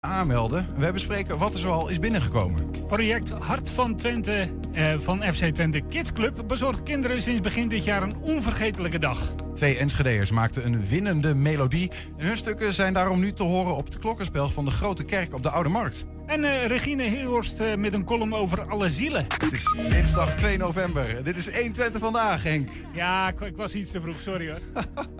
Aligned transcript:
aanmelden. 0.00 0.66
We 0.76 0.92
bespreken 0.92 1.38
wat 1.38 1.52
er 1.52 1.58
zoal 1.58 1.88
is 1.88 1.98
binnengekomen. 1.98 2.70
Project 2.86 3.30
Hart 3.30 3.70
van 3.70 3.96
Twente 3.96 4.48
eh, 4.72 4.98
van 4.98 5.22
FC 5.22 5.44
Twente 5.44 5.80
Kids 5.80 6.12
Club 6.12 6.44
bezorgt 6.46 6.82
kinderen 6.82 7.22
sinds 7.22 7.40
begin 7.40 7.68
dit 7.68 7.84
jaar 7.84 8.02
een 8.02 8.16
onvergetelijke 8.16 8.98
dag. 8.98 9.34
Twee 9.54 9.76
Enschede'ers 9.76 10.30
maakten 10.30 10.66
een 10.66 10.86
winnende 10.86 11.34
melodie. 11.34 11.90
En 12.16 12.26
hun 12.26 12.36
stukken 12.36 12.72
zijn 12.72 12.92
daarom 12.92 13.20
nu 13.20 13.32
te 13.32 13.42
horen 13.42 13.76
op 13.76 13.84
het 13.84 13.98
klokkenspel 13.98 14.48
van 14.48 14.64
de 14.64 14.70
Grote 14.70 15.04
Kerk 15.04 15.34
op 15.34 15.42
de 15.42 15.50
Oude 15.50 15.68
Markt. 15.68 16.06
En 16.28 16.44
uh, 16.44 16.66
Regine 16.66 17.02
Heelhorst 17.02 17.60
uh, 17.60 17.74
met 17.74 17.92
een 17.92 18.04
column 18.04 18.34
over 18.34 18.62
alle 18.70 18.90
zielen. 18.90 19.26
Het 19.38 19.52
is 19.52 19.74
dinsdag 19.88 20.36
2 20.36 20.58
november. 20.58 21.24
Dit 21.24 21.36
is 21.36 21.54
120 21.56 22.00
vandaag, 22.00 22.42
Henk. 22.42 22.68
Ja, 22.92 23.28
ik, 23.28 23.40
ik, 23.40 23.56
was 23.56 23.74
iets 23.74 23.90
te 23.90 24.00
vroeg, 24.00 24.20
sorry 24.20 24.50
hoor. 24.50 24.60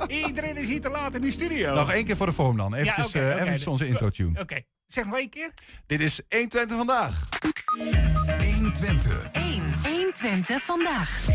Iedereen 0.26 0.56
is 0.56 0.68
hier 0.68 0.80
te 0.80 0.90
laat 0.90 1.14
in 1.14 1.20
de 1.20 1.30
studio. 1.30 1.74
Nog 1.74 1.92
één 1.92 2.04
keer 2.04 2.16
voor 2.16 2.26
de 2.26 2.32
vorm 2.32 2.56
dan. 2.56 2.74
Even 2.74 2.86
ja, 2.96 3.04
okay, 3.06 3.36
uh, 3.36 3.42
okay. 3.42 3.64
onze 3.64 3.86
intro-tune. 3.86 4.30
Oké, 4.30 4.40
okay. 4.40 4.66
zeg 4.86 5.04
nog 5.04 5.16
één 5.16 5.28
keer. 5.28 5.50
Dit 5.86 6.00
is 6.00 6.20
120 6.28 6.76
vandaag. 6.76 7.28
120. 8.54 9.28
1. 9.32 9.62
120 9.82 10.62
vandaag. 10.62 11.26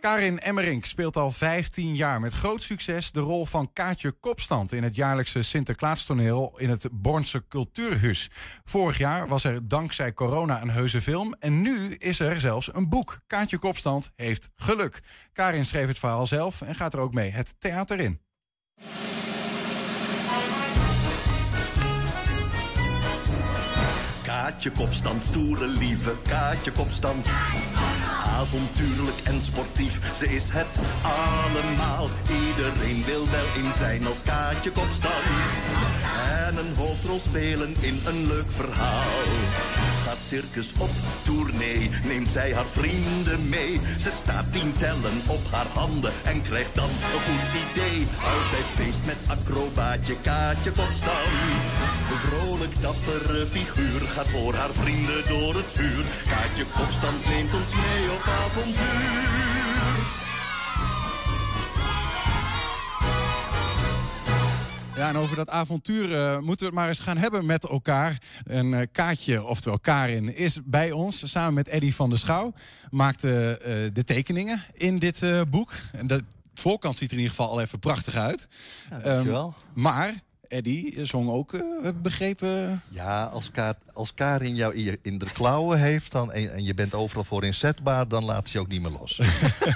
Karin 0.00 0.40
Emmerink 0.40 0.84
speelt 0.84 1.16
al 1.16 1.30
15 1.30 1.94
jaar 1.94 2.20
met 2.20 2.32
groot 2.32 2.62
succes 2.62 3.12
de 3.12 3.20
rol 3.20 3.46
van 3.46 3.72
Kaatje 3.72 4.12
Kopstand 4.12 4.72
in 4.72 4.82
het 4.82 4.94
jaarlijkse 4.94 5.42
Sinterklaastoneel 5.42 6.54
in 6.56 6.70
het 6.70 6.88
Bornse 6.92 7.44
Cultuurhuis. 7.48 8.30
Vorig 8.64 8.98
jaar 8.98 9.28
was 9.28 9.44
er 9.44 9.68
dankzij 9.68 10.12
corona 10.12 10.62
een 10.62 10.70
heuse 10.70 11.00
film 11.00 11.34
en 11.38 11.60
nu 11.60 11.94
is 11.94 12.20
er 12.20 12.40
zelfs 12.40 12.74
een 12.74 12.88
boek. 12.88 13.20
Kaatje 13.26 13.58
Kopstand 13.58 14.10
heeft 14.16 14.52
geluk. 14.56 15.00
Karin 15.32 15.66
schreef 15.66 15.86
het 15.86 15.98
verhaal 15.98 16.26
zelf 16.26 16.62
en 16.62 16.74
gaat 16.74 16.94
er 16.94 17.00
ook 17.00 17.14
mee 17.14 17.30
het 17.30 17.54
theater 17.58 18.00
in. 18.00 18.20
Kaatje 24.22 24.70
Kopstand, 24.70 25.24
stoere 25.24 25.66
lieve 25.66 26.14
Kaatje 26.22 26.72
Kopstand 26.72 27.26
avontuurlijk 28.28 29.20
en 29.24 29.42
sportief. 29.42 30.14
Ze 30.14 30.26
is 30.26 30.48
het 30.52 30.78
allemaal. 31.02 32.08
Iedereen 32.46 33.04
wil 33.04 33.28
wel 33.30 33.64
in 33.64 33.72
zijn 33.78 34.06
als 34.06 34.22
Kaatje 34.22 34.70
Kopstand. 34.70 35.24
En 36.46 36.56
een 36.56 36.74
hoofdrol 36.76 37.18
spelen 37.18 37.74
in 37.80 38.00
een 38.04 38.26
leuk 38.26 38.50
verhaal. 38.56 39.77
Gaat 40.08 40.26
circus 40.26 40.72
op 40.78 40.90
tournee, 41.22 41.90
neemt 42.04 42.30
zij 42.30 42.54
haar 42.54 42.66
vrienden 42.72 43.48
mee. 43.48 43.80
Ze 43.98 44.10
staat 44.10 44.52
tien 44.52 44.72
tellen 44.72 45.20
op 45.28 45.44
haar 45.50 45.66
handen 45.66 46.12
en 46.24 46.42
krijgt 46.42 46.74
dan 46.74 46.88
een 46.88 47.20
goed 47.26 47.50
idee. 47.64 47.98
Altijd 48.34 48.68
feest 48.76 49.00
met 49.04 49.16
acrobaatje 49.26 50.16
Kaatje 50.22 50.72
Kopstand. 50.72 51.28
Een 52.10 52.22
vrolijk 52.26 52.80
dappere 52.80 53.46
figuur 53.46 54.00
gaat 54.00 54.28
voor 54.28 54.54
haar 54.54 54.72
vrienden 54.72 55.28
door 55.28 55.54
het 55.54 55.70
vuur. 55.74 56.04
Kaatje 56.28 56.64
Kopstand 56.76 57.26
neemt 57.26 57.54
ons 57.54 57.72
mee 57.74 58.10
op 58.16 58.24
avontuur. 58.44 59.57
Ja, 64.98 65.08
en 65.08 65.16
over 65.16 65.36
dat 65.36 65.48
avontuur 65.48 66.10
uh, 66.10 66.38
moeten 66.38 66.58
we 66.58 66.64
het 66.64 66.74
maar 66.74 66.88
eens 66.88 66.98
gaan 66.98 67.16
hebben 67.16 67.46
met 67.46 67.64
elkaar. 67.64 68.18
Een 68.44 68.72
uh, 68.72 68.80
Kaatje, 68.92 69.44
oftewel 69.44 69.78
Karin, 69.78 70.36
is 70.36 70.58
bij 70.64 70.92
ons 70.92 71.30
samen 71.30 71.54
met 71.54 71.68
Eddy 71.68 71.92
van 71.92 72.08
der 72.08 72.18
Schouw. 72.18 72.52
Maakte 72.90 73.60
uh, 73.60 73.90
de 73.92 74.04
tekeningen 74.04 74.62
in 74.72 74.98
dit 74.98 75.22
boek. 75.50 75.72
En 75.92 76.06
de 76.06 76.22
voorkant 76.54 76.96
ziet 76.96 77.10
er 77.10 77.16
in 77.16 77.22
ieder 77.22 77.36
geval 77.36 77.50
al 77.52 77.60
even 77.60 77.78
prachtig 77.78 78.14
uit. 78.14 78.48
Ja, 78.90 78.98
dankjewel. 78.98 79.46
Um, 79.46 79.82
maar 79.82 80.14
Eddie 80.48 81.04
zong 81.04 81.30
ook, 81.30 81.50
we 81.50 81.80
hebben 81.82 82.02
begrepen... 82.02 82.82
Ja, 82.88 83.24
als, 83.24 83.50
Ka 83.50 83.74
als 83.92 84.14
Karin 84.14 84.54
jou 84.54 84.98
in 85.02 85.18
de 85.18 85.26
klauwen 85.32 85.78
heeft 85.78 86.12
dan, 86.12 86.32
en, 86.32 86.52
en, 86.52 86.64
je 86.64 86.74
bent 86.74 86.94
overal 86.94 87.24
voor 87.24 87.44
inzetbaar... 87.44 88.08
dan 88.08 88.24
laat 88.24 88.48
ze 88.48 88.56
je 88.56 88.60
ook 88.62 88.68
niet 88.68 88.82
meer 88.82 88.90
los. 88.90 89.16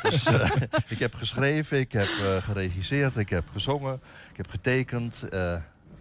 dus 0.02 0.26
uh, 0.28 0.50
ik 0.88 0.98
heb 0.98 1.14
geschreven, 1.14 1.78
ik 1.78 1.92
heb 1.92 2.08
uh, 2.20 2.36
geregisseerd, 2.36 3.16
ik 3.16 3.28
heb 3.28 3.48
gezongen, 3.52 4.00
ik 4.30 4.36
heb 4.36 4.48
getekend. 4.48 5.22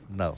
nou, 0.07 0.35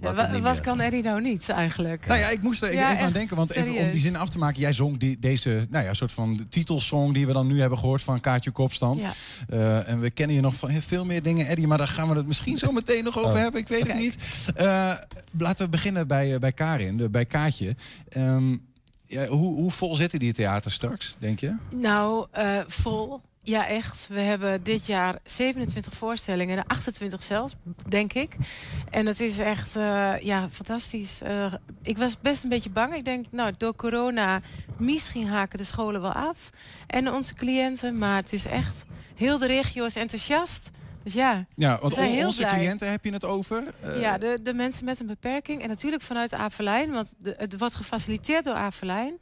wat, 0.00 0.16
ja, 0.16 0.40
wat 0.40 0.60
kan 0.60 0.80
Eddie 0.80 1.02
nou 1.02 1.20
niet 1.20 1.48
eigenlijk? 1.48 2.06
Nou 2.06 2.20
ja, 2.20 2.28
ik 2.28 2.42
moest 2.42 2.62
er 2.62 2.72
ja, 2.72 2.92
even 2.92 3.04
aan 3.04 3.12
denken. 3.12 3.36
Want 3.36 3.50
even 3.50 3.74
om 3.74 3.90
die 3.90 4.00
zin 4.00 4.16
af 4.16 4.28
te 4.28 4.38
maken. 4.38 4.60
Jij 4.60 4.72
zong 4.72 4.98
die, 4.98 5.18
deze 5.18 5.66
nou 5.70 5.84
ja, 5.84 5.94
soort 5.94 6.12
van 6.12 6.46
titelsong 6.48 7.14
die 7.14 7.26
we 7.26 7.32
dan 7.32 7.46
nu 7.46 7.60
hebben 7.60 7.78
gehoord 7.78 8.02
van 8.02 8.20
Kaatje 8.20 8.50
Kopstand. 8.50 9.00
Ja. 9.00 9.12
Uh, 9.50 9.88
en 9.88 10.00
we 10.00 10.10
kennen 10.10 10.36
je 10.36 10.42
nog 10.42 10.54
van 10.54 10.70
veel 10.70 11.04
meer 11.04 11.22
dingen, 11.22 11.46
Eddie. 11.46 11.66
Maar 11.66 11.78
daar 11.78 11.88
gaan 11.88 12.08
we 12.08 12.14
het 12.14 12.26
misschien 12.26 12.58
zo 12.58 12.72
meteen 12.72 13.04
nog 13.04 13.18
over 13.18 13.30
oh. 13.30 13.38
hebben. 13.38 13.60
Ik 13.60 13.68
weet 13.68 13.82
okay. 13.82 13.92
het 13.92 14.02
niet. 14.02 14.16
Uh, 14.60 14.94
laten 15.38 15.64
we 15.64 15.70
beginnen 15.70 16.06
bij, 16.06 16.38
bij 16.38 16.52
Karin, 16.52 17.10
bij 17.10 17.24
Kaatje. 17.24 17.76
Um, 18.16 18.64
ja, 19.06 19.26
hoe, 19.26 19.54
hoe 19.54 19.70
vol 19.70 19.96
zitten 19.96 20.18
die 20.18 20.32
theater 20.32 20.72
straks, 20.72 21.16
denk 21.18 21.40
je? 21.40 21.56
Nou, 21.70 22.26
uh, 22.38 22.60
vol. 22.66 23.20
Ja, 23.46 23.66
echt. 23.66 24.08
We 24.08 24.20
hebben 24.20 24.62
dit 24.62 24.86
jaar 24.86 25.18
27 25.24 25.94
voorstellingen, 25.94 26.66
28 26.66 27.22
zelfs, 27.22 27.54
denk 27.88 28.12
ik. 28.12 28.36
En 28.90 29.06
het 29.06 29.20
is 29.20 29.38
echt 29.38 29.76
uh, 29.76 30.18
ja, 30.20 30.48
fantastisch. 30.50 31.20
Uh, 31.22 31.52
ik 31.82 31.98
was 31.98 32.20
best 32.20 32.42
een 32.42 32.48
beetje 32.48 32.70
bang. 32.70 32.94
Ik 32.94 33.04
denk, 33.04 33.26
nou, 33.30 33.52
door 33.56 33.74
corona, 33.74 34.40
misschien 34.76 35.28
haken 35.28 35.58
de 35.58 35.64
scholen 35.64 36.00
wel 36.00 36.12
af. 36.12 36.50
En 36.86 37.12
onze 37.12 37.34
cliënten, 37.34 37.98
maar 37.98 38.16
het 38.16 38.32
is 38.32 38.46
echt... 38.46 38.84
Heel 39.14 39.38
de 39.38 39.46
regio 39.46 39.84
is 39.84 39.96
enthousiast. 39.96 40.70
Dus 41.06 41.14
ja, 41.14 41.46
ja 41.54 41.78
want 41.80 41.98
onze 41.98 42.40
blij. 42.40 42.56
cliënten 42.56 42.90
heb 42.90 43.04
je 43.04 43.12
het 43.12 43.24
over? 43.24 43.64
Uh... 43.84 44.00
Ja, 44.00 44.18
de, 44.18 44.38
de 44.42 44.54
mensen 44.54 44.84
met 44.84 45.00
een 45.00 45.06
beperking. 45.06 45.62
En 45.62 45.68
natuurlijk 45.68 46.02
vanuit 46.02 46.32
Averlijn, 46.32 46.90
want 46.90 47.14
de, 47.18 47.34
het 47.36 47.58
wordt 47.58 47.74
gefaciliteerd 47.74 48.44
door 48.44 48.54
Averlijn. 48.54 49.18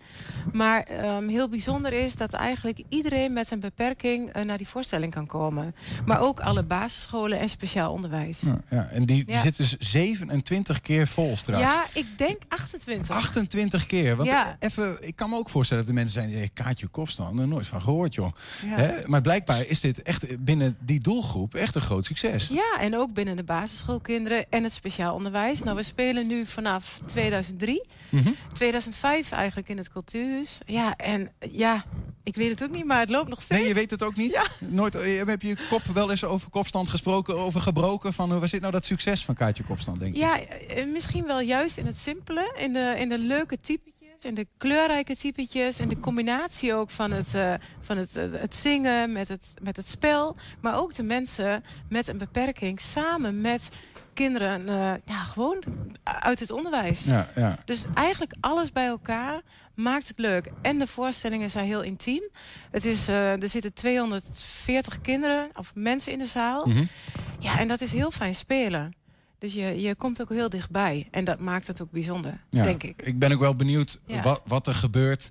Maar 0.52 0.86
um, 1.04 1.28
heel 1.28 1.48
bijzonder 1.48 1.92
is 1.92 2.16
dat 2.16 2.32
eigenlijk 2.32 2.82
iedereen 2.88 3.32
met 3.32 3.50
een 3.50 3.60
beperking 3.60 4.36
uh, 4.36 4.42
naar 4.42 4.56
die 4.56 4.68
voorstelling 4.68 5.12
kan 5.12 5.26
komen. 5.26 5.74
Maar 6.06 6.20
ook 6.20 6.40
alle 6.40 6.62
basisscholen 6.62 7.38
en 7.38 7.48
speciaal 7.48 7.92
onderwijs. 7.92 8.40
Ja, 8.40 8.60
ja. 8.70 8.86
En 8.86 9.04
die, 9.04 9.24
die 9.24 9.34
ja. 9.34 9.40
zitten 9.40 9.64
dus 9.64 9.90
27 9.90 10.80
keer 10.80 11.06
vol 11.06 11.36
straks. 11.36 11.60
Ja, 11.60 11.84
ik 11.92 12.06
denk 12.16 12.42
28. 12.48 13.16
28 13.16 13.86
keer. 13.86 14.16
Want 14.16 14.28
ja. 14.28 14.56
even, 14.58 15.06
ik 15.06 15.16
kan 15.16 15.30
me 15.30 15.36
ook 15.36 15.48
voorstellen 15.48 15.84
dat 15.84 15.94
de 15.94 16.00
mensen 16.00 16.22
zijn... 16.22 16.34
Hey, 16.34 16.50
Kaatje 16.54 16.86
Kopstan, 16.86 17.38
er 17.38 17.48
nooit 17.48 17.66
van 17.66 17.82
gehoord, 17.82 18.14
joh. 18.14 18.32
Hè? 18.66 19.08
Maar 19.08 19.20
blijkbaar 19.20 19.66
is 19.66 19.80
dit 19.80 20.02
echt 20.02 20.44
binnen 20.44 20.76
die 20.80 21.00
doelgroep... 21.00 21.54
echt 21.54 21.72
een 21.74 21.80
groot 21.80 22.04
succes. 22.04 22.48
Ja, 22.48 22.80
en 22.80 22.96
ook 22.96 23.12
binnen 23.12 23.36
de 23.36 23.44
basisschoolkinderen 23.44 24.46
en 24.50 24.62
het 24.62 24.72
speciaal 24.72 25.14
onderwijs. 25.14 25.62
Nou, 25.62 25.76
we 25.76 25.82
spelen 25.82 26.26
nu 26.26 26.46
vanaf 26.46 27.00
2003. 27.06 27.84
Mm 28.08 28.22
-hmm. 28.22 28.36
2005 28.52 29.32
eigenlijk 29.32 29.68
in 29.68 29.76
het 29.76 29.90
cultuurhuis. 29.90 30.58
Ja, 30.66 30.96
en 30.96 31.32
ja, 31.50 31.84
ik 32.22 32.36
weet 32.36 32.50
het 32.50 32.62
ook 32.62 32.70
niet, 32.70 32.84
maar 32.84 32.98
het 32.98 33.10
loopt 33.10 33.28
nog 33.28 33.42
steeds. 33.42 33.60
Nee, 33.60 33.68
je 33.68 33.74
weet 33.74 33.90
het 33.90 34.02
ook 34.02 34.16
niet? 34.16 34.32
Ja. 34.32 34.46
Nooit, 34.58 34.94
eh, 34.94 35.26
heb 35.26 35.42
je 35.42 35.66
kop 35.68 35.82
wel 35.82 36.10
eens 36.10 36.24
over 36.24 36.50
kopstand 36.50 36.88
gesproken, 36.88 37.38
over 37.38 37.60
gebroken? 37.60 38.12
Van, 38.12 38.38
waar 38.38 38.48
zit 38.48 38.60
nou 38.60 38.72
dat 38.72 38.84
succes 38.84 39.24
van 39.24 39.34
Kaartje 39.34 39.64
Kopstand, 39.64 40.00
denk 40.00 40.14
je? 40.14 40.20
Ja, 40.20 40.40
eh, 40.40 40.86
misschien 40.86 41.24
wel 41.24 41.40
juist 41.40 41.76
in 41.76 41.86
het 41.86 41.98
simpele, 41.98 42.54
in 42.58 42.72
de, 42.72 42.94
in 42.98 43.08
de 43.08 43.18
leuke 43.18 43.60
type 43.60 43.90
en 44.24 44.34
de 44.34 44.46
kleurrijke 44.58 45.16
typetjes 45.16 45.78
en 45.78 45.88
de 45.88 46.00
combinatie 46.00 46.74
ook 46.74 46.90
van 46.90 47.10
het, 47.10 47.34
uh, 47.34 47.54
van 47.80 47.96
het, 47.96 48.16
uh, 48.16 48.24
het 48.32 48.54
zingen 48.54 49.12
met 49.12 49.28
het, 49.28 49.54
met 49.62 49.76
het 49.76 49.88
spel. 49.88 50.36
Maar 50.60 50.76
ook 50.76 50.94
de 50.94 51.02
mensen 51.02 51.62
met 51.88 52.08
een 52.08 52.18
beperking 52.18 52.80
samen 52.80 53.40
met 53.40 53.68
kinderen 54.12 54.68
uh, 54.68 54.92
ja, 55.04 55.22
gewoon 55.22 55.62
uit 56.04 56.40
het 56.40 56.50
onderwijs. 56.50 57.04
Ja, 57.04 57.28
ja. 57.34 57.58
Dus 57.64 57.84
eigenlijk 57.94 58.34
alles 58.40 58.72
bij 58.72 58.86
elkaar 58.86 59.40
maakt 59.74 60.08
het 60.08 60.18
leuk. 60.18 60.50
En 60.62 60.78
de 60.78 60.86
voorstellingen 60.86 61.50
zijn 61.50 61.66
heel 61.66 61.82
intiem. 61.82 62.22
Het 62.70 62.84
is, 62.84 63.08
er 63.08 63.48
zitten 63.48 63.72
240 63.72 65.00
kinderen 65.00 65.48
of 65.54 65.74
mensen 65.74 66.12
in 66.12 66.18
de 66.18 66.26
zaal. 66.26 66.66
Mm 66.66 66.72
-hmm. 66.72 66.88
Ja, 67.38 67.58
en 67.58 67.68
dat 67.68 67.80
is 67.80 67.92
heel 67.92 68.10
fijn 68.10 68.34
spelen. 68.34 68.94
Dus 69.44 69.54
je, 69.54 69.80
je 69.80 69.94
komt 69.94 70.20
ook 70.20 70.28
heel 70.28 70.48
dichtbij. 70.48 71.08
En 71.10 71.24
dat 71.24 71.38
maakt 71.38 71.66
het 71.66 71.82
ook 71.82 71.90
bijzonder, 71.90 72.40
ja, 72.50 72.62
denk 72.62 72.82
ik. 72.82 73.02
Ik 73.02 73.18
ben 73.18 73.32
ook 73.32 73.40
wel 73.40 73.56
benieuwd 73.56 74.00
ja. 74.06 74.22
wat, 74.22 74.42
wat, 74.46 74.66
er 74.66 74.74
gebeurt 74.74 75.30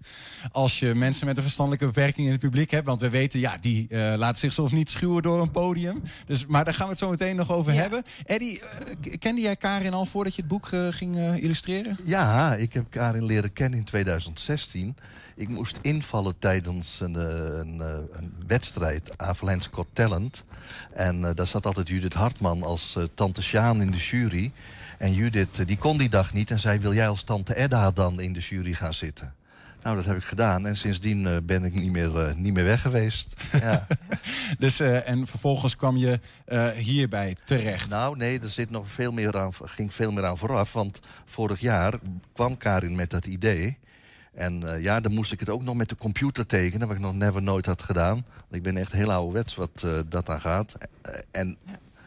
als 0.51 0.80
je 0.80 0.95
mensen 0.95 1.25
met 1.25 1.38
een 1.38 1.44
verstandelijke 1.44 1.86
beperking 1.86 2.25
in 2.25 2.31
het 2.31 2.42
publiek 2.42 2.71
hebt. 2.71 2.86
Want 2.86 3.01
we 3.01 3.10
weten, 3.10 3.39
ja, 3.39 3.57
die 3.62 3.88
uh, 3.89 4.13
laten 4.18 4.38
zich 4.38 4.54
soms 4.54 4.71
niet 4.71 4.89
schuwen 4.89 5.24
door 5.24 5.42
een 5.42 5.51
podium. 5.51 6.01
Dus, 6.25 6.45
maar 6.45 6.65
daar 6.65 6.74
gaan 6.74 6.86
we 6.86 6.92
het 6.92 7.00
zo 7.00 7.10
meteen 7.10 7.36
nog 7.36 7.51
over 7.51 7.74
ja. 7.74 7.81
hebben. 7.81 8.04
Eddie, 8.25 8.62
uh, 8.62 9.13
kende 9.19 9.42
jij 9.42 9.56
Karin 9.56 9.94
al 9.94 10.06
voordat 10.06 10.36
je 10.36 10.42
het 10.42 10.51
boek 10.51 10.71
uh, 10.71 10.88
ging 10.92 11.18
illustreren? 11.18 11.98
Ja, 12.04 12.56
ik 12.56 12.74
heb 12.74 12.86
Karin 12.89 13.25
leren 13.25 13.54
kennen 13.54 13.80
in 13.80 13.86
2016. 13.86 14.95
Ik 15.36 15.50
moest 15.50 15.80
invallen 15.81 16.39
tijdens 16.39 17.00
een, 17.00 17.16
een, 17.16 17.80
een 18.12 18.33
wedstrijd, 18.48 19.18
Avalanche 19.18 19.69
Got 19.71 19.88
Talent. 19.94 20.44
En 20.94 21.19
uh, 21.19 21.30
daar 21.36 21.48
zat 21.48 21.66
altijd 21.66 21.88
Judith 21.88 22.13
Hartman 22.13 22.63
als 22.63 22.95
uh, 22.98 23.04
tante 23.13 23.42
Sjaan 23.42 23.81
in 23.81 23.92
de 23.92 24.00
jury. 24.10 24.52
En 24.98 25.14
Judith, 25.14 25.60
uh, 25.60 25.66
die 25.66 25.78
kon 25.78 25.98
die 25.98 26.10
dag 26.10 26.34
niet 26.34 26.52
en 26.52 26.60
zei... 26.60 26.80
wil 26.80 26.94
jij 26.94 27.08
als 27.08 27.24
tante 27.24 27.56
Edda 27.56 27.92
dan 27.92 28.22
in 28.22 28.34
de 28.34 28.40
jury 28.40 28.74
gaan 28.74 28.94
zitten? 28.94 29.34
Nou, 29.84 29.96
dat 29.96 30.06
heb 30.06 30.18
ik 30.18 30.24
gedaan. 30.24 30.68
En 30.68 30.78
sindsdien 30.78 31.26
uh, 31.26 31.38
ben 31.44 31.64
ik 31.66 31.74
niet 31.74 31.92
meer, 31.92 32.28
uh, 32.28 32.34
niet 32.36 32.54
meer 32.54 32.64
weg 32.64 32.82
geweest. 32.82 33.34
ja. 33.52 33.88
dus, 34.60 34.82
uh, 34.82 35.10
en 35.10 35.28
vervolgens 35.28 35.76
kwam 35.76 35.98
je 35.98 36.20
hierbij 36.76 37.36
terecht? 37.44 37.90
Nou, 37.90 38.18
nee, 38.18 38.40
er 38.40 38.50
zit 38.50 38.70
nog 38.70 38.88
veel 38.88 39.12
meer 39.12 39.38
aan, 39.38 39.52
ging 39.64 39.94
veel 39.94 40.12
meer 40.12 40.26
aan 40.26 40.38
vooraf. 40.38 40.74
Want 40.74 41.00
vorig 41.26 41.60
jaar 41.60 41.94
kwam 42.34 42.58
Karin 42.58 42.96
met 42.96 43.10
dat 43.10 43.26
idee. 43.26 43.78
En 44.34 44.82
ja, 44.82 45.00
dan 45.00 45.14
moest 45.14 45.32
ik 45.32 45.40
het 45.40 45.50
ook 45.50 45.64
nog 45.64 45.76
met 45.76 45.90
de 45.90 45.96
computer 45.96 46.46
tekenen. 46.46 46.88
Wat 46.88 46.96
ik 46.96 47.02
nog 47.02 47.16
never 47.16 47.42
nooit 47.42 47.66
had 47.66 47.82
gedaan. 47.82 48.26
Ik 48.52 48.64
ben 48.64 48.78
echt 48.78 48.92
heel 48.92 49.12
ouderwets 49.12 49.56
wat 49.56 49.86
dat 50.10 50.30
aan 50.30 50.42
gaat. 50.42 50.74
en 51.32 51.58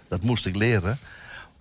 dat 0.08 0.22
moest 0.22 0.46
ik 0.46 0.56
leren. 0.56 0.98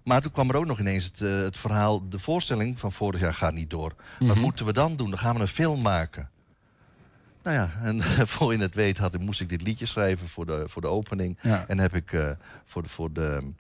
Maar 0.05 0.21
toen 0.21 0.31
kwam 0.31 0.49
er 0.49 0.55
ook 0.55 0.65
nog 0.65 0.79
ineens 0.79 1.03
het, 1.03 1.21
uh, 1.21 1.41
het 1.41 1.57
verhaal... 1.57 2.09
de 2.09 2.19
voorstelling 2.19 2.79
van 2.79 2.91
vorig 2.91 3.21
jaar 3.21 3.33
gaat 3.33 3.53
niet 3.53 3.69
door. 3.69 3.93
Wat 4.19 4.27
mhm. 4.29 4.39
moeten 4.39 4.65
we 4.65 4.73
dan 4.73 4.95
doen? 4.95 5.09
Dan 5.09 5.19
gaan 5.19 5.35
we 5.35 5.41
een 5.41 5.47
film 5.47 5.81
maken. 5.81 6.29
Nou 7.43 7.57
ja, 7.57 7.69
en 7.81 8.01
voor 8.35 8.53
je 8.53 8.59
het 8.59 8.75
weet 8.75 8.97
had, 8.97 9.19
moest 9.19 9.41
ik 9.41 9.49
dit 9.49 9.61
liedje 9.61 9.85
schrijven 9.85 10.27
voor 10.27 10.45
de, 10.45 10.63
voor 10.67 10.81
de 10.81 10.87
opening. 10.87 11.37
En 11.67 11.79
heb 11.79 11.95
ik 11.95 12.11
uh, 12.11 12.29
voor, 12.65 12.81
de, 12.81 12.89
voor, 12.89 13.13
de, 13.13 13.51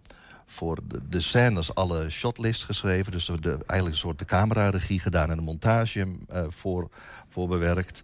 voor 0.45 0.79
de, 0.87 0.99
de 1.09 1.19
scènes 1.19 1.75
alle 1.75 2.09
shotlist 2.09 2.63
geschreven. 2.63 3.11
Dus 3.11 3.25
de, 3.25 3.49
eigenlijk 3.49 3.85
een 3.85 3.95
soort 3.95 4.19
de 4.19 4.25
cameraregie 4.25 4.99
gedaan 4.99 5.29
en 5.29 5.37
de 5.37 5.43
montage 5.43 6.07
uh, 6.33 6.43
voor, 6.49 6.89
voor 7.29 7.47
bewerkt. 7.47 8.01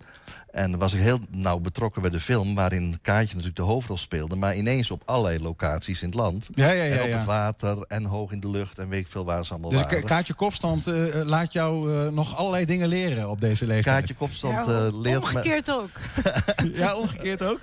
En 0.51 0.77
was 0.77 0.93
ik 0.93 0.99
heel 0.99 1.19
nauw 1.29 1.59
betrokken 1.59 2.01
bij 2.01 2.11
de 2.11 2.19
film... 2.19 2.55
waarin 2.55 2.99
Kaatje 3.01 3.27
natuurlijk 3.27 3.55
de 3.55 3.61
hoofdrol 3.61 3.97
speelde... 3.97 4.35
maar 4.35 4.55
ineens 4.55 4.91
op 4.91 5.01
allerlei 5.05 5.39
locaties 5.39 6.01
in 6.01 6.07
het 6.07 6.17
land. 6.17 6.49
Ja, 6.53 6.71
ja, 6.71 6.83
ja, 6.83 6.95
en 6.95 7.03
op 7.03 7.11
het 7.11 7.25
water 7.25 7.77
en 7.87 8.05
hoog 8.05 8.31
in 8.31 8.39
de 8.39 8.49
lucht 8.49 8.79
en 8.79 8.89
weet 8.89 8.99
ik 8.99 9.07
veel 9.07 9.25
waar 9.25 9.45
ze 9.45 9.51
allemaal 9.51 9.69
dus 9.69 9.81
waren. 9.81 10.01
Dus 10.01 10.09
Kaatje 10.09 10.33
Kopstand 10.33 10.87
uh, 10.87 11.21
laat 11.23 11.53
jou 11.53 11.93
uh, 11.93 12.07
nog 12.07 12.35
allerlei 12.35 12.65
dingen 12.65 12.87
leren 12.87 13.29
op 13.29 13.41
deze 13.41 13.65
leeftijd? 13.65 13.97
Kaatje 13.97 14.13
Kopstand 14.13 14.67
uh, 14.67 14.87
leert 15.01 15.21
omgekeerd 15.21 15.67
me... 15.67 15.73
ook. 15.73 15.89
ja, 16.73 16.95
omgekeerd 16.95 17.43
ook? 17.43 17.59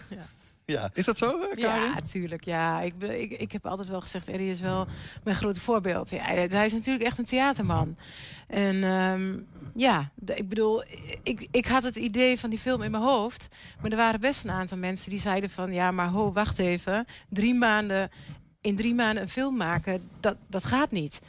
Ja. 0.72 0.90
Is 0.92 1.04
dat 1.04 1.18
zo, 1.18 1.38
Karin? 1.38 1.58
Ja, 1.58 1.94
natuurlijk. 1.94 2.44
Ja. 2.44 2.80
Ik, 2.80 2.94
ik, 3.02 3.32
ik 3.32 3.52
heb 3.52 3.66
altijd 3.66 3.88
wel 3.88 4.00
gezegd, 4.00 4.28
Eddie 4.28 4.50
is 4.50 4.60
wel 4.60 4.86
mijn 5.24 5.36
grote 5.36 5.60
voorbeeld. 5.60 6.10
Ja, 6.10 6.24
hij 6.24 6.64
is 6.64 6.72
natuurlijk 6.72 7.04
echt 7.04 7.18
een 7.18 7.24
theaterman. 7.24 7.96
En 8.46 8.84
um, 8.84 9.46
ja, 9.74 10.10
ik 10.24 10.48
bedoel, 10.48 10.82
ik, 11.22 11.48
ik 11.50 11.66
had 11.66 11.82
het 11.82 11.96
idee 11.96 12.38
van 12.38 12.50
die 12.50 12.58
film 12.58 12.82
in 12.82 12.90
mijn 12.90 13.02
hoofd. 13.02 13.48
Maar 13.80 13.90
er 13.90 13.96
waren 13.96 14.20
best 14.20 14.44
een 14.44 14.50
aantal 14.50 14.78
mensen 14.78 15.10
die 15.10 15.18
zeiden 15.18 15.50
van... 15.50 15.72
ja, 15.72 15.90
maar 15.90 16.08
ho, 16.08 16.32
wacht 16.32 16.58
even. 16.58 17.06
Drie 17.28 17.54
maanden, 17.54 18.10
in 18.60 18.76
drie 18.76 18.94
maanden 18.94 19.22
een 19.22 19.28
film 19.28 19.56
maken, 19.56 20.08
dat, 20.20 20.36
dat 20.46 20.64
gaat 20.64 20.90
niet. 20.90 21.22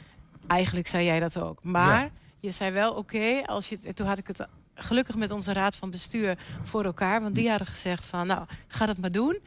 Eigenlijk 0.46 0.86
zei 0.86 1.04
jij 1.04 1.20
dat 1.20 1.36
ook. 1.36 1.64
Maar 1.64 2.10
je 2.40 2.50
zei 2.50 2.70
wel, 2.70 2.92
oké, 2.92 3.42
als 3.46 3.68
je 3.68 3.94
toen 3.94 4.06
had 4.06 4.18
ik 4.18 4.26
het 4.26 4.46
gelukkig 4.82 5.16
met 5.16 5.30
onze 5.30 5.52
raad 5.52 5.76
van 5.76 5.90
bestuur 5.90 6.38
voor 6.62 6.84
elkaar. 6.84 7.22
Want 7.22 7.34
die 7.34 7.48
hadden 7.48 7.66
gezegd 7.66 8.04
van, 8.04 8.26
nou, 8.26 8.44
ga 8.68 8.86
dat 8.86 8.98
maar 8.98 9.12
doen. 9.12 9.38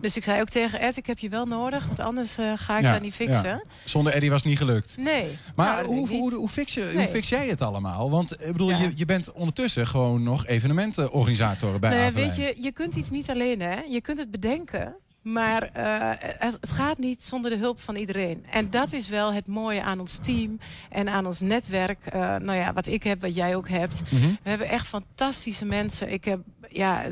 Dus 0.00 0.16
ik 0.16 0.24
zei 0.24 0.40
ook 0.40 0.48
tegen 0.48 0.80
Ed, 0.80 0.96
ik 0.96 1.06
heb 1.06 1.18
je 1.18 1.28
wel 1.28 1.46
nodig, 1.46 1.86
want 1.86 2.00
anders 2.00 2.38
uh, 2.38 2.52
ga 2.56 2.76
ik 2.76 2.84
ja, 2.84 2.92
dat 2.92 3.02
niet 3.02 3.14
fixen. 3.14 3.62
Zonder 3.84 4.12
Eddie 4.12 4.30
was 4.30 4.40
het 4.40 4.48
niet 4.48 4.58
gelukt. 4.58 4.96
Nee. 4.96 5.38
Maar 5.54 5.82
nou, 5.82 5.86
hoe, 5.86 6.08
hoe, 6.08 6.34
hoe, 6.34 6.48
fix 6.48 6.74
je, 6.74 6.82
nee. 6.82 6.94
hoe 6.94 7.06
fix 7.06 7.28
jij 7.28 7.48
het 7.48 7.60
allemaal? 7.60 8.10
Want 8.10 8.32
ik 8.32 8.52
bedoel, 8.52 8.70
je, 8.70 8.92
je 8.94 9.04
bent 9.04 9.32
ondertussen 9.32 9.86
gewoon 9.86 10.22
nog 10.22 10.46
evenementenorganisator 10.46 11.78
bij 11.78 11.90
nee, 11.90 12.10
Weet 12.10 12.36
je, 12.36 12.56
je 12.58 12.72
kunt 12.72 12.94
iets 12.94 13.10
niet 13.10 13.30
alleen, 13.30 13.60
hè. 13.60 13.80
Je 13.80 14.00
kunt 14.00 14.18
het 14.18 14.30
bedenken. 14.30 14.94
Maar 15.22 15.62
uh, 15.62 16.10
het, 16.18 16.58
het, 16.60 16.70
gaat 16.70 16.98
niet 16.98 17.22
zonder 17.22 17.50
de 17.50 17.56
hulp 17.56 17.80
van 17.80 17.96
iedereen. 17.96 18.46
En 18.50 18.70
dat 18.70 18.92
is 18.92 19.08
wel 19.08 19.32
het 19.32 19.46
mooie 19.46 19.82
aan 19.82 20.00
ons 20.00 20.18
team 20.18 20.58
en 20.88 21.08
aan 21.08 21.26
ons 21.26 21.40
netwerk. 21.40 21.98
Uh, 22.06 22.20
nou 22.36 22.52
ja, 22.52 22.72
wat 22.72 22.86
ik 22.86 23.02
heb, 23.02 23.20
wat 23.20 23.34
jij 23.34 23.56
ook 23.56 23.68
hebt. 23.68 24.02
Mm 24.10 24.20
-hmm. 24.20 24.38
We 24.42 24.48
hebben 24.48 24.68
echt 24.68 24.86
fantastische 24.86 25.64
mensen. 25.64 26.12
Ik 26.12 26.24
heb 26.24 26.40
ja, 26.72 27.04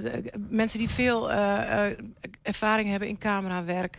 mensen 0.49 0.79
die 0.79 0.89
veel 0.89 1.31
uh, 1.31 1.85
ervaring 2.43 2.91
hebben 2.91 3.09
in 3.09 3.19
camerawerk. 3.19 3.99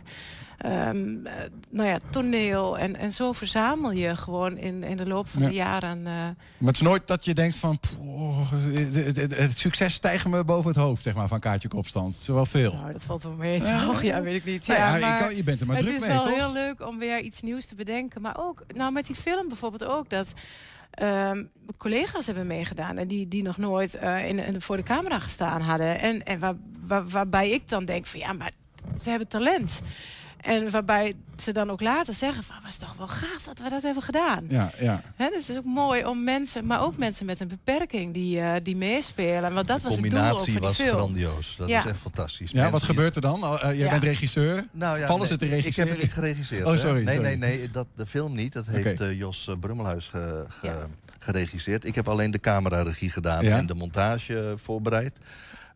Um, 0.66 1.22
nou 1.70 1.88
ja, 1.88 1.98
toneel. 2.10 2.78
En, 2.78 2.96
en 2.96 3.12
zo 3.12 3.32
verzamel 3.32 3.92
je 3.92 4.16
gewoon 4.16 4.56
in, 4.56 4.82
in 4.82 4.96
de 4.96 5.06
loop 5.06 5.28
van 5.28 5.42
de 5.42 5.52
jaren. 5.52 5.98
Uh... 5.98 6.04
Maar 6.04 6.34
het 6.58 6.74
is 6.74 6.80
nooit 6.80 7.06
dat 7.06 7.24
je 7.24 7.34
denkt 7.34 7.56
van... 7.56 7.78
Poh, 7.78 8.50
het, 8.50 9.16
het, 9.16 9.36
het, 9.36 9.58
succes 9.58 9.94
stijgt 9.94 10.26
me 10.26 10.44
boven 10.44 10.70
het 10.70 10.80
hoofd, 10.80 11.02
zeg 11.02 11.14
maar, 11.14 11.28
van 11.28 11.40
Kaartje 11.40 11.68
Kopstand. 11.68 12.14
Zowel 12.14 12.46
veel. 12.46 12.72
Nou, 12.72 12.92
dat 12.92 13.04
valt 13.04 13.22
wel 13.22 13.32
mee, 13.32 13.60
toch? 13.60 14.02
Ja, 14.02 14.22
weet 14.22 14.34
ik 14.34 14.44
niet. 14.44 14.66
Nou 14.66 14.80
ja, 14.80 14.96
ja 14.96 15.20
maar 15.20 15.34
je 15.34 15.42
bent 15.42 15.60
er 15.60 15.66
maar 15.66 15.76
druk 15.76 16.00
mee, 16.00 16.10
Het 16.10 16.18
is 16.18 16.24
wel 16.24 16.34
heel 16.34 16.52
leuk 16.52 16.86
om 16.88 16.98
weer 16.98 17.20
iets 17.20 17.40
nieuws 17.40 17.66
te 17.66 17.74
bedenken. 17.74 18.20
Maar 18.20 18.36
ook, 18.38 18.64
nou, 18.74 18.92
met 18.92 19.06
die 19.06 19.16
film 19.16 19.48
bijvoorbeeld 19.48 19.84
ook, 19.84 20.10
dat... 20.10 20.34
Um, 21.02 21.50
collega's 21.76 22.26
hebben 22.26 22.46
meegedaan 22.46 22.98
en 22.98 23.08
die, 23.08 23.28
die 23.28 23.42
nog 23.42 23.56
nooit 23.56 23.94
uh, 23.94 24.28
in, 24.28 24.38
in, 24.38 24.60
voor 24.60 24.76
de 24.76 24.82
camera 24.82 25.18
gestaan 25.18 25.60
hadden. 25.60 26.00
En, 26.00 26.24
en 26.24 26.38
waar, 26.38 26.54
waar, 26.86 27.08
waarbij 27.08 27.50
ik 27.50 27.68
dan 27.68 27.84
denk 27.84 28.06
van 28.06 28.20
ja, 28.20 28.32
maar 28.32 28.50
ze 29.00 29.10
hebben 29.10 29.28
talent. 29.28 29.82
En 30.40 30.70
waarbij 30.70 31.14
ze 31.36 31.52
dan 31.52 31.70
ook 31.70 31.80
later 31.80 32.14
zeggen 32.14 32.42
van... 32.42 32.56
was 32.62 32.76
toch 32.76 32.94
wel 32.96 33.08
gaaf 33.08 33.44
dat 33.44 33.58
we 33.58 33.68
dat 33.68 33.82
hebben 33.82 34.02
gedaan. 34.02 34.44
Ja, 34.48 34.70
ja. 34.78 35.02
He, 35.16 35.28
dus 35.28 35.46
het 35.46 35.48
is 35.48 35.56
ook 35.56 35.64
mooi 35.64 36.04
om 36.04 36.24
mensen... 36.24 36.66
maar 36.66 36.82
ook 36.82 36.96
mensen 36.96 37.26
met 37.26 37.40
een 37.40 37.48
beperking 37.48 38.14
die, 38.14 38.38
uh, 38.38 38.52
die 38.62 38.76
meespelen. 38.76 39.54
Want 39.54 39.66
dat 39.66 39.82
was 39.82 39.96
het 39.96 40.10
doel 40.10 40.20
ook 40.20 40.38
van 40.38 40.44
die 40.44 40.58
was 40.58 40.76
film. 40.76 40.96
grandioos. 40.96 41.54
Dat 41.58 41.68
ja. 41.68 41.78
is 41.78 41.90
echt 41.90 41.98
fantastisch. 41.98 42.50
Ja, 42.50 42.70
wat 42.70 42.82
gebeurt 42.82 43.16
er 43.16 43.22
dan? 43.22 43.42
Uh, 43.42 43.60
jij 43.62 43.76
ja. 43.76 43.90
bent 43.90 44.02
regisseur. 44.02 44.66
Nou, 44.70 44.98
ja, 44.98 45.06
Vallen 45.06 45.20
nee, 45.20 45.28
ze 45.28 45.36
te 45.36 45.46
regisseren? 45.46 45.92
Ik 45.92 45.98
heb 45.98 46.10
het 46.10 46.16
niet 46.16 46.24
geregisseerd. 46.24 46.66
Oh, 46.66 46.76
sorry. 46.76 47.02
Nee, 47.02 47.14
sorry. 47.14 47.34
nee, 47.34 47.58
nee. 47.58 47.70
Dat, 47.70 47.86
de 47.96 48.06
film 48.06 48.34
niet. 48.34 48.52
Dat 48.52 48.66
heeft 48.66 49.00
okay. 49.00 49.10
uh, 49.10 49.18
Jos 49.18 49.50
Brummelhuis 49.60 50.08
ge, 50.08 50.44
ge, 50.48 50.72
geregisseerd. 51.18 51.84
Ik 51.84 51.94
heb 51.94 52.08
alleen 52.08 52.30
de 52.30 52.40
cameraregie 52.40 53.10
gedaan 53.10 53.44
en 53.44 53.66
de 53.66 53.74
montage 53.74 54.54
voorbereid. 54.56 55.18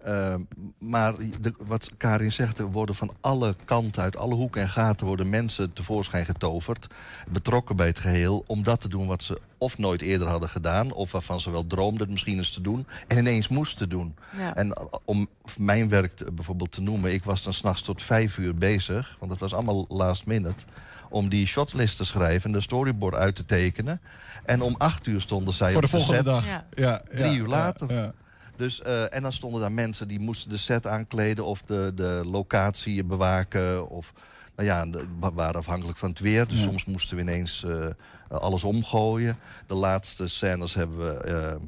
Uh, 0.06 0.34
maar 0.78 1.14
de, 1.40 1.54
wat 1.58 1.90
Karin 1.96 2.32
zegt, 2.32 2.58
er 2.58 2.70
worden 2.70 2.94
van 2.94 3.14
alle 3.20 3.54
kanten, 3.64 4.02
uit 4.02 4.16
alle 4.16 4.34
hoeken 4.34 4.62
en 4.62 4.68
gaten... 4.68 5.06
worden 5.06 5.28
mensen 5.28 5.72
tevoorschijn 5.72 6.24
getoverd, 6.24 6.86
betrokken 7.28 7.76
bij 7.76 7.86
het 7.86 7.98
geheel... 7.98 8.44
om 8.46 8.62
dat 8.62 8.80
te 8.80 8.88
doen 8.88 9.06
wat 9.06 9.22
ze 9.22 9.40
of 9.58 9.78
nooit 9.78 10.02
eerder 10.02 10.28
hadden 10.28 10.48
gedaan... 10.48 10.92
of 10.92 11.12
waarvan 11.12 11.40
ze 11.40 11.50
wel 11.50 11.66
droomden 11.66 12.00
het 12.00 12.10
misschien 12.10 12.36
eens 12.36 12.52
te 12.52 12.60
doen... 12.60 12.86
en 13.08 13.18
ineens 13.18 13.48
moesten 13.48 13.88
doen. 13.88 14.14
Ja. 14.38 14.56
En 14.56 14.74
om 15.04 15.28
mijn 15.58 15.88
werk 15.88 16.12
te, 16.12 16.32
bijvoorbeeld 16.32 16.72
te 16.72 16.82
noemen... 16.82 17.12
ik 17.12 17.24
was 17.24 17.42
dan 17.42 17.52
s'nachts 17.52 17.82
tot 17.82 18.02
vijf 18.02 18.38
uur 18.38 18.54
bezig, 18.54 19.16
want 19.18 19.30
dat 19.30 19.40
was 19.40 19.54
allemaal 19.54 19.84
last 19.88 20.26
minute... 20.26 20.64
om 21.08 21.28
die 21.28 21.46
shotlist 21.46 21.96
te 21.96 22.04
schrijven 22.04 22.44
en 22.44 22.52
de 22.52 22.60
storyboard 22.60 23.14
uit 23.14 23.36
te 23.36 23.44
tekenen... 23.44 24.00
En 24.44 24.62
om 24.62 24.74
acht 24.78 25.06
uur 25.06 25.20
stonden 25.20 25.54
zij 25.54 25.72
Voor 25.72 25.80
de 25.80 25.86
op 25.86 25.92
de 25.92 25.98
volgende 25.98 26.30
set. 26.30 26.42
dag. 26.42 26.46
Ja. 26.46 26.66
Ja, 26.74 27.02
Drie 27.10 27.38
uur 27.38 27.48
later. 27.48 28.12
Dus, 28.56 28.80
uh, 28.80 29.14
en 29.14 29.22
dan 29.22 29.32
stonden 29.32 29.60
daar 29.60 29.72
mensen 29.72 30.08
die 30.08 30.20
moesten 30.20 30.50
de 30.50 30.56
set 30.56 30.86
aankleden... 30.86 31.44
of 31.44 31.62
de, 31.62 31.92
de 31.94 32.22
locatie 32.30 33.04
bewaken. 33.04 33.88
Of, 33.88 34.12
nou 34.56 34.68
ja, 34.68 34.90
we 35.20 35.30
waren 35.34 35.54
afhankelijk 35.54 35.98
van 35.98 36.10
het 36.10 36.18
weer. 36.18 36.46
Dus 36.46 36.58
ja. 36.58 36.64
soms 36.64 36.84
moesten 36.84 37.16
we 37.16 37.22
ineens 37.22 37.64
uh, 37.66 37.86
alles 38.28 38.64
omgooien. 38.64 39.38
De 39.66 39.74
laatste 39.74 40.28
scènes 40.28 40.74
hebben 40.74 40.98
we... 40.98 41.58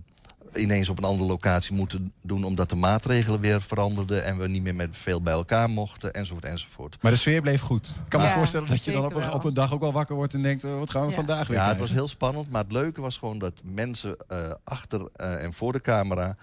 Ineens 0.55 0.89
op 0.89 0.99
een 0.99 1.05
andere 1.05 1.29
locatie 1.29 1.75
moeten 1.75 2.13
doen... 2.23 2.45
omdat 2.45 2.71
de 2.71 2.77
maatregelen 2.77 3.41
weer 3.41 3.63
veranderden... 3.63 4.25
en 4.25 4.39
we 4.39 4.49
niet 4.49 4.63
meer 4.63 4.75
met 4.75 4.89
veel 4.93 5.23
bij 5.23 5.33
elkaar 5.33 5.71
mochten, 5.71 6.13
enzovoort, 6.13 6.45
enzovoort. 6.45 6.97
Maar 7.01 7.13
de 7.13 7.19
sfeer 7.19 7.41
bleef 7.41 7.61
goed. 7.61 7.87
Ik 8.05 8.11
kan 8.11 8.21
ja, 8.21 8.27
me 8.27 8.33
voorstellen 8.33 8.69
dat 8.69 8.85
je 8.85 8.93
dan 8.93 9.05
op 9.05 9.15
een, 9.15 9.33
op 9.33 9.45
een, 9.45 9.55
dag 9.55 9.73
ook 9.73 9.81
wel 9.81 9.93
wakker 9.93 10.17
wordt... 10.17 10.35
en 10.35 10.43
denkt, 10.43 10.65
uh, 10.65 10.79
wat 10.79 10.91
gaan 10.91 11.03
we 11.03 11.09
ja. 11.09 11.15
vandaag 11.15 11.47
weer 11.47 11.57
Ja, 11.57 11.69
het 11.69 11.79
was 11.79 11.91
heel 11.91 12.09
spannend, 12.09 12.51
maar 12.51 12.63
het 12.63 12.73
leuke 12.73 13.01
was 13.01 13.17
gewoon... 13.17 13.39
dat 13.39 13.53
mensen 13.63 14.17
uh, 14.33 14.39
achter 14.65 15.01
uh, 15.01 15.45
en 15.45 15.55
voor 15.55 15.73
de 15.73 15.81
camera... 15.81 16.37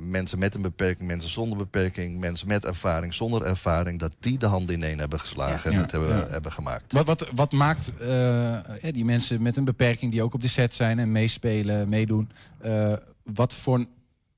mensen 0.00 0.38
met 0.38 0.54
een 0.54 0.62
beperking, 0.62 1.08
mensen 1.08 1.30
zonder 1.30 1.58
beperking... 1.58 2.18
mensen 2.18 2.48
met 2.48 2.64
ervaring, 2.64 3.14
zonder 3.14 3.42
ervaring... 3.42 3.98
dat 3.98 4.12
die 4.20 4.38
de 4.38 4.46
handen 4.46 4.74
ineen 4.74 4.98
hebben 4.98 5.20
geslagen 5.20 5.72
en 5.72 5.80
het 5.80 5.90
hebben, 5.90 6.30
hebben 6.30 6.52
gemaakt. 6.52 6.92
Wat, 6.92 7.06
wat, 7.06 7.30
wat 7.34 7.52
maakt 7.52 7.92
die 8.80 9.04
mensen 9.04 9.42
met 9.42 9.56
een 9.56 9.64
beperking... 9.64 10.12
die 10.12 10.22
ook 10.22 10.34
op 10.34 10.40
de 10.40 10.48
set 10.48 10.74
zijn 10.74 10.98
en 10.98 11.12
meespelen, 11.12 11.88
meedoen 11.88 12.30
wat, 13.34 13.54
voor, 13.54 13.84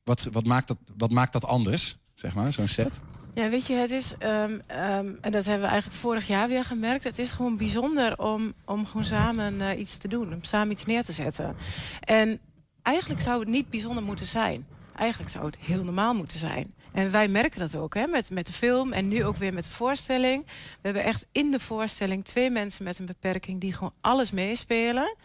wat, 0.04 0.28
wat, 0.32 0.46
maakt 0.46 0.68
dat, 0.68 0.78
wat 0.96 1.10
maakt 1.10 1.32
dat 1.32 1.44
anders, 1.44 1.98
zeg 2.14 2.34
maar, 2.34 2.52
zo'n 2.52 2.68
set? 2.68 3.00
Ja, 3.34 3.48
weet 3.48 3.66
je, 3.66 3.74
het 3.74 3.90
is, 3.90 4.14
um, 4.22 4.28
um, 4.30 5.18
en 5.20 5.30
dat 5.30 5.44
hebben 5.44 5.62
we 5.62 5.72
eigenlijk 5.72 6.00
vorig 6.00 6.26
jaar 6.26 6.48
weer 6.48 6.64
gemerkt... 6.64 7.04
het 7.04 7.18
is 7.18 7.30
gewoon 7.30 7.56
bijzonder 7.56 8.18
om, 8.18 8.54
om 8.64 8.86
gewoon 8.86 9.04
samen 9.04 9.54
uh, 9.54 9.78
iets 9.78 9.98
te 9.98 10.08
doen, 10.08 10.34
om 10.34 10.44
samen 10.44 10.72
iets 10.72 10.86
neer 10.86 11.04
te 11.04 11.12
zetten. 11.12 11.56
En 12.00 12.40
eigenlijk 12.82 13.20
zou 13.20 13.40
het 13.40 13.48
niet 13.48 13.70
bijzonder 13.70 14.02
moeten 14.02 14.26
zijn. 14.26 14.66
Eigenlijk 14.96 15.30
zou 15.30 15.46
het 15.46 15.56
heel 15.58 15.84
normaal 15.84 16.14
moeten 16.14 16.38
zijn. 16.38 16.74
En 16.92 17.10
wij 17.10 17.28
merken 17.28 17.60
dat 17.60 17.76
ook 17.76 17.94
hè, 17.94 18.06
met, 18.06 18.30
met 18.30 18.46
de 18.46 18.52
film 18.52 18.92
en 18.92 19.08
nu 19.08 19.24
ook 19.24 19.36
weer 19.36 19.54
met 19.54 19.64
de 19.64 19.70
voorstelling. 19.70 20.46
We 20.46 20.52
hebben 20.82 21.04
echt 21.04 21.26
in 21.32 21.50
de 21.50 21.60
voorstelling 21.60 22.24
twee 22.24 22.50
mensen 22.50 22.84
met 22.84 22.98
een 22.98 23.06
beperking... 23.06 23.60
die 23.60 23.72
gewoon 23.72 23.94
alles 24.00 24.30
meespelen. 24.30 25.16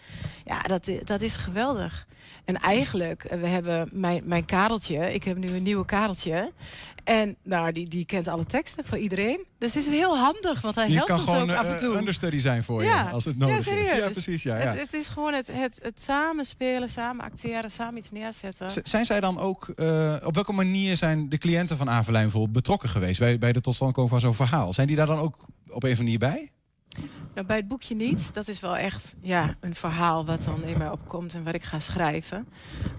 Ja, 0.46 0.62
dat, 0.62 0.90
dat 1.04 1.22
is 1.22 1.36
geweldig. 1.36 2.08
En 2.46 2.56
eigenlijk, 2.56 3.24
eh, 3.24 3.40
we 3.40 3.48
hebben 3.48 3.90
mijn, 3.92 4.22
mijn 4.26 4.46
Kareltje. 4.46 5.14
Ik 5.14 5.24
heb 5.24 5.38
nu 5.38 5.48
een 5.48 5.64
nieuwe 5.64 5.86
Kareltje. 5.86 6.52
En 7.04 7.36
nou, 7.44 7.72
die, 7.72 7.88
die 7.88 8.06
kent 8.06 8.28
alle 8.28 8.46
teksten 8.46 8.86
voor 8.86 8.98
iedereen. 8.98 9.46
Dus 9.58 9.76
is 9.76 9.86
het 9.86 9.94
heel 9.94 10.18
handig, 10.18 10.62
want 10.62 10.76
hij 10.76 10.92
helpt 10.92 11.12
ons 11.12 11.28
ook 11.28 11.50
af 11.50 11.66
en 11.66 11.78
toe. 11.78 11.94
een 11.94 12.00
understudy 12.00 12.38
zijn 12.38 12.64
voor 12.64 12.84
je, 12.84 13.10
als 13.12 13.26
het 13.26 13.38
nodig 13.38 13.66
ja, 13.66 13.72
is. 13.72 13.98
Ja, 13.98 14.10
precies. 14.10 14.44
Ja, 14.44 14.58
ja. 14.58 14.70
Het, 14.70 14.80
het, 14.80 14.94
is 14.94 15.08
gewoon 15.08 15.34
het, 15.34 15.52
het, 15.52 15.80
het 15.82 16.02
samen 16.02 16.46
spelen, 16.46 16.90
samen 16.90 17.26
acteren, 17.26 17.72
samen 17.72 17.98
iets 17.98 18.12
neerzetten. 18.12 18.82
zijn 18.84 19.06
zij 19.06 19.20
dan 19.20 19.40
ook, 19.40 19.74
uh, 19.76 20.16
op 20.24 20.36
welke 20.36 20.54
manier 20.54 20.98
zijn 20.98 21.30
de 21.30 21.38
cliënten 21.38 21.78
van 21.78 21.90
Avelijn 21.90 22.24
bijvoorbeeld 22.24 22.54
betrokken 22.54 22.90
geweest 22.90 23.20
bij, 23.20 23.38
bij 23.38 23.52
de 23.54 23.62
totstandkoming 23.62 24.12
van 24.12 24.22
zo'n 24.22 24.48
verhaal? 24.48 24.74
Zijn 24.74 24.88
die 24.88 24.96
daar 24.96 25.06
dan 25.06 25.20
ook 25.20 25.36
op 25.68 25.84
een 25.84 25.92
of 25.92 26.00
andere 26.00 26.04
manier 26.04 26.20
bij? 26.20 26.52
Nou, 27.34 27.48
bij 27.48 27.56
het 27.56 27.68
boekje 27.68 27.96
niet. 27.96 28.34
Dat 28.34 28.48
is 28.48 28.60
wel 28.60 28.78
echt 28.78 29.16
ja, 29.22 29.56
een 29.60 29.76
verhaal 29.76 30.26
wat 30.26 30.44
dan 30.44 30.64
in 30.64 30.78
mij 30.78 30.90
opkomt 30.90 31.34
en 31.34 31.44
wat 31.44 31.54
ik 31.54 31.64
ga 31.64 31.80
schrijven. 31.80 32.48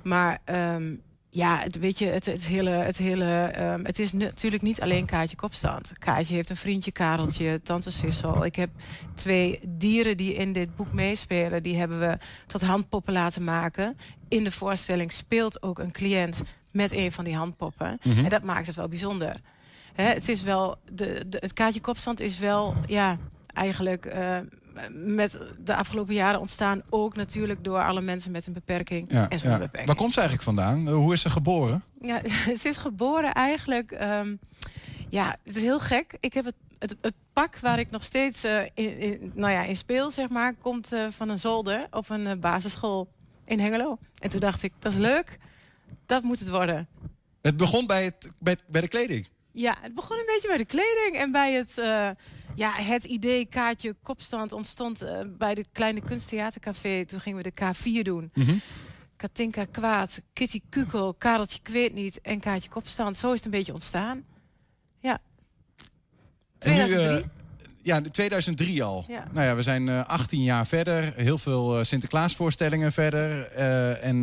Maar 0.02 0.38
um, 0.44 1.02
ja, 1.36 1.58
het, 1.58 1.78
weet 1.78 1.98
je, 1.98 2.06
het, 2.06 2.26
het 2.26 2.46
hele. 2.46 2.70
Het, 2.70 2.96
hele 2.96 3.54
um, 3.60 3.84
het 3.84 3.98
is 3.98 4.12
natuurlijk 4.12 4.62
niet 4.62 4.80
alleen 4.80 5.06
Kaartje 5.06 5.36
Kopstand. 5.36 5.92
Kaartje 5.98 6.34
heeft 6.34 6.50
een 6.50 6.56
vriendje, 6.56 6.92
Kareltje, 6.92 7.62
Tante 7.62 7.90
Sissel. 7.90 8.44
Ik 8.44 8.56
heb 8.56 8.70
twee 9.14 9.60
dieren 9.68 10.16
die 10.16 10.34
in 10.34 10.52
dit 10.52 10.76
boek 10.76 10.92
meespelen. 10.92 11.62
Die 11.62 11.76
hebben 11.76 11.98
we 11.98 12.18
tot 12.46 12.62
handpoppen 12.62 13.12
laten 13.12 13.44
maken. 13.44 13.98
In 14.28 14.44
de 14.44 14.50
voorstelling 14.50 15.12
speelt 15.12 15.62
ook 15.62 15.78
een 15.78 15.92
cliënt 15.92 16.42
met 16.70 16.92
een 16.92 17.12
van 17.12 17.24
die 17.24 17.36
handpoppen. 17.36 17.98
Mm 18.02 18.12
-hmm. 18.12 18.24
En 18.24 18.30
dat 18.30 18.42
maakt 18.42 18.66
het 18.66 18.76
wel 18.76 18.88
bijzonder. 18.88 19.36
He, 19.94 20.04
het 20.04 20.28
is 20.28 20.42
wel. 20.42 20.76
De, 20.92 21.24
de, 21.28 21.38
het 21.40 21.52
Kaartje 21.52 21.80
Kopstand 21.80 22.20
is 22.20 22.38
wel. 22.38 22.74
Ja, 22.86 23.18
eigenlijk 23.56 24.06
uh, 24.06 24.38
met 24.92 25.40
de 25.64 25.74
afgelopen 25.74 26.14
jaren 26.14 26.40
ontstaan. 26.40 26.82
Ook 26.88 27.16
natuurlijk 27.16 27.64
door 27.64 27.82
alle 27.82 28.00
mensen 28.00 28.30
met 28.30 28.46
een 28.46 28.52
beperking 28.52 29.12
ja, 29.12 29.28
en 29.28 29.38
zo'n 29.38 29.50
ja. 29.50 29.58
beperking. 29.58 29.86
Waar 29.86 29.96
komt 29.96 30.12
ze 30.12 30.20
eigenlijk 30.20 30.48
vandaan? 30.48 30.88
Hoe 30.88 31.12
is 31.12 31.20
ze 31.20 31.30
geboren? 31.30 31.82
Ja, 32.00 32.20
ze 32.60 32.68
is 32.68 32.76
geboren 32.76 33.32
eigenlijk... 33.32 33.90
Um, 34.00 34.38
ja, 35.08 35.36
het 35.44 35.56
is 35.56 35.62
heel 35.62 35.80
gek. 35.80 36.16
Ik 36.20 36.34
heb 36.34 36.44
het, 36.44 36.54
het, 36.78 36.96
het 37.00 37.14
pak 37.32 37.58
waar 37.58 37.78
ik 37.78 37.90
nog 37.90 38.04
steeds 38.04 38.44
uh, 38.44 38.62
in, 38.74 38.98
in, 38.98 39.32
nou 39.34 39.52
ja, 39.52 39.62
in 39.62 39.76
speel, 39.76 40.10
zeg 40.10 40.28
maar... 40.28 40.54
komt 40.54 40.92
uh, 40.92 41.06
van 41.10 41.28
een 41.28 41.38
zolder 41.38 41.86
op 41.90 42.10
een 42.10 42.40
basisschool 42.40 43.08
in 43.44 43.60
Hengelo. 43.60 43.98
En 44.18 44.30
toen 44.30 44.40
dacht 44.40 44.62
ik, 44.62 44.72
dat 44.78 44.92
is 44.92 44.98
leuk. 44.98 45.38
Dat 46.06 46.22
moet 46.22 46.38
het 46.38 46.50
worden. 46.50 46.88
Het 47.42 47.56
begon 47.56 47.86
bij, 47.86 48.04
het, 48.04 48.30
bij, 48.40 48.56
bij 48.66 48.80
de 48.80 48.88
kleding? 48.88 49.28
Ja, 49.52 49.76
het 49.80 49.94
begon 49.94 50.18
een 50.18 50.26
beetje 50.26 50.48
bij 50.48 50.56
de 50.56 50.66
kleding 50.66 51.16
en 51.16 51.32
bij 51.32 51.52
het... 51.52 51.78
Ja, 52.56 52.72
het 52.72 53.04
idee 53.04 53.46
kaartje 53.46 53.94
kopstand 54.02 54.52
ontstond 54.52 55.02
uh, 55.02 55.20
bij 55.38 55.54
de 55.54 55.64
kleine 55.72 56.00
kunsttheatercafé. 56.00 57.04
Toen 57.04 57.20
gingen 57.20 57.42
we 57.42 57.52
de 57.54 57.64
K4 57.64 58.02
doen. 58.02 58.30
Mm 58.34 58.44
-hmm. 58.44 58.60
Katinka 59.16 59.64
Kwaad, 59.64 60.22
Kitty 60.32 60.60
Kukel, 60.68 61.14
Kareltje 61.14 61.62
Kweet 61.62 61.94
niet 61.94 62.20
en 62.20 62.40
kaartje 62.40 62.68
kopstand. 62.68 63.16
Zo 63.16 63.28
is 63.28 63.36
het 63.36 63.44
een 63.44 63.50
beetje 63.50 63.72
ontstaan. 63.72 64.24
Ja. 65.00 65.18
2003. 66.58 67.14
Nu, 67.14 67.18
uh, 67.18 67.24
ja, 67.86 68.00
2003 68.10 68.82
al. 68.82 69.04
Ja. 69.08 69.24
Nou 69.32 69.46
ja, 69.46 69.56
we 69.56 69.62
zijn 69.62 69.86
uh, 69.86 70.06
18 70.06 70.42
jaar 70.42 70.66
verder. 70.66 71.12
Heel 71.16 71.38
veel 71.38 71.78
uh, 71.78 71.84
Sinterklaasvoorstellingen 71.84 72.92
verder. 72.92 73.52
Uh, 73.56 74.04
en 74.04 74.20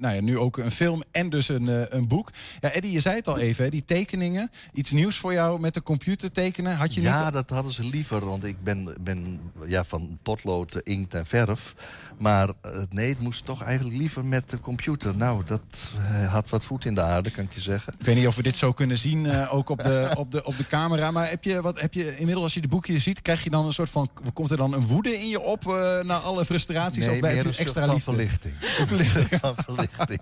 nou 0.00 0.14
ja, 0.14 0.20
nu 0.20 0.38
ook 0.38 0.56
een 0.56 0.70
film 0.70 1.02
en 1.10 1.30
dus 1.30 1.48
een, 1.48 1.96
een 1.96 2.08
boek. 2.08 2.30
Ja, 2.60 2.70
Eddie, 2.70 2.92
je 2.92 3.00
zei 3.00 3.16
het 3.16 3.28
al 3.28 3.38
even, 3.38 3.64
hè, 3.64 3.70
die 3.70 3.84
tekeningen. 3.84 4.50
Iets 4.72 4.90
nieuws 4.90 5.16
voor 5.16 5.32
jou 5.32 5.60
met 5.60 5.74
de 5.74 5.82
computer 5.82 6.32
tekenen? 6.32 6.76
Had 6.76 6.94
je 6.94 7.00
ja, 7.00 7.24
niet... 7.24 7.32
dat 7.32 7.50
hadden 7.50 7.72
ze 7.72 7.84
liever. 7.84 8.26
Want 8.26 8.44
ik 8.44 8.62
ben, 8.62 8.94
ben 9.00 9.40
ja, 9.66 9.84
van 9.84 10.18
potlood, 10.22 10.80
inkt 10.82 11.14
en 11.14 11.26
verf. 11.26 11.74
Maar 12.18 12.48
nee, 12.90 13.08
het 13.08 13.20
moest 13.20 13.44
toch 13.44 13.62
eigenlijk 13.62 13.96
liever 13.96 14.24
met 14.24 14.50
de 14.50 14.60
computer. 14.60 15.16
Nou, 15.16 15.44
dat 15.44 15.62
uh, 15.98 16.32
had 16.32 16.48
wat 16.48 16.64
voet 16.64 16.84
in 16.84 16.94
de 16.94 17.00
aarde, 17.00 17.30
kan 17.30 17.44
ik 17.44 17.52
je 17.52 17.60
zeggen. 17.60 17.92
Ik 17.98 18.06
weet 18.06 18.16
niet 18.16 18.26
of 18.26 18.36
we 18.36 18.42
dit 18.42 18.56
zo 18.56 18.72
kunnen 18.72 18.96
zien, 18.96 19.24
uh, 19.24 19.54
ook 19.54 19.68
op 19.68 19.82
de, 19.82 20.10
op, 20.16 20.30
de, 20.30 20.44
op 20.44 20.56
de 20.56 20.66
camera. 20.66 21.10
Maar 21.10 21.28
heb 21.28 21.44
je, 21.44 21.62
wat, 21.62 21.80
heb 21.80 21.94
je 21.94 22.16
inmiddels, 22.16 22.42
als 22.42 22.54
je 22.54 22.60
de 22.60 22.68
boekjes 22.68 23.02
ziet, 23.02 23.22
krijg 23.22 23.44
je 23.44 23.50
dan 23.50 23.66
een 23.66 23.72
soort 23.72 23.90
van... 23.90 24.10
Komt 24.32 24.50
er 24.50 24.56
dan 24.56 24.72
een 24.72 24.86
woede 24.86 25.18
in 25.18 25.28
je 25.28 25.40
op 25.40 25.64
uh, 25.66 26.00
na 26.00 26.18
alle 26.18 26.44
frustraties? 26.44 27.06
Nee, 27.06 27.14
of 27.14 27.20
bij 27.20 27.44
extra 27.44 27.84
van 27.84 27.94
liefde? 27.94 28.10
verlichting. 28.12 28.54
Verlichting. 28.86 29.40
van 29.40 29.54
verlichting. 29.56 30.20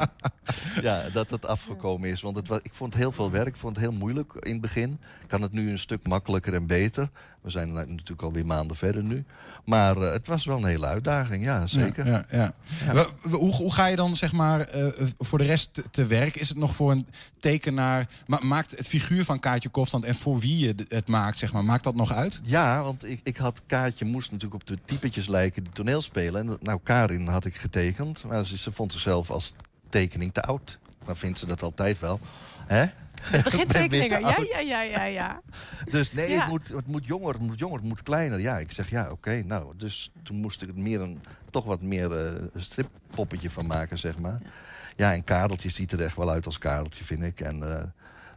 ja, 0.82 1.02
dat 1.12 1.30
het 1.30 1.46
afgekomen 1.46 2.08
is. 2.08 2.20
Want 2.20 2.36
het 2.36 2.48
was, 2.48 2.58
ik 2.62 2.74
vond 2.74 2.94
heel 2.94 3.12
veel 3.12 3.30
werk. 3.30 3.48
Ik 3.48 3.56
vond 3.56 3.76
het 3.76 3.84
heel 3.84 3.94
moeilijk 3.94 4.32
in 4.40 4.52
het 4.52 4.60
begin. 4.60 4.98
Ik 5.22 5.28
kan 5.28 5.42
het 5.42 5.52
nu 5.52 5.70
een 5.70 5.78
stuk 5.78 6.06
makkelijker 6.06 6.54
en 6.54 6.66
beter. 6.66 7.10
We 7.40 7.50
zijn 7.50 7.72
natuurlijk 7.72 8.22
alweer 8.22 8.46
maanden 8.46 8.76
verder 8.76 9.02
nu. 9.02 9.24
Maar 9.64 9.96
uh, 9.96 10.10
het 10.10 10.26
was 10.26 10.44
wel 10.44 10.56
een 10.56 10.64
hele 10.64 10.86
uitdaging, 10.86 11.44
ja, 11.44 11.66
zeker. 11.66 12.06
Ja, 12.06 12.24
ja. 12.30 12.52
Hoe, 13.30 13.54
hoe, 13.54 13.72
ga 13.72 13.86
je 13.86 13.96
dan 13.96 14.16
zeg 14.16 14.32
maar 14.32 14.76
uh, 14.76 14.86
voor 15.18 15.38
de 15.38 15.44
rest 15.44 15.82
te, 15.90 16.06
werk? 16.06 16.36
Is 16.36 16.48
het 16.48 16.58
nog 16.58 16.74
voor 16.74 16.90
een 16.90 17.06
tekenaar... 17.38 18.08
Ma 18.26 18.38
maakt 18.44 18.70
het 18.70 18.88
figuur 18.88 19.24
van 19.24 19.38
Kaartje 19.38 19.68
Kopstand 19.68 20.04
en 20.04 20.14
voor 20.14 20.38
wie 20.38 20.58
je 20.58 20.74
het 20.88 21.08
maakt, 21.08 21.38
zeg 21.38 21.52
maar, 21.52 21.64
maakt 21.64 21.84
dat 21.84 21.94
nog 21.94 22.12
uit? 22.12 22.40
Ja, 22.42 22.82
want 22.82 23.04
ik, 23.04 23.20
ik 23.22 23.36
had 23.36 23.60
Kaartje 23.66 24.04
moest 24.04 24.30
natuurlijk 24.30 24.60
op 24.60 24.66
de 24.66 24.78
typetjes 24.84 25.26
lijken 25.26 25.64
die 25.64 25.72
toneelspelen. 25.72 26.48
En 26.48 26.58
nou, 26.60 26.80
Karin 26.82 27.26
had 27.26 27.44
ik 27.44 27.56
getekend, 27.56 28.24
maar 28.24 28.44
ze, 28.44 28.58
ze 28.58 28.72
vond 28.72 28.92
zichzelf 28.92 29.30
als 29.30 29.54
tekening 29.88 30.32
te 30.32 30.42
oud. 30.42 30.78
Dan 31.04 31.16
vindt 31.16 31.38
ze 31.38 31.46
dat 31.46 31.62
altijd 31.62 31.98
wel. 31.98 32.20
Hè? 32.66 32.86
Begintekeningen, 33.44 34.20
ja, 34.20 34.36
ja, 34.52 34.60
ja, 34.60 34.82
ja, 34.82 35.04
ja. 35.04 35.40
Dus 35.90 36.12
nee, 36.12 36.30
ja. 36.30 36.40
het, 36.40 36.48
moet, 36.48 36.68
het 36.68 36.86
moet 36.86 37.06
jonger, 37.06 37.32
het 37.32 37.42
moet 37.42 37.58
jonger, 37.58 37.78
het 37.78 37.88
moet 37.88 38.02
kleiner. 38.02 38.40
Ja, 38.40 38.58
ik 38.58 38.72
zeg 38.72 38.90
ja, 38.90 39.02
oké, 39.02 39.12
okay, 39.12 39.40
nou, 39.40 39.72
dus 39.76 40.12
toen 40.22 40.36
moest 40.36 40.62
ik 40.62 40.68
er 40.68 40.78
meer 40.78 41.00
een, 41.00 41.20
toch 41.50 41.64
wat 41.64 41.82
meer 41.82 42.34
uh, 42.34 42.42
strippoppetje 42.56 43.50
van 43.50 43.66
maken, 43.66 43.98
zeg 43.98 44.18
maar. 44.18 44.40
Ja. 44.42 44.50
ja, 44.96 45.14
en 45.14 45.24
Kareltje 45.24 45.68
ziet 45.68 45.92
er 45.92 46.02
echt 46.02 46.16
wel 46.16 46.30
uit 46.30 46.46
als 46.46 46.58
Kareltje, 46.58 47.04
vind 47.04 47.22
ik. 47.22 47.40
En 47.40 47.56
uh, 47.56 47.82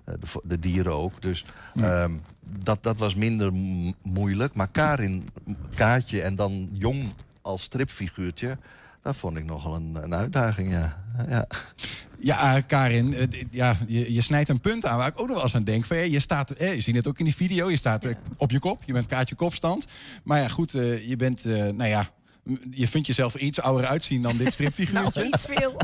de, 0.03 0.41
de, 0.43 0.59
dieren 0.59 0.93
ook. 0.93 1.21
Dus 1.21 1.45
ja. 1.73 2.03
um, 2.03 2.21
dat, 2.41 2.83
dat 2.83 2.97
was 2.97 3.15
minder 3.15 3.51
moeilijk. 4.01 4.53
Maar 4.53 4.67
Karin, 4.71 5.29
Kaatje 5.73 6.21
en 6.21 6.35
dan 6.35 6.69
jong 6.71 7.13
als 7.41 7.61
stripfiguurtje... 7.61 8.57
dat 9.01 9.15
vond 9.15 9.37
ik 9.37 9.45
nogal 9.45 9.75
een, 9.75 9.95
een 9.95 10.15
uitdaging, 10.15 10.71
ja. 10.71 11.03
ja. 11.27 11.47
Ja, 12.19 12.61
Karin, 12.61 13.13
uh, 13.13 13.23
ja, 13.51 13.77
je, 13.87 14.13
je, 14.13 14.21
snijdt 14.21 14.49
een 14.49 14.59
punt 14.59 14.85
aan 14.85 14.97
waar 14.97 15.07
ik 15.07 15.19
ook 15.19 15.27
nog 15.27 15.35
wel 15.35 15.43
eens 15.43 15.55
aan 15.55 15.63
denk. 15.63 15.85
Van, 15.85 16.11
je, 16.11 16.19
staat, 16.19 16.51
eh, 16.51 16.75
je 16.75 16.81
ziet 16.81 16.95
het 16.95 17.07
ook 17.07 17.19
in 17.19 17.25
die 17.25 17.35
video, 17.35 17.69
je 17.69 17.77
staat 17.77 18.05
op 18.37 18.51
je 18.51 18.59
kop. 18.59 18.83
Je 18.85 18.93
bent 18.93 19.05
kaartje 19.05 19.35
kopstand. 19.35 19.87
Maar 20.23 20.39
ja, 20.39 20.47
goed, 20.47 20.71
je 20.71 21.15
bent, 21.17 21.45
nou 21.45 21.85
ja... 21.85 22.09
Je 22.71 22.87
vindt 22.87 23.07
jezelf 23.07 23.35
iets 23.35 23.61
ouder 23.61 23.85
uitzien 23.87 24.21
dan 24.21 24.37
dit 24.37 24.53
stripfiguurtje. 24.53 25.19
nou, 25.19 25.33
iets 25.33 25.45
veel. 25.45 25.75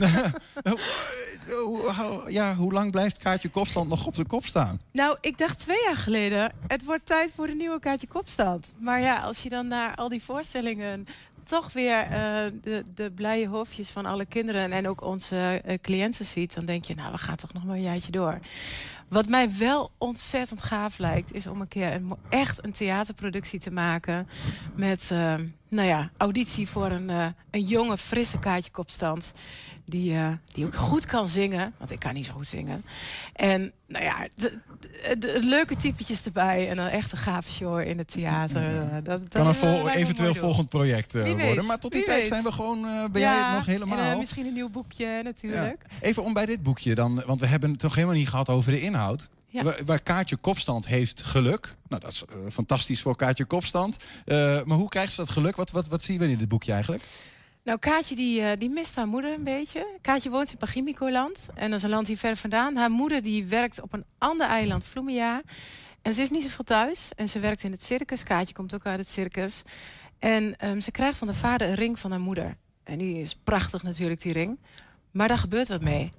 ja, 2.40 2.56
hoe 2.56 2.72
lang 2.72 2.92
blijft 2.92 3.18
Kaartje 3.18 3.50
Kopstand 3.50 3.90
nog 3.90 4.06
op 4.06 4.16
de 4.16 4.26
kop 4.26 4.46
staan? 4.46 4.82
Nou, 4.92 5.18
ik 5.22 5.38
dacht 5.38 5.60
twee 5.60 5.84
jaar 5.86 5.96
geleden... 5.96 6.52
het 6.68 6.86
wordt 6.86 7.06
tijd 7.06 7.32
voor 7.36 7.48
de 7.48 7.56
nieuwe 7.56 7.80
Kaartje 7.80 8.08
Kopstand. 8.08 8.72
Maar 8.80 9.02
ja, 9.02 9.20
als 9.20 9.44
je 9.44 9.50
dan 9.50 9.68
naar 9.68 9.96
al 9.96 10.10
die 10.10 10.24
voorstellingen 10.24 11.08
toch 11.44 11.74
weer 11.74 12.04
uh, 12.04 12.12
de, 12.62 12.84
de 12.96 13.12
blije 13.12 13.48
hoofdjes 13.48 13.90
van 13.90 14.06
alle 14.06 14.26
kinderen 14.26 14.72
en 14.72 14.88
ook 14.88 15.02
onze 15.02 15.62
uh, 15.66 15.74
cliënten 15.82 16.26
ziet, 16.26 16.54
dan 16.54 16.66
denk 16.66 16.86
je, 16.86 16.96
nou, 16.96 17.12
we 17.12 17.18
gaan 17.18 17.36
toch 17.36 17.54
nog 17.54 17.64
maar 17.64 17.76
een 17.76 17.82
jaartje 17.82 18.12
door. 18.12 18.40
Wat 19.08 19.28
mij 19.28 19.58
wel 19.58 19.92
ontzettend 19.98 20.62
gaaf 20.62 20.98
lijkt, 20.98 21.34
is 21.34 21.48
om 21.48 21.62
een 21.62 21.68
keer 21.68 21.94
een, 21.94 22.14
echt 22.30 22.66
een 22.66 22.72
theaterproductie 22.72 23.60
te 23.60 23.72
maken. 23.72 24.28
Met, 24.76 25.10
uh, 25.14 25.34
nou 25.70 25.88
ja, 25.88 26.10
auditie 26.18 26.68
voor 26.68 26.92
een, 26.92 27.10
een 27.52 27.62
jonge, 27.62 27.98
frisse 27.98 28.40
kaartje 28.40 28.72
kopstand. 28.72 29.34
Die, 29.86 30.14
uh, 30.14 30.28
die 30.54 30.66
ook 30.66 30.76
goed 30.76 31.06
kan 31.06 31.28
zingen, 31.28 31.74
want 31.78 31.92
ik 31.92 32.00
kan 32.00 32.14
niet 32.14 32.26
zo 32.26 32.34
goed 32.34 32.48
zingen. 32.48 32.84
En 33.34 33.72
nou 33.88 34.04
ja, 34.04 34.28
de, 34.36 34.60
de, 34.80 35.18
de 35.18 35.40
leuke 35.42 35.76
typetjes 35.76 36.26
erbij 36.26 36.70
en 36.70 36.78
een 36.78 36.90
echte 36.90 37.16
gave 37.16 37.52
show 37.52 37.80
in 37.80 37.98
het 37.98 38.12
theater. 38.12 38.90
Dat, 39.04 39.20
dat 39.20 39.30
kan 39.30 39.48
een 39.48 39.56
vol, 39.56 39.90
eventueel 39.90 40.34
volgend 40.34 40.70
project 40.70 41.16
uh, 41.16 41.44
worden. 41.46 41.66
Maar 41.66 41.80
tot 41.80 41.92
die 41.92 42.04
tijd 42.04 42.20
weet. 42.20 42.28
zijn 42.28 42.44
we 42.44 42.52
gewoon, 42.52 42.86
uh, 42.86 43.06
ben 43.12 43.22
ja, 43.22 43.34
jij 43.34 43.46
het 43.46 43.56
nog 43.56 43.66
helemaal. 43.66 44.12
En, 44.12 44.18
misschien 44.18 44.46
een 44.46 44.54
nieuw 44.54 44.70
boekje 44.70 45.22
natuurlijk. 45.24 45.86
Ja. 45.90 45.96
Even 46.02 46.24
om 46.24 46.34
bij 46.34 46.46
dit 46.46 46.64
boekje 46.64 46.96
dan, 46.96 47.24
want 47.26 47.40
we 47.40 47.46
hebben 47.46 47.70
het 47.70 47.80
toch 47.80 47.96
helemaal 47.96 48.16
niet 48.16 48.30
gehad 48.30 48.50
over 48.50 48.72
de 48.72 48.82
inhoud. 48.82 49.30
Ja. 49.48 49.64
Waar, 49.64 49.80
waar 49.86 50.02
Kaartje 50.02 50.36
Kopstand 50.36 50.88
heeft 50.88 51.24
geluk. 51.24 51.76
Nou, 51.88 52.02
dat 52.02 52.12
is 52.12 52.24
fantastisch 52.52 53.02
voor 53.02 53.16
Kaartje 53.16 53.46
Kopstand. 53.46 53.98
maar 54.26 54.78
hoe 54.78 54.90
krijgt 54.90 55.14
ze 55.14 55.22
dat 55.22 55.30
geluk? 55.30 55.56
Wat, 55.56 55.72
wat, 55.72 55.88
wat 55.88 56.04
zien 56.04 56.20
we 56.20 56.28
in 56.28 56.38
dit 56.38 56.48
boekje 56.48 56.72
eigenlijk? 56.72 57.04
Nou, 57.64 57.80
Kaatje 57.80 58.16
die, 58.16 58.42
uh, 58.42 58.52
die 58.58 58.70
mist 58.70 58.96
haar 58.96 59.08
moeder 59.08 59.34
een 59.34 59.44
beetje. 59.44 59.98
Kaatje 60.02 60.30
woont 60.30 60.52
in 60.52 60.58
Pachimico-land. 60.58 61.48
En 61.56 61.70
dat 61.70 61.78
is 61.78 61.84
een 61.84 61.90
land 61.90 62.08
hier 62.08 62.18
ver 62.18 62.38
vandaan. 62.38 62.76
Haar 62.76 62.92
moeder 62.92 63.22
die 63.22 63.46
werkt 63.46 63.82
op 63.82 63.94
een 63.94 64.06
ander 64.18 64.48
eiland, 64.48 64.84
Vloemia. 64.84 65.42
En 66.02 66.14
ze 66.14 66.22
is 66.22 66.30
niet 66.30 66.44
zoveel 66.44 66.64
thuis. 66.64 67.12
En 67.16 67.30
ze 67.30 67.40
werkt 67.40 67.64
in 67.64 67.72
het 67.72 67.84
circus. 67.84 68.24
Kaatje 68.24 68.54
komt 68.54 68.76
ook 68.76 68.86
uit 68.86 69.00
het 69.00 69.08
circus. 69.08 69.62
En 70.20 70.68
um, 70.68 70.82
ze 70.82 70.92
krijgt 70.92 71.18
van 71.18 71.28
de 71.28 71.34
vader 71.34 71.68
een 71.68 71.76
ring 71.76 72.00
van 72.00 72.12
haar 72.12 72.20
moeder. 72.20 72.58
En 72.84 72.98
die 72.98 73.20
is 73.20 73.36
prachtig 73.36 73.84
natuurlijk, 73.84 74.22
die 74.22 74.34
ring. 74.34 74.60
Maar 75.12 75.28
daar 75.28 75.38
gebeurt 75.38 75.68
wat 75.68 75.82
mee. 75.82 76.10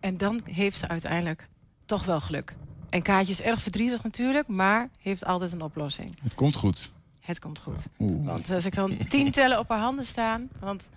En 0.00 0.16
dan 0.16 0.40
heeft 0.44 0.78
ze 0.78 0.88
uiteindelijk 0.88 1.48
toch 1.86 2.04
wel 2.04 2.20
geluk. 2.20 2.54
En 2.90 3.02
Kaatje 3.02 3.32
is 3.32 3.40
erg 3.40 3.62
verdrietig 3.62 4.02
natuurlijk, 4.02 4.48
maar 4.48 4.90
heeft 4.98 5.24
altijd 5.24 5.52
een 5.52 5.62
oplossing. 5.62 6.16
Het 6.22 6.34
komt 6.34 6.56
goed. 6.56 6.92
Het 7.20 7.38
komt 7.38 7.60
goed. 7.60 7.86
Oeh. 7.98 8.26
Want 8.26 8.50
uh, 8.50 8.58
ze 8.58 8.70
kan 8.70 8.96
tien 9.08 9.30
tellen 9.40 9.58
op 9.58 9.68
haar 9.68 9.78
handen 9.78 10.04
staan. 10.04 10.48
Want 10.58 10.88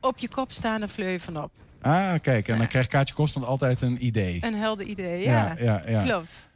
op 0.00 0.18
je 0.18 0.28
kop 0.28 0.52
staan 0.52 0.82
en 0.82 0.88
vleur 0.88 1.10
je 1.10 1.20
vanop. 1.20 1.50
Ah, 1.80 2.14
kijk. 2.20 2.48
En 2.48 2.58
dan 2.58 2.66
krijgt 2.66 2.88
Kaatje 2.88 3.14
Constant 3.14 3.46
altijd 3.46 3.80
een 3.80 4.06
idee. 4.06 4.38
Een 4.40 4.54
helder 4.54 4.86
idee, 4.86 5.22
ja. 5.22 5.56
ja, 5.58 5.82
ja, 5.86 6.02
Klopt. 6.02 6.48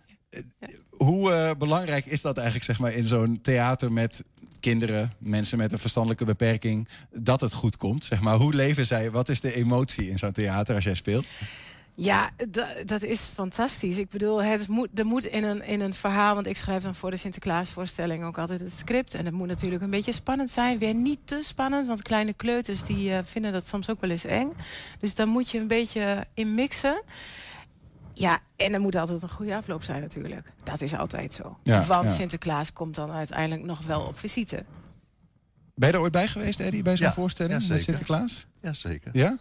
Hoe 0.91 1.31
uh, 1.31 1.51
belangrijk 1.59 2.07
is 2.07 2.21
dat 2.21 2.37
eigenlijk 2.37 2.67
zeg 2.67 2.79
maar, 2.79 2.93
in 2.93 3.07
zo'n 3.07 3.39
theater 3.43 3.93
met 3.93 4.25
kinderen, 4.61 5.13
mensen 5.19 5.59
met 5.59 5.73
een 5.73 5.79
verstandelijke 5.79 6.25
beperking, 6.25 6.89
dat 7.11 7.41
het 7.41 7.53
goed 7.53 7.77
komt? 7.77 8.05
Zeg 8.05 8.21
maar, 8.21 8.37
hoe 8.37 8.55
leven 8.55 8.87
zij? 8.87 9.11
Wat 9.11 9.29
is 9.29 9.41
de 9.41 9.55
emotie 9.55 10.09
in 10.09 10.19
zo'n 10.19 10.33
theater 10.33 10.75
als 10.75 10.85
jij 10.85 10.95
speelt? 10.95 11.27
Ja, 12.03 12.31
dat 12.85 13.03
is 13.03 13.21
fantastisch. 13.21 13.99
Ik 13.99 14.09
bedoel, 14.09 14.43
het 14.43 14.69
moet, 14.69 14.89
er 14.95 15.07
moet 15.07 15.25
in 15.25 15.45
een, 15.45 15.63
in 15.63 15.81
een 15.81 15.95
verhaal... 15.95 16.35
want 16.35 16.47
ik 16.47 16.57
schrijf 16.57 16.83
dan 16.83 16.95
voor 16.95 17.11
de 17.11 17.17
Sinterklaasvoorstelling 17.17 18.25
ook 18.25 18.39
altijd 18.39 18.61
het 18.61 18.73
script... 18.73 19.15
en 19.15 19.25
het 19.25 19.35
moet 19.35 19.47
natuurlijk 19.47 19.83
een 19.83 19.91
beetje 19.91 20.13
spannend 20.13 20.51
zijn. 20.51 20.79
Weer 20.79 20.95
niet 20.95 21.19
te 21.25 21.39
spannend, 21.43 21.87
want 21.87 22.03
kleine 22.03 22.33
kleuters 22.33 22.85
die, 22.85 23.11
uh, 23.11 23.19
vinden 23.23 23.53
dat 23.53 23.67
soms 23.67 23.91
ook 23.91 24.01
wel 24.01 24.11
eens 24.11 24.25
eng. 24.25 24.53
Dus 24.99 25.15
daar 25.15 25.29
moet 25.29 25.51
je 25.51 25.59
een 25.59 25.67
beetje 25.67 26.27
in 26.35 26.55
mixen. 26.55 27.03
Ja, 28.15 28.39
en 28.57 28.73
er 28.73 28.81
moet 28.81 28.97
altijd 28.97 29.23
een 29.23 29.31
goede 29.31 29.57
afloop 29.57 29.83
zijn 29.83 30.01
natuurlijk. 30.01 30.53
Dat 30.63 30.81
is 30.81 30.95
altijd 30.95 31.35
zo. 31.35 31.59
Ja, 31.63 31.85
want 31.85 32.11
Sinterklaas 32.11 32.73
komt 32.73 32.95
dan 32.95 33.11
uiteindelijk 33.11 33.63
nog 33.63 33.81
wel 33.87 34.01
op 34.01 34.19
visite. 34.19 34.65
Ben 35.75 35.89
je 35.89 35.95
er 35.95 36.01
ooit 36.01 36.13
bij 36.13 36.29
geweest, 36.29 36.61
Eddie, 36.61 36.83
bij 36.83 36.97
zo'n 36.97 37.13
voorstelling 37.13 37.69
met 37.69 37.83
Sinterklaas? 37.83 38.47
Jazeker. 38.61 39.11
Ja? 39.13 39.39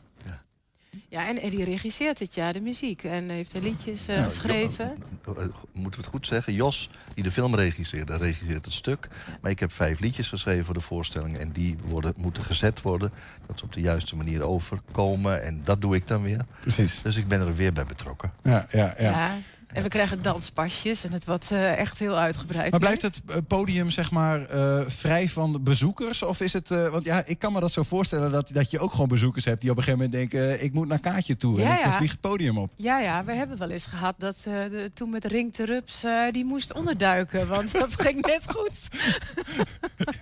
Ja, 1.08 1.27
en 1.27 1.41
Eddie 1.41 1.63
regisseert 1.63 2.18
dit 2.18 2.36
jaar 2.36 2.53
de 2.53 2.62
muziek 2.62 3.03
en 3.03 3.29
heeft 3.29 3.53
er 3.53 3.62
liedjes 3.62 4.10
uh, 4.10 4.24
geschreven. 4.24 4.98
Eh, 5.25 5.34
moeten 5.72 6.00
we 6.00 6.06
het 6.06 6.06
goed 6.06 6.27
zeggen? 6.27 6.53
Jos, 6.53 6.89
die 7.13 7.24
de 7.24 7.32
film 7.32 7.56
regisseerde, 7.56 8.18
regisseert 8.18 8.65
het 8.65 8.74
stuk. 8.74 9.08
Maar 9.41 9.51
ik 9.51 9.60
heb 9.60 9.72
vijf 9.72 10.00
liedjes 10.00 10.27
geschreven 10.27 10.65
voor 10.65 10.74
de 10.74 10.79
voorstelling. 10.79 11.38
En 11.38 11.51
die 11.51 11.77
worden, 11.86 12.13
moeten 12.18 12.44
gezet 12.44 12.82
worden. 12.82 13.12
Dat 13.46 13.60
ze 13.60 13.65
op 13.65 13.74
de 13.74 13.82
juiste 13.82 14.15
manier 14.15 14.41
overkomen. 14.41 15.44
En 15.44 15.62
dat 15.63 15.82
doe 15.82 15.96
ik 15.96 16.08
dan 16.08 16.22
weer. 16.22 16.46
Precies. 16.62 17.01
Dus 17.01 17.18
ik 17.18 17.27
ben 17.27 17.39
er 17.39 17.56
weer 17.56 17.74
bij 17.74 17.86
betrokken. 17.86 18.32
Ja, 18.44 18.65
ja, 18.72 18.94
ja. 18.98 19.10
ja. 19.10 19.38
En 19.73 19.83
we 19.83 19.89
krijgen 19.89 20.21
danspasjes 20.21 21.03
en 21.03 21.13
het 21.13 21.25
wordt 21.25 21.51
uh, 21.51 21.77
echt 21.77 21.99
heel 21.99 22.17
uitgebreid. 22.17 22.71
Maar 22.71 22.79
blijft 22.79 23.01
het 23.01 23.21
eh, 23.27 23.38
podium 23.47 23.89
zeg 23.89 24.11
maar 24.11 24.55
uh, 24.55 24.81
vrij 24.88 25.29
van 25.29 25.63
bezoekers? 25.63 26.23
Of 26.23 26.41
is 26.41 26.53
het, 26.53 26.69
uh, 26.69 26.89
want 26.89 27.05
ja, 27.05 27.25
ik 27.25 27.39
kan 27.39 27.53
me 27.53 27.59
dat 27.59 27.71
zo 27.71 27.83
voorstellen 27.83 28.31
dat, 28.31 28.49
dat 28.53 28.71
je 28.71 28.79
ook 28.79 28.91
gewoon 28.91 29.07
bezoekers 29.07 29.45
hebt 29.45 29.61
die 29.61 29.71
op 29.71 29.77
een 29.77 29.83
gegeven 29.83 30.05
moment 30.05 30.31
denken, 30.31 30.63
ik 30.63 30.73
moet 30.73 30.88
naar 30.88 30.99
Kaatje 30.99 31.38
toe 31.38 31.61
en 31.61 31.71
ik 31.71 31.93
vlieg 31.93 32.11
het 32.11 32.21
podium 32.21 32.57
op. 32.57 32.71
Ja, 32.75 32.99
ja, 32.99 33.23
we 33.23 33.31
hebben 33.31 33.57
wel 33.57 33.69
eens 33.69 33.85
gehad 33.85 34.15
dat 34.17 34.41
de, 34.43 34.89
toen 34.93 35.09
met 35.09 35.25
Ring 35.25 35.55
de 35.55 35.65
Rups, 35.65 36.03
die 36.31 36.45
moest 36.45 36.73
onderduiken, 36.73 37.47
want 37.47 37.71
dat 37.71 38.01
ging 38.01 38.25
net 38.25 38.45
goed. 38.51 38.88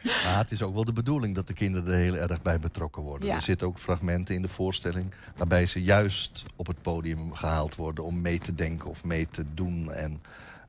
maar 0.24 0.38
het 0.38 0.52
is 0.52 0.62
ook 0.62 0.74
wel 0.74 0.86
de 0.86 0.94
bedoeling 0.94 1.36
dat 1.36 1.48
de 1.48 1.54
kinderen 1.54 1.94
er 1.94 2.00
heel 2.00 2.16
erg 2.16 2.42
bij 2.42 2.60
betrokken 2.60 3.02
worden. 3.02 3.30
Er 3.30 3.42
zitten 3.42 3.68
ook 3.68 3.80
fragmenten 3.80 4.36
in 4.36 4.42
de 4.42 4.48
voorstelling 4.48 5.14
waarbij 5.38 5.66
ze 5.66 5.84
juist 5.84 6.44
op 6.56 6.68
het 6.68 6.82
podium 6.82 7.34
gehaald 7.34 7.76
worden 7.76 8.04
om 8.04 8.22
mee 8.22 8.40
te 8.40 8.56
denken 8.56 8.90
of 8.90 9.04
mee 9.04 9.28
te 9.32 9.37
te 9.38 9.46
doen 9.54 9.92
en 9.92 10.22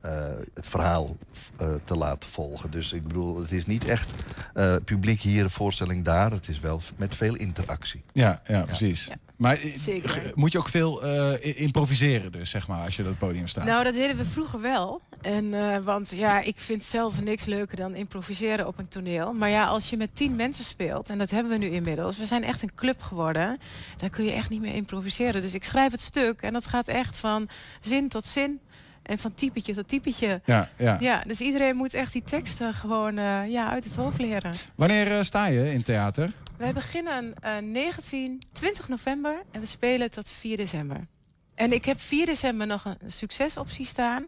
uh, 0.05 0.11
het 0.53 0.67
verhaal 0.67 1.17
uh, 1.61 1.67
te 1.83 1.95
laten 1.95 2.29
volgen. 2.29 2.71
Dus 2.71 2.93
ik 2.93 3.07
bedoel, 3.07 3.39
het 3.39 3.51
is 3.51 3.65
niet 3.65 3.85
echt 3.85 4.09
uh, 4.55 4.75
publiek 4.85 5.21
hier, 5.21 5.49
voorstelling 5.49 6.05
daar. 6.05 6.31
Het 6.31 6.47
is 6.47 6.59
wel 6.59 6.81
met 6.97 7.15
veel 7.15 7.35
interactie. 7.35 8.03
Ja, 8.13 8.39
ja, 8.45 8.65
precies. 8.65 9.05
Ja. 9.05 9.15
Maar 9.39 9.57
Zeker. 9.75 10.31
moet 10.35 10.51
je 10.51 10.57
ook 10.57 10.69
veel 10.69 11.03
improviseren 11.35 12.31
dus, 12.31 12.49
zeg 12.49 12.67
maar, 12.67 12.85
als 12.85 12.95
je 12.95 13.01
op 13.01 13.07
het 13.07 13.17
podium 13.17 13.47
staat? 13.47 13.65
Nou, 13.65 13.83
dat 13.83 13.93
deden 13.93 14.17
we 14.17 14.25
vroeger 14.25 14.61
wel. 14.61 15.01
En, 15.21 15.83
want 15.83 16.13
ja, 16.15 16.41
ik 16.41 16.55
vind 16.57 16.83
zelf 16.83 17.21
niks 17.21 17.45
leuker 17.45 17.77
dan 17.77 17.95
improviseren 17.95 18.67
op 18.67 18.77
een 18.77 18.87
toneel. 18.87 19.33
Maar 19.33 19.49
ja, 19.49 19.65
als 19.65 19.89
je 19.89 19.97
met 19.97 20.15
tien 20.15 20.35
mensen 20.35 20.65
speelt, 20.65 21.09
en 21.09 21.17
dat 21.17 21.31
hebben 21.31 21.51
we 21.51 21.57
nu 21.57 21.69
inmiddels... 21.69 22.17
we 22.17 22.25
zijn 22.25 22.43
echt 22.43 22.61
een 22.61 22.75
club 22.75 23.01
geworden, 23.01 23.57
dan 23.97 24.09
kun 24.09 24.25
je 24.25 24.31
echt 24.31 24.49
niet 24.49 24.61
meer 24.61 24.75
improviseren. 24.75 25.41
Dus 25.41 25.53
ik 25.53 25.63
schrijf 25.63 25.91
het 25.91 26.01
stuk 26.01 26.41
en 26.41 26.53
dat 26.53 26.67
gaat 26.67 26.87
echt 26.87 27.17
van 27.17 27.49
zin 27.79 28.07
tot 28.07 28.25
zin... 28.25 28.59
En 29.03 29.17
van 29.17 29.33
typetje 29.33 29.73
tot 29.73 29.87
typetje. 29.87 30.41
Ja, 30.45 30.69
ja. 30.77 30.97
ja, 30.99 31.23
dus 31.27 31.41
iedereen 31.41 31.75
moet 31.75 31.93
echt 31.93 32.13
die 32.13 32.23
teksten 32.23 32.73
gewoon 32.73 33.17
uh, 33.17 33.51
ja, 33.51 33.71
uit 33.71 33.83
het 33.83 33.95
hoofd 33.95 34.19
leren. 34.19 34.53
Wanneer 34.75 35.25
sta 35.25 35.47
je 35.47 35.71
in 35.73 35.83
theater? 35.83 36.31
Wij 36.59 36.73
beginnen 36.73 37.33
uh, 37.45 37.57
19, 37.57 38.41
20 38.51 38.87
november 38.87 39.43
en 39.51 39.59
we 39.59 39.65
spelen 39.65 40.11
tot 40.11 40.29
4 40.29 40.57
december. 40.57 41.07
En 41.55 41.73
ik 41.73 41.85
heb 41.85 41.99
4 41.99 42.25
december 42.25 42.67
nog 42.67 42.85
een 42.85 43.11
succesoptie 43.11 43.85
staan. 43.85 44.27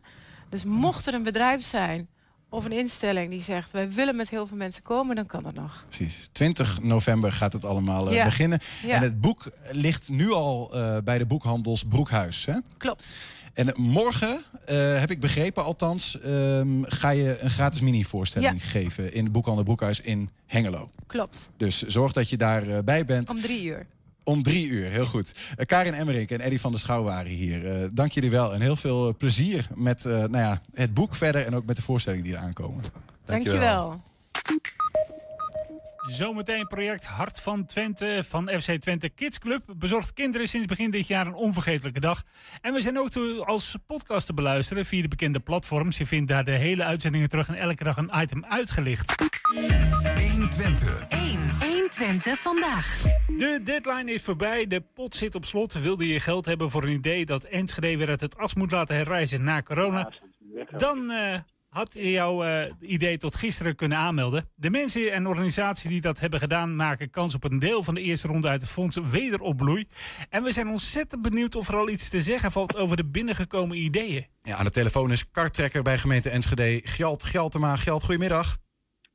Dus 0.50 0.64
mocht 0.64 1.08
er 1.08 1.14
een 1.14 1.24
bedrijf 1.24 1.64
zijn 1.64 2.08
of 2.50 2.66
een 2.66 2.72
instelling 2.72 3.30
die 3.30 3.42
zegt... 3.42 3.72
wij 3.72 3.92
willen 3.92 4.16
met 4.16 4.30
heel 4.30 4.48
veel 4.48 4.58
mensen 4.58 4.84
komen, 4.84 5.16
dan 5.16 5.26
kan 5.26 5.44
dat 5.44 5.54
nog. 5.54 5.84
Precies. 5.88 6.30
20 6.32 6.82
november 6.82 7.32
gaat 7.32 7.54
het 7.54 7.66
allemaal 7.66 8.08
uh, 8.08 8.14
ja. 8.14 8.24
beginnen. 8.24 8.60
Ja. 8.86 8.96
En 8.96 9.02
het 9.02 9.22
boek 9.22 9.52
ligt 9.72 10.10
nu 10.10 10.32
al 10.32 10.72
uh, 10.76 10.98
bij 11.04 11.18
de 11.18 11.26
boekhandels 11.26 11.84
Broekhuis, 11.84 12.46
hè? 12.46 12.56
Klopt. 12.78 13.16
En 13.54 13.74
morgen, 13.76 14.42
uh, 14.70 15.00
heb 15.00 15.12
ik 15.12 15.20
begrepen 15.20 15.64
althans, 15.64 16.18
um, 16.26 16.86
ga 16.86 17.10
je 17.10 17.40
een 17.40 17.50
gratis 17.50 17.82
mini-voorstelling 17.82 18.62
ja. 18.62 18.70
geven 18.70 19.14
in 19.14 19.26
de 19.26 19.32
Boekhandel 19.32 19.64
Broekhuis 19.64 20.00
in 20.00 20.30
Hengelo. 20.48 20.90
Klopt. 21.08 21.50
Dus 21.58 21.82
zorg 21.82 22.14
dat 22.14 22.30
je 22.30 22.38
daarbij 22.38 22.84
bij 22.84 23.06
bent. 23.06 23.30
Om 23.30 23.42
drie 23.42 23.64
uur. 23.64 23.86
Om 24.24 24.44
drie 24.44 24.68
uur, 24.68 24.90
heel 24.90 25.06
goed. 25.06 25.34
Uh, 25.58 25.66
Karin 25.66 25.94
Emmerink 25.94 26.30
en 26.30 26.40
Eddy 26.40 26.58
van 26.58 26.72
der 26.72 26.80
Schouw 26.80 27.04
waren 27.04 27.32
hier. 27.32 27.82
Uh, 27.82 27.88
dank 27.92 28.12
jullie 28.12 28.30
wel 28.30 28.54
en 28.54 28.62
heel 28.62 28.76
veel 28.76 29.16
plezier 29.16 29.68
met 29.76 30.04
nou 30.04 30.38
ja, 30.38 30.62
het 30.74 30.94
boek 30.94 31.16
verder 31.16 31.46
en 31.46 31.56
ook 31.56 31.66
met 31.66 31.76
de 31.76 31.82
voorstellingen 31.82 32.26
die 32.26 32.34
er 32.34 32.40
aankomen. 32.40 32.84
Dank 33.26 33.44
je 33.44 33.58
wel. 33.58 34.02
Zometeen 36.02 36.68
project 36.68 37.06
Hart 37.06 37.40
van 37.40 37.66
Twente 37.66 38.24
van 38.28 38.50
FC 38.50 38.72
Twente 38.72 39.10
Kids 39.10 39.40
Club. 39.40 39.64
Bezorgt 39.78 40.14
kinderen 40.14 40.48
sinds 40.48 40.68
begin 40.68 40.92
dit 40.92 41.08
jaar 41.08 41.28
een 41.28 41.34
onvergetelijke 41.34 42.00
dag. 42.00 42.24
En 42.62 42.74
we 42.74 42.82
zijn 42.82 43.00
ook 43.00 43.16
als 43.46 43.76
podcast 43.88 44.26
te 44.26 44.34
beluisteren 44.34 44.86
via 44.86 45.02
de 45.02 45.08
bekende 45.08 45.40
platforms. 45.40 45.98
Je 45.98 46.06
vindt 46.06 46.30
daar 46.30 46.44
de 46.44 46.52
hele 46.52 46.84
uitzendingen 46.84 47.30
terug 47.30 47.48
en 47.48 47.56
elke 47.56 47.84
dag 47.84 47.98
een 47.98 48.12
item 48.16 48.46
uitgelicht. 48.46 49.16
1 50.16 50.50
Twente. 50.50 51.06
1. 51.10 51.40
1 51.62 51.90
Twente 51.90 52.36
vandaag. 52.36 53.02
De 53.28 53.60
deadline 53.64 54.12
is 54.12 54.22
voorbij. 54.22 54.68
De 54.68 54.82
pot 54.94 55.16
zit 55.16 55.36
op 55.36 55.46
slot. 55.46 55.74
Wilde 55.74 56.08
je 56.08 56.20
geld 56.20 56.46
hebben 56.46 56.70
voor 56.70 56.84
een 56.84 56.94
idee 56.94 57.26
dat 57.26 57.44
Enschede 57.44 57.98
weer 57.98 58.10
uit 58.10 58.22
het 58.22 58.38
as 58.38 58.54
moet 58.54 58.72
laten 58.72 58.96
herreizen 58.96 59.44
na 59.44 59.62
corona? 59.62 60.12
Dan... 60.78 61.12
Uh, 61.12 61.36
had 61.72 61.94
jouw 61.94 62.44
uh, 62.44 62.64
idee 62.80 63.18
tot 63.18 63.36
gisteren 63.36 63.76
kunnen 63.76 63.98
aanmelden. 63.98 64.50
De 64.56 64.70
mensen 64.70 65.12
en 65.12 65.28
organisaties 65.28 65.90
die 65.90 66.02
dat 66.02 66.20
hebben 66.20 66.40
gedaan... 66.40 66.76
maken 66.76 67.10
kans 67.10 67.36
op 67.36 67.44
een 67.44 67.60
deel 67.60 67.84
van 67.84 67.94
de 67.94 68.02
eerste 68.02 68.28
ronde 68.28 68.48
uit 68.48 68.62
het 68.62 68.70
fonds 68.70 68.98
wederopbloei. 69.12 69.86
En 70.30 70.44
we 70.44 70.52
zijn 70.52 70.68
ontzettend 70.68 71.22
benieuwd 71.22 71.56
of 71.56 71.68
er 71.68 71.76
al 71.76 71.90
iets 71.90 72.10
te 72.10 72.22
zeggen 72.22 72.52
valt... 72.52 72.76
over 72.76 72.98
de 72.98 73.06
binnengekomen 73.06 73.78
ideeën. 73.78 74.26
Ja, 74.42 74.56
aan 74.56 74.66
de 74.66 74.72
telefoon 74.72 75.12
is 75.12 75.32
karttrekker 75.32 75.84
bij 75.84 75.98
gemeente 75.98 76.30
Enschede, 76.30 76.82
Gjalt 76.84 77.24
Gjaltema. 77.24 77.76
Gjalt, 77.76 78.04
goedemiddag. 78.04 78.58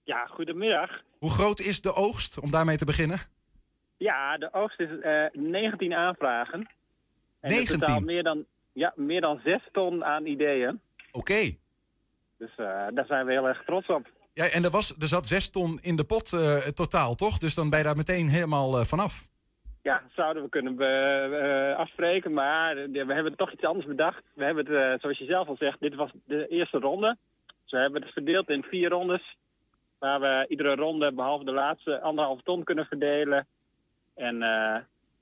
Ja, 0.05 0.27
goedemiddag. 0.27 0.91
Hoe 1.19 1.31
groot 1.31 1.61
is 1.61 1.81
de 1.81 1.95
oogst, 1.95 2.41
om 2.41 2.51
daarmee 2.51 2.77
te 2.77 2.85
beginnen? 2.85 3.19
Ja, 3.97 4.39
de 4.39 4.53
oogst 4.53 4.81
is 4.81 4.91
uh, 4.91 5.25
eh, 5.25 5.33
19 5.33 5.95
aanvragen. 5.95 6.71
En 7.41 7.51
19? 7.51 8.05
meer 8.05 8.23
dan, 8.23 8.45
ja, 8.73 8.93
meer 8.95 9.21
dan 9.21 9.41
6 9.45 9.61
ton 9.73 10.05
aan 10.05 10.27
ideeën. 10.27 10.81
Oké. 11.13 11.57
Dus 12.39 12.51
uh, 12.57 12.67
daar 12.95 13.07
zijn 13.07 13.27
we 13.27 13.33
heel 13.33 13.49
erg 13.49 13.63
trots 13.65 13.87
op. 13.87 14.07
Ja, 14.33 14.45
en 14.49 14.65
er, 14.65 14.71
was, 14.71 14.95
er 14.99 15.09
zat 15.09 15.27
zes 15.27 15.51
ton 15.51 15.79
in 15.83 15.97
de 15.97 16.05
pot 16.05 16.33
uh, 16.33 16.57
totaal, 16.57 17.15
toch? 17.15 17.39
Dus 17.39 17.55
dan 17.55 17.71
ben 17.71 17.79
je 17.79 17.85
daar 17.85 17.97
meteen 17.97 18.29
helemaal 18.29 18.79
uh, 18.79 18.85
vanaf. 18.85 19.27
Ja, 19.83 20.03
zouden 20.15 20.43
we 20.43 20.49
kunnen 20.49 20.77
be, 20.77 21.75
afspreken, 21.77 22.33
maar 22.33 22.75
we 22.75 23.13
hebben 23.15 23.37
toch 23.37 23.53
iets 23.53 23.65
anders 23.65 23.87
bedacht. 23.87 24.23
We 24.35 24.45
hebben 24.45 24.67
het, 24.67 25.01
zoals 25.01 25.19
je 25.19 25.25
zelf 25.25 25.49
al 25.49 25.57
zegt, 25.59 25.81
dit 25.81 25.95
was 25.95 26.11
de 26.25 26.49
eerste 26.49 26.79
ronde. 26.79 27.17
Dus 27.47 27.71
we 27.71 27.79
hebben 27.79 28.03
het 28.03 28.13
verdeeld 28.13 28.51
in 28.51 28.63
vier 28.63 28.89
rondes. 28.89 29.37
Waar 29.99 30.21
we 30.21 30.47
iedere 30.49 30.75
ronde, 30.75 31.13
behalve 31.13 31.45
de 31.45 31.53
laatste, 31.53 32.01
anderhalf 32.01 32.43
ton 32.43 32.65
kunnen 32.65 32.87
verdelen. 32.87 33.47
En 34.15 34.39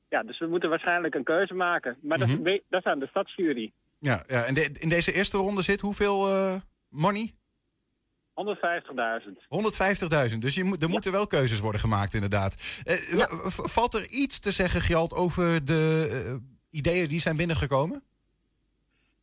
ja, 0.09 0.23
dus 0.27 0.39
we 0.39 0.47
moeten 0.47 0.71
waarschijnlijk 0.71 1.15
een 1.15 1.25
keuze 1.25 1.55
maken. 1.55 1.97
Maar 2.03 2.19
mm 2.19 2.25
-hmm. 2.25 2.45
dat, 2.45 2.61
dat 2.69 2.81
is 2.81 2.91
aan 2.91 2.99
de 2.99 3.07
stadsjury. 3.07 3.73
Ja, 3.99 4.25
ja 4.27 4.45
en 4.45 4.55
de, 4.55 4.71
in 4.79 4.89
deze 4.89 5.13
eerste 5.13 5.37
ronde 5.37 5.63
zit 5.63 5.81
hoeveel 5.81 6.29
money? 6.95 7.35
150.000. 8.35 8.35
150.000. 10.33 10.39
Dus 10.39 10.55
je 10.55 10.65
moet, 10.65 10.83
er 10.83 10.89
moeten 10.89 11.13
wel 11.13 11.27
keuzes 11.27 11.61
worden 11.61 11.81
gemaakt, 11.81 12.15
inderdaad. 12.15 12.83
Eh, 12.85 12.95
Valt 13.47 13.95
er 13.95 14.09
iets 14.09 14.41
te 14.41 14.51
zeggen, 14.51 14.81
Gjalt, 14.81 15.13
over 15.13 15.65
de 15.65 16.09
uh, 16.27 16.35
ideeën 16.71 17.09
die 17.09 17.21
zijn 17.21 17.37
binnengekomen? 17.37 18.03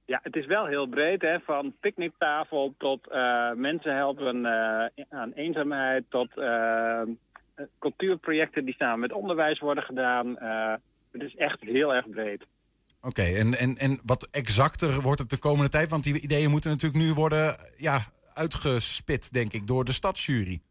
Ja, 0.06 0.20
het 0.24 0.36
is 0.36 0.46
wel 0.46 0.66
heel 0.66 0.88
breed, 0.88 1.22
hè? 1.22 1.40
van 1.40 1.74
picknicktafel 1.80 2.74
tot 2.78 3.08
uh, 3.12 3.52
mensen 3.52 3.96
helpen 3.96 4.48
aan 5.10 5.32
eenzaamheid, 5.32 6.04
tot 6.10 6.30
cultuurprojecten 7.80 8.66
die 8.66 8.76
samen 8.78 9.00
met 9.00 9.14
onderwijs 9.14 9.60
worden 9.60 9.84
gedaan. 9.84 10.36
het 11.12 11.22
is 11.22 11.36
echt 11.36 11.62
heel 11.62 11.96
erg 11.96 12.10
breed. 12.10 12.46
Oké, 13.02 13.22
en, 13.22 13.58
en, 13.58 13.78
en 13.78 14.00
wat 14.04 14.28
exacter 14.32 15.02
wordt 15.02 15.20
het 15.20 15.30
de 15.30 15.38
komende 15.38 15.70
tijd? 15.70 15.90
Want 15.90 16.04
die 16.04 16.22
ideeën 16.22 16.50
moeten 16.50 16.70
natuurlijk 16.70 17.04
nu 17.04 17.14
worden 17.14 17.56
ja, 17.78 18.00
uitgespit, 18.34 19.34
denk 19.34 19.54
ik, 19.54 19.68
door 19.68 19.86
de 19.86 19.92
stadsjury. 19.92 20.62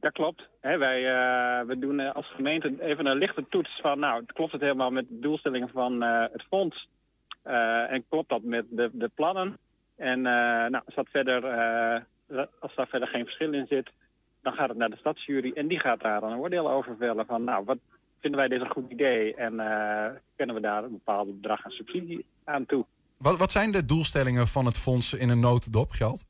Dat 0.00 0.12
klopt. 0.12 0.48
wij 0.60 1.02
we 1.66 1.78
doen 1.78 2.12
als 2.12 2.26
gemeente 2.34 2.74
even 2.80 3.06
een 3.06 3.16
lichte 3.16 3.46
toets 3.48 3.80
van, 3.80 3.98
nou, 3.98 4.24
klopt 4.26 4.52
het 4.52 4.60
helemaal 4.60 4.90
met 4.90 5.08
de 5.08 5.18
doelstellingen 5.18 5.68
van 5.68 6.02
het 6.02 6.42
fonds? 6.48 6.88
en 7.88 8.04
klopt 8.08 8.28
dat 8.28 8.42
met 8.42 8.64
de, 8.70 8.90
de 8.92 9.10
plannen? 9.14 9.58
En 9.96 10.20
nou, 10.20 10.80
als, 10.84 10.94
dat 10.94 11.08
verder, 11.10 11.44
als 12.58 12.74
daar 12.74 12.88
verder 12.88 13.08
geen 13.08 13.24
verschil 13.24 13.52
in 13.52 13.66
zit, 13.66 13.90
dan 14.42 14.52
gaat 14.52 14.68
het 14.68 14.78
naar 14.78 14.90
de 14.90 14.96
stadsjury 14.96 15.52
en 15.54 15.68
die 15.68 15.80
gaat 15.80 16.00
daar 16.00 16.20
dan 16.20 16.32
een 16.32 16.38
oordeel 16.38 16.70
over 16.70 16.96
vellen 16.96 17.26
van, 17.26 17.44
nou, 17.44 17.64
wat 17.64 17.78
vinden 18.22 18.40
wij 18.40 18.48
dit 18.48 18.60
een 18.60 18.70
goed 18.70 18.90
idee 18.90 19.34
en 19.34 19.56
kennen 20.36 20.54
we 20.54 20.60
daar 20.60 20.84
een 20.84 20.90
bepaald 20.90 21.40
bedrag 21.40 21.64
aan 21.64 21.70
subsidie 21.70 22.24
aan 22.44 22.66
toe? 22.66 22.84
Wat, 23.16 23.38
wat 23.38 23.50
zijn 23.50 23.72
de 23.72 23.84
doelstellingen 23.84 24.46
van 24.46 24.66
het 24.66 24.78
fonds 24.78 25.14
in 25.14 25.28
een 25.28 25.40
notendop 25.40 25.90
geld? 25.90 26.24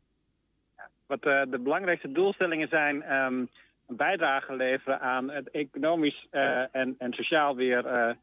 Wat 1.06 1.26
uh, 1.26 1.42
de 1.50 1.58
belangrijkste 1.58 2.12
doelstellingen 2.12 2.68
zijn 2.68 3.12
um, 3.12 3.48
een 3.86 3.96
bijdrage 3.96 4.56
leveren 4.56 5.00
aan 5.00 5.30
het 5.30 5.50
economisch 5.50 6.26
uh, 6.30 6.76
en, 6.76 6.94
en 6.98 7.12
sociaal 7.12 7.56
weer 7.56 8.16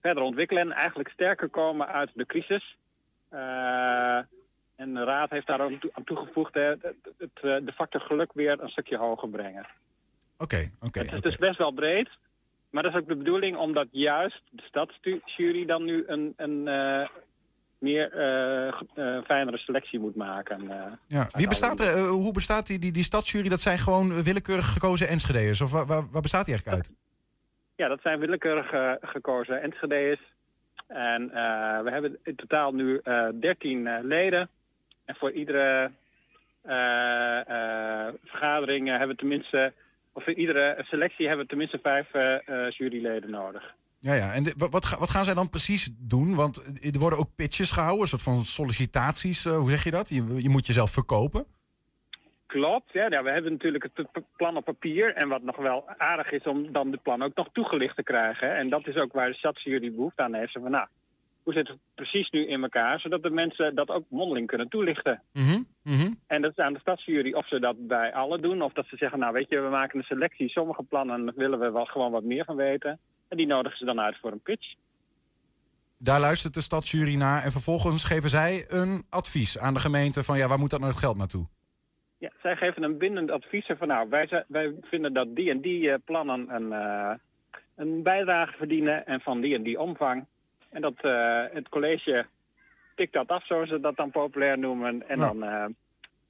verder 0.00 0.22
ontwikkelen 0.22 0.62
en 0.62 0.72
eigenlijk 0.72 1.08
sterker 1.08 1.48
komen 1.48 1.86
uit 1.86 2.10
de 2.14 2.26
crisis. 2.26 2.76
en 4.76 4.94
de 4.94 5.04
Raad 5.04 5.30
heeft 5.30 5.46
daar 5.46 5.60
ook 5.60 5.72
aan 5.92 6.04
toegevoegd 6.04 6.54
het, 6.54 6.94
het, 7.18 7.66
de 7.66 7.72
factor 7.74 8.00
geluk 8.00 8.32
weer 8.32 8.62
een 8.62 8.68
stukje 8.68 8.96
hoger 8.96 9.28
brengen. 9.28 9.66
Oké, 10.38 10.70
oké. 10.80 10.98
het, 10.98 11.10
het 11.10 11.24
is 11.24 11.36
best 11.36 11.58
wel 11.58 11.72
breed. 11.72 12.08
Maar 12.70 12.82
dat 12.82 12.92
is 12.92 12.98
ook 12.98 13.08
de 13.08 13.16
bedoeling 13.16 13.56
omdat 13.56 13.86
juist 13.90 14.42
de 14.50 14.62
stadsjury 14.62 15.64
dan 15.66 15.84
nu 15.84 16.04
een, 16.06 16.34
een, 16.36 16.68
meer 17.78 18.12
uh, 18.96 19.18
fijnere 19.24 19.58
selectie 19.58 19.98
moet 19.98 20.16
maken. 20.16 20.70
Ja. 21.06 21.28
Wie 21.30 21.48
bestaat 21.48 21.80
er, 21.80 22.06
hoe 22.06 22.32
bestaat 22.32 22.66
die, 22.66 22.78
die, 22.78 22.92
die 22.92 23.02
stadsjury? 23.02 23.48
Dat 23.48 23.60
zijn 23.60 23.78
gewoon 23.78 24.22
willekeurig 24.22 24.72
gekozen 24.72 25.08
Enschede'ers? 25.08 25.60
Of 25.60 25.70
waar, 25.70 25.86
waar, 25.86 26.22
bestaat 26.22 26.44
die 26.44 26.54
eigenlijk 26.54 26.76
uit? 26.76 26.96
Ja, 27.76 27.88
dat 27.88 28.00
zijn 28.02 28.18
willekeurig 28.18 28.98
gekozen 29.00 29.62
Enschede'ers. 29.62 30.20
En 30.86 31.28
we 31.84 31.90
hebben 31.90 32.18
in 32.22 32.36
totaal 32.36 32.72
nu 32.72 33.00
13 33.40 34.06
leden. 34.06 34.48
En 35.04 35.14
voor 35.14 35.32
iedere 35.32 35.90
vergadering 38.24 38.88
hebben 38.88 39.08
we 39.08 39.14
tenminste... 39.14 39.72
of 40.18 40.24
voor 40.24 40.34
iedere 40.34 40.84
selectie 40.86 41.26
hebben 41.26 41.44
we 41.44 41.50
tenminste 41.50 41.78
vijf 41.82 42.08
juryleden 42.76 43.30
nodig. 43.30 43.74
Ja, 44.00 44.14
ja. 44.14 44.32
En 44.32 44.44
wat, 44.56 44.96
wat 44.98 45.10
gaan 45.10 45.24
zij 45.24 45.34
dan 45.34 45.48
precies 45.48 45.90
doen? 45.98 46.34
Want 46.34 46.56
er 46.94 46.98
worden 46.98 47.18
ook 47.18 47.34
pitches 47.34 47.70
gehouden, 47.70 48.02
een 48.02 48.08
soort 48.08 48.22
van 48.22 48.44
sollicitaties. 48.44 49.44
Uh, 49.44 49.56
hoe 49.56 49.70
zeg 49.70 49.84
je 49.84 49.90
dat? 49.90 50.08
Je, 50.08 50.34
je 50.38 50.48
moet 50.48 50.66
jezelf 50.66 50.90
verkopen. 50.90 51.46
Klopt, 52.46 52.92
ja, 52.92 53.06
ja, 53.08 53.22
we 53.22 53.30
hebben 53.30 53.52
natuurlijk 53.52 53.88
het 53.94 54.08
plan 54.36 54.56
op 54.56 54.64
papier. 54.64 55.14
En 55.14 55.28
wat 55.28 55.42
nog 55.42 55.56
wel 55.56 55.84
aardig 55.96 56.30
is 56.30 56.42
om 56.42 56.72
dan 56.72 56.90
de 56.90 57.00
plan 57.02 57.22
ook 57.22 57.34
nog 57.34 57.48
toegelicht 57.52 57.96
te 57.96 58.02
krijgen. 58.02 58.56
En 58.56 58.68
dat 58.68 58.86
is 58.86 58.96
ook 58.96 59.12
waar 59.12 59.28
de 59.28 59.34
stadsjury 59.34 59.94
behoefte 59.94 60.22
aan 60.22 60.34
heeft. 60.34 60.52
Van, 60.52 60.70
nou, 60.70 60.86
hoe 61.48 61.56
zit 61.56 61.68
het 61.68 61.78
precies 61.94 62.30
nu 62.30 62.46
in 62.46 62.62
elkaar? 62.62 63.00
Zodat 63.00 63.22
de 63.22 63.30
mensen 63.30 63.74
dat 63.74 63.88
ook 63.88 64.04
mondeling 64.08 64.46
kunnen 64.46 64.68
toelichten. 64.68 65.22
Mm 65.32 65.66
-hmm, 65.82 66.18
En 66.26 66.42
dat 66.42 66.50
is 66.50 66.64
aan 66.64 66.72
de 66.72 66.78
stadsjury 66.78 67.32
of 67.32 67.48
ze 67.48 67.60
dat 67.60 67.86
bij 67.86 68.14
alle 68.14 68.40
doen. 68.40 68.62
Of 68.62 68.72
dat 68.72 68.86
ze 68.86 68.96
zeggen, 68.96 69.18
nou 69.18 69.32
weet 69.32 69.48
je, 69.48 69.60
we 69.60 69.68
maken 69.68 69.98
een 69.98 70.04
selectie. 70.04 70.48
Sommige 70.48 70.82
plannen 70.82 71.32
willen 71.36 71.58
we 71.58 71.70
wel 71.70 71.84
gewoon 71.84 72.10
wat 72.10 72.22
meer 72.22 72.44
van 72.44 72.56
weten. 72.56 72.98
En 73.28 73.36
die 73.36 73.46
nodigen 73.46 73.78
ze 73.78 73.84
dan 73.84 74.00
uit 74.00 74.16
voor 74.20 74.32
een 74.32 74.40
pitch. 74.40 74.74
Daar 75.98 76.20
luistert 76.20 76.54
de 76.54 76.60
stadsjury 76.60 77.14
naar 77.14 77.42
en 77.42 77.52
vervolgens 77.52 78.04
geven 78.04 78.30
zij 78.30 78.64
een 78.68 79.04
advies 79.10 79.58
aan 79.58 79.74
de 79.74 79.80
gemeente 79.80 80.24
van 80.24 80.38
ja, 80.38 80.48
waar 80.48 80.58
moet 80.58 80.70
dat 80.70 80.80
nou 80.80 80.92
het 80.92 81.00
geld 81.00 81.16
naartoe? 81.16 81.46
Ja, 82.18 82.30
zij 82.42 82.56
geven 82.56 82.82
een 82.82 82.98
bindend 82.98 83.30
advies 83.30 83.70
van 83.78 83.88
nou, 83.88 84.08
wij, 84.08 84.44
wij 84.48 84.74
vinden 84.82 85.12
dat 85.12 85.36
die 85.36 85.50
en 85.50 85.60
die 85.60 85.82
uh, 85.82 85.94
plannen 86.04 86.54
een, 86.54 86.72
uh, 86.72 87.12
een 87.76 88.02
bijdrage 88.02 88.56
verdienen 88.56 89.06
en 89.06 89.20
van 89.20 89.40
die 89.40 89.54
en 89.54 89.62
die 89.62 89.80
omvang. 89.80 90.26
En 90.70 90.80
dat 90.80 90.94
uh, 91.02 91.42
het 91.52 91.68
college 91.68 92.26
tikt 92.94 93.12
dat 93.12 93.28
af, 93.28 93.46
zoals 93.46 93.68
ze 93.68 93.80
dat 93.80 93.96
dan 93.96 94.10
populair 94.10 94.58
noemen. 94.58 95.08
En 95.08 95.18
dan, 95.18 95.38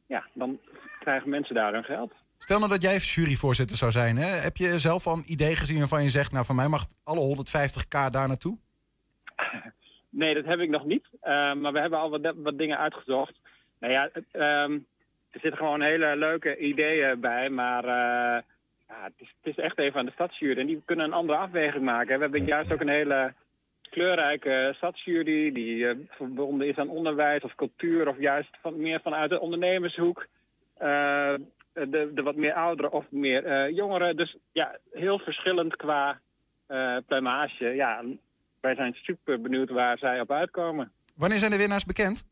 ja, 0.07 0.24
dan 0.33 0.61
krijgen 1.01 1.31
mensen 1.31 1.55
daar 1.55 1.72
hun 1.72 1.85
geld. 1.85 2.12
Stel 2.38 2.59
nou 2.59 2.70
dat 2.70 2.83
jij 2.83 2.96
juryvoorzitter 2.96 3.77
zou 3.77 3.90
zijn. 3.90 4.16
Hè? 4.16 4.29
Heb 4.29 4.57
je 4.57 4.79
zelf 4.79 5.07
al 5.07 5.16
een 5.16 5.33
idee 5.33 5.57
gezien 5.57 5.79
waarvan 5.79 6.03
je 6.03 6.11
zegt... 6.11 6.33
nou, 6.33 6.44
van 6.44 6.57
mij 6.57 6.68
mag 6.68 6.87
alle 7.05 7.37
150k 7.37 8.11
daar 8.11 8.29
naartoe? 8.29 8.59
Nee, 10.11 10.35
dat 10.35 10.44
heb 10.44 10.59
ik 10.59 10.70
nog 10.70 10.85
niet. 10.85 11.09
Uh, 11.22 11.55
maar 11.55 11.72
we 11.72 11.81
hebben 11.81 11.98
al 11.98 12.11
wat, 12.11 12.35
wat 12.37 12.59
dingen 12.59 12.79
uitgezocht. 12.79 13.40
Nou 13.81 13.92
ja, 13.92 14.11
um, 14.64 14.87
er 15.31 15.40
zitten 15.40 15.57
gewoon 15.57 15.81
hele 15.81 16.16
leuke 16.16 16.57
ideeën 16.57 17.20
bij. 17.20 17.51
Maar 17.51 17.85
uh, 17.85 18.42
ja, 18.88 19.03
het, 19.03 19.12
is, 19.16 19.35
het, 19.42 19.57
is, 19.57 19.64
echt 19.64 19.79
even 19.79 19.98
aan 20.01 20.07
de 20.07 20.12
stadsjury. 20.12 20.59
En 20.61 20.66
die 20.66 20.83
kunnen 20.85 21.05
een 21.05 21.12
andere 21.12 21.38
afweging 21.38 21.85
maken. 21.85 22.14
We 22.16 22.22
hebben 22.22 22.44
juist 22.44 22.72
ook 22.72 22.81
een 22.81 22.88
hele 22.88 23.35
kleurrijke 23.90 24.72
stadsjury... 24.77 25.53
die 25.53 25.77
uh, 25.77 25.94
verbonden 26.09 26.68
is 26.68 26.77
aan 26.77 26.88
onderwijs 26.88 27.42
of 27.42 27.55
cultuur... 27.55 28.09
of 28.09 28.18
juist 28.18 28.57
van, 28.62 28.81
meer 28.81 29.01
vanuit 29.01 29.31
de 29.31 29.40
ondernemershoek... 29.40 30.27
Eh, 30.74 31.35
de, 31.72 32.11
de 32.14 32.22
wat 32.22 32.37
meer 32.37 32.53
ouderen 32.53 32.92
of 32.92 33.05
meer 33.11 33.46
uh, 33.46 33.77
jongeren. 33.77 34.16
Dus 34.16 34.37
ja, 34.53 34.79
heel 34.92 35.18
verschillend 35.18 35.77
qua 35.77 36.20
pluimage. 37.07 37.64
Ja, 37.64 38.05
wij 38.61 38.74
zijn 38.74 38.94
super 38.94 39.40
benieuwd 39.40 39.70
waar 39.70 39.98
zij 39.98 40.20
op 40.20 40.31
uitkomen. 40.31 40.92
Wanneer 41.16 41.38
zijn 41.38 41.51
de 41.51 41.57
winnaars 41.57 41.85
bekend? 41.85 42.24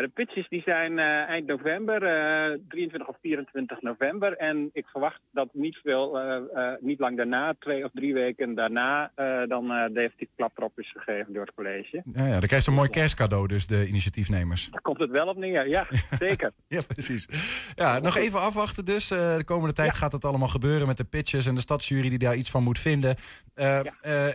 De 0.00 0.08
pitches 0.08 0.48
die 0.48 0.62
zijn 0.64 0.92
uh, 0.92 1.28
eind 1.28 1.46
november, 1.46 2.02
uh, 2.02 2.52
eh, 2.52 2.60
23 2.68 3.08
of 3.08 3.16
24 3.22 3.82
november. 3.82 4.36
En 4.36 4.70
ik 4.72 4.86
verwacht 4.86 5.20
dat 5.32 5.48
niet, 5.52 5.76
veel, 5.82 6.20
uh, 6.20 6.72
niet 6.80 6.98
lang 6.98 7.16
daarna, 7.16 7.54
twee 7.58 7.84
of 7.84 7.90
drie 7.94 8.14
weken 8.14 8.54
daarna, 8.54 9.10
dan 9.48 9.68
de 9.68 9.90
definitief 9.92 10.28
klap 10.36 10.78
is 10.78 10.92
gegeven 10.96 11.32
door 11.32 11.44
het 11.44 11.54
college. 11.54 12.02
Ja, 12.12 12.26
ja, 12.26 12.38
dan 12.38 12.48
krijg 12.48 12.64
je 12.64 12.70
een 12.70 12.76
mooi 12.76 12.88
kerstcadeau 12.88 13.46
dus, 13.46 13.66
de 13.66 13.86
initiatiefnemers. 13.86 14.68
Daar 14.70 14.80
komt 14.80 14.98
het 14.98 15.10
wel 15.10 15.26
op 15.26 15.36
neer, 15.36 15.68
ja, 15.68 15.86
zeker. 16.18 16.52
ja, 16.68 16.80
precies. 16.86 17.28
Ja, 17.74 17.98
nog 17.98 18.16
even 18.16 18.40
afwachten 18.40 18.84
dus. 18.84 19.08
de 19.08 19.42
komende 19.44 19.74
tijd 19.74 19.94
gaat 19.94 20.12
het 20.12 20.24
allemaal 20.24 20.48
gebeuren 20.48 20.86
met 20.86 20.96
de 20.96 21.04
pitches 21.04 21.46
en 21.46 21.54
de 21.54 21.60
stadsjury 21.60 22.08
die 22.08 22.18
daar 22.18 22.36
iets 22.36 22.50
van 22.50 22.62
moet 22.62 22.78
vinden. 22.78 23.16
Ja. 23.54 23.82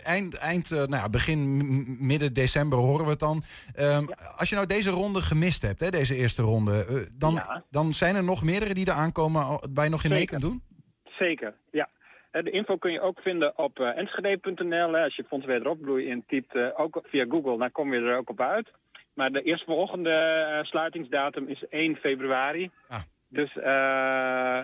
eind, 0.02 0.34
eind 0.34 0.70
nou 0.70 0.90
ja, 0.90 1.08
begin, 1.08 2.06
midden 2.06 2.32
december 2.32 2.78
horen 2.78 3.04
we 3.04 3.10
het 3.10 3.18
dan. 3.18 3.42
Um, 3.80 4.08
als 4.36 4.48
je 4.48 4.54
nou 4.54 4.66
deze 4.66 4.90
ronde 4.90 5.22
gemist 5.22 5.53
hebt, 5.62 5.80
hè, 5.80 5.90
deze 5.90 6.16
eerste 6.16 6.42
ronde. 6.42 6.86
Uh, 6.90 7.00
dan, 7.14 7.42
dan 7.70 7.92
zijn 7.92 8.16
er 8.16 8.24
nog 8.24 8.42
meerdere 8.42 8.74
die 8.74 8.86
er 8.86 8.92
aankomen 8.92 9.60
waar 9.74 9.84
je 9.84 9.90
nog 9.90 10.04
in 10.04 10.10
mee 10.10 10.24
kunt 10.24 10.40
doen? 10.40 10.62
Zeker, 11.04 11.54
ja. 11.70 11.88
De 12.30 12.50
info 12.50 12.76
kun 12.76 12.92
je 12.92 13.00
ook 13.00 13.20
vinden 13.20 13.58
op 13.58 13.78
uh, 13.78 13.98
enschede.nl. 13.98 14.96
Als 14.96 15.16
je 15.16 15.24
Fonds 15.24 15.46
Wederopbloei 15.46 16.06
intypt, 16.06 16.54
uh, 16.54 16.80
ook 16.80 17.00
via 17.04 17.24
Google, 17.28 17.58
dan 17.58 17.72
kom 17.72 17.94
je 17.94 18.00
er 18.00 18.16
ook 18.16 18.30
op 18.30 18.40
uit. 18.40 18.70
Maar 19.14 19.32
de 19.32 19.42
eerstvolgende 19.42 20.10
uh, 20.10 20.64
sluitingsdatum 20.64 21.48
is 21.48 21.68
1 21.68 21.96
februari. 21.96 22.70
Ah. 22.88 23.00
Dus, 23.28 23.54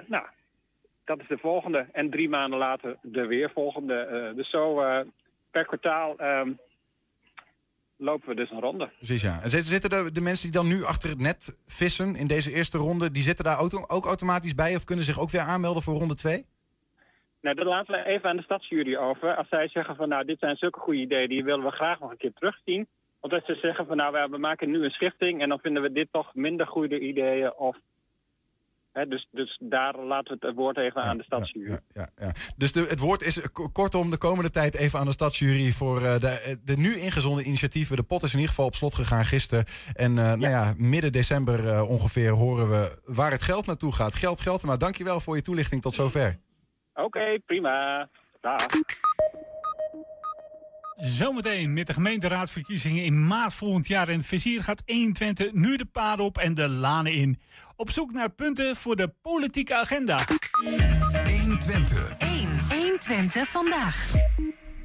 nou, 0.09 0.25
dat 1.05 1.21
is 1.21 1.29
de 1.29 1.39
volgende. 1.39 1.87
En 1.93 2.11
drie 2.11 2.29
maanden 2.29 2.59
later 2.59 2.97
de 3.03 3.27
weer 3.27 3.51
volgende. 3.51 4.33
dus 4.37 4.51
zo 4.51 4.75
per 5.51 5.65
kwartaal 5.65 6.17
ehm, 6.19 6.51
lopen 8.01 8.29
we 8.29 8.35
dus 8.35 8.51
een 8.51 8.61
ronde. 8.61 8.91
Precies, 8.97 9.23
ja. 9.23 9.43
En 9.43 9.51
zitten 9.51 9.91
de, 9.91 10.13
de 10.13 10.21
mensen 10.21 10.51
die 10.51 10.61
dan 10.61 10.69
nu 10.69 10.85
achter 10.85 11.09
het 11.09 11.21
net 11.21 11.59
vissen 11.67 12.17
in 12.17 12.27
deze 12.27 12.53
eerste 12.53 12.79
ronde, 12.79 13.11
die 13.11 13.23
zitten 13.23 13.45
daar 13.45 13.57
auto, 13.57 13.85
ook 13.87 14.05
automatisch 14.05 14.55
bij 14.55 14.77
of 14.77 14.85
kunnen 14.85 15.05
zich 15.05 15.21
ook 15.21 15.31
weer 15.31 15.41
aanmelden 15.41 15.83
voor 15.83 15.95
ronde 15.95 16.15
2? 16.15 16.47
Nou, 17.41 17.57
dat 17.57 17.67
laten 17.67 17.95
we 17.95 18.05
even 18.05 18.29
aan 18.29 18.37
de 18.37 18.43
stadsjury 18.43 18.97
over. 18.97 19.37
Als 19.37 19.49
zij 19.49 19.69
zeggen 19.69 19.97
van 19.97 20.09
nou, 20.09 20.25
dit 20.25 20.39
zijn 20.39 20.57
zulke 20.57 20.79
goede 20.79 21.01
ideeën, 21.01 21.29
die 21.29 21.45
willen 21.45 21.65
we 21.65 21.71
graag 21.71 22.01
nog 22.01 22.11
een 22.11 22.17
keer 22.17 22.33
terugzien. 22.33 22.89
Of 23.21 23.31
dat 23.31 23.45
ze 23.47 23.55
zeggen 23.55 23.87
van 23.87 23.97
nou, 23.97 24.31
we 24.31 24.39
maken 24.39 24.71
nu 24.71 24.85
een 24.85 24.91
schifting 24.91 25.41
en 25.41 25.49
dan 25.49 25.59
vinden 25.59 25.83
we 25.83 25.93
dit 25.93 26.09
toch 26.11 26.35
minder 26.35 26.67
goede 26.67 27.01
ideeën. 27.01 27.55
Of 27.55 27.77
dus, 28.93 29.27
dus 29.31 29.59
daar 29.63 29.97
laten 29.99 30.39
we 30.39 30.47
het 30.47 30.57
woord 30.57 30.77
even 30.77 31.03
aan 31.03 31.17
de 31.17 31.25
stadsjury. 31.25 31.71
Ja, 31.71 31.81
ja, 31.89 32.09
ja, 32.17 32.33
Dus 32.57 32.73
de, 32.73 32.81
het 32.81 32.99
woord 32.99 33.23
is 33.23 33.41
kortom 33.73 34.11
de 34.11 34.19
komende 34.19 34.51
tijd 34.51 34.77
even 34.77 34.99
aan 34.99 35.07
de 35.07 35.13
stadsjury 35.13 35.73
voor 35.73 36.03
uh, 36.03 36.19
de, 36.19 36.59
de 36.65 36.77
nu 36.77 36.97
ingezonden 36.97 37.47
initiatieven. 37.47 37.97
De 37.97 38.03
pot 38.03 38.23
is 38.23 38.33
in 38.33 38.39
ieder 38.39 38.55
geval 38.55 38.67
op 38.67 38.75
slot 38.75 38.95
gegaan 38.95 39.25
gisteren. 39.25 39.65
En 39.95 40.11
uh, 40.11 40.17
nou 40.17 40.49
ja, 40.49 40.75
midden 40.77 41.13
december 41.13 41.65
uh, 41.65 41.89
ongeveer 41.89 42.31
horen 42.31 42.71
we 42.71 43.01
waar 43.05 43.31
het 43.31 43.43
geld 43.43 43.67
naartoe 43.67 43.93
gaat. 43.93 44.15
Geld, 44.15 44.41
geld. 44.41 44.63
Maar 44.63 44.79
dankjewel 44.79 45.21
voor 45.21 45.37
je 45.37 45.43
toelichting 45.43 45.83
tot 45.83 45.95
zover. 45.95 46.39
Oké, 46.95 47.03
okay, 47.03 47.39
prima. 47.39 48.09
Dag. 48.41 48.67
Zometeen 51.01 51.73
met 51.73 51.87
de 51.87 51.93
gemeenteraadsverkiezingen 51.93 53.05
in 53.05 53.27
maart 53.27 53.55
volgend 53.55 53.87
jaar 53.87 54.09
in 54.09 54.19
het 54.19 54.27
vizier 54.27 54.63
gaat 54.63 54.83
120 54.87 55.53
nu 55.53 55.77
de 55.77 55.85
paden 55.85 56.25
op 56.25 56.39
en 56.39 56.55
de 56.55 56.69
lanen 56.69 57.13
in. 57.13 57.41
Op 57.77 57.91
zoek 57.91 58.13
naar 58.13 58.31
punten 58.31 58.77
voor 58.77 58.97
de 58.97 59.13
politieke 59.23 59.75
agenda. 59.75 60.19
120. 61.41 62.15
1. 62.19 62.49
120 62.69 63.49
vandaag. 63.49 64.13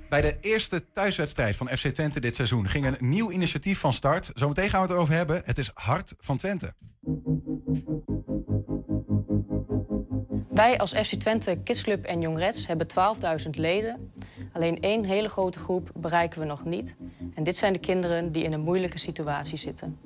Bij 0.09 0.21
de 0.21 0.37
eerste 0.41 0.91
thuiswedstrijd 0.91 1.55
van 1.55 1.67
FC 1.67 1.87
Twente 1.87 2.19
dit 2.19 2.35
seizoen 2.35 2.67
ging 2.67 2.85
een 2.85 3.09
nieuw 3.09 3.31
initiatief 3.31 3.79
van 3.79 3.93
start. 3.93 4.31
Zometeen 4.33 4.69
gaan 4.69 4.81
we 4.81 4.87
het 4.87 4.95
erover 4.95 5.13
hebben. 5.13 5.41
Het 5.45 5.57
is 5.57 5.71
Hart 5.73 6.13
van 6.19 6.37
Twente. 6.37 6.73
Wij 10.55 10.77
als 10.77 10.93
FC 10.93 11.13
Twente 11.13 11.57
Kids 11.63 11.81
Club 11.81 12.05
en 12.05 12.21
Jong 12.21 12.37
Reds 12.37 12.67
hebben 12.67 12.87
12.000 13.43 13.49
leden. 13.49 14.11
Alleen 14.53 14.81
één 14.81 15.05
hele 15.05 15.27
grote 15.27 15.59
groep 15.59 15.89
bereiken 15.95 16.39
we 16.39 16.45
nog 16.45 16.65
niet. 16.65 16.95
En 17.33 17.43
dit 17.43 17.55
zijn 17.55 17.73
de 17.73 17.79
kinderen 17.79 18.31
die 18.31 18.43
in 18.43 18.53
een 18.53 18.61
moeilijke 18.61 18.97
situatie 18.97 19.57
zitten. 19.57 19.97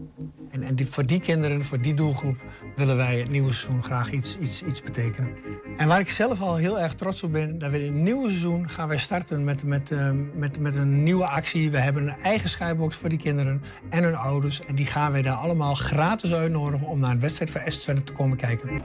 En, 0.50 0.62
en 0.62 0.88
voor 0.88 1.06
die 1.06 1.20
kinderen, 1.20 1.64
voor 1.64 1.82
die 1.82 1.94
doelgroep, 1.94 2.38
willen 2.76 2.96
wij 2.96 3.20
het 3.20 3.30
nieuwe 3.30 3.54
seizoen 3.54 3.84
graag 3.84 4.12
iets, 4.12 4.38
iets, 4.38 4.64
iets 4.64 4.82
betekenen. 4.82 5.38
En 5.78 5.88
waar 5.88 6.00
ik 6.00 6.10
zelf 6.10 6.42
al 6.42 6.56
heel 6.56 6.80
erg 6.80 6.96
trots 6.96 7.24
op 7.24 7.32
ben, 7.32 7.60
dat 7.60 7.72
we 7.72 7.86
in 7.86 7.94
het 7.94 8.04
nieuwe 8.04 8.28
seizoen 8.28 8.70
gaan 8.70 8.88
wij 8.88 9.00
starten 9.00 9.44
met, 9.44 9.64
met, 9.64 9.92
uh, 9.92 10.12
met, 10.34 10.60
met 10.60 10.76
een 10.76 11.04
nieuwe 11.04 11.26
actie. 11.26 11.72
We 11.72 11.80
hebben 11.80 12.08
een 12.08 12.20
eigen 12.24 12.50
skybox 12.50 12.96
voor 12.96 13.10
die 13.10 13.20
kinderen 13.20 13.64
en 13.90 14.04
hun 14.04 14.16
ouders. 14.16 14.62
En 14.66 14.76
die 14.76 14.86
gaan 14.86 15.12
wij 15.12 15.22
daar 15.22 15.38
allemaal 15.38 15.76
gratis 15.76 16.34
uitnodigen 16.34 16.88
om 16.88 17.00
naar 17.00 17.12
een 17.12 17.20
wedstrijd 17.20 17.52
van 17.52 17.72
S 17.72 17.78
Twente 17.78 18.04
te 18.04 18.14
komen 18.14 18.38
kijken. 18.38 18.82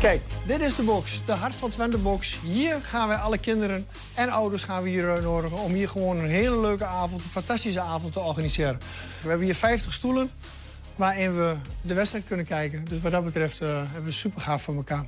Kijk, 0.00 0.22
dit 0.46 0.60
is 0.60 0.76
de 0.76 0.82
box, 0.82 1.24
de 1.24 1.32
Hart 1.32 1.54
van 1.54 1.70
Twente 1.70 1.98
box. 1.98 2.36
Hier 2.42 2.80
gaan 2.82 3.08
wij 3.08 3.16
alle 3.16 3.38
kinderen 3.38 3.86
en 4.14 4.28
ouders 4.28 4.62
gaan 4.62 4.82
we 4.82 4.88
hier 4.88 5.10
uitnodigen... 5.10 5.58
om 5.58 5.72
hier 5.72 5.88
gewoon 5.88 6.16
een 6.16 6.28
hele 6.28 6.60
leuke 6.60 6.84
avond, 6.84 7.22
een 7.22 7.30
fantastische 7.30 7.80
avond 7.80 8.12
te 8.12 8.20
organiseren. 8.20 8.78
We 9.22 9.28
hebben 9.28 9.46
hier 9.46 9.54
50 9.54 9.92
stoelen 9.92 10.30
waarin 10.96 11.36
we 11.36 11.54
de 11.82 11.94
wedstrijd 11.94 12.24
kunnen 12.26 12.46
kijken. 12.46 12.84
Dus 12.84 13.00
wat 13.00 13.12
dat 13.12 13.24
betreft 13.24 13.60
uh, 13.60 13.68
hebben 13.68 14.04
we 14.04 14.12
super 14.12 14.40
gaaf 14.40 14.62
voor 14.62 14.74
elkaar. 14.74 15.04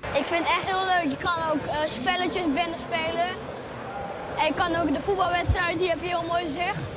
Ik 0.00 0.26
vind 0.26 0.46
het 0.46 0.56
echt 0.56 0.66
heel 0.66 0.86
leuk. 0.86 1.18
Je 1.18 1.24
kan 1.24 1.50
ook 1.52 1.66
uh, 1.66 1.72
spelletjes 1.86 2.44
binnen 2.44 2.78
spelen. 2.78 3.28
En 4.38 4.46
je 4.46 4.52
kan 4.54 4.76
ook 4.76 4.94
de 4.94 5.00
voetbalwedstrijd, 5.00 5.78
hier 5.78 5.88
heb 5.88 6.00
je 6.00 6.08
heel 6.08 6.26
mooi 6.28 6.48
zicht. 6.48 6.90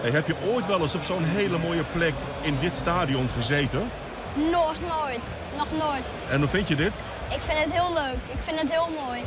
Hey, 0.00 0.10
heb 0.10 0.26
je 0.26 0.34
ooit 0.52 0.66
wel 0.66 0.80
eens 0.80 0.94
op 0.94 1.02
zo'n 1.02 1.24
hele 1.24 1.58
mooie 1.58 1.84
plek 1.92 2.14
in 2.42 2.56
dit 2.60 2.76
stadion 2.76 3.28
gezeten? 3.28 3.90
Nog 4.36 4.76
nooit. 4.80 5.38
Nog 5.56 5.70
nooit. 5.70 6.04
En 6.30 6.38
hoe 6.38 6.48
vind 6.48 6.68
je 6.68 6.76
dit? 6.76 7.02
Ik 7.30 7.40
vind 7.40 7.58
het 7.58 7.72
heel 7.72 7.92
leuk. 7.94 8.36
Ik 8.36 8.42
vind 8.42 8.60
het 8.60 8.70
heel 8.70 8.88
mooi. 9.06 9.20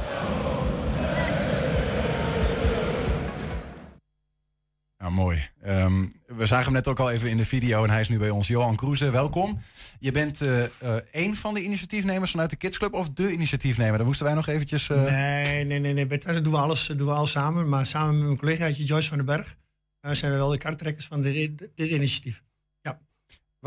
Ja, 4.98 5.10
mooi. 5.10 5.50
Um, 5.66 6.14
we 6.26 6.46
zagen 6.46 6.66
hem 6.66 6.74
net 6.74 6.88
ook 6.88 7.00
al 7.00 7.12
even 7.12 7.30
in 7.30 7.38
de 7.38 7.46
video 7.46 7.84
en 7.84 7.90
hij 7.90 8.00
is 8.00 8.10
nu 8.10 8.18
bij 8.18 8.30
ons. 8.30 8.48
Johan 8.48 8.76
Kroeze, 8.76 9.10
welkom. 9.10 9.62
Je 10.00 10.12
bent 10.12 10.42
uh, 10.42 10.60
uh, 10.60 10.68
een 11.12 11.36
van 11.36 11.54
de 11.54 11.64
initiatiefnemers 11.64 12.32
vanuit 12.32 12.50
de 12.50 12.56
Kids 12.56 12.78
Club 12.78 12.94
of 12.94 13.10
de 13.10 13.32
initiatiefnemer? 13.32 13.98
Daar 13.98 14.08
moesten 14.08 14.26
wij 14.26 14.36
nog 14.36 14.48
eventjes... 14.48 14.90
Uh... 14.90 15.04
Nee, 15.04 15.66
nee, 15.66 15.80
nee. 15.80 15.94
nee. 15.94 16.08
Dat 16.08 16.44
doen 16.44 16.54
we, 16.54 16.60
alles, 16.60 16.86
doen 16.86 17.08
we 17.08 17.14
alles 17.14 17.32
samen. 17.32 17.70
Maar 17.70 17.86
samen 17.86 18.18
met 18.18 18.26
mijn 18.26 18.38
collega 18.38 18.70
Joyce 18.70 19.08
van 19.08 19.18
den 19.18 19.26
Berg 19.26 19.56
zijn 20.02 20.32
we 20.32 20.38
wel 20.38 20.50
de 20.50 20.58
karttrekkers 20.58 21.06
van 21.06 21.22
dit, 21.22 21.58
dit 21.76 21.90
initiatief. 21.90 22.42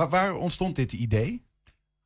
Waar, 0.08 0.34
ontstond 0.34 0.76
dit 0.76 0.92
idee? 0.92 1.44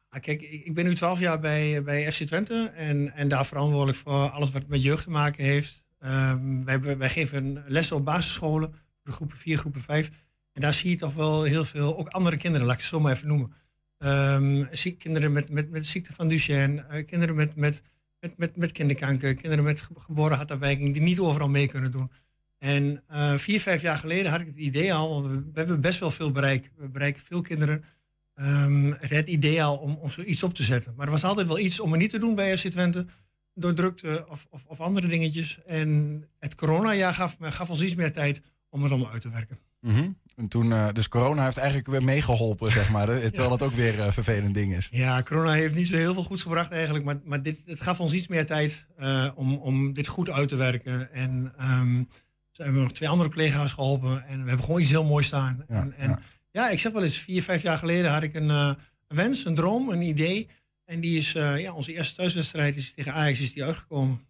Ah, 0.09 0.21
kijk, 0.21 0.43
ik 0.43 0.75
ben 0.75 0.85
nu 0.85 0.95
twaalf 0.95 1.21
jaar 1.21 1.41
bij, 1.41 1.83
bij 1.83 2.13
FC 2.13 2.23
Twente 2.23 2.71
en, 2.75 3.13
en 3.13 3.29
daar 3.29 3.47
verantwoordelijk 3.47 3.99
voor 3.99 4.31
alles 4.31 4.51
wat 4.51 4.67
met 4.67 4.83
jeugd 4.83 5.05
te 5.05 5.11
maken 5.11 5.45
heeft. 5.45 5.83
Um, 6.01 6.65
wij, 6.65 6.97
wij 6.99 7.09
geven 7.09 7.65
lessen 7.67 7.97
op 7.97 8.05
basisscholen, 8.05 8.75
de 9.03 9.13
groepen 9.13 9.37
4, 9.37 9.59
groepen 9.59 9.81
5. 9.81 10.11
En 10.53 10.61
daar 10.61 10.75
zie 10.75 10.91
je 10.91 10.97
toch 10.97 11.15
wel 11.15 11.43
heel 11.43 11.65
veel, 11.65 11.99
ook 11.99 12.09
andere 12.09 12.37
kinderen, 12.37 12.67
laat 12.67 12.77
ik 12.77 12.81
het 12.81 12.91
zo 12.91 13.01
maar 13.01 13.13
even 13.13 13.29
noemen. 13.29 13.53
Um, 13.99 14.69
kinderen 14.99 15.33
met, 15.33 15.51
met, 15.51 15.71
met 15.71 15.87
ziekte 15.87 16.13
van 16.13 16.29
Duchenne, 16.29 16.85
uh, 16.93 17.07
kinderen 17.07 17.35
met, 17.35 17.57
met, 17.57 17.83
met, 18.21 18.39
met, 18.39 18.57
met 18.57 18.73
kinderkanker, 18.73 19.35
kinderen 19.35 19.65
met 19.65 19.89
geboren 19.97 20.37
hartafwijking 20.37 20.93
die 20.93 21.03
niet 21.03 21.19
overal 21.19 21.49
mee 21.49 21.69
kunnen 21.69 21.91
doen. 21.91 22.11
En 22.65 23.03
uh, 23.13 23.35
vier, 23.35 23.61
vijf 23.61 23.83
jaar 23.83 23.99
geleden 23.99 24.31
had 24.31 24.41
ik 24.41 24.47
het 24.47 24.57
idee 24.57 24.95
al, 24.95 25.29
we, 25.29 25.35
we 25.35 25.59
hebben 25.59 25.81
best 25.81 26.01
wel 26.01 26.11
veel 26.11 26.31
bereik. 26.31 26.71
We 26.77 26.89
bereiken 26.89 27.23
veel 27.23 27.41
kinderen. 27.41 27.85
Um, 28.35 28.97
het 28.99 29.29
idee 29.29 29.63
al 29.63 29.77
om, 29.77 29.99
om 30.01 30.11
zoiets 30.11 30.43
op 30.43 30.55
te 30.55 30.63
zetten. 30.63 30.95
Maar 30.97 31.07
er 31.07 31.13
was 31.13 31.25
altijd 31.25 31.47
wel 31.47 31.59
iets 31.59 31.81
om 31.81 31.93
er 31.93 31.99
niet 31.99 32.11
te 32.11 32.19
doen 32.19 32.35
bij 32.35 32.59
FC 32.59 32.69
Twente. 32.69 33.07
Door 33.55 33.75
drukte 33.75 34.27
of, 34.29 34.47
of, 34.51 34.65
of 34.67 34.81
andere 34.81 35.07
dingetjes. 35.07 35.59
En 35.67 36.23
het 36.39 36.55
coronajaar 36.55 37.15
gaf, 37.15 37.37
gaf 37.41 37.71
ons 37.71 37.83
iets 37.83 37.95
meer 37.95 38.13
tijd 38.13 38.41
om 38.69 38.83
het 38.83 38.93
allemaal 38.93 39.13
uit 39.13 39.23
te 39.23 39.31
werken. 39.31 39.59
Mm 39.81 39.95
-hmm. 39.95 40.19
En 40.37 40.49
toen, 40.49 40.67
uh, 40.67 40.89
dus 40.93 41.09
corona 41.09 41.45
heeft 41.45 41.57
eigenlijk 41.57 41.89
weer 41.89 42.05
meegeholpen, 42.05 42.71
zeg 42.71 42.91
maar. 42.91 43.07
Terwijl 43.21 43.51
het 43.51 43.63
ook 43.63 43.73
weer 43.73 44.01
een 44.01 44.07
uh, 44.07 44.13
vervelend 44.13 44.55
ding 44.55 44.75
is. 44.75 44.89
Ja, 44.91 45.23
corona 45.23 45.53
heeft 45.53 45.75
niet 45.75 45.89
zo 45.89 45.97
heel 45.97 46.15
veel 46.15 46.23
goeds 46.23 46.43
gebracht 46.43 46.73
eigenlijk. 46.73 47.05
Maar, 47.05 47.21
maar 47.25 47.43
dit, 47.43 47.63
het 47.67 47.81
gaf 47.81 48.01
ons 48.01 48.13
iets 48.13 48.27
meer 48.27 48.47
tijd 48.47 48.87
uh, 48.99 49.31
om, 49.35 49.55
om 49.55 49.93
dit 49.93 50.07
goed 50.07 50.31
uit 50.31 50.49
te 50.49 50.57
werken. 50.57 51.13
En 51.13 51.53
um, 51.61 52.09
ze 52.55 52.63
hebben 52.63 52.83
nog 52.83 52.93
twee 52.93 53.09
andere 53.09 53.31
collega's 53.31 53.73
geholpen. 53.73 54.27
En 54.27 54.43
we 54.43 54.49
hebben 54.49 54.65
gewoon 54.65 54.81
iets 54.81 54.91
heel 54.91 55.05
moois 55.05 55.27
staan. 55.27 55.65
Ja, 55.69 55.81
en, 55.81 55.95
en 55.97 56.09
ja. 56.09 56.21
ja. 56.51 56.69
ik 56.71 56.79
zeg 56.79 56.93
wel 56.93 57.03
eens, 57.03 57.19
vier, 57.19 57.43
vijf 57.43 57.63
jaar 57.63 57.79
geleden 57.79 58.13
had 58.13 58.23
ik 58.23 58.35
een, 58.35 58.49
uh, 58.49 58.73
een 59.09 59.17
wens, 59.17 59.45
een 59.45 59.55
droom, 59.55 59.89
een 59.91 60.03
idee. 60.03 60.49
En 60.85 61.01
die 61.01 61.19
is, 61.19 61.35
uh, 61.35 61.61
ja, 61.61 61.73
onze 61.73 61.93
eerste 61.93 62.15
thuiswedstrijd 62.15 62.77
is 62.77 62.93
tegen 62.93 63.13
Ajax 63.13 63.41
is 63.41 63.53
die 63.53 63.65
uitgekomen. 63.65 64.27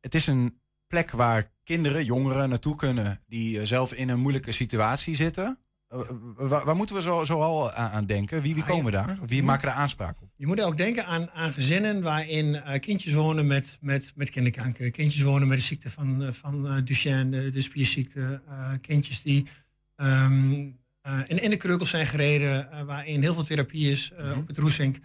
Het 0.00 0.14
is 0.14 0.26
een 0.26 0.60
plek 0.86 1.10
waar 1.10 1.50
kinderen, 1.64 2.04
jongeren 2.04 2.48
naartoe 2.48 2.76
kunnen 2.76 3.20
die 3.26 3.58
uh, 3.58 3.64
zelf 3.64 3.92
in 3.92 4.08
een 4.08 4.20
moeilijke 4.20 4.52
situatie 4.52 5.14
zitten. 5.14 5.58
Waar, 5.88 6.64
waar, 6.64 6.76
moeten 6.76 6.96
we 6.96 7.02
zo, 7.02 7.24
zoal 7.24 7.72
aan, 7.72 7.90
aan 7.90 8.06
denken? 8.06 8.42
Wie, 8.42 8.54
wie 8.54 8.64
komen 8.64 8.92
daar? 8.92 9.18
Wie 9.26 9.42
maken 9.42 9.66
daar 9.66 9.76
aanspraak 9.76 10.22
op? 10.22 10.30
Je 10.36 10.46
moet 10.46 10.62
ook 10.62 10.76
denken 10.76 11.06
aan, 11.06 11.30
aan 11.30 11.52
gezinnen 11.52 12.02
waarin 12.02 12.46
uh, 12.46 12.72
kindjes 12.80 13.14
wonen 13.14 13.46
met, 13.46 13.78
met, 13.80 14.12
met 14.14 14.30
kinderkanker. 14.30 14.90
Kindjes 14.90 15.22
wonen 15.22 15.48
met 15.48 15.58
de 15.58 15.64
ziekte 15.64 15.90
van, 15.90 16.22
uh, 16.22 16.28
van 16.32 16.66
uh, 16.66 16.76
Duchenne, 16.84 17.42
de, 17.42 17.50
de 17.50 17.62
spierziekte. 17.62 18.42
kindjes 18.80 19.22
die 19.22 19.46
um, 19.96 20.78
in, 21.26 21.42
in 21.42 21.50
de 21.50 21.56
kreukels 21.56 21.90
zijn 21.90 22.06
gereden, 22.06 22.86
waarin 22.86 23.22
heel 23.22 23.34
veel 23.34 23.42
therapie 23.42 23.90
is 23.90 24.10
mm 24.10 24.24
-hmm. 24.24 24.38
op 24.38 24.46
het 24.46 24.58
Roesink. 24.58 24.98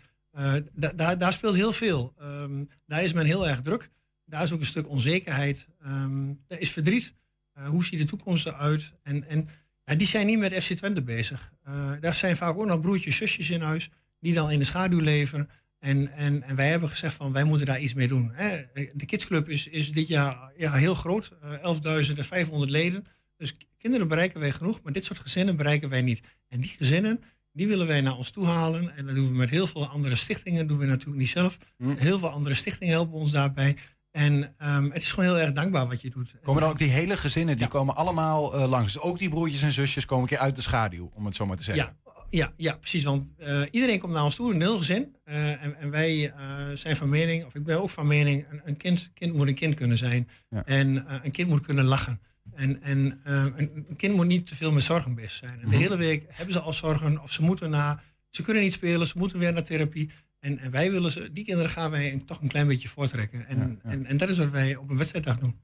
Da, 0.73 0.91
daar, 0.95 1.17
daar 1.17 1.33
speelt 1.33 1.55
heel 1.55 1.73
veel. 1.73 2.13
Um, 2.21 2.69
daar 2.85 3.03
is 3.03 3.13
men 3.13 3.25
heel 3.25 3.47
erg 3.47 3.61
druk. 3.61 3.89
Daar 4.25 4.43
is 4.43 4.51
ook 4.51 4.59
een 4.59 4.65
stuk 4.65 4.89
onzekerheid. 4.89 5.67
Um, 5.85 6.39
er 6.47 6.59
is 6.59 6.71
verdriet. 6.71 7.13
hoe 7.53 7.85
ziet 7.85 7.99
de 7.99 8.05
toekomst 8.05 8.45
eruit? 8.45 8.93
En, 9.03 9.29
en 9.29 9.49
die 9.85 10.07
zijn 10.07 10.25
niet 10.25 10.39
met 10.39 10.53
FC 10.63 10.73
Twente 10.73 11.01
bezig. 11.01 11.53
Uh, 11.67 11.91
daar 11.99 12.13
zijn 12.13 12.35
vaak 12.35 12.57
ook 12.57 12.65
nog 12.65 12.81
broertjes, 12.81 13.15
zusjes 13.15 13.49
in 13.49 13.61
huis 13.61 13.89
die 14.19 14.33
dan 14.33 14.51
in 14.51 14.59
de 14.59 14.65
schaduw 14.65 14.99
leven. 14.99 15.49
En, 15.79 16.11
en, 16.11 16.43
en 16.43 16.55
wij 16.55 16.69
hebben 16.69 16.89
gezegd 16.89 17.13
van 17.13 17.33
wij 17.33 17.43
moeten 17.43 17.65
daar 17.65 17.79
iets 17.79 17.93
mee 17.93 18.07
doen. 18.07 18.31
Hè. 18.33 18.61
De 18.93 19.05
Kidsclub 19.05 19.49
is, 19.49 19.67
is 19.67 19.91
dit 19.91 20.07
jaar 20.07 20.51
ja, 20.57 20.73
heel 20.73 20.95
groot, 20.95 21.31
uh, 21.43 22.45
11.500 22.45 22.51
leden. 22.55 23.05
Dus 23.37 23.55
kinderen 23.77 24.07
bereiken 24.07 24.39
wij 24.39 24.51
genoeg, 24.51 24.81
maar 24.83 24.93
dit 24.93 25.05
soort 25.05 25.19
gezinnen 25.19 25.55
bereiken 25.55 25.89
wij 25.89 26.01
niet. 26.01 26.21
En 26.47 26.61
die 26.61 26.73
gezinnen, 26.77 27.21
die 27.51 27.67
willen 27.67 27.87
wij 27.87 28.01
naar 28.01 28.17
ons 28.17 28.29
toe 28.29 28.45
halen. 28.45 28.95
En 28.95 29.05
dat 29.05 29.15
doen 29.15 29.27
we 29.27 29.33
met 29.33 29.49
heel 29.49 29.67
veel 29.67 29.87
andere 29.87 30.15
stichtingen, 30.15 30.59
dat 30.59 30.67
doen 30.67 30.77
we 30.77 30.85
natuurlijk 30.85 31.19
niet 31.19 31.29
zelf. 31.29 31.57
Hm. 31.77 31.95
Heel 31.97 32.19
veel 32.19 32.29
andere 32.29 32.55
stichtingen 32.55 32.93
helpen 32.93 33.13
ons 33.13 33.31
daarbij. 33.31 33.77
En 34.13 34.55
um, 34.63 34.91
het 34.91 35.01
is 35.01 35.11
gewoon 35.11 35.25
heel 35.25 35.39
erg 35.39 35.51
dankbaar 35.51 35.87
wat 35.87 36.01
je 36.01 36.09
doet. 36.09 36.35
Komen 36.41 36.61
dan 36.61 36.71
ook 36.71 36.77
die 36.77 36.89
hele 36.89 37.17
gezinnen, 37.17 37.55
die 37.55 37.63
ja. 37.63 37.69
komen 37.69 37.95
allemaal 37.95 38.55
uh, 38.55 38.69
langs. 38.69 38.99
Ook 38.99 39.19
die 39.19 39.29
broertjes 39.29 39.61
en 39.61 39.71
zusjes 39.71 40.05
komen 40.05 40.23
een 40.23 40.29
keer 40.29 40.37
uit 40.37 40.55
de 40.55 40.61
schaduw, 40.61 41.09
om 41.13 41.25
het 41.25 41.35
zo 41.35 41.45
maar 41.45 41.57
te 41.57 41.63
zeggen. 41.63 41.95
Ja, 42.05 42.13
ja, 42.29 42.53
ja 42.57 42.75
precies. 42.75 43.03
Want 43.03 43.31
uh, 43.39 43.61
iedereen 43.71 43.99
komt 43.99 44.13
naar 44.13 44.23
ons 44.23 44.35
toe, 44.35 44.53
een 44.53 44.61
heel 44.61 44.77
gezin. 44.77 45.15
Uh, 45.25 45.63
en, 45.63 45.75
en, 45.79 45.89
wij 45.89 46.33
zijn 46.73 46.95
van 46.95 47.09
mening, 47.09 47.45
of 47.45 47.55
ik 47.55 47.63
ben 47.63 47.81
ook 47.81 47.89
van 47.89 48.07
mening, 48.07 48.45
een, 48.49 48.61
een 48.65 48.77
kind, 48.77 49.11
kind 49.13 49.33
moet 49.33 49.47
een 49.47 49.55
kind 49.55 49.75
kunnen 49.75 49.97
zijn. 49.97 50.29
Ja. 50.49 50.65
En 50.65 51.05
een 51.23 51.31
kind 51.31 51.49
moet 51.49 51.65
kunnen 51.65 51.85
lachen. 51.85 52.21
En, 52.53 52.81
en 52.81 53.19
een, 53.23 53.53
een, 53.57 53.95
kind 53.95 54.15
moet 54.15 54.27
niet 54.27 54.45
te 54.45 54.55
veel 54.55 54.71
met 54.71 54.83
zorgen 54.83 55.15
bezig 55.15 55.31
zijn. 55.31 55.51
En 55.51 55.59
de 55.59 55.65
mm 55.65 55.71
-hmm. 55.71 55.81
hele 55.81 55.97
week 55.97 56.25
hebben 56.27 56.53
ze 56.53 56.59
al 56.59 56.73
zorgen, 56.73 57.21
of 57.21 57.31
ze 57.31 57.41
moeten 57.41 57.69
naar... 57.69 58.03
Ze 58.29 58.41
kunnen 58.41 58.63
niet 58.63 58.73
spelen, 58.73 59.07
ze 59.07 59.17
moeten 59.17 59.39
weer 59.39 59.53
naar 59.53 59.63
therapie. 59.63 60.11
En, 60.43 60.59
en, 60.59 60.71
wij 60.71 60.91
willen 60.91 61.11
ze, 61.11 61.31
die 61.31 61.45
kinderen 61.45 61.71
gaan 61.71 61.91
wij 61.91 62.23
toch 62.25 62.41
een 62.41 62.47
klein 62.47 62.67
beetje 62.67 62.87
voortrekken. 62.87 63.47
En, 63.47 63.57
ja, 63.57 63.63
ja. 63.83 63.89
en, 63.91 64.05
en, 64.05 64.17
dat 64.17 64.29
is 64.29 64.37
wat 64.37 64.49
wij 64.49 64.75
op 64.75 64.89
een 64.89 64.97
wedstrijddag 64.97 65.39
doen. 65.39 65.55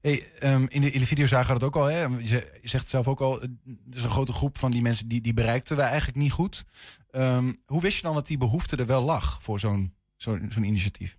Hey, 0.00 0.22
um, 0.42 0.66
in, 0.68 0.80
de, 0.80 0.90
in 0.90 1.00
de 1.00 1.06
video 1.06 1.26
zagen 1.26 1.46
we 1.46 1.52
het 1.54 1.62
ook 1.62 1.76
al. 1.76 1.84
Hè? 1.84 2.04
Je, 2.04 2.58
zegt 2.62 2.88
zelf 2.88 3.08
ook 3.08 3.20
al, 3.20 3.42
er 3.42 3.48
is 3.92 4.02
een 4.02 4.08
grote 4.08 4.32
groep 4.32 4.58
van 4.58 4.70
die 4.70 4.82
mensen 4.82 5.08
die, 5.08 5.20
die 5.20 5.34
bereikten 5.34 5.76
wij 5.76 5.86
eigenlijk 5.86 6.18
niet 6.18 6.32
goed. 6.32 6.64
Um, 7.12 7.58
hoe 7.64 7.80
wist 7.80 7.96
je 7.96 8.02
dan 8.02 8.14
dat 8.14 8.26
die 8.26 8.38
behoefte 8.38 8.76
er 8.76 8.86
wel 8.86 9.02
lag 9.02 9.42
voor 9.42 9.60
zo'n 9.60 9.94
zo'n 10.16 10.46
zo'n 10.52 10.64
initiatief? 10.64 11.18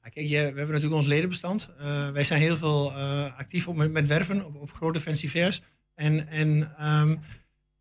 Kijk, 0.00 0.28
je, 0.28 0.28
we 0.28 0.36
hebben 0.36 0.68
natuurlijk 0.68 0.94
ons 0.94 1.06
ledenbestand. 1.06 1.70
Uh, 1.80 2.08
wij 2.10 2.24
zijn 2.24 2.40
heel 2.40 2.56
veel 2.56 2.92
uh, 2.92 3.38
actief 3.38 3.68
op, 3.68 3.76
met, 3.76 3.92
met 3.92 4.06
werven 4.06 4.46
op, 4.46 4.56
op 4.56 4.72
grote 4.72 5.00
fansivers. 5.00 5.62
En, 5.94 6.28
en 6.28 6.48
um, 6.80 7.20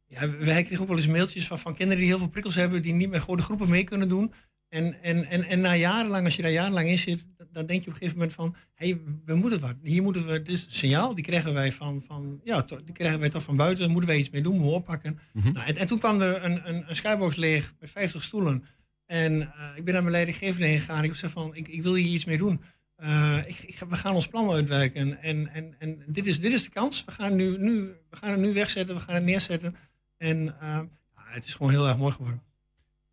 ja, 0.08 0.30
wij 0.30 0.63
kregen 0.63 0.82
ook 0.82 0.88
wel 0.88 0.97
eens 0.97 1.08
mailtjes 1.08 1.47
van, 1.47 1.60
van 1.60 1.73
kinderen 1.73 2.00
die 2.02 2.12
heel 2.12 2.17
veel 2.17 2.30
prikkels 2.30 2.56
hebben, 2.56 2.82
die 2.82 2.93
niet 2.93 3.10
met 3.10 3.21
grote 3.21 3.43
groepen 3.43 3.69
mee 3.69 3.84
kunnen 3.84 4.10
doen. 4.10 4.34
En, 4.70 5.02
en, 5.02 5.26
en, 5.26 5.44
en 5.44 5.60
na 5.60 5.76
jarenlang, 5.76 6.26
als 6.26 6.36
je 6.36 6.42
daar 6.42 6.52
jarenlang 6.52 6.88
in 6.88 6.98
zit, 6.98 7.26
dan 7.52 7.66
denk 7.66 7.84
je 7.84 7.90
op 7.90 7.94
een 7.94 8.00
gegeven 8.00 8.18
moment 8.18 8.34
van, 8.34 8.56
hé, 8.74 8.90
hey, 8.90 9.00
we 9.26 9.36
moeten 9.36 9.60
wat. 9.60 9.76
Hier 9.84 10.04
moeten 10.04 10.28
we, 10.28 10.42
dit 10.42 10.56
is 10.56 10.66
een 10.66 10.72
signaal, 10.72 11.16
die 11.16 11.24
krijgen 11.24 11.54
wij 11.54 11.72
van, 11.72 12.02
van 12.02 12.42
ja, 12.44 12.62
to, 12.62 12.84
die 12.84 12.94
krijgen 12.94 13.20
wij 13.20 13.30
toch 13.30 13.44
van 13.44 13.56
buiten, 13.56 13.80
daar 13.80 13.92
moeten 13.92 14.10
wij 14.10 14.20
iets 14.20 14.30
mee 14.30 14.42
doen, 14.42 14.54
moeten 14.54 14.70
we 14.70 14.76
oppakken. 14.76 15.20
Mm 15.34 15.42
-hmm. 15.42 15.54
nou, 15.54 15.68
en, 15.68 15.76
en, 15.76 15.88
toen 15.88 16.00
kwam 16.00 16.22
er 16.22 16.44
een, 16.44 16.70
een, 16.70 16.90
een 16.90 16.96
skybox 16.96 17.36
leeg 17.36 17.74
met 17.80 17.92
50 17.92 18.24
stoelen. 18.24 18.64
En 19.06 19.34
uh, 19.34 19.72
ik 19.76 19.84
ben 19.84 19.94
naar 19.94 20.04
mijn 20.04 20.16
leidinggevende 20.16 20.68
heen 20.68 20.80
gegaan. 20.80 20.98
Ik 20.98 21.04
heb 21.04 21.12
gezegd 21.12 21.34
van, 21.34 21.56
ik, 21.56 21.68
ik 21.68 21.84
wil 21.84 21.94
hier 21.94 22.14
iets 22.14 22.26
mee 22.26 22.38
doen. 22.38 22.62
Uh, 23.04 23.38
ik, 23.46 23.60
ik, 23.60 23.80
we 23.90 23.96
gaan 23.96 24.16
ons 24.16 24.28
plan 24.28 24.50
uitwerken. 24.52 25.22
En, 25.22 25.48
en, 25.48 25.76
en 25.80 26.04
dit, 26.08 26.28
is, 26.28 26.40
dit 26.40 26.54
is 26.54 26.64
de 26.64 26.70
kans. 26.70 27.06
We 27.06 27.12
gaan, 27.12 27.36
nu, 27.36 27.58
nu, 27.58 27.82
we 28.10 28.18
gaan 28.18 28.32
het 28.32 28.40
nu 28.40 28.54
wegzetten, 28.54 28.96
we 28.96 29.02
gaan 29.02 29.16
het 29.16 29.24
neerzetten. 29.24 29.76
En 30.18 30.38
uh, 30.38 30.52
ja, 30.62 30.90
het 31.14 31.46
is 31.46 31.54
gewoon 31.54 31.72
heel 31.72 31.88
erg 31.88 31.98
mooi 31.98 32.14
geworden. 32.14 32.42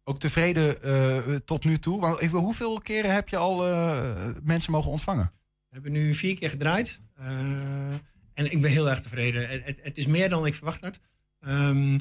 Ook 0.04 0.18
tevreden 0.20 1.44
tot 1.44 1.64
nu 1.64 1.78
toe? 1.78 2.00
Want 2.00 2.20
even, 2.20 2.38
hoeveel 2.38 2.78
keren 2.80 3.14
heb 3.14 3.28
je 3.28 3.36
al 3.36 3.56
mensen 4.42 4.72
mogen 4.72 4.90
ontvangen? 4.90 5.32
We 5.68 5.80
hebben 5.80 5.92
nu 5.92 6.14
vier 6.14 6.38
keer 6.38 6.50
gedraaid. 6.50 7.00
en 8.34 8.52
ik 8.52 8.60
ben 8.60 8.70
heel 8.70 8.90
erg 8.90 9.00
tevreden. 9.00 9.48
Het, 9.48 9.78
het, 9.82 9.98
is 9.98 10.06
meer 10.06 10.28
dan 10.28 10.46
ik 10.46 10.54
verwacht 10.54 10.80
had. 10.80 11.00
Um, 11.48 11.94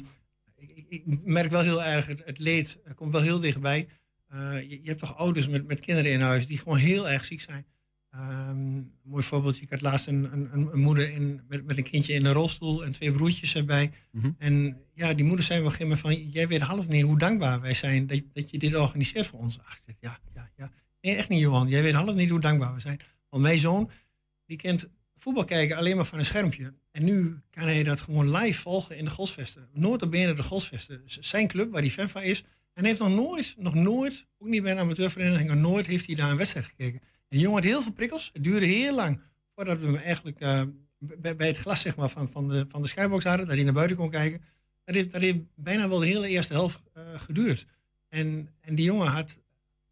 ik, 0.56 0.86
ik, 0.88 1.02
merk 1.24 1.50
wel 1.50 1.62
heel 1.62 1.82
erg, 1.82 2.06
het, 2.06 2.22
het 2.24 2.38
leed 2.38 2.78
komt 2.94 3.12
wel 3.12 3.20
heel 3.20 3.40
dichtbij. 3.40 3.88
je, 4.28 4.78
je, 4.82 4.88
hebt 4.88 5.00
toch 5.00 5.16
ouders 5.16 5.48
met, 5.48 5.66
met 5.66 5.80
kinderen 5.80 6.12
in 6.12 6.20
huis 6.20 6.46
die 6.46 6.58
gewoon 6.58 6.78
heel 6.78 7.08
erg 7.08 7.24
ziek 7.24 7.40
zijn. 7.40 7.66
Um, 8.16 8.20
een 8.20 8.92
mooi 9.02 9.22
voorbeeld, 9.22 9.62
ik 9.62 9.70
had 9.70 9.80
laatst 9.80 10.06
een, 10.06 10.32
een, 10.32 10.68
een 10.72 10.80
moeder 10.80 11.12
in, 11.12 11.40
met, 11.48 11.66
met, 11.66 11.76
een 11.76 11.84
kindje 11.84 12.12
in 12.12 12.24
een 12.24 12.32
rolstoel 12.32 12.84
en 12.84 12.92
twee 12.92 13.12
broertjes 13.12 13.54
erbij. 13.54 13.92
Mhm. 14.10 14.30
En 14.38 14.76
ja, 14.92 15.14
die 15.14 15.24
moeder 15.24 15.44
zei 15.44 15.58
op 15.60 15.64
een 15.64 15.72
gegeven 15.72 15.96
moment 15.96 16.22
van, 16.22 16.30
jij 16.30 16.48
weet 16.48 16.60
half 16.60 16.88
niet 16.88 17.02
hoe 17.02 17.18
dankbaar 17.18 17.60
wij 17.60 17.74
zijn 17.74 18.06
dat, 18.06 18.22
dat 18.32 18.50
je 18.50 18.58
dit 18.58 18.74
organiseert 18.74 19.26
voor 19.26 19.38
ons. 19.38 19.58
Ach, 19.58 19.78
ja, 20.00 20.18
ja, 20.34 20.50
ja. 20.56 20.70
Nee, 21.00 21.14
echt 21.14 21.28
niet 21.28 21.40
Johan, 21.40 21.68
jij 21.68 21.82
weet 21.82 21.94
half 21.94 22.14
niet 22.14 22.30
hoe 22.30 22.40
dankbaar 22.40 22.74
we 22.74 22.80
zijn. 22.80 23.00
Want 23.28 23.42
mijn 23.42 23.58
zoon, 23.58 23.90
die 24.46 24.56
kent 24.56 24.88
voetbal 25.16 25.44
kijken 25.44 25.76
alleen 25.76 25.96
maar 25.96 26.04
van 26.04 26.18
een 26.18 26.24
schermpje. 26.24 26.74
En 26.90 27.04
nu 27.04 27.40
kan 27.50 27.64
hij 27.64 27.82
dat 27.82 28.00
gewoon 28.00 28.36
live 28.36 28.60
volgen 28.60 28.96
in 28.96 29.04
de 29.04 29.10
op 30.02 30.10
benen 30.10 30.36
de 30.36 30.42
Golsvesten. 30.42 31.02
Zijn 31.04 31.48
club, 31.48 31.72
waar 31.72 31.80
hij 31.80 31.90
fan 31.90 32.08
van 32.08 32.22
is. 32.22 32.44
En 32.72 32.84
heeft 32.84 32.98
nog 32.98 33.08
nooit, 33.08 33.54
nog 33.58 33.74
nooit, 33.74 34.26
ook 34.38 34.48
niet 34.48 34.62
bij 34.62 34.72
een 34.72 34.78
amateurvereniging, 34.78 35.54
nooit 35.54 35.86
heeft 35.86 36.06
hij 36.06 36.14
daar 36.14 36.30
een 36.30 36.36
wedstrijd 36.36 36.66
gekeken. 36.66 37.00
En 37.34 37.40
die 37.40 37.48
jongen 37.48 37.62
had 37.62 37.72
heel 37.72 37.82
veel 37.82 37.92
prikkels. 37.92 38.30
Het 38.32 38.44
duurde 38.44 38.66
heel 38.66 38.94
lang 38.94 39.20
voordat 39.54 39.80
we 39.80 39.86
hem 39.86 39.96
eigenlijk 39.96 40.42
uh, 40.42 40.62
bij, 40.98 41.36
bij, 41.36 41.46
het 41.46 41.56
glas 41.56 41.80
zeg 41.80 41.96
maar, 41.96 42.08
van, 42.08 42.28
van, 42.28 42.48
de, 42.48 42.64
van 42.68 42.82
de 42.82 42.88
skybox 42.88 43.24
hadden, 43.24 43.46
dat 43.46 43.54
hij 43.54 43.64
naar 43.64 43.72
buiten 43.72 43.96
kon 43.96 44.10
kijken. 44.10 44.42
Dat 44.84 44.94
heeft, 44.94 45.12
dat 45.12 45.20
heeft 45.20 45.38
bijna 45.54 45.88
wel 45.88 45.98
de 45.98 46.06
hele 46.06 46.28
eerste 46.28 46.52
helft 46.52 46.82
uh, 46.96 47.02
geduurd. 47.16 47.66
En, 48.08 48.48
en 48.60 48.74
die 48.74 48.84
jongen 48.84 49.06
had, 49.06 49.38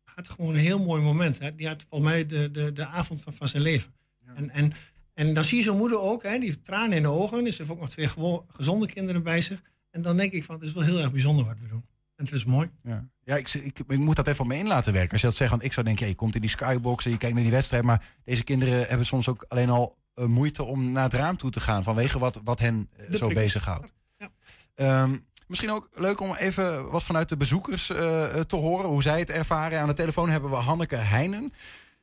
had 0.05 0.28
gewoon 0.28 0.55
een 0.55 0.61
heel 0.61 0.78
mooi 0.78 1.02
moment. 1.02 1.38
Hè. 1.38 1.50
Die 1.50 1.66
had 1.66 1.85
volgens 1.88 2.11
mij 2.11 2.26
de, 2.26 2.50
de, 2.50 2.72
de 2.72 2.87
avond 2.87 3.22
van, 3.22 3.33
van 3.33 3.48
zijn 3.48 3.62
leven. 3.62 3.94
En, 4.35 4.50
en, 4.50 4.72
en 5.14 5.35
dan 5.35 5.44
zie 5.44 5.57
je 5.59 5.62
zo'n 5.62 5.78
moeder 5.78 6.00
ook, 6.00 6.22
hè, 6.22 6.38
die 6.38 6.44
heeft 6.44 6.64
tranen 6.64 6.96
in 6.96 7.02
de 7.02 7.09
ogen. 7.09 7.44
Dus 7.44 7.57
ze 7.57 7.62
heeft 7.62 7.74
ook 7.74 7.81
nog 7.81 7.90
twee 7.90 8.09
gezonde 8.48 8.87
kinderen 8.87 9.22
bij 9.22 9.40
zich. 9.42 9.62
En 9.90 10.02
dan 10.02 10.16
denk 10.16 10.33
ik 10.33 10.44
van, 10.44 10.55
het 10.55 10.64
is 10.64 10.72
wel 10.72 10.83
heel 10.83 10.98
erg 10.98 11.12
bijzonder 11.12 11.44
wat 11.44 11.59
we 11.59 11.68
doen. 11.68 11.85
En 12.22 12.28
het 12.28 12.37
is 12.37 12.44
mooi. 12.44 12.70
Ja, 12.82 13.08
ja 13.24 13.37
ik, 13.37 13.54
ik, 13.54 13.78
ik 13.78 13.98
moet 13.98 14.16
dat 14.16 14.26
even 14.26 14.40
op 14.40 14.46
me 14.46 14.56
in 14.56 14.66
laten 14.66 14.92
werken. 14.92 15.12
Als 15.12 15.20
je 15.20 15.26
dat 15.26 15.37
zegt, 15.37 15.50
want 15.50 15.64
ik 15.64 15.72
zou 15.72 15.87
denken, 15.87 16.06
je 16.08 16.14
komt 16.14 16.35
in 16.35 16.40
die 16.40 16.50
skybox 16.50 17.04
en 17.04 17.11
je 17.11 17.16
kijkt 17.16 17.35
naar 17.35 17.44
die 17.44 17.52
wedstrijd. 17.52 17.85
Maar 17.85 18.04
deze 18.24 18.44
kinderen 18.44 18.87
hebben 18.88 19.06
soms 19.06 19.28
ook 19.28 19.44
alleen 19.48 19.70
al 19.70 19.96
uh, 20.14 20.24
moeite 20.24 20.62
om 20.62 20.92
naar 20.92 21.02
het 21.02 21.12
raam 21.12 21.37
toe 21.37 21.50
te 21.50 21.61
gaan. 21.61 21.82
Vanwege 21.82 22.18
wat, 22.18 22.40
wat 22.44 22.58
hen 22.58 22.90
uh, 23.00 23.16
zo 23.16 23.28
bezighoudt. 23.28 23.92
Ja. 24.16 25.02
Um, 25.02 25.24
misschien 25.46 25.70
ook 25.70 25.88
leuk 25.94 26.20
om 26.20 26.35
even 26.35 26.90
wat 26.90 27.02
vanuit 27.02 27.28
de 27.28 27.37
bezoekers 27.37 27.90
uh, 27.90 28.24
te 28.24 28.56
horen. 28.56 28.88
Hoe 28.88 29.02
zij 29.02 29.18
het 29.18 29.30
ervaren. 29.30 29.80
Aan 29.80 29.88
de 29.88 29.94
telefoon 29.94 30.28
hebben 30.28 30.50
we 30.50 30.56
Hanneke 30.56 30.96
Heinen. 30.96 31.52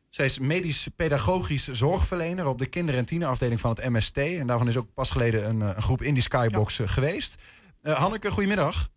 Zij 0.09 0.25
is 0.25 0.39
medisch-pedagogisch 0.39 1.67
zorgverlener 1.67 2.45
op 2.45 2.59
de 2.59 2.67
kinder- 2.67 2.95
en 2.95 3.05
tienerafdeling 3.05 3.59
van 3.59 3.69
het 3.69 3.89
MST. 3.89 4.17
En 4.17 4.47
daarvan 4.47 4.67
is 4.67 4.77
ook 4.77 4.93
pas 4.93 5.09
geleden 5.09 5.49
een, 5.49 5.61
een 5.61 5.81
groep 5.81 6.01
in 6.01 6.13
die 6.13 6.23
skybox 6.23 6.79
geweest. 6.83 7.41
Hanneke, 7.81 8.31
goedemiddag. 8.31 8.89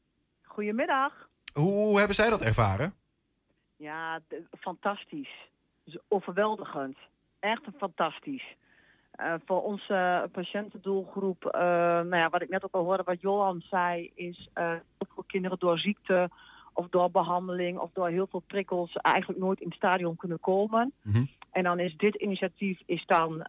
Goedemiddag. 0.52 1.28
Hoe, 1.52 1.98
hebben 1.98 2.16
zij 2.16 2.30
dat 2.30 2.40
ervaren? 2.40 2.94
Ja, 3.76 4.20
fantastisch. 4.60 5.48
Overweldigend. 6.08 6.96
Echt 7.38 7.62
fantastisch. 7.76 8.56
Uh, 9.20 9.34
voor 9.46 9.62
onze 9.62 10.28
patiëntendoelgroep, 10.32 11.44
uh, 11.44 11.60
nou 11.60 12.16
ja, 12.16 12.28
wat 12.28 12.42
ik 12.42 12.48
net 12.48 12.64
ook 12.64 12.74
al 12.74 12.84
hoorde, 12.84 13.02
wat 13.02 13.20
Johan 13.20 13.62
zei, 13.70 14.10
is 14.14 14.48
uh, 14.54 14.72
voor 14.98 15.26
kinderen 15.26 15.58
door 15.58 15.78
ziekte 15.78 16.30
of 16.72 16.88
door 16.88 17.10
behandeling 17.10 17.78
of 17.78 17.90
door 17.92 18.08
heel 18.08 18.26
veel 18.26 18.42
prikkels 18.46 18.92
eigenlijk 18.92 19.40
nooit 19.40 19.60
in 19.60 19.66
het 19.66 19.76
stadion 19.76 20.16
kunnen 20.16 20.40
komen. 20.40 20.92
Mhm. 21.02 21.24
En 21.50 21.62
dan 21.62 21.78
is 21.78 21.96
dit 21.96 22.14
initiatief 22.14 22.80
is 22.86 23.06
dan 23.06 23.46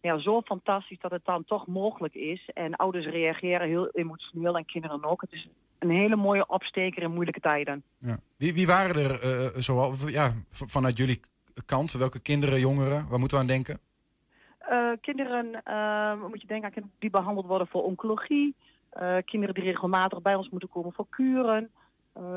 ja, 0.00 0.18
zo 0.18 0.40
fantastisch 0.40 0.98
dat 0.98 1.10
het 1.10 1.24
dan 1.24 1.44
toch 1.44 1.66
mogelijk 1.66 2.14
is. 2.14 2.50
En 2.54 2.76
ouders 2.76 3.06
reageren 3.06 3.68
heel 3.68 3.88
emotioneel 3.88 4.56
en 4.56 4.64
kinderen 4.64 5.04
ook. 5.04 5.20
Het 5.20 5.32
is 5.32 5.48
een 5.80 5.90
hele 5.90 6.16
mooie 6.16 6.46
opsteker 6.46 7.02
in 7.02 7.12
moeilijke 7.12 7.40
tijden. 7.40 7.82
Ja. 7.98 8.18
Wie, 8.36 8.54
wie 8.54 8.66
waren 8.66 8.96
er 8.96 9.24
uh, 9.24 9.60
zoal, 9.62 9.94
ja, 10.06 10.32
vanuit 10.48 10.96
jullie 10.96 11.20
kant? 11.66 11.92
Welke 11.92 12.20
kinderen, 12.20 12.60
jongeren? 12.60 13.08
Waar 13.08 13.18
moeten 13.18 13.36
we 13.36 13.42
aan 13.42 13.48
denken? 13.48 13.78
Uh, 14.70 14.90
kinderen, 15.00 15.62
uh, 15.68 16.28
moet 16.28 16.40
je 16.40 16.46
denken 16.46 16.72
aan 16.74 16.90
die 16.98 17.10
behandeld 17.10 17.46
worden 17.46 17.66
voor 17.66 17.82
oncologie. 17.82 18.54
kinderen 19.24 19.54
die 19.54 19.64
regelmatig 19.64 20.22
bij 20.22 20.34
ons 20.34 20.48
moeten 20.48 20.68
komen 20.68 20.92
voor 20.92 21.06
kuren. 21.08 21.70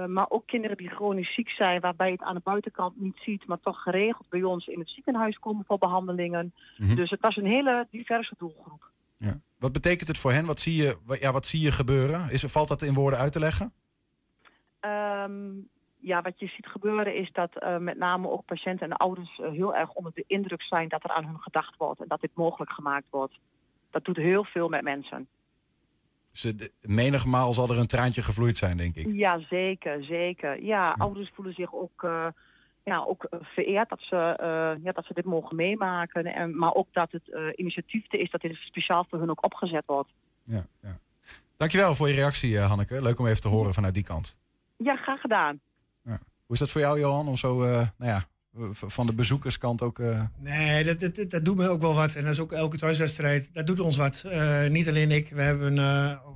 maar 0.07 0.29
ook 0.29 0.45
kinderen 0.45 0.77
die 0.77 0.89
chronisch 0.89 1.33
ziek 1.33 1.49
zijn, 1.49 1.81
waarbij 1.81 2.07
je 2.07 2.13
het 2.13 2.23
aan 2.23 2.35
de 2.35 2.41
buitenkant 2.43 3.01
niet 3.01 3.17
ziet, 3.21 3.45
maar 3.45 3.59
toch 3.59 3.81
geregeld 3.81 4.29
bij 4.29 4.43
ons 4.43 4.67
in 4.67 4.79
het 4.79 4.89
ziekenhuis 4.89 5.39
komen 5.39 5.65
voor 5.65 5.77
behandelingen. 5.77 6.53
Mhm. 6.77 6.95
Dus 6.95 7.09
het 7.09 7.21
was 7.21 7.35
een 7.37 7.45
hele 7.45 7.87
diverse 7.91 8.35
doelgroep. 8.37 8.91
Ja. 9.23 9.39
Wat 9.59 9.71
betekent 9.71 10.07
het 10.07 10.17
voor 10.17 10.31
hen? 10.31 10.45
Wat 10.45 10.59
zie 10.59 10.75
je, 10.75 10.97
ja, 11.19 11.31
wat 11.31 11.45
zie 11.45 11.61
je 11.61 11.71
gebeuren? 11.71 12.31
Is, 12.31 12.43
valt 12.43 12.67
dat 12.67 12.81
in 12.81 12.93
woorden 12.93 13.19
uit 13.19 13.31
te 13.31 13.39
leggen? 13.39 13.73
Ehm, 14.79 15.51
ja, 15.99 16.21
wat 16.21 16.39
je 16.39 16.47
ziet 16.47 16.67
gebeuren 16.67 17.15
is 17.15 17.31
dat 17.31 17.63
uh, 17.63 17.77
met 17.77 17.97
name 17.97 18.29
ook 18.29 18.45
patiënten 18.45 18.89
en 18.89 18.97
ouders 18.97 19.39
uh, 19.39 19.51
heel 19.51 19.75
erg 19.75 19.93
onder 19.93 20.11
de 20.15 20.23
indruk 20.27 20.61
zijn 20.61 20.89
dat 20.89 21.03
er 21.03 21.11
aan 21.11 21.25
hun 21.25 21.39
gedacht 21.39 21.77
wordt 21.77 22.01
en 22.01 22.07
dat 22.07 22.21
dit 22.21 22.35
mogelijk 22.35 22.71
gemaakt 22.71 23.07
wordt. 23.09 23.39
Dat 23.91 24.05
doet 24.05 24.17
heel 24.17 24.43
veel 24.43 24.69
met 24.69 24.81
mensen. 24.81 25.27
Dus 26.31 26.53
menigmaal 26.81 27.53
zal 27.53 27.69
er 27.69 27.77
een 27.77 27.87
traantje 27.87 28.21
gevloeid 28.21 28.57
zijn, 28.57 28.77
denk 28.77 28.95
ik. 28.95 29.13
Ja, 29.13 29.39
zeker, 29.49 30.03
zeker. 30.03 30.63
Ja, 30.63 30.81
ja. 30.81 30.95
ouders 30.97 31.31
voelen 31.33 31.53
zich 31.53 31.73
ook 31.73 32.03
uh, 32.03 32.27
ja, 32.83 33.03
ook 33.07 33.23
eh, 33.23 33.39
vereerd 33.41 33.89
dat 33.89 34.01
ze, 34.01 34.15
uh, 34.15 34.83
ja, 34.83 34.91
dat 34.91 35.05
ze 35.05 35.13
dit 35.13 35.25
mogen 35.25 35.55
meemaken. 35.55 36.25
En, 36.25 36.57
maar 36.57 36.73
ook 36.73 36.87
dat 36.91 37.11
het 37.11 37.27
uh, 37.27 37.47
initiatief 37.55 38.13
er 38.13 38.19
is 38.19 38.31
dat 38.31 38.41
dit 38.41 38.55
speciaal 38.55 39.05
voor 39.09 39.19
hun 39.19 39.29
ook 39.29 39.45
opgezet 39.45 39.83
wordt. 39.85 40.09
Ja, 40.43 40.65
ja. 40.81 40.97
Dankjewel 41.57 41.95
voor 41.95 42.07
je 42.07 42.13
reactie, 42.13 42.59
Hanneke. 42.59 43.01
Leuk 43.01 43.19
om 43.19 43.27
even 43.27 43.41
te 43.41 43.47
horen 43.47 43.73
vanuit 43.73 43.93
die 43.93 44.03
kant. 44.03 44.37
Ja, 44.77 44.95
graag 44.95 45.21
gedaan. 45.21 45.59
Ja. 46.01 46.19
Hoe 46.45 46.55
is 46.55 46.59
dat 46.59 46.69
voor 46.69 46.81
jou, 46.81 46.99
Johan, 46.99 47.27
om 47.27 47.37
zo 47.37 47.57
nou 47.57 47.87
ja, 47.97 48.23
van 48.71 49.05
de 49.05 49.13
bezoekerskant 49.13 49.81
ook... 49.81 50.01
Nee, 50.39 50.83
dat, 50.83 50.99
dat, 50.99 51.29
dat 51.29 51.45
doet 51.45 51.55
me 51.55 51.67
ook 51.67 51.81
wel 51.81 51.93
wat. 51.93 52.13
En 52.13 52.23
dat 52.23 52.31
is 52.31 52.39
ook 52.39 52.51
elke 52.51 52.77
thuiswedstrijd. 52.77 53.49
Dat 53.53 53.67
doet 53.67 53.79
ons 53.79 53.95
wat. 53.95 54.23
niet 54.69 54.87
alleen 54.87 55.11
ik. 55.11 55.29
We 55.29 55.41
hebben 55.41 55.79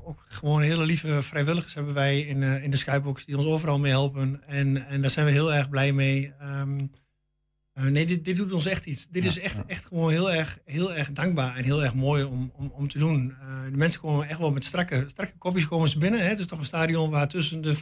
ook 0.04 0.26
gewoon 0.28 0.62
hele 0.62 0.86
lieve 0.86 1.24
vrijwilligers 1.24 1.74
hebben 1.74 1.94
wij 1.94 2.20
in, 2.20 2.44
in 2.44 2.72
de 2.72 2.78
Skybox 2.78 3.26
die 3.26 3.38
ons 3.38 3.48
overal 3.48 3.80
mee 3.80 3.92
helpen. 3.92 4.42
En, 4.48 4.88
en 4.88 5.02
daar 5.02 5.12
zijn 5.12 5.26
we 5.26 5.32
heel 5.32 5.54
erg 5.54 5.70
blij 5.70 5.94
mee. 5.94 6.34
Um, 6.42 6.92
uh, 7.78 7.86
nee, 7.86 8.06
dit, 8.06 8.26
dit 8.26 8.38
doet 8.38 8.54
ons 8.54 8.66
echt 8.66 8.86
iets. 8.86 9.08
Dit 9.10 9.26
is 9.26 9.40
echt, 9.40 9.66
echt 9.66 9.86
gewoon 9.86 10.10
heel 10.10 10.32
erg, 10.32 10.60
heel 10.66 10.94
erg 10.94 11.12
dankbaar 11.12 11.56
en 11.56 11.64
heel 11.64 11.84
erg 11.84 11.94
mooi 11.94 12.24
om, 12.24 12.52
om, 12.56 12.72
om 12.76 12.88
te 12.88 12.98
doen. 12.98 13.36
De 13.72 13.78
mensen 13.78 14.02
komen 14.02 14.28
echt 14.28 14.40
wel 14.40 14.52
met 14.52 14.66
strakke, 14.66 15.04
strakke 15.08 15.38
kopjes 15.38 15.68
komen 15.68 15.90
ze 15.90 15.98
binnen. 15.98 16.20
Hè. 16.20 16.26
Het 16.26 16.40
is 16.40 16.46
toch 16.46 16.60
een 16.60 16.66
stadion 16.66 17.10
waar 17.10 17.28
tussen 17.28 17.62
de 17.62 17.76
25.000 17.76 17.80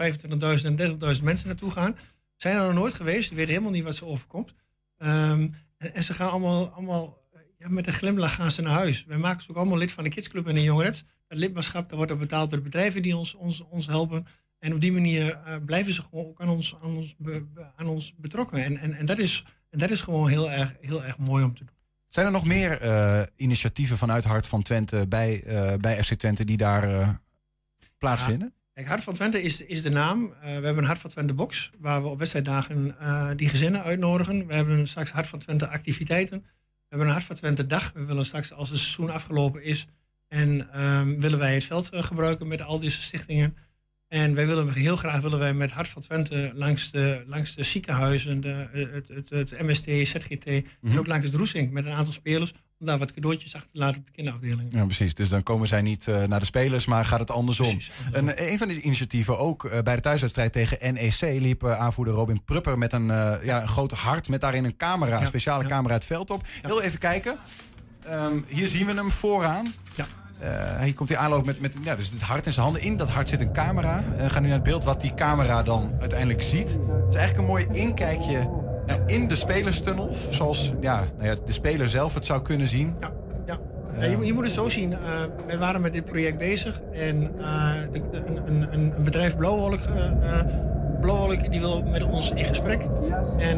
en 0.63 0.99
30.000 1.17 1.23
mensen 1.23 1.47
naartoe 1.47 1.71
gaan. 1.71 1.95
Zijn 2.35 2.57
er 2.57 2.63
nog 2.63 2.73
nooit 2.73 2.93
geweest, 2.93 3.27
ze 3.27 3.35
weten 3.35 3.51
helemaal 3.51 3.71
niet 3.71 3.83
wat 3.83 3.95
ze 3.95 4.05
overkomt. 4.05 4.53
Um, 4.97 5.55
en, 5.77 6.03
ze 6.03 6.13
gaan 6.13 6.29
allemaal, 6.29 6.69
allemaal 6.69 7.17
ja, 7.57 7.69
met 7.69 7.87
een 7.87 7.93
glimlach 7.93 8.35
gaan 8.35 8.51
ze 8.51 8.61
naar 8.61 8.73
huis. 8.73 9.05
Wij 9.05 9.17
maken 9.17 9.43
ze 9.43 9.49
ook 9.49 9.57
allemaal 9.57 9.77
lid 9.77 9.91
van 9.91 10.03
de 10.03 10.09
kidsclub 10.09 10.47
en 10.47 10.55
de 10.55 10.63
jongerets 10.63 11.03
het 11.27 11.37
lidmaatschap 11.37 11.89
dat 11.89 11.97
wordt 11.97 12.11
er 12.11 12.17
betaald 12.17 12.49
door 12.49 12.57
de 12.59 12.63
bedrijven 12.63 13.01
die 13.01 13.17
ons, 13.17 13.33
ons, 13.33 13.63
ons 13.69 13.87
helpen. 13.87 14.27
En 14.59 14.73
op 14.73 14.81
die 14.81 14.91
manier 14.91 15.39
uh, 15.47 15.55
blijven 15.65 15.93
ze 15.93 16.01
gewoon 16.01 16.25
ook 16.25 16.41
aan 16.41 16.49
ons, 16.49 16.75
aan 16.81 16.95
ons, 16.95 17.15
aan 17.75 17.87
ons 17.87 18.13
betrokken. 18.17 18.63
En, 18.63 18.77
en, 18.77 18.93
en, 18.93 19.05
dat 19.05 19.17
is, 19.17 19.45
en 19.69 19.79
dat 19.79 19.89
is 19.89 20.01
gewoon 20.01 20.29
heel 20.29 20.51
erg, 20.51 20.75
heel 20.81 21.03
erg 21.03 21.17
mooi 21.17 21.43
om 21.43 21.55
te 21.55 21.63
doen. 21.63 21.73
Zijn 22.09 22.25
er 22.25 22.31
nog 22.31 22.45
meer 22.45 22.83
uh, 22.83 23.21
initiatieven 23.35 23.97
vanuit 23.97 24.23
Hart 24.23 24.47
van 24.47 24.61
Twente 24.61 25.07
bij, 25.07 25.43
bij 25.79 26.03
FC 26.03 26.13
Twente 26.13 26.45
die 26.45 26.57
daar 26.57 27.19
plaatsvinden? 27.97 28.53
Hart 28.83 29.03
van 29.03 29.13
Twente 29.13 29.41
is, 29.41 29.61
is 29.61 29.81
de 29.81 29.89
naam. 29.89 30.29
we 30.41 30.47
hebben 30.47 30.77
een 30.77 30.83
Hart 30.83 30.99
van 30.99 31.09
Twente 31.09 31.33
box 31.33 31.71
waar 31.79 32.01
we 32.01 32.07
op 32.07 32.17
wedstrijddagen 32.17 32.95
die 33.35 33.49
gezinnen 33.49 33.83
uitnodigen. 33.83 34.47
We 34.47 34.53
hebben 34.53 34.87
straks 34.87 35.11
Hart 35.11 35.27
van 35.27 35.39
Twente 35.39 35.67
activiteiten. 35.67 36.39
We 36.39 36.45
hebben 36.89 37.07
een 37.07 37.13
Hart 37.13 37.25
van 37.25 37.35
Twente 37.35 37.65
dag. 37.65 37.91
We 37.93 38.05
willen 38.05 38.25
straks 38.25 38.53
als 38.53 38.69
het 38.69 38.79
seizoen 38.79 39.09
afgelopen 39.09 39.63
is 39.63 39.87
en 40.27 40.81
um, 40.83 41.19
willen 41.19 41.39
wij 41.39 41.53
het 41.53 41.65
veld 41.65 41.93
uh, 41.93 42.03
gebruiken 42.03 42.47
met 42.47 42.61
al 42.61 42.79
deze 42.79 43.01
stichtingen. 43.01 43.55
En 44.07 44.35
wij 44.35 44.47
willen 44.47 44.73
heel 44.73 44.95
graag 44.95 45.21
willen 45.21 45.39
wij 45.39 45.53
met 45.53 45.71
Hart 45.71 45.89
van 45.89 46.01
Twente 46.01 46.51
langs 46.55 46.91
de, 46.91 47.23
langs 47.27 47.55
de 47.55 47.63
ziekenhuizen, 47.63 48.41
de, 48.41 48.67
het, 48.71 49.07
het, 49.07 49.29
het, 49.29 49.61
MST, 49.61 49.85
ZGT 49.85 50.45
mm 50.45 50.63
-hmm. 50.81 50.91
en 50.91 50.99
ook 50.99 51.07
langs 51.07 51.31
de 51.31 51.37
Roesink 51.37 51.71
met 51.71 51.85
een 51.85 51.91
aantal 51.91 52.13
spelers. 52.13 52.53
Om 52.79 52.85
daar 52.85 52.97
wat 52.97 53.11
cadeautjes 53.11 53.55
achter 53.55 53.71
te 53.71 53.77
laten 53.77 53.97
op 53.97 54.05
de 54.05 54.11
kinderafdeling. 54.11 54.73
Ja, 54.73 54.85
precies. 54.85 55.13
Dus 55.13 55.29
dan 55.29 55.43
komen 55.43 55.67
zij 55.67 55.81
niet 55.81 56.07
uh, 56.07 56.23
naar 56.23 56.39
de 56.39 56.45
spelers, 56.45 56.85
maar 56.85 57.05
gaat 57.05 57.19
het 57.19 57.31
andersom. 57.31 57.65
Precies, 57.65 57.91
en 58.11 58.49
een 58.51 58.57
van 58.57 58.67
de 58.67 58.81
initiatieven, 58.81 59.37
ook 59.39 59.63
uh, 59.63 59.79
bij 59.79 59.95
de 59.95 60.01
thuiswedstrijd 60.01 60.51
tegen 60.51 60.93
NEC, 60.93 61.21
liep 61.21 61.63
uh, 61.63 61.79
aanvoerder 61.79 62.13
Robin 62.13 62.43
Prupper 62.43 62.77
met 62.77 62.93
een, 62.93 63.05
ja, 63.43 63.61
een 63.61 63.67
groot 63.67 63.91
hart 63.91 64.29
met 64.29 64.41
daarin 64.41 64.63
een 64.63 64.77
camera, 64.77 65.19
een 65.19 65.27
speciale 65.27 65.63
ja. 65.63 65.69
camera 65.69 65.93
het 65.93 66.05
veld 66.05 66.29
op. 66.29 66.47
Heel 66.61 66.81
even 66.81 66.99
kijken. 66.99 67.37
Um, 68.09 68.45
hier 68.47 68.67
zien 68.67 68.85
we 68.85 68.93
hem 68.93 69.11
vooraan. 69.11 69.73
Ja. 69.95 70.05
hier 70.83 70.93
komt 70.93 71.09
hij 71.09 71.17
aanlopen 71.17 71.45
met, 71.45 71.59
met 71.59 71.73
ja, 71.83 71.95
dus 71.95 72.09
het 72.09 72.21
hart 72.21 72.45
in 72.45 72.51
zijn 72.51 72.65
handen. 72.65 72.83
In 72.83 72.97
dat 72.97 73.09
hart 73.09 73.29
zit 73.29 73.39
een 73.39 73.53
camera. 73.53 74.03
Uh, 74.03 74.29
gaan 74.29 74.41
nu 74.41 74.47
naar 74.47 74.57
het 74.57 74.67
beeld 74.67 74.83
wat 74.83 75.01
die 75.01 75.13
camera 75.13 75.63
dan 75.63 75.95
uiteindelijk 75.99 76.41
ziet. 76.41 76.69
Het 76.69 77.09
is 77.09 77.15
eigenlijk 77.15 77.37
een 77.37 77.45
mooi 77.45 77.65
inkijkje 77.73 78.49
in 79.05 79.27
de 79.27 79.35
spelerstunnel. 79.35 80.09
Zoals 80.29 80.73
ja, 80.79 81.03
nou 81.17 81.29
ja, 81.29 81.35
de 81.45 81.51
speler 81.51 81.89
zelf 81.89 82.13
het 82.13 82.25
zou 82.25 82.41
kunnen 82.41 82.67
zien. 82.67 82.95
Ja, 82.99 83.11
ja. 83.45 83.59
je, 84.05 84.25
je, 84.25 84.33
moet 84.33 84.43
het 84.43 84.53
zo 84.53 84.69
zien. 84.69 84.91
Uh, 84.91 84.97
wij 85.47 85.57
waren 85.57 85.81
met 85.81 85.93
dit 85.93 86.05
project 86.05 86.37
bezig. 86.37 86.81
En 86.93 87.19
de, 87.91 88.01
een, 88.11 88.47
een, 88.47 88.73
een, 88.73 89.03
bedrijf 89.03 89.37
Blauwolk, 89.37 89.79
Blauwolk 91.01 91.51
die 91.51 91.59
wil 91.59 91.83
met 91.83 92.03
ons 92.03 92.31
in 92.31 92.45
gesprek. 92.45 92.81
En 93.37 93.57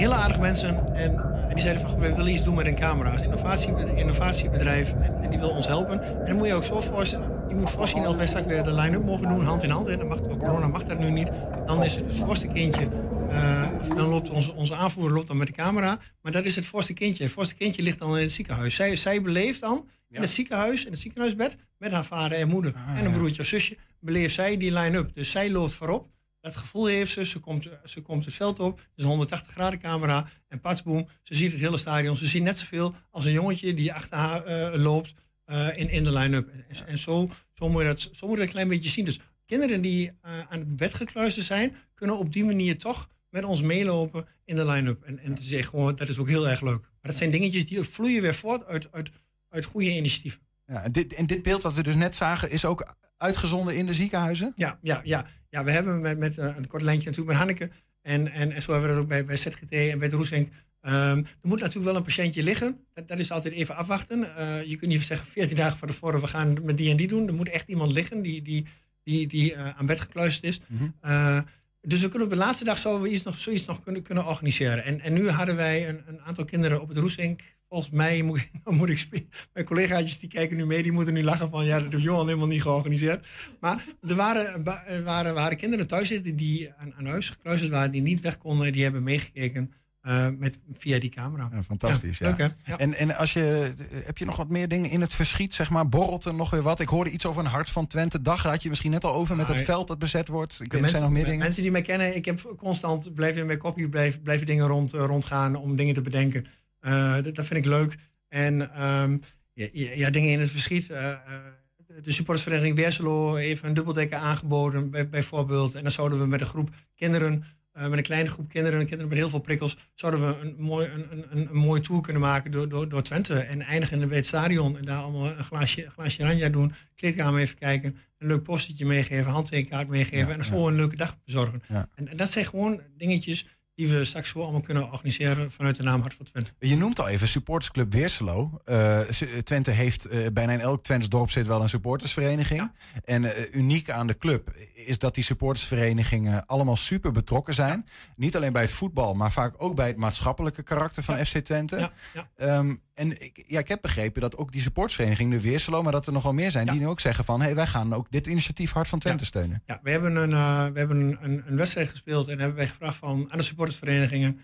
hele 0.00 0.14
aardige 0.14 0.40
mensen. 0.40 0.94
En, 0.94 1.18
en, 1.48 1.54
die 1.54 1.60
zeiden 1.60 1.82
van, 1.82 1.98
we 1.98 2.14
willen 2.14 2.32
iets 2.32 2.44
doen 2.44 2.54
met 2.54 2.66
een 2.66 2.74
camera. 2.74 3.12
Een 3.12 3.22
innovatie, 3.22 3.72
innovatiebedrijf. 3.94 4.94
En, 5.00 5.22
en, 5.22 5.30
die 5.30 5.38
wil 5.38 5.48
ons 5.48 5.66
helpen. 5.66 6.02
En 6.02 6.26
dan 6.26 6.36
moet 6.36 6.46
je 6.46 6.54
ook 6.54 6.64
zo 6.64 6.80
voorstellen. 6.80 7.26
Je 7.48 7.54
moet 7.54 7.70
voorzien 7.70 8.06
als 8.06 8.16
wij 8.16 8.26
straks 8.26 8.46
weer 8.46 8.62
de 8.62 8.74
line-up 8.74 9.04
mogen 9.04 9.28
doen, 9.28 9.44
hand 9.44 9.62
in 9.62 9.70
hand. 9.70 9.86
En 9.86 9.98
dan 9.98 10.08
mag, 10.08 10.18
corona 10.38 10.68
mag 10.68 10.84
dat 10.84 10.98
nu 10.98 11.10
niet. 11.10 11.30
Dan 11.66 11.84
is 11.84 11.94
het 11.94 12.04
het 12.06 12.16
voorste 12.16 12.46
kindje. 12.46 12.88
Uh, 13.30 13.96
dan 13.96 14.08
loopt 14.08 14.30
onze, 14.30 14.54
onze 14.54 14.74
aanvoerder 14.74 15.12
loopt 15.12 15.26
dan 15.26 15.36
met 15.36 15.46
de 15.46 15.52
camera. 15.52 15.98
Maar 16.22 16.32
dat 16.32 16.44
is 16.44 16.56
het 16.56 16.66
voorste 16.66 16.92
kindje. 16.92 17.22
Het 17.22 17.32
voorste 17.32 17.54
kindje 17.54 17.82
ligt 17.82 17.98
dan 17.98 18.16
in 18.16 18.22
het 18.22 18.32
ziekenhuis. 18.32 18.74
Zij, 18.74 18.96
zij 18.96 19.22
beleeft 19.22 19.60
dan 19.60 19.88
in 20.08 20.20
het 20.20 20.30
ziekenhuis, 20.30 20.84
in 20.84 20.90
het 20.90 21.00
ziekenhuisbed, 21.00 21.56
met 21.78 21.92
haar 21.92 22.04
vader 22.04 22.38
en 22.38 22.48
moeder. 22.48 22.74
Ah, 22.74 22.98
en 22.98 23.04
een 23.04 23.12
broertje 23.12 23.42
of 23.42 23.48
zusje, 23.48 23.76
beleeft 24.00 24.34
zij 24.34 24.56
die 24.56 24.72
line-up. 24.72 25.14
Dus 25.14 25.30
zij 25.30 25.50
loopt 25.50 25.72
voorop. 25.72 26.08
Dat 26.40 26.56
gevoel 26.56 26.86
heeft 26.86 27.12
ze. 27.12 27.26
Ze 27.26 27.38
komt, 27.38 27.68
ze 27.84 28.00
komt 28.00 28.24
het 28.24 28.34
veld 28.34 28.58
op. 28.58 28.78
Het 28.78 28.88
is 28.96 29.02
een 29.02 29.10
180 29.10 29.52
graden 29.52 29.78
camera. 29.78 30.28
En 30.48 30.60
patsboom, 30.60 31.08
ze 31.22 31.34
ziet 31.34 31.52
het 31.52 31.60
hele 31.60 31.78
stadion. 31.78 32.16
Ze 32.16 32.26
ziet 32.26 32.42
net 32.42 32.58
zoveel 32.58 32.94
als 33.10 33.24
een 33.24 33.32
jongetje 33.32 33.74
die 33.74 33.92
achter 33.92 34.16
haar 34.16 34.48
uh, 34.48 34.82
loopt 34.82 35.14
uh, 35.46 35.78
in, 35.78 35.88
in 35.88 36.04
de 36.04 36.12
line-up. 36.12 36.48
En, 36.48 36.86
en, 36.86 36.98
zo, 36.98 37.30
zo, 37.54 37.68
moet 37.68 37.82
je 37.82 37.88
dat, 37.88 38.00
zo 38.00 38.08
moet 38.10 38.20
je 38.20 38.36
dat 38.36 38.38
een 38.38 38.48
klein 38.48 38.68
beetje 38.68 38.88
zien. 38.88 39.04
Dus 39.04 39.20
kinderen 39.46 39.80
die 39.80 40.06
uh, 40.06 40.38
aan 40.48 40.58
het 40.58 40.76
bed 40.76 40.94
gekluisterd 40.94 41.46
zijn, 41.46 41.76
kunnen 41.94 42.18
op 42.18 42.32
die 42.32 42.44
manier 42.44 42.78
toch 42.78 43.08
met 43.30 43.44
ons 43.44 43.62
meelopen 43.62 44.26
in 44.44 44.56
de 44.56 44.66
line-up. 44.66 45.02
En, 45.02 45.18
en 45.18 45.36
ja. 45.40 45.62
gewoon, 45.62 45.96
dat 45.96 46.08
is 46.08 46.18
ook 46.18 46.28
heel 46.28 46.48
erg 46.48 46.60
leuk. 46.60 46.80
Maar 46.80 47.10
dat 47.10 47.16
zijn 47.16 47.30
dingetjes 47.30 47.66
die 47.66 47.82
vloeien 47.82 48.22
weer 48.22 48.34
voort 48.34 48.66
uit, 48.66 48.92
uit, 48.92 49.10
uit 49.48 49.64
goede 49.64 49.96
initiatieven. 49.96 50.40
Ja, 50.66 50.82
en, 50.82 50.92
dit, 50.92 51.12
en 51.12 51.26
dit 51.26 51.42
beeld 51.42 51.62
wat 51.62 51.74
we 51.74 51.82
dus 51.82 51.94
net 51.94 52.16
zagen, 52.16 52.50
is 52.50 52.64
ook 52.64 52.94
uitgezonden 53.16 53.76
in 53.76 53.86
de 53.86 53.94
ziekenhuizen? 53.94 54.52
Ja, 54.56 54.78
ja, 54.82 55.00
ja. 55.04 55.26
ja 55.48 55.64
we 55.64 55.70
hebben 55.70 56.00
met, 56.00 56.18
met 56.18 56.36
uh, 56.36 56.56
een 56.56 56.66
kort 56.66 56.82
lijntje 56.82 57.08
natuurlijk 57.08 57.38
met 57.38 57.46
Hanneke. 57.46 57.70
En, 58.02 58.32
en, 58.32 58.52
en 58.52 58.62
zo 58.62 58.72
hebben 58.72 58.88
we 58.88 58.94
dat 58.94 59.04
ook 59.04 59.08
bij, 59.08 59.24
bij 59.24 59.36
ZGT 59.36 59.70
en 59.70 59.98
bij 59.98 60.08
de 60.08 60.16
Roesink. 60.16 60.52
Um, 60.82 60.92
er 60.92 61.24
moet 61.42 61.60
natuurlijk 61.60 61.86
wel 61.86 61.96
een 61.96 62.02
patiëntje 62.02 62.42
liggen. 62.42 62.84
Dat, 62.94 63.08
dat 63.08 63.18
is 63.18 63.30
altijd 63.30 63.54
even 63.54 63.76
afwachten. 63.76 64.20
Uh, 64.20 64.62
je 64.64 64.76
kunt 64.76 64.90
niet 64.90 65.02
zeggen 65.02 65.26
14 65.26 65.56
dagen 65.56 65.78
van 65.78 65.88
tevoren, 65.88 66.20
we 66.20 66.26
gaan 66.26 66.56
met 66.62 66.76
die 66.76 66.90
en 66.90 66.96
die 66.96 67.08
doen. 67.08 67.28
Er 67.28 67.34
moet 67.34 67.48
echt 67.48 67.68
iemand 67.68 67.92
liggen 67.92 68.22
die, 68.22 68.42
die, 68.42 68.66
die, 69.02 69.26
die 69.26 69.52
uh, 69.52 69.78
aan 69.78 69.86
bed 69.86 70.00
gekluisterd 70.00 70.44
is. 70.44 70.60
Mm 70.66 70.78
-hmm. 70.78 70.94
uh, 71.10 71.40
dus 71.82 72.00
we 72.00 72.08
kunnen 72.08 72.28
op 72.28 72.34
de 72.34 72.40
laatste 72.40 72.64
dag 72.64 72.78
zouden 72.78 73.02
we 73.02 73.10
iets 73.10 73.22
nog, 73.22 73.38
zoiets 73.38 73.64
nog 73.64 73.82
kunnen, 73.82 74.02
kunnen 74.02 74.26
organiseren. 74.26 74.84
En, 74.84 75.00
en 75.00 75.12
nu 75.12 75.28
hadden 75.28 75.56
wij 75.56 75.88
een, 75.88 76.02
een 76.06 76.20
aantal 76.20 76.44
kinderen 76.44 76.80
op 76.80 76.88
het 76.88 76.98
Roesink 76.98 77.40
volgens 77.70 77.90
mij 77.90 78.22
moet, 78.22 78.50
moet 78.78 78.88
ik 78.88 79.26
mijn 79.52 79.66
collega's 79.66 80.18
die 80.18 80.28
kijken 80.28 80.56
nu 80.56 80.66
mee, 80.66 80.82
die 80.82 80.92
moeten 80.92 81.14
nu 81.14 81.22
lachen 81.22 81.50
van 81.50 81.64
ja, 81.64 81.80
dat 81.80 81.92
heeft 81.92 82.04
Johan 82.04 82.26
helemaal 82.26 82.46
niet 82.46 82.62
georganiseerd. 82.62 83.26
Maar 83.60 83.84
er 84.02 84.14
waren, 84.14 84.64
waren, 85.04 85.34
waren 85.34 85.56
kinderen 85.56 85.86
thuis 85.86 86.08
zitten 86.08 86.36
die 86.36 86.72
aan, 86.72 86.94
aan 86.94 87.06
huis 87.06 87.30
gekluisterd 87.30 87.70
waren, 87.70 87.90
die 87.90 88.02
niet 88.02 88.20
weg 88.20 88.38
konden, 88.38 88.72
die 88.72 88.82
hebben 88.82 89.02
meegekeken. 89.02 89.72
Uh, 90.02 90.26
met, 90.38 90.58
via 90.72 90.98
die 90.98 91.10
camera. 91.10 91.48
Ja, 91.52 91.62
fantastisch, 91.62 92.18
ja. 92.18 92.34
ja. 92.38 92.56
ja. 92.64 92.78
En, 92.78 92.94
en 92.94 93.16
als 93.16 93.32
je, 93.32 93.72
heb 94.04 94.18
je 94.18 94.24
nog 94.24 94.36
wat 94.36 94.48
meer 94.48 94.68
dingen 94.68 94.90
in 94.90 95.00
het 95.00 95.14
verschiet, 95.14 95.54
zeg 95.54 95.70
maar? 95.70 95.88
Borrelt 95.88 96.24
er 96.24 96.34
nog 96.34 96.50
weer 96.50 96.62
wat? 96.62 96.80
Ik 96.80 96.88
hoorde 96.88 97.10
iets 97.10 97.26
over 97.26 97.44
een 97.44 97.50
hart 97.50 97.70
van 97.70 97.86
Twente. 97.86 98.22
Dag 98.22 98.42
had 98.42 98.62
je 98.62 98.68
misschien 98.68 98.90
net 98.90 99.04
al 99.04 99.12
over 99.12 99.36
met 99.36 99.48
het 99.48 99.60
veld 99.60 99.88
dat 99.88 99.98
bezet 99.98 100.28
wordt. 100.28 100.52
Ik 100.52 100.72
weet, 100.72 100.80
mensen, 100.80 100.90
zijn 100.90 101.02
nog 101.02 101.12
meer 101.12 101.24
dingen. 101.24 101.38
Mensen 101.40 101.62
die 101.62 101.70
mij 101.70 101.82
kennen, 101.82 102.16
ik 102.16 102.24
heb 102.24 102.54
constant 102.56 103.14
blijven 103.14 103.40
in 103.40 103.46
mijn 103.46 103.58
kopje 103.58 103.88
blijven, 103.88 104.22
blijven 104.22 104.46
dingen 104.46 104.66
rond, 104.66 104.94
uh, 104.94 105.04
rondgaan 105.04 105.54
om 105.56 105.76
dingen 105.76 105.94
te 105.94 106.02
bedenken. 106.02 106.46
Uh, 106.80 107.14
dat, 107.14 107.34
dat, 107.34 107.46
vind 107.46 107.64
ik 107.64 107.70
leuk. 107.70 107.96
En 108.28 108.84
um, 108.84 109.20
ja, 109.52 109.68
ja, 109.72 110.10
dingen 110.10 110.30
in 110.30 110.40
het 110.40 110.50
verschiet. 110.50 110.86
de 110.86 112.12
supportersvereniging 112.12 112.76
Weerselo 112.76 113.34
heeft 113.34 113.62
een 113.62 113.74
dubbeldekker 113.74 114.18
aangeboden, 114.18 114.90
bij, 114.90 115.08
bijvoorbeeld. 115.08 115.74
En 115.74 115.82
dan 115.82 115.92
zouden 115.92 116.18
we 116.18 116.26
met 116.26 116.40
een 116.40 116.46
groep 116.46 116.70
kinderen 116.96 117.44
uh, 117.76 117.88
met 117.88 117.98
een 117.98 118.02
kleine 118.02 118.28
groep 118.28 118.48
kinderen, 118.48 118.78
kinderen 118.78 119.08
met 119.08 119.18
heel 119.18 119.28
veel 119.28 119.40
prikkels, 119.40 119.76
zouden 119.94 120.20
we 120.20 120.40
een 120.40 120.54
mooi, 120.58 120.88
een, 120.88 121.24
een, 121.30 121.48
een 121.50 121.56
mooie 121.56 121.80
tour 121.80 122.00
kunnen 122.00 122.22
maken 122.22 122.50
door, 122.50 122.68
door, 122.68 122.88
door 122.88 123.02
Twente. 123.02 123.38
En 123.38 123.60
eindigen 123.60 124.08
bij 124.08 124.16
het 124.16 124.26
stadion 124.26 124.78
en 124.78 124.84
daar 124.84 125.02
allemaal 125.02 125.26
een 125.26 125.44
glaasje, 125.44 125.84
een 125.84 125.90
glaasje 125.90 126.22
ranja 126.22 126.48
doen, 126.48 126.72
kleedkamer 126.94 127.40
even 127.40 127.58
kijken, 127.58 127.96
een 128.18 128.26
leuk 128.26 128.42
postetje 128.42 128.86
meegeven, 128.86 129.32
handtekenkaart 129.32 129.88
meegeven 129.88 130.28
ja, 130.28 130.38
en 130.38 130.54
ja. 130.54 130.66
een 130.66 130.74
leuke 130.74 130.96
dag 130.96 131.18
bezorgen. 131.24 131.62
Ja. 131.68 131.88
En, 131.94 132.08
en, 132.08 132.16
dat 132.16 132.30
zijn 132.30 132.46
gewoon 132.46 132.80
dingetjes 132.96 133.46
die 133.80 133.88
we 133.88 134.04
straks 134.04 134.30
gewoon 134.30 134.46
allemaal 134.46 134.62
kunnen 134.64 134.92
organiseren 134.92 135.50
vanuit 135.50 135.76
de 135.76 135.82
naam 135.82 136.00
Hart 136.00 136.14
voor 136.14 136.24
Twente. 136.24 136.50
Je 136.58 136.76
noemt 136.76 137.00
al 137.00 137.08
even 137.08 137.28
supportersclub 137.28 137.92
Weerselo. 137.92 138.60
Uh, 138.66 139.00
Twente 139.44 139.70
heeft 139.70 140.12
uh, 140.12 140.26
bijna 140.32 140.52
in 140.52 140.60
elk 140.60 140.82
Twents 140.82 141.08
dorp 141.08 141.30
zit 141.30 141.46
wel 141.46 141.62
een 141.62 141.68
supportersvereniging. 141.68 142.60
Ja. 142.60 142.72
En 143.04 143.22
uh, 143.22 143.30
uniek 143.52 143.90
aan 143.90 144.06
de 144.06 144.16
club 144.16 144.56
is 144.74 144.98
dat 144.98 145.14
die 145.14 145.24
supportersverenigingen 145.24 146.46
allemaal 146.46 146.76
super 146.76 147.12
betrokken 147.12 147.54
zijn. 147.54 147.84
Ja. 147.86 148.12
Niet 148.16 148.36
alleen 148.36 148.52
bij 148.52 148.62
het 148.62 148.70
voetbal, 148.70 149.14
maar 149.14 149.32
vaak 149.32 149.54
ook 149.56 149.74
bij 149.74 149.86
het 149.86 149.96
maatschappelijke 149.96 150.62
karakter 150.62 151.02
van 151.02 151.26
FC 151.26 151.38
Twente. 151.38 151.90
Um, 152.36 152.80
en 152.94 153.22
ik, 153.22 153.44
ja, 153.46 153.58
ik 153.58 153.68
heb 153.68 153.80
begrepen 153.82 154.20
dat 154.20 154.36
ook 154.36 154.52
die 154.52 154.60
supportsvereniging, 154.60 155.30
de 155.30 155.40
Weerselo, 155.40 155.82
maar 155.82 155.92
dat 155.92 156.06
er 156.06 156.12
nogal 156.12 156.32
meer 156.32 156.50
zijn, 156.50 156.66
die 156.66 156.80
nu 156.80 156.86
ook 156.86 157.00
zeggen 157.00 157.24
van, 157.24 157.40
hey, 157.40 157.54
wij 157.54 157.66
gaan 157.66 157.92
ook 157.92 158.10
dit 158.10 158.26
initiatief 158.26 158.72
Hart 158.72 158.88
van 158.88 158.98
Twente 158.98 159.24
steunen. 159.24 159.62
Ja, 159.66 159.80
we 159.82 159.90
hebben, 159.90 160.16
een, 160.16 160.30
we 160.72 160.78
hebben 160.78 161.18
een, 161.20 161.42
een, 161.46 161.56
wedstrijd 161.56 161.88
gespeeld 161.88 162.28
en 162.28 162.38
hebben 162.38 162.56
wij 162.56 162.68
gevraagd 162.68 162.96
van, 162.96 163.26
aan 163.28 163.38
de 163.38 163.44
supportersverenigingen, 163.72 164.40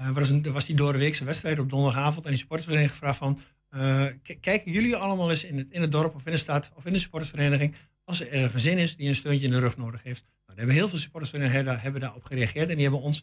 uh, 0.00 0.10
was, 0.10 0.30
een, 0.30 0.52
was 0.52 0.66
die 0.66 0.76
doordeweekse 0.76 1.24
wedstrijd 1.24 1.58
op 1.58 1.70
donderdagavond, 1.70 2.24
en 2.24 2.30
die 2.30 2.38
supportersvereniging 2.38 2.98
gevraagd 2.98 3.18
van, 3.18 3.38
uh, 3.76 4.06
kijken 4.40 4.72
jullie 4.72 4.96
allemaal 4.96 5.30
eens 5.30 5.44
in 5.44 5.58
het, 5.58 5.66
in 5.70 5.80
het 5.80 5.92
dorp 5.92 6.14
of 6.14 6.26
in 6.26 6.32
de 6.32 6.38
stad 6.38 6.70
of 6.74 6.86
in 6.86 6.92
de 6.92 6.98
supportersvereniging, 6.98 7.74
als 8.04 8.20
er 8.20 8.34
een 8.34 8.50
gezin 8.50 8.78
is 8.78 8.96
die 8.96 9.08
een 9.08 9.14
steuntje 9.14 9.46
in 9.46 9.52
de 9.52 9.58
rug 9.58 9.76
nodig 9.76 10.02
heeft. 10.02 10.22
Nou, 10.22 10.34
daar 10.46 10.56
hebben 10.56 10.74
heel 10.74 10.88
veel 10.88 10.98
supportersverenigingen 10.98 11.64
hebben, 11.64 11.82
hebben 11.82 12.00
daarop 12.00 12.24
gereageerd 12.24 12.68
en 12.68 12.74
die 12.74 12.82
hebben 12.82 13.02
ons 13.02 13.22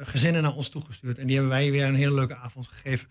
gezinnen 0.00 0.42
naar 0.42 0.54
ons 0.54 0.68
toegestuurd. 0.68 1.18
En 1.18 1.26
die 1.26 1.36
hebben 1.36 1.52
wij 1.52 1.70
weer 1.70 1.84
een 1.84 1.94
hele 1.94 2.14
leuke 2.14 2.36
avond 2.36 2.68
gegeven 2.68 3.08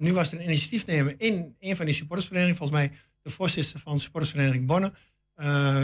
nu 0.00 0.12
was 0.12 0.32
er 0.32 0.38
een 0.38 0.44
initiatiefnemer 0.44 1.14
in 1.18 1.56
een 1.58 1.76
van 1.76 1.84
die 1.84 1.94
supportersverenigingen, 1.94 2.58
volgens 2.58 2.78
mij 2.78 2.98
de 3.22 3.30
voorzitter 3.30 3.80
van 3.80 3.94
de 3.94 4.00
supportersvereniging 4.00 4.66
Bonne, 4.66 4.92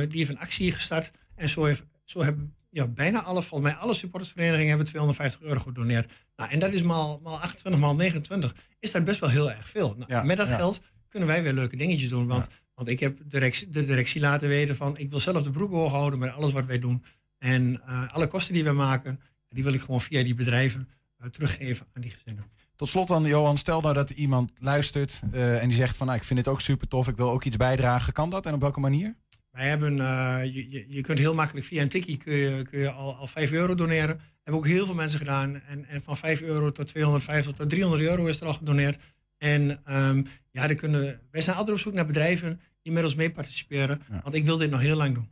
die 0.08 0.18
heeft 0.18 0.30
een 0.30 0.38
actie 0.38 0.72
gestart. 0.72 1.10
En 1.34 1.48
zo, 1.48 1.64
heeft, 1.64 1.84
zo 2.04 2.22
hebben 2.22 2.55
ja, 2.70 2.86
bijna 2.86 3.22
alle, 3.22 3.42
volgens 3.42 3.70
mij 3.70 3.80
alle 3.80 3.94
supportersverenigingen 3.94 4.68
hebben 4.68 4.86
250 4.86 5.40
euro 5.40 5.60
gedoneerd. 5.60 6.12
Nou, 6.36 6.50
en 6.50 6.58
dat 6.58 6.72
is 6.72 6.82
maal, 6.82 7.20
maal 7.22 7.40
28, 7.40 7.80
maal 7.80 7.94
29, 7.94 8.54
is 8.78 8.92
dat 8.92 9.04
best 9.04 9.20
wel 9.20 9.30
heel 9.30 9.50
erg 9.50 9.68
veel. 9.68 9.94
Nou, 9.98 10.12
ja, 10.12 10.22
met 10.22 10.36
dat 10.36 10.48
ja. 10.48 10.56
geld 10.56 10.80
kunnen 11.08 11.28
wij 11.28 11.42
weer 11.42 11.52
leuke 11.52 11.76
dingetjes 11.76 12.08
doen. 12.08 12.26
Want, 12.26 12.46
want 12.74 12.88
ik 12.88 13.00
heb 13.00 13.18
de 13.18 13.26
directie, 13.26 13.68
de 13.68 13.84
directie 13.84 14.20
laten 14.20 14.48
weten 14.48 14.76
van, 14.76 14.98
ik 14.98 15.10
wil 15.10 15.20
zelf 15.20 15.42
de 15.42 15.50
broek 15.50 15.72
hoog 15.72 15.90
houden 15.90 16.18
met 16.18 16.32
alles 16.32 16.52
wat 16.52 16.66
wij 16.66 16.78
doen. 16.78 17.04
En 17.38 17.82
uh, 17.88 18.14
alle 18.14 18.26
kosten 18.26 18.54
die 18.54 18.64
wij 18.64 18.72
maken, 18.72 19.20
die 19.48 19.64
wil 19.64 19.72
ik 19.72 19.80
gewoon 19.80 20.00
via 20.00 20.22
die 20.22 20.34
bedrijven 20.34 20.88
uh, 21.20 21.28
teruggeven 21.28 21.86
aan 21.92 22.02
die 22.02 22.10
gezinnen. 22.10 22.44
Tot 22.76 22.88
slot 22.88 23.08
dan, 23.08 23.24
Johan, 23.24 23.58
stel 23.58 23.80
nou 23.80 23.94
dat 23.94 24.10
iemand 24.10 24.52
luistert 24.58 25.20
uh, 25.32 25.62
en 25.62 25.68
die 25.68 25.76
zegt 25.76 25.96
van 25.96 26.06
nou, 26.06 26.18
ik 26.18 26.24
vind 26.24 26.44
dit 26.44 26.48
ook 26.48 26.60
super 26.60 26.88
tof, 26.88 27.08
ik 27.08 27.16
wil 27.16 27.30
ook 27.30 27.44
iets 27.44 27.56
bijdragen. 27.56 28.12
Kan 28.12 28.30
dat 28.30 28.46
en 28.46 28.54
op 28.54 28.60
welke 28.60 28.80
manier? 28.80 29.16
Wij 29.56 29.68
hebben, 29.68 29.96
uh, 29.96 30.38
je, 30.42 30.86
je 30.88 31.00
kunt 31.00 31.18
heel 31.18 31.34
makkelijk 31.34 31.66
via 31.66 31.82
een 31.82 31.88
tikkie 31.88 32.16
kun 32.16 32.34
je, 32.34 32.62
kun 32.70 32.78
je 32.78 32.90
al, 32.90 33.16
al 33.16 33.26
5 33.26 33.52
euro 33.52 33.74
doneren. 33.74 34.20
Hebben 34.42 34.62
ook 34.62 34.66
heel 34.66 34.84
veel 34.84 34.94
mensen 34.94 35.18
gedaan. 35.18 35.62
En, 35.62 35.88
en 35.88 36.02
van 36.02 36.16
5 36.16 36.40
euro 36.40 36.72
tot 36.72 36.86
250 36.86 37.52
tot 37.52 37.70
300 37.70 38.02
euro 38.02 38.26
is 38.26 38.40
er 38.40 38.46
al 38.46 38.54
gedoneerd. 38.54 38.98
En 39.38 39.82
um, 39.90 40.26
ja, 40.50 40.66
dan 40.66 40.76
kunnen, 40.76 41.20
wij 41.30 41.40
zijn 41.40 41.56
altijd 41.56 41.76
op 41.76 41.82
zoek 41.82 41.92
naar 41.92 42.06
bedrijven 42.06 42.60
die 42.82 42.92
met 42.92 43.04
ons 43.04 43.14
mee 43.14 43.30
participeren. 43.30 44.02
Ja. 44.10 44.20
Want 44.22 44.34
ik 44.34 44.44
wil 44.44 44.58
dit 44.58 44.70
nog 44.70 44.80
heel 44.80 44.96
lang 44.96 45.14
doen. 45.14 45.28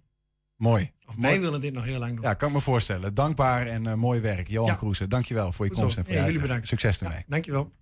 Mooi. 0.57 0.93
Of 1.07 1.15
wij 1.17 1.41
willen 1.41 1.61
dit 1.61 1.73
nog 1.73 1.85
heel 1.85 1.99
lang 1.99 2.15
doen. 2.15 2.25
Ja, 2.25 2.35
kan 2.35 2.49
ik 2.49 2.55
me 2.55 2.61
voorstellen. 2.61 3.15
Dankbaar 3.15 3.67
en 3.67 3.85
uh, 3.85 3.95
mooi 3.95 4.21
werk. 4.21 4.49
Johan 4.49 4.71
ja. 4.71 4.75
Kroese, 4.75 5.07
dankjewel 5.07 5.53
voor 5.53 5.67
je 5.67 5.73
komst 5.73 5.97
en 5.97 6.05
voor 6.05 6.15
ja, 6.15 6.25
jullie 6.25 6.41
bedankt. 6.41 6.67
Succes 6.67 7.01
ermee. 7.01 7.19
Ja, 7.19 7.25
dankjewel. 7.27 7.73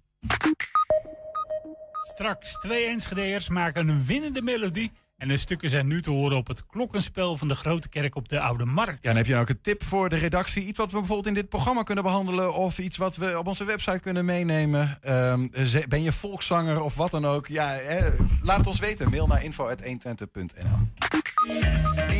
Straks 2.15 2.53
twee 2.53 2.87
Enschede'ers 2.87 3.49
maken 3.49 3.89
een 3.89 4.05
winnende 4.05 4.43
melodie. 4.43 4.93
En 5.23 5.29
de 5.29 5.37
stukken 5.37 5.71
zijn 5.71 5.87
nu 5.87 6.03
te 6.03 6.11
horen 6.11 6.37
op 6.37 6.47
het 6.47 6.67
klokkenspel 6.67 7.37
van 7.37 7.49
de 7.49 7.55
Grote 7.55 7.89
Kerk 7.89 8.15
op 8.15 8.29
de 8.29 8.41
Oude 8.41 8.65
Markt. 8.65 9.05
Ja, 9.05 9.11
en 9.11 9.17
heb 9.17 9.27
je 9.27 9.33
nou 9.33 9.45
ook 9.45 9.51
een 9.51 9.61
tip 9.61 9.85
voor 9.85 10.09
de 10.09 10.17
redactie? 10.17 10.63
Iets 10.63 10.79
wat 10.79 10.91
we 10.91 10.99
bijvoorbeeld 10.99 11.27
in 11.29 11.35
dit 11.35 11.49
programma 11.49 11.83
kunnen 11.83 12.05
behandelen... 12.05 12.55
of 12.55 12.79
iets 12.79 12.97
wat 12.97 13.17
we 13.17 13.39
op 13.39 13.47
onze 13.47 13.65
website 13.65 14.01
kunnen 14.01 14.25
meenemen? 14.25 14.99
Um, 15.09 15.51
ben 15.89 16.03
je 16.03 16.13
volkszanger 16.13 16.81
of 16.81 16.95
wat 16.95 17.11
dan 17.11 17.27
ook? 17.27 17.47
Ja, 17.47 17.69
hè, 17.69 18.09
laat 18.41 18.57
het 18.57 18.67
ons 18.67 18.81
weten. 18.81 19.11
Mail 19.11 19.27
naar 19.27 19.45
info.120.nl 19.45 20.79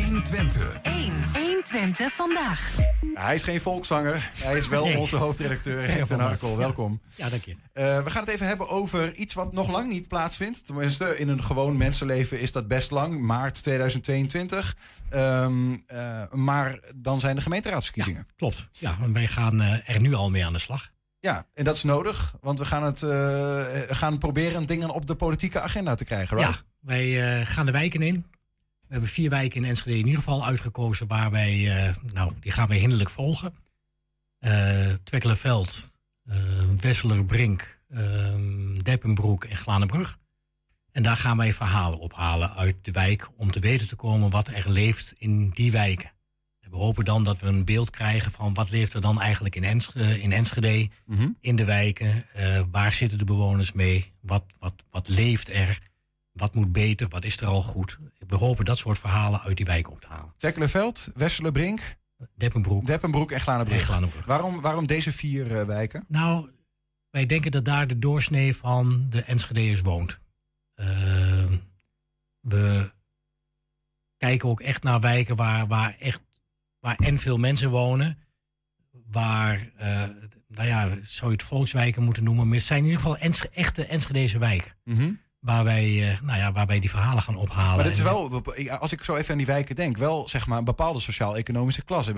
120. 0.03 0.79
1, 0.81 1.13
1 1.71 1.79
120 1.79 2.13
vandaag. 2.13 2.75
hij 3.13 3.35
is 3.35 3.43
geen 3.43 3.61
volkszanger. 3.61 4.29
Hij 4.33 4.57
is 4.57 4.67
wel 4.67 4.97
onze 4.97 5.15
hoofdredacteur. 5.15 5.87
Henk 5.89 6.07
ten 6.07 6.19
Harkel, 6.19 6.57
welkom. 6.57 7.01
Ja, 7.15 7.29
dank 7.29 7.43
je. 7.43 7.51
Uh, 7.51 8.03
we 8.03 8.09
gaan 8.09 8.23
het 8.23 8.31
even 8.31 8.47
hebben 8.47 8.69
over 8.69 9.13
iets 9.13 9.33
wat 9.33 9.53
nog 9.53 9.71
lang 9.71 9.89
niet 9.89 10.07
plaatsvindt. 10.07 10.65
Tenminste, 10.65 11.17
in 11.17 11.29
een 11.29 11.43
gewoon 11.43 11.77
mensenleven 11.77 12.39
is 12.39 12.51
dat 12.51 12.67
best 12.67 12.91
lang. 12.91 13.21
Maart 13.21 13.63
2022. 13.63 14.77
Um, 15.13 15.83
uh, 15.87 16.31
maar 16.31 16.79
dan 16.95 17.19
zijn 17.19 17.35
de 17.35 17.41
gemeenteraadsverkiezingen. 17.41 18.25
Ja, 18.27 18.33
klopt. 18.35 18.67
Ja, 18.71 18.97
wij 19.13 19.27
gaan 19.27 19.61
uh, 19.61 19.89
er 19.89 19.99
nu 19.99 20.13
al 20.13 20.29
mee 20.29 20.45
aan 20.45 20.53
de 20.53 20.59
slag. 20.59 20.91
Ja, 21.19 21.45
en 21.53 21.63
dat 21.63 21.75
is 21.75 21.83
nodig, 21.83 22.35
want 22.41 22.59
we 22.59 22.65
gaan, 22.65 22.83
het, 22.83 23.01
uh, 23.01 23.63
gaan 23.89 24.17
proberen 24.17 24.65
dingen 24.65 24.89
op 24.89 25.07
de 25.07 25.15
politieke 25.15 25.61
agenda 25.61 25.95
te 25.95 26.05
krijgen, 26.05 26.37
right? 26.37 26.55
Ja, 26.55 26.61
wij 26.79 27.39
uh, 27.39 27.47
gaan 27.47 27.65
de 27.65 27.71
wijken 27.71 28.01
in. 28.01 28.25
We 28.87 28.99
hebben 28.99 29.09
vier 29.09 29.29
wijken 29.29 29.63
in 29.63 29.69
Enschede 29.69 29.97
in 29.97 30.05
ieder 30.05 30.23
geval 30.23 30.45
uitgekozen 30.45 31.07
waar 31.07 31.31
wij, 31.31 31.87
uh, 31.87 31.95
nou, 32.13 32.33
die 32.39 32.51
gaan 32.51 32.67
wij 32.67 32.77
hinderlijk 32.77 33.09
volgen. 33.09 33.53
Uh, 34.39 34.93
Twekkelenveld, 35.03 35.97
Wesselerbrink, 36.81 37.79
Deppenbroek 38.83 39.43
en 39.43 39.57
Glanenbrug. 39.57 40.19
En 40.91 41.03
daar 41.03 41.17
gaan 41.17 41.37
wij 41.37 41.53
verhalen 41.53 41.99
ophalen 41.99 42.55
uit 42.55 42.75
de 42.81 42.91
wijk 42.91 43.29
om 43.37 43.51
te 43.51 43.59
weten 43.59 43.87
te 43.87 43.95
komen 43.95 44.29
wat 44.29 44.47
er 44.47 44.71
leeft 44.71 45.13
in 45.17 45.49
die 45.49 45.71
wijken. 45.71 46.11
We 46.73 46.79
hopen 46.79 47.05
dan 47.05 47.23
dat 47.23 47.39
we 47.39 47.47
een 47.47 47.65
beeld 47.65 47.89
krijgen 47.89 48.31
van 48.31 48.53
wat 48.53 48.69
leeft 48.69 48.93
er 48.93 49.01
dan 49.01 49.21
eigenlijk 49.21 49.55
in, 49.55 49.63
Enschede, 49.63 50.21
in, 50.21 50.31
Enschede, 50.31 50.89
mm 51.05 51.17
-hmm. 51.17 51.37
in 51.39 51.55
de 51.55 51.65
wijken. 51.65 52.25
Uh, 52.37 52.61
waar 52.71 52.91
zitten 52.91 53.17
de 53.17 53.25
bewoners 53.25 53.71
mee? 53.71 54.11
Wat, 54.21 54.43
wat, 54.59 54.83
wat 54.89 55.07
leeft 55.07 55.49
er? 55.49 55.79
Wat 56.33 56.53
moet 56.53 56.71
beter? 56.71 57.07
Wat 57.07 57.25
is 57.25 57.37
er 57.37 57.47
al 57.47 57.61
goed? 57.61 57.97
We 58.27 58.35
hopen 58.35 58.65
dat 58.65 58.77
soort 58.77 58.99
verhalen 58.99 59.41
uit 59.41 59.57
die 59.57 59.65
wijken 59.65 59.91
op 59.91 60.01
te 60.01 60.07
halen. 60.07 60.33
Tekkelenveld, 60.37 61.09
Westerlebrink, 61.13 61.97
Deppenbroek, 62.35 62.85
Deppenbroek 62.85 63.31
en 63.31 63.39
Glanenbrug. 63.39 64.25
Waarom, 64.25 64.61
waarom 64.61 64.87
deze 64.87 65.11
vier 65.11 65.51
uh, 65.51 65.63
wijken? 65.63 66.05
Nou, 66.07 66.49
wij 67.09 67.25
denken 67.25 67.51
dat 67.51 67.65
daar 67.65 67.87
de 67.87 67.99
doorsnee 67.99 68.55
van 68.55 69.05
de 69.09 69.21
Enschedeërs 69.21 69.81
woont. 69.81 70.19
Uh, 70.75 70.87
we 72.39 72.91
kijken 74.17 74.49
ook 74.49 74.61
echt 74.61 74.83
naar 74.83 74.99
wijken 74.99 75.35
waar, 75.35 75.67
waar 75.67 75.95
echt 75.99 76.21
waar 76.79 76.95
en 76.95 77.19
veel 77.19 77.37
mensen 77.37 77.69
wonen. 77.69 78.17
Waar, 79.11 79.71
uh, 79.79 80.07
nou 80.47 80.67
ja, 80.67 80.89
zou 81.01 81.31
je 81.31 81.37
het 81.37 81.43
volkswijken 81.43 82.03
moeten 82.03 82.23
noemen. 82.23 82.47
Maar 82.47 82.55
het 82.55 82.65
zijn 82.65 82.79
in 82.79 82.85
ieder 82.89 83.01
geval 83.01 83.17
echte 83.51 83.85
Enschedeze 83.85 84.39
wijken. 84.39 84.75
Mm 84.83 84.97
-hmm. 84.97 85.19
Waar 85.43 85.63
wij, 85.63 85.89
uh, 85.89 86.21
nou 86.21 86.39
ja, 86.39 86.51
waar 86.51 86.65
wij 86.65 86.79
die 86.79 86.89
verhalen 86.89 87.23
gaan 87.23 87.35
ophalen. 87.35 87.75
Maar 87.75 87.83
dit 87.83 87.97
is 87.97 88.01
wel, 88.01 88.43
als 88.79 88.91
ik 88.91 89.03
zo 89.03 89.15
even 89.15 89.31
aan 89.31 89.37
die 89.37 89.45
wijken 89.45 89.75
denk, 89.75 89.97
wel 89.97 90.29
zeg 90.29 90.47
maar 90.47 90.57
een 90.57 90.63
bepaalde 90.63 90.99
sociaal-economische 90.99 91.83
klasse. 91.83 92.13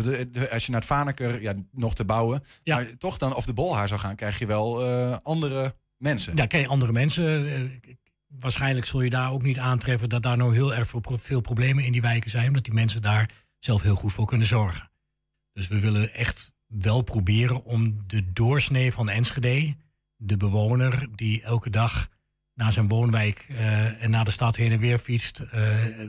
Als 0.51 0.65
je 0.65 0.71
naar 0.71 0.79
het 0.79 0.89
Vaneker, 0.89 1.41
ja, 1.41 1.53
nog 1.71 1.95
te 1.95 2.05
bouwen, 2.05 2.43
ja. 2.63 2.75
maar 2.75 2.97
toch 2.97 3.17
dan, 3.17 3.35
of 3.35 3.45
de 3.45 3.53
Bolhaar 3.53 3.87
zou 3.87 3.99
gaan, 3.99 4.15
krijg 4.15 4.39
je 4.39 4.45
wel 4.45 4.87
uh, 4.89 5.17
andere 5.21 5.75
mensen. 5.97 6.35
Ja, 6.35 6.57
je 6.57 6.67
andere 6.67 6.91
mensen. 6.91 7.81
waarschijnlijk 8.27 8.85
zul 8.85 9.01
je 9.01 9.09
daar 9.09 9.31
ook 9.31 9.43
niet 9.43 9.59
aantreffen 9.59 10.09
dat 10.09 10.23
daar 10.23 10.37
nou 10.37 10.53
heel 10.53 10.75
erg 10.75 10.87
veel, 10.87 11.01
veel 11.03 11.41
problemen 11.41 11.83
in 11.83 11.91
die 11.91 12.01
wijken 12.01 12.29
zijn. 12.29 12.47
Omdat 12.47 12.63
die 12.63 12.73
mensen 12.73 13.01
daar 13.01 13.29
zelf 13.59 13.81
heel 13.81 13.95
goed 13.95 14.13
voor 14.13 14.25
kunnen 14.25 14.47
zorgen. 14.47 14.91
Dus 15.53 15.67
we 15.67 15.79
willen 15.79 16.13
echt 16.13 16.51
wel 16.67 17.01
proberen 17.01 17.63
om 17.63 18.03
de 18.07 18.33
doorsnee 18.33 18.93
van 18.93 19.09
Enschede, 19.09 19.75
de 20.15 20.37
bewoner 20.37 21.07
die 21.15 21.41
elke 21.41 21.69
dag 21.69 22.07
naar 22.55 22.73
zijn 22.73 22.87
woonwijk 22.87 23.45
uh, 23.49 24.03
en 24.03 24.09
naar 24.09 24.25
de 24.25 24.31
stad 24.31 24.55
heen 24.55 24.71
en 24.71 24.79
weer 24.79 24.97
fietst, 24.97 25.39
uh, 25.39 25.49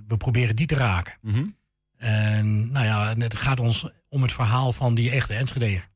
we 0.07 0.17
proberen 0.19 0.57
die 0.57 0.67
te 0.67 0.75
raken. 0.75 1.15
Mm 1.21 1.33
-hmm. 1.33 1.57
En 1.97 2.73
nou 2.73 2.87
ja, 2.87 3.15
het 3.19 3.37
gaat 3.37 3.61
ons 3.61 3.89
om 4.09 4.23
het 4.23 4.33
verhaal 4.33 4.73
van 4.73 4.95
die 4.95 5.11
echte 5.11 5.35
Enschedeer. 5.35 5.89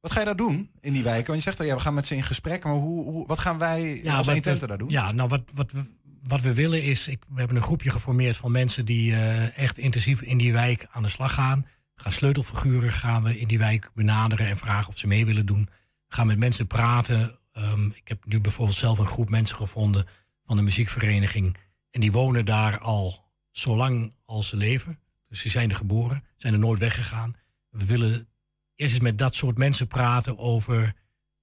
Wat 0.00 0.12
ga 0.12 0.18
je 0.18 0.24
daar 0.24 0.36
doen 0.36 0.70
in 0.80 0.92
die 0.92 1.02
wijken? 1.02 1.26
Want 1.26 1.38
je 1.38 1.44
zegt 1.44 1.58
dat 1.58 1.66
ja, 1.66 1.74
we 1.74 1.80
gaan 1.80 1.94
met 1.94 2.06
ze 2.06 2.16
in 2.16 2.22
gesprek, 2.22 2.64
maar 2.64 2.72
hoe, 2.72 3.04
hoe 3.04 3.26
wat 3.26 3.38
gaan 3.38 3.58
wij 3.58 4.00
ja, 4.02 4.16
als 4.16 4.26
Twente 4.26 4.66
daar 4.66 4.78
doen? 4.78 4.88
Ja, 4.88 5.12
nou 5.12 5.28
wat, 5.28 5.42
wat 5.54 5.72
we 5.72 5.84
wat 6.26 6.40
we 6.40 6.54
willen 6.54 6.82
is, 6.82 7.08
ik, 7.08 7.22
we 7.28 7.38
hebben 7.38 7.56
een 7.56 7.62
groepje 7.62 7.90
geformeerd 7.90 8.36
van 8.36 8.52
mensen 8.52 8.84
die 8.84 9.10
uh, 9.10 9.58
echt 9.58 9.78
intensief 9.78 10.22
in 10.22 10.38
die 10.38 10.52
wijk 10.52 10.86
aan 10.90 11.02
de 11.02 11.08
slag 11.08 11.34
gaan. 11.34 11.66
Gaan 11.94 12.12
sleutelfiguren 12.12 12.92
gaan 12.92 13.22
we 13.22 13.38
in 13.38 13.48
die 13.48 13.58
wijk 13.58 13.90
benaderen 13.94 14.46
en 14.46 14.56
vragen 14.56 14.88
of 14.88 14.98
ze 14.98 15.06
mee 15.06 15.26
willen 15.26 15.46
doen. 15.46 15.68
Gaan 16.08 16.26
met 16.26 16.38
mensen 16.38 16.66
praten. 16.66 17.38
Um, 17.56 17.92
ik 17.94 18.08
heb 18.08 18.24
nu 18.24 18.40
bijvoorbeeld 18.40 18.76
zelf 18.76 18.98
een 18.98 19.06
groep 19.06 19.28
mensen 19.28 19.56
gevonden 19.56 20.06
van 20.44 20.56
de 20.56 20.62
muziekvereniging. 20.62 21.56
En 21.90 22.00
die 22.00 22.12
wonen 22.12 22.44
daar 22.44 22.78
al 22.78 23.30
zo 23.50 23.76
lang 23.76 24.14
als 24.24 24.48
ze 24.48 24.56
leven. 24.56 24.98
Dus 25.28 25.40
ze 25.40 25.48
zijn 25.48 25.70
er 25.70 25.76
geboren, 25.76 26.24
zijn 26.36 26.52
er 26.52 26.58
nooit 26.58 26.78
weggegaan. 26.78 27.36
We 27.68 27.84
willen 27.84 28.28
eerst 28.74 28.94
eens 28.94 29.02
met 29.02 29.18
dat 29.18 29.34
soort 29.34 29.58
mensen 29.58 29.86
praten 29.86 30.38
over 30.38 30.94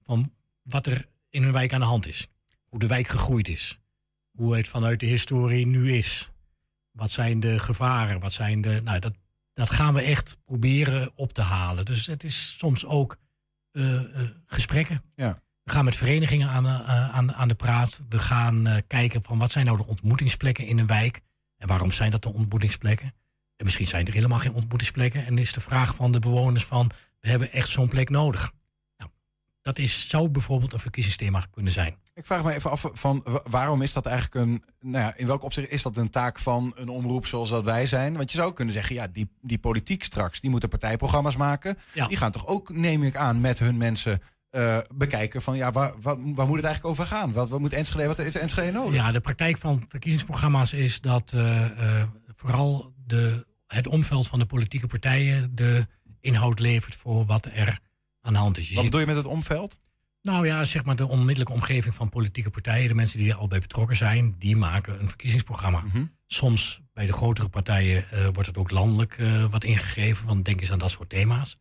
van 0.04 0.34
wat 0.62 0.88
er 0.88 1.08
in 1.30 1.44
hun 1.44 1.52
wijk 1.52 1.74
aan 1.74 1.80
de 1.80 1.86
hand 1.86 2.08
is. 2.08 2.28
Hoe 2.66 2.80
de 2.80 2.88
wijk 2.88 3.08
gegroeid 3.08 3.48
is 3.48 3.82
hoe 4.32 4.56
het 4.56 4.68
vanuit 4.68 5.00
de 5.00 5.06
historie 5.06 5.66
nu 5.66 5.94
is. 5.94 6.32
Wat 6.92 7.12
zijn 7.12 7.40
de 7.40 7.60
gevaren? 7.60 8.20
Wat 8.20 8.32
zijn 8.32 8.62
de. 8.62 8.82
Nou, 8.84 9.00
dat, 9.00 9.14
dat 9.54 9.70
gaan 9.70 9.94
we 9.94 10.02
echt 10.02 10.38
proberen 10.46 11.12
op 11.16 11.34
te 11.34 11.42
halen. 11.42 11.86
Dus 11.86 12.06
het 12.06 12.24
is 12.24 12.56
soms 12.58 12.86
ook 12.86 13.18
uh, 13.72 13.94
uh, 13.94 14.30
gesprekken. 14.46 15.04
Ja. 15.16 15.42
We 15.64 15.72
gaan 15.72 15.86
met 15.86 15.96
verenigingen 15.96 16.48
aan, 16.48 16.66
uh, 16.66 17.10
aan, 17.16 17.34
aan 17.34 17.48
de 17.48 17.56
praat. 17.56 18.02
We 18.10 18.20
gaan 18.20 18.82
kijken 18.88 19.24
van 19.24 19.38
wat 19.38 19.52
zijn 19.52 19.66
nou 19.66 19.78
de 19.78 19.88
ontmoetingsplekken 19.88 20.66
in 20.66 20.80
een 20.80 20.88
wijk. 20.88 21.22
En 21.58 21.68
waarom 21.68 21.92
zijn 21.92 22.12
dat 22.12 22.22
de 22.22 22.34
ontmoetingsplekken? 22.34 23.14
En 23.56 23.66
misschien 23.66 23.88
zijn 23.88 24.08
er 24.08 24.14
helemaal 24.14 24.40
geen 24.40 24.54
ontmoetingsplekken. 24.54 25.26
En 25.26 25.38
is 25.38 25.54
de 25.54 25.62
vraag 25.62 25.96
van 25.96 26.12
de 26.12 26.20
bewoners 26.20 26.66
van 26.66 26.92
we 27.20 27.30
hebben 27.30 27.52
echt 27.52 27.68
zo'n 27.68 27.88
plek 27.88 28.10
nodig. 28.10 28.52
Nou, 28.98 29.12
dat 29.62 29.78
is, 29.78 30.10
zou 30.10 30.30
bijvoorbeeld 30.30 30.74
een 30.74 30.80
verkiezingsthema 30.80 31.46
kunnen 31.52 31.72
zijn. 31.72 31.96
Ik 32.14 32.26
vraag 32.26 32.44
me 32.44 32.54
even 32.54 32.72
af 32.72 32.90
van 32.94 33.42
waarom 33.44 33.82
is 33.82 33.94
dat 33.94 34.06
eigenlijk 34.06 34.36
een. 34.36 34.64
Nou 34.80 35.06
ja, 35.06 35.16
in 35.16 35.28
welk 35.28 35.44
opzicht 35.44 35.70
is 35.70 35.82
dat 35.82 35.98
een 35.98 36.10
taak 36.10 36.40
van 36.40 36.74
een 36.76 36.90
omroep 36.90 37.28
zoals 37.28 37.50
dat 37.50 37.66
wij 37.66 37.86
zijn? 37.86 38.18
Want 38.18 38.32
je 38.32 38.38
zou 38.38 38.54
kunnen 38.54 38.74
zeggen, 38.74 38.96
ja, 38.96 39.08
die, 39.08 39.30
die 39.42 39.60
politiek 39.60 40.04
straks, 40.04 40.40
die 40.40 40.50
moeten 40.50 40.70
partijprogramma's 40.70 41.36
maken. 41.36 41.78
Ja. 41.94 42.08
Die 42.08 42.18
gaan 42.18 42.32
toch 42.32 42.48
ook, 42.48 42.70
neem 42.70 43.04
ik 43.04 43.16
aan, 43.16 43.42
met 43.42 43.60
hun 43.60 43.78
mensen 43.78 44.22
uh, 44.52 44.80
bekijken 44.96 45.42
van 45.42 45.56
ja, 45.56 45.72
waar, 45.72 45.94
waar, 46.02 46.16
waar, 46.16 46.48
moet 46.48 46.56
het 46.56 46.66
eigenlijk 46.66 46.86
over 46.86 47.06
gaan? 47.06 47.34
Wat, 47.34 47.50
wat 47.50 47.60
moet 47.60 47.74
Enschede, 47.74 48.08
wat 48.08 48.20
is 48.20 48.36
Enschede 48.36 48.72
nodig? 48.72 48.96
Ja, 48.96 49.12
de 49.12 49.20
praktijk 49.20 49.58
van 49.58 49.86
verkiezingsprogramma's 49.88 50.74
is 50.74 51.02
dat 51.02 51.32
uh, 51.36 51.70
uh, 51.80 52.04
vooral 52.36 52.94
de, 53.06 53.46
het 53.68 53.88
omveld 53.88 54.28
van 54.28 54.40
de 54.40 54.46
politieke 54.46 54.88
partijen 54.88 55.56
de 55.56 55.88
inhoud 56.20 56.60
levert 56.60 56.96
voor 56.96 57.26
wat 57.26 57.46
er 57.54 57.80
aan 58.22 58.34
de 58.34 58.40
hand 58.40 58.58
is. 58.58 58.70
Je 58.70 58.76
wat 58.76 58.84
bedoel 58.84 59.00
je 59.00 59.06
met 59.06 59.16
het 59.16 59.26
omveld? 59.26 59.78
Nou 60.22 60.46
ja, 60.46 60.64
zeg 60.64 60.84
maar 60.84 60.96
de 60.96 61.08
onmiddellijke 61.08 61.54
omgeving 61.54 61.96
van 61.96 62.10
politieke 62.10 62.50
partijen, 62.50 62.88
de 62.88 62.94
mensen 62.94 63.20
die 63.20 63.30
er 63.30 63.38
al 63.38 63.48
bij 63.48 63.60
betrokken 63.60 63.96
zijn, 63.96 64.36
die 64.40 64.56
maken 64.56 65.00
een 65.00 65.08
verkiezingsprogramma. 65.08 65.80
Mm 65.80 65.90
-hmm. 65.92 66.12
Soms 66.28 66.82
bij 66.94 67.06
de 67.06 67.14
grotere 67.14 67.50
partijen 67.50 68.06
wordt 68.34 68.48
het 68.48 68.58
ook 68.58 68.72
landelijk 68.72 69.18
wat 69.50 69.64
ingegeven, 69.64 70.28
want 70.28 70.46
denk 70.46 70.60
eens 70.60 70.72
aan 70.72 70.80
dat 70.80 70.90
soort 70.90 71.10
thema's. 71.10 71.58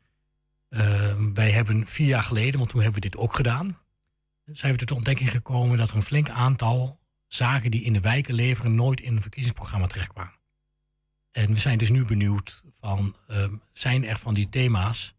Uh, 0.70 1.14
wij 1.34 1.50
hebben 1.50 1.86
vier 1.86 2.06
jaar 2.06 2.22
geleden, 2.22 2.58
want 2.58 2.70
toen 2.70 2.82
hebben 2.82 3.02
we 3.02 3.08
dit 3.08 3.20
ook 3.20 3.34
gedaan, 3.34 3.78
zijn 4.44 4.72
we 4.72 4.78
tot 4.78 4.88
de 4.88 4.94
ontdekking 4.94 5.30
gekomen 5.30 5.78
dat 5.78 5.90
er 5.90 5.96
een 5.96 6.02
flink 6.02 6.28
aantal 6.28 7.00
zaken 7.26 7.70
die 7.70 7.82
in 7.82 7.92
de 7.92 8.00
wijken 8.00 8.34
leveren 8.34 8.74
nooit 8.74 9.00
in 9.00 9.14
een 9.14 9.22
verkiezingsprogramma 9.22 9.86
terechtkwamen. 9.86 10.38
En 11.30 11.52
we 11.52 11.58
zijn 11.58 11.78
dus 11.78 11.90
nu 11.90 12.04
benieuwd 12.04 12.62
van, 12.70 13.16
zijn 13.72 14.04
er 14.04 14.18
van 14.18 14.34
die 14.34 14.48
thema's 14.48 15.14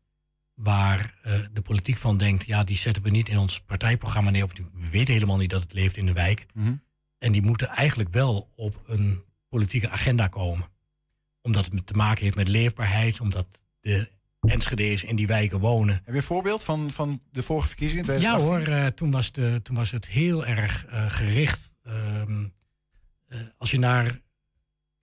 waar 0.54 1.16
uh, 1.26 1.46
de 1.54 1.62
politiek 1.62 1.98
van 1.98 2.18
denkt, 2.18 2.46
ja, 2.46 2.64
die 2.64 2.78
zetten 2.78 3.04
we 3.04 3.10
niet 3.10 3.30
in 3.30 3.38
ons 3.38 3.62
partijprogramma 3.62 4.30
neer, 4.30 4.44
of 4.44 4.54
we 4.54 4.90
weten 4.90 5.14
helemaal 5.14 5.38
niet 5.38 5.50
dat 5.50 5.62
het 5.62 5.74
leeft 5.74 5.98
in 5.98 6.06
de 6.06 6.14
wijk. 6.14 6.46
Mm 6.54 6.64
-hmm. 6.64 6.82
En 7.18 7.32
die 7.32 7.42
moeten 7.42 7.68
eigenlijk 7.68 8.10
wel 8.10 8.50
op 8.56 8.84
een 8.88 9.24
politieke 9.50 9.90
agenda 9.90 10.28
komen. 10.28 10.70
Omdat 11.42 11.66
het 11.66 11.88
te 11.88 11.94
maken 11.94 12.24
heeft 12.24 12.36
met 12.36 12.48
leefbaarheid, 12.48 13.20
omdat 13.20 13.64
de 13.82 14.10
Enschede's 14.42 15.04
in 15.04 15.16
die 15.16 15.28
wijken 15.28 15.60
wonen. 15.60 15.96
Heb 15.96 16.06
je 16.06 16.16
een 16.16 16.24
voorbeeld 16.24 16.64
van, 16.64 16.92
van 16.92 17.22
de 17.32 17.44
vorige 17.44 17.68
verkiezingen? 17.68 18.22
Ja 18.22 18.40
hoor, 18.40 18.68
uh, 18.68 18.86
toen, 18.86 19.12
was 19.12 19.32
de, 19.32 19.60
toen 19.64 19.76
was 19.76 19.92
het 19.92 20.08
heel 20.08 20.46
erg 20.46 20.86
uh, 20.88 21.10
gericht. 21.10 21.76
Uh, 21.88 22.24
als 23.58 23.72
je 23.72 23.80
naar 23.80 24.20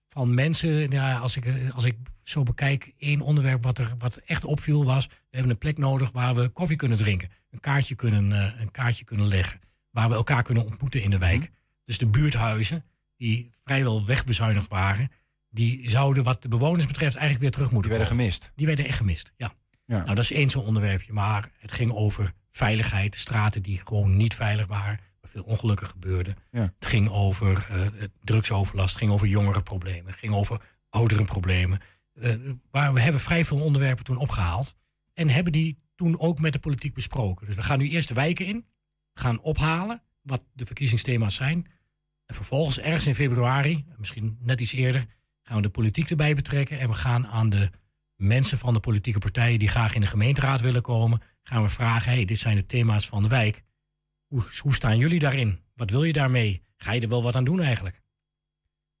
van 0.07 0.33
mensen, 0.33 0.91
ja, 0.91 1.17
als 1.17 1.37
ik, 1.37 1.45
als 1.73 1.85
ik 1.85 1.95
zo 2.23 2.43
bekijk, 2.43 2.93
één 2.97 3.21
onderwerp 3.21 3.63
wat 3.63 3.77
er 3.77 3.95
wat 3.97 4.15
echt 4.15 4.45
opviel 4.45 4.85
was, 4.85 5.07
we 5.07 5.13
hebben 5.29 5.51
een 5.51 5.57
plek 5.57 5.77
nodig 5.77 6.11
waar 6.11 6.35
we 6.35 6.47
koffie 6.47 6.77
kunnen 6.77 6.97
drinken, 6.97 7.29
een 7.51 7.59
kaartje 7.59 7.95
kunnen, 7.95 8.31
een 8.61 8.71
kaartje 8.71 9.03
kunnen 9.03 9.27
leggen, 9.27 9.59
waar 9.89 10.09
we 10.09 10.15
elkaar 10.15 10.43
kunnen 10.43 10.65
ontmoeten 10.65 11.01
in 11.01 11.09
de 11.09 11.17
wijk. 11.17 11.39
Mm. 11.39 11.55
Dus 11.85 11.97
de 11.97 12.07
buurthuizen, 12.07 12.85
die 13.17 13.51
vrijwel 13.63 14.05
wegbezuinigd 14.05 14.67
waren, 14.67 15.11
die 15.49 15.89
zouden 15.89 16.23
wat 16.23 16.41
de 16.41 16.47
bewoners 16.47 16.85
betreft 16.85 17.15
eigenlijk 17.15 17.41
weer 17.41 17.51
terug 17.51 17.71
moeten 17.71 17.89
Die 17.89 17.99
werden 17.99 18.17
komen. 18.17 18.31
gemist? 18.31 18.51
Die 18.55 18.65
werden 18.65 18.85
echt 18.85 18.97
gemist, 18.97 19.33
ja. 19.37 19.53
ja. 19.85 20.03
Nou, 20.03 20.15
dat 20.15 20.23
is 20.23 20.31
één 20.31 20.49
zo'n 20.49 20.65
onderwerpje, 20.65 21.13
maar 21.13 21.51
het 21.57 21.71
ging 21.71 21.91
over 21.91 22.33
veiligheid, 22.51 23.15
straten 23.15 23.61
die 23.63 23.81
gewoon 23.85 24.17
niet 24.17 24.35
veilig 24.35 24.67
waren, 24.67 24.99
waar 25.21 25.29
veel 25.31 25.43
ongelukken 25.43 25.87
gebeurden. 25.87 26.35
Ja. 26.51 26.73
Het 26.79 26.89
ging 26.89 27.09
over 27.09 27.67
uh, 27.71 28.03
drugsoverlast, 28.23 28.89
het 28.89 28.97
ging 28.99 29.11
over 29.11 29.27
jongerenproblemen, 29.27 30.11
het 30.11 30.19
ging 30.19 30.33
over 30.33 30.61
ouderenproblemen 30.89 31.79
waar 32.71 32.93
we 32.93 33.01
hebben 33.01 33.21
vrij 33.21 33.45
veel 33.45 33.59
onderwerpen 33.59 34.05
toen 34.05 34.17
opgehaald. 34.17 34.75
En 35.13 35.29
hebben 35.29 35.51
die 35.51 35.77
toen 35.95 36.19
ook 36.19 36.39
met 36.39 36.53
de 36.53 36.59
politiek 36.59 36.93
besproken. 36.93 37.45
Dus 37.45 37.55
we 37.55 37.63
gaan 37.63 37.79
nu 37.79 37.89
eerst 37.89 38.07
de 38.07 38.13
wijken 38.13 38.45
in. 38.45 38.65
Gaan 39.13 39.41
ophalen 39.41 40.01
wat 40.21 40.45
de 40.53 40.65
verkiezingsthema's 40.65 41.35
zijn. 41.35 41.67
En 42.25 42.35
vervolgens 42.35 42.79
ergens 42.79 43.07
in 43.07 43.15
februari, 43.15 43.85
misschien 43.97 44.37
net 44.41 44.61
iets 44.61 44.73
eerder, 44.73 45.05
gaan 45.49 45.57
we 45.57 45.63
de 45.63 45.69
politiek 45.69 46.09
erbij 46.09 46.35
betrekken. 46.35 46.79
En 46.79 46.87
we 46.87 46.93
gaan 46.93 47.27
aan 47.27 47.49
de 47.49 47.69
mensen 48.15 48.57
van 48.57 48.73
de 48.73 48.79
politieke 48.79 49.19
partijen 49.19 49.59
die 49.59 49.67
graag 49.67 49.95
in 49.95 50.01
de 50.01 50.07
gemeenteraad 50.07 50.61
willen 50.61 50.81
komen, 50.81 51.21
gaan 51.43 51.63
we 51.63 51.69
vragen: 51.69 52.11
hey, 52.11 52.25
dit 52.25 52.39
zijn 52.39 52.55
de 52.55 52.65
thema's 52.65 53.07
van 53.07 53.23
de 53.23 53.29
wijk. 53.29 53.63
Hoe, 54.27 54.43
hoe 54.61 54.73
staan 54.73 54.97
jullie 54.97 55.19
daarin? 55.19 55.59
Wat 55.75 55.89
wil 55.89 56.03
je 56.03 56.13
daarmee? 56.13 56.63
Ga 56.77 56.91
je 56.91 57.01
er 57.01 57.09
wel 57.09 57.23
wat 57.23 57.35
aan 57.35 57.43
doen 57.43 57.61
eigenlijk? 57.61 58.01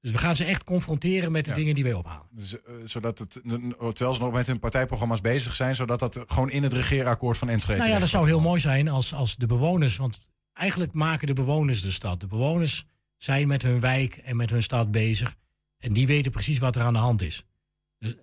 Dus 0.01 0.11
we 0.11 0.17
gaan 0.17 0.35
ze 0.35 0.43
echt 0.43 0.63
confronteren 0.63 1.31
met 1.31 1.45
de 1.45 1.53
dingen 1.53 1.75
die 1.75 1.83
wij 1.83 1.93
ophalen. 1.93 2.27
Dus, 2.31 2.53
uh, 2.53 2.59
zodat 2.85 3.19
het, 3.19 3.31
terwijl 3.77 4.13
ze 4.13 4.19
nog 4.19 4.31
met 4.31 4.47
hun 4.47 4.59
partijprogramma's 4.59 5.21
bezig 5.21 5.55
zijn, 5.55 5.75
zodat 5.75 5.99
dat 5.99 6.23
gewoon 6.27 6.49
in 6.49 6.63
het 6.63 6.73
regeerakkoord 6.73 7.37
van 7.37 7.49
Enschede. 7.49 7.79
Nou 7.79 7.89
ja, 7.91 7.99
dat 7.99 8.09
zou 8.09 8.25
heel 8.25 8.41
mooi 8.41 8.59
zijn 8.59 8.87
als, 8.87 9.13
als 9.13 9.35
de 9.35 9.45
bewoners, 9.45 9.97
want 9.97 10.19
eigenlijk 10.53 10.93
maken 10.93 11.27
de 11.27 11.33
bewoners 11.33 11.81
de 11.81 11.91
stad. 11.91 12.19
De 12.19 12.27
bewoners 12.27 12.85
zijn 13.17 13.47
met 13.47 13.61
hun 13.61 13.79
wijk 13.79 14.15
en 14.15 14.35
met 14.35 14.49
hun 14.49 14.63
stad 14.63 14.91
bezig. 14.91 15.35
En 15.79 15.93
die 15.93 16.07
weten 16.07 16.31
precies 16.31 16.57
wat 16.57 16.75
er 16.75 16.81
aan 16.81 16.93
de 16.93 16.99
hand 16.99 17.21
is. 17.21 17.45
Dus 17.97 18.15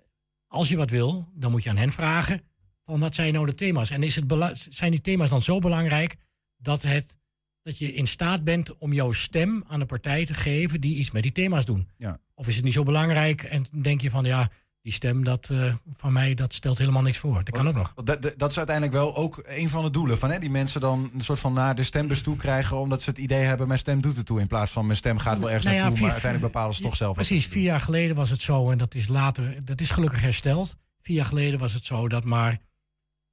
als 0.46 0.68
je 0.68 0.76
wat 0.76 0.90
wil, 0.90 1.28
dan 1.34 1.50
moet 1.50 1.62
je 1.62 1.70
aan 1.70 1.76
hen 1.76 1.92
vragen 1.92 2.42
van 2.84 3.00
wat 3.00 3.14
zijn 3.14 3.32
nou 3.32 3.46
de 3.46 3.54
thema's. 3.54 3.90
En 3.90 4.02
is 4.02 4.14
het 4.14 4.66
zijn 4.70 4.90
die 4.90 5.00
thema's 5.00 5.30
dan 5.30 5.42
zo 5.42 5.58
belangrijk 5.58 6.16
dat, 6.56 6.82
het, 6.82 7.18
dat 7.62 7.78
je 7.78 7.92
in 7.92 8.06
staat 8.06 8.44
bent 8.44 8.78
om 8.78 8.92
jouw 8.92 9.12
stem 9.12 9.64
aan 9.66 9.80
een 9.80 9.86
partij 9.86 10.24
te 10.24 10.34
geven 10.34 10.80
die 10.80 10.96
iets 10.96 11.10
met 11.10 11.22
die 11.22 11.32
thema's 11.32 11.64
doen? 11.64 11.88
Ja. 11.96 12.18
Of 12.34 12.48
is 12.48 12.54
het 12.54 12.64
niet 12.64 12.72
zo 12.72 12.82
belangrijk 12.82 13.42
en 13.42 13.64
denk 13.80 14.00
je 14.00 14.10
van 14.10 14.24
ja, 14.24 14.50
die 14.86 14.94
stem 14.94 15.24
dat, 15.24 15.48
uh, 15.52 15.74
van 15.96 16.12
mij, 16.12 16.34
dat 16.34 16.54
stelt 16.54 16.78
helemaal 16.78 17.02
niks 17.02 17.18
voor. 17.18 17.44
Dat 17.44 17.54
kan 17.54 17.68
ook 17.68 17.74
nog. 17.74 17.92
Dat, 18.04 18.32
dat 18.36 18.50
is 18.50 18.56
uiteindelijk 18.56 18.96
wel 18.96 19.16
ook 19.16 19.42
een 19.46 19.70
van 19.70 19.84
de 19.84 19.90
doelen 19.90 20.18
van 20.18 20.30
hè, 20.30 20.38
die 20.38 20.50
mensen 20.50 20.80
dan 20.80 21.10
een 21.14 21.20
soort 21.20 21.40
van 21.40 21.52
naar 21.52 21.74
de 21.74 21.82
stembus 21.82 22.22
toe 22.22 22.36
krijgen, 22.36 22.76
omdat 22.76 23.02
ze 23.02 23.10
het 23.10 23.18
idee 23.18 23.42
hebben, 23.42 23.66
mijn 23.66 23.78
stem 23.78 24.00
doet 24.00 24.16
het 24.16 24.26
toe, 24.26 24.40
in 24.40 24.46
plaats 24.46 24.72
van 24.72 24.86
mijn 24.86 24.98
stem 24.98 25.18
gaat 25.18 25.38
wel 25.38 25.46
ergens 25.46 25.64
nou 25.64 25.76
ja, 25.76 25.82
naartoe, 25.82 26.00
maar 26.00 26.10
uiteindelijk 26.10 26.52
bepalen 26.52 26.74
ze 26.74 26.82
toch 26.82 26.96
zelf. 26.96 27.14
Precies, 27.14 27.46
vier 27.46 27.62
jaar 27.62 27.80
geleden 27.80 28.16
was 28.16 28.30
het 28.30 28.40
zo, 28.40 28.70
en 28.70 28.78
dat 28.78 28.94
is 28.94 29.08
later, 29.08 29.64
dat 29.64 29.80
is 29.80 29.90
gelukkig 29.90 30.20
hersteld. 30.20 30.76
Vier 31.00 31.16
jaar 31.16 31.26
geleden 31.26 31.58
was 31.58 31.72
het 31.72 31.86
zo 31.86 32.08
dat 32.08 32.24
maar 32.24 32.58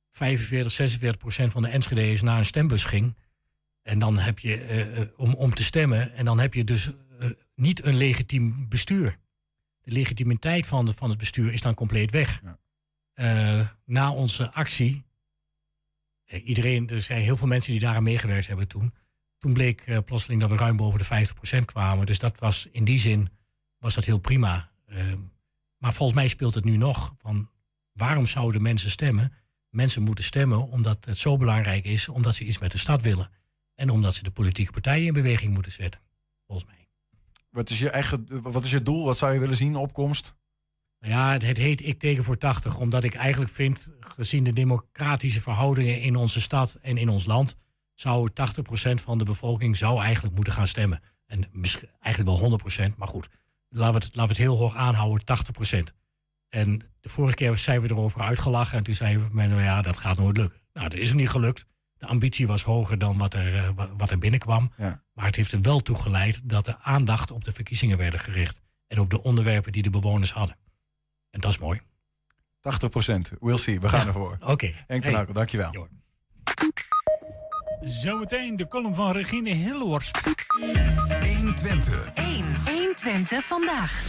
45, 0.10 0.72
46 0.72 1.18
procent 1.18 1.52
van 1.52 1.62
de 1.62 1.68
Enschede's 1.68 2.22
naar 2.22 2.38
een 2.38 2.46
stembus 2.46 2.84
ging. 2.84 3.16
En 3.84 4.00
dan 4.00 4.18
heb 4.18 4.40
je, 4.40 4.86
uh, 4.98 5.02
om, 5.18 5.34
om 5.34 5.54
te 5.54 5.64
stemmen, 5.64 6.16
en 6.16 6.26
dan 6.26 6.40
heb 6.40 6.54
je 6.54 6.64
dus 6.64 6.88
uh, 7.22 7.30
niet 7.56 7.86
een 7.86 7.96
legitiem 7.96 8.66
bestuur 8.70 9.22
de 9.84 9.92
legitimiteit 9.92 10.66
van, 10.66 10.86
de, 10.86 10.94
van 10.94 11.10
het 11.10 11.18
bestuur 11.18 11.54
is 11.54 11.62
dan 11.62 11.74
compleet 11.74 12.12
weg. 12.12 12.42
Ja. 12.44 12.58
Uh, 13.60 13.68
na 13.86 14.12
onze 14.12 14.52
actie, 14.52 15.04
eh, 16.26 16.48
iedereen, 16.48 16.90
er 16.90 17.02
zijn 17.02 17.22
heel 17.22 17.38
veel 17.38 17.48
mensen 17.48 17.72
die 17.72 17.82
daaraan 17.82 18.04
meegewerkt 18.04 18.48
hebben 18.48 18.68
toen. 18.68 18.94
Toen 19.38 19.54
bleek 19.54 19.88
uh, 19.88 19.98
plotseling 20.06 20.42
dat 20.42 20.50
we 20.50 20.56
ruim 20.56 20.76
boven 20.76 21.00
de 21.00 21.28
50% 21.62 21.66
kwamen. 21.66 22.06
Dus 22.06 22.20
dat 22.20 22.40
was 22.40 22.68
in 22.72 22.84
die 22.84 23.00
zin 23.00 23.30
was 23.78 23.94
dat 23.94 24.06
heel 24.06 24.20
prima. 24.20 24.72
maar 25.78 25.94
volgens 25.94 26.20
mij 26.20 26.28
speelt 26.28 26.54
het 26.54 26.64
nu 26.64 26.78
nog 26.78 27.16
van 27.18 27.50
waarom 27.92 28.26
zouden 28.26 28.62
mensen 28.62 28.92
stemmen? 28.92 29.34
Mensen 29.70 30.02
moeten 30.02 30.24
stemmen 30.24 30.68
omdat 30.68 31.06
het 31.06 31.18
zo 31.18 31.38
belangrijk 31.38 31.86
is, 31.86 32.10
omdat 32.10 32.36
ze 32.36 32.44
iets 32.44 32.60
met 32.60 32.72
de 32.72 32.78
stad 32.78 33.02
willen. 33.02 33.30
En 33.76 33.90
omdat 33.90 34.16
ze 34.16 34.24
de 34.24 34.32
politieke 34.32 34.72
partijen 34.72 35.06
in 35.06 35.14
beweging 35.14 35.54
moeten 35.54 35.72
zetten, 35.72 36.02
volgens 36.48 36.70
mij. 36.70 36.83
Wat 37.54 37.70
is 37.70 37.80
je 37.80 37.90
eigen, 37.90 38.26
wat 38.42 38.64
is 38.64 38.72
je 38.72 38.82
doel? 38.82 39.06
Wat 39.06 39.18
zou 39.18 39.34
je 39.34 39.40
willen 39.40 39.56
zien, 39.56 39.76
opkomst? 39.76 40.36
Ja, 41.00 41.32
het 41.32 41.58
heet 41.58 41.86
Ik 41.86 42.00
tegen 42.00 42.24
voor 42.24 42.38
80, 42.38 42.78
omdat 42.78 43.04
ik 43.04 43.14
eigenlijk 43.14 43.52
vind, 43.52 43.92
gezien 44.00 44.44
de 44.44 44.54
democratische 44.54 45.42
verhoudingen 45.42 46.02
in 46.02 46.16
onze 46.16 46.42
stad 46.42 46.78
en 46.82 46.98
in 46.98 47.10
ons 47.10 47.26
land, 47.26 47.56
zou 47.94 48.30
80% 48.30 48.34
van 48.94 49.18
de 49.18 49.24
bevolking 49.24 49.78
zou 49.78 50.02
eigenlijk 50.02 50.36
moeten 50.36 50.54
gaan 50.54 50.68
stemmen. 50.68 51.02
En 51.26 51.50
eigenlijk 52.00 52.40
wel 52.40 52.60
100%, 52.92 52.98
maar 52.98 53.08
goed, 53.08 53.30
laten 53.70 54.00
we 54.00 54.06
het, 54.06 54.16
laten 54.16 54.32
het 54.32 54.44
heel 54.44 54.58
hoog 54.58 54.76
aanhouden, 54.76 55.26
80%. 55.92 55.96
En 56.50 56.80
de 57.02 57.10
vorige 57.10 57.36
keer 57.36 57.58
zijn 57.58 57.82
we 57.82 57.90
erover 57.90 58.22
uitgelachen 58.22 58.78
en 58.78 58.84
toen 58.84 58.96
zeiden 58.96 59.30
we, 59.34 59.42
nou 59.48 59.62
ja, 59.62 59.82
dat 59.82 59.98
gaat 59.98 60.18
nooit 60.18 60.38
lukken. 60.38 60.62
Nou, 60.74 60.90
dat 60.90 61.00
is 61.00 61.14
niet 61.14 61.30
gelukt. 61.30 61.66
De 62.04 62.10
ambitie 62.10 62.48
was 62.48 62.64
hoger 62.64 62.98
dan 62.98 63.18
wat 63.18 63.34
er, 63.34 63.56
uh, 63.56 63.70
wat 63.98 64.10
er 64.10 64.18
binnenkwam. 64.18 64.72
Ja. 64.78 65.04
Maar 65.14 65.26
het 65.26 65.36
heeft 65.36 65.52
er 65.52 65.62
wel 65.62 65.80
toe 65.80 65.96
geleid 65.96 66.42
dat 66.44 66.66
de 66.66 66.80
aandacht 66.80 67.32
op 67.32 67.44
de 67.44 67.52
verkiezingen 67.52 67.98
werden 67.98 68.20
gericht. 68.20 68.62
En 68.88 69.00
op 69.00 69.10
de 69.10 69.24
onderwerpen 69.24 69.72
die 69.72 69.82
de 69.82 69.90
bewoners 69.90 70.34
hadden. 70.34 70.58
En 71.30 71.40
dat 71.40 71.52
is 71.52 71.58
mooi. 71.58 71.82
80 72.60 72.90
procent. 72.90 73.32
We'll 73.40 73.58
see. 73.58 73.80
We 73.80 73.90
gaan 73.90 74.00
ja. 74.00 74.06
ervoor. 74.06 74.38
Oké. 74.40 74.52
Okay. 74.52 74.76
Henk 74.88 75.04
hey. 75.04 75.26
dankjewel. 75.26 75.72
Jo. 75.72 75.88
Zometeen 77.82 78.56
de 78.56 78.68
column 78.68 78.96
van 78.96 79.12
Regine 79.12 79.50
Hillhorst. 79.50 80.22
120. 81.38 82.12
1. 82.14 82.46
120 82.66 83.44
vandaag. 83.46 84.08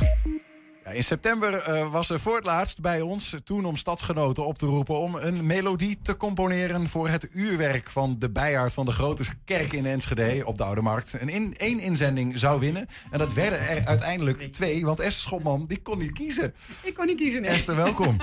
Ja, 0.85 0.91
in 0.91 1.05
september 1.05 1.69
uh, 1.69 1.93
was 1.93 2.11
er 2.11 2.21
voor 2.21 2.37
het 2.37 2.45
laatst 2.45 2.81
bij 2.81 3.01
ons, 3.01 3.37
toen 3.45 3.65
om 3.65 3.77
stadsgenoten 3.77 4.47
op 4.47 4.59
te 4.59 4.67
roepen 4.67 4.99
om 4.99 5.15
een 5.15 5.47
melodie 5.47 5.99
te 6.03 6.17
componeren 6.17 6.89
voor 6.89 7.09
het 7.09 7.29
uurwerk 7.33 7.91
van 7.91 8.19
de 8.19 8.31
bijaard 8.31 8.75
van 8.75 8.85
de 8.85 8.93
Grote 8.93 9.25
Kerk 9.45 9.73
in 9.73 9.87
Enschede 9.87 10.47
op 10.47 10.57
de 10.57 10.65
Oude 10.65 10.81
Markt. 10.81 11.15
En 11.15 11.29
in 11.29 11.55
één 11.57 11.81
inzending 11.81 12.39
zou 12.39 12.61
winnen. 12.61 12.87
En 13.11 13.19
dat 13.19 13.33
werden 13.33 13.69
er 13.69 13.87
uiteindelijk 13.87 14.53
twee, 14.53 14.85
want 14.85 15.01
Esther 15.01 15.23
Schotman 15.23 15.67
die 15.67 15.83
kon 15.83 15.99
niet 15.99 16.13
kiezen. 16.13 16.55
Ik 16.83 16.95
kon 16.95 17.07
niet 17.07 17.17
kiezen, 17.17 17.43
nee. 17.43 17.51
Esther, 17.51 17.77
welkom. 17.77 18.17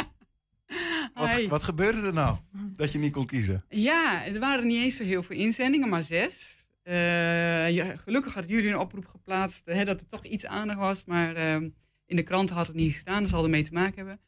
wat, 1.14 1.46
wat 1.50 1.64
gebeurde 1.64 2.02
er 2.02 2.14
nou 2.14 2.38
dat 2.54 2.92
je 2.92 2.98
niet 2.98 3.14
kon 3.14 3.26
kiezen? 3.26 3.66
Ja, 3.70 4.26
er 4.26 4.40
waren 4.40 4.68
niet 4.68 4.84
eens 4.84 4.96
zo 4.96 5.04
heel 5.04 5.24
veel 5.24 5.38
inzendingen, 5.38 5.90
maar 5.90 6.04
zes. 6.04 6.66
Uh, 6.84 7.70
ja, 7.70 7.96
gelukkig 8.04 8.34
had 8.34 8.44
jullie 8.48 8.70
een 8.70 8.78
oproep 8.78 9.06
geplaatst 9.06 9.62
hè, 9.66 9.86
dat 9.86 10.02
er 10.02 10.08
toch 10.08 10.26
iets 10.26 10.46
aandacht 10.46 10.80
was, 10.80 11.04
maar... 11.06 11.60
Uh, 11.62 11.70
in 12.12 12.18
de 12.18 12.24
kranten 12.24 12.56
had 12.56 12.68
het 12.68 12.76
niet 12.76 12.94
gestaan, 12.94 13.22
dat 13.22 13.32
zal 13.32 13.44
ermee 13.44 13.64
te 13.64 13.74
maken 13.74 13.96
hebben. 13.96 14.20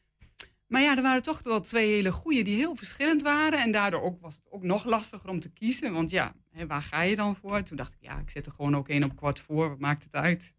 Maar 0.66 0.82
ja, 0.82 0.96
er 0.96 1.02
waren 1.02 1.22
toch 1.22 1.42
wel 1.42 1.60
twee 1.60 1.94
hele 1.94 2.12
goede 2.12 2.42
die 2.42 2.56
heel 2.56 2.74
verschillend 2.74 3.22
waren. 3.22 3.62
En 3.62 3.72
daardoor 3.72 4.02
ook, 4.02 4.20
was 4.20 4.34
het 4.34 4.46
ook 4.50 4.62
nog 4.62 4.84
lastiger 4.84 5.28
om 5.28 5.40
te 5.40 5.50
kiezen. 5.50 5.92
Want 5.92 6.10
ja, 6.10 6.34
hè, 6.50 6.66
waar 6.66 6.82
ga 6.82 7.02
je 7.02 7.16
dan 7.16 7.36
voor? 7.36 7.62
Toen 7.62 7.76
dacht 7.76 7.92
ik, 7.92 7.98
ja, 8.00 8.18
ik 8.18 8.30
zet 8.30 8.46
er 8.46 8.52
gewoon 8.52 8.76
ook 8.76 8.88
één 8.88 9.04
op 9.04 9.16
kwart 9.16 9.40
voor. 9.40 9.68
Wat 9.68 9.78
maakt 9.78 10.02
het 10.02 10.14
uit? 10.14 10.54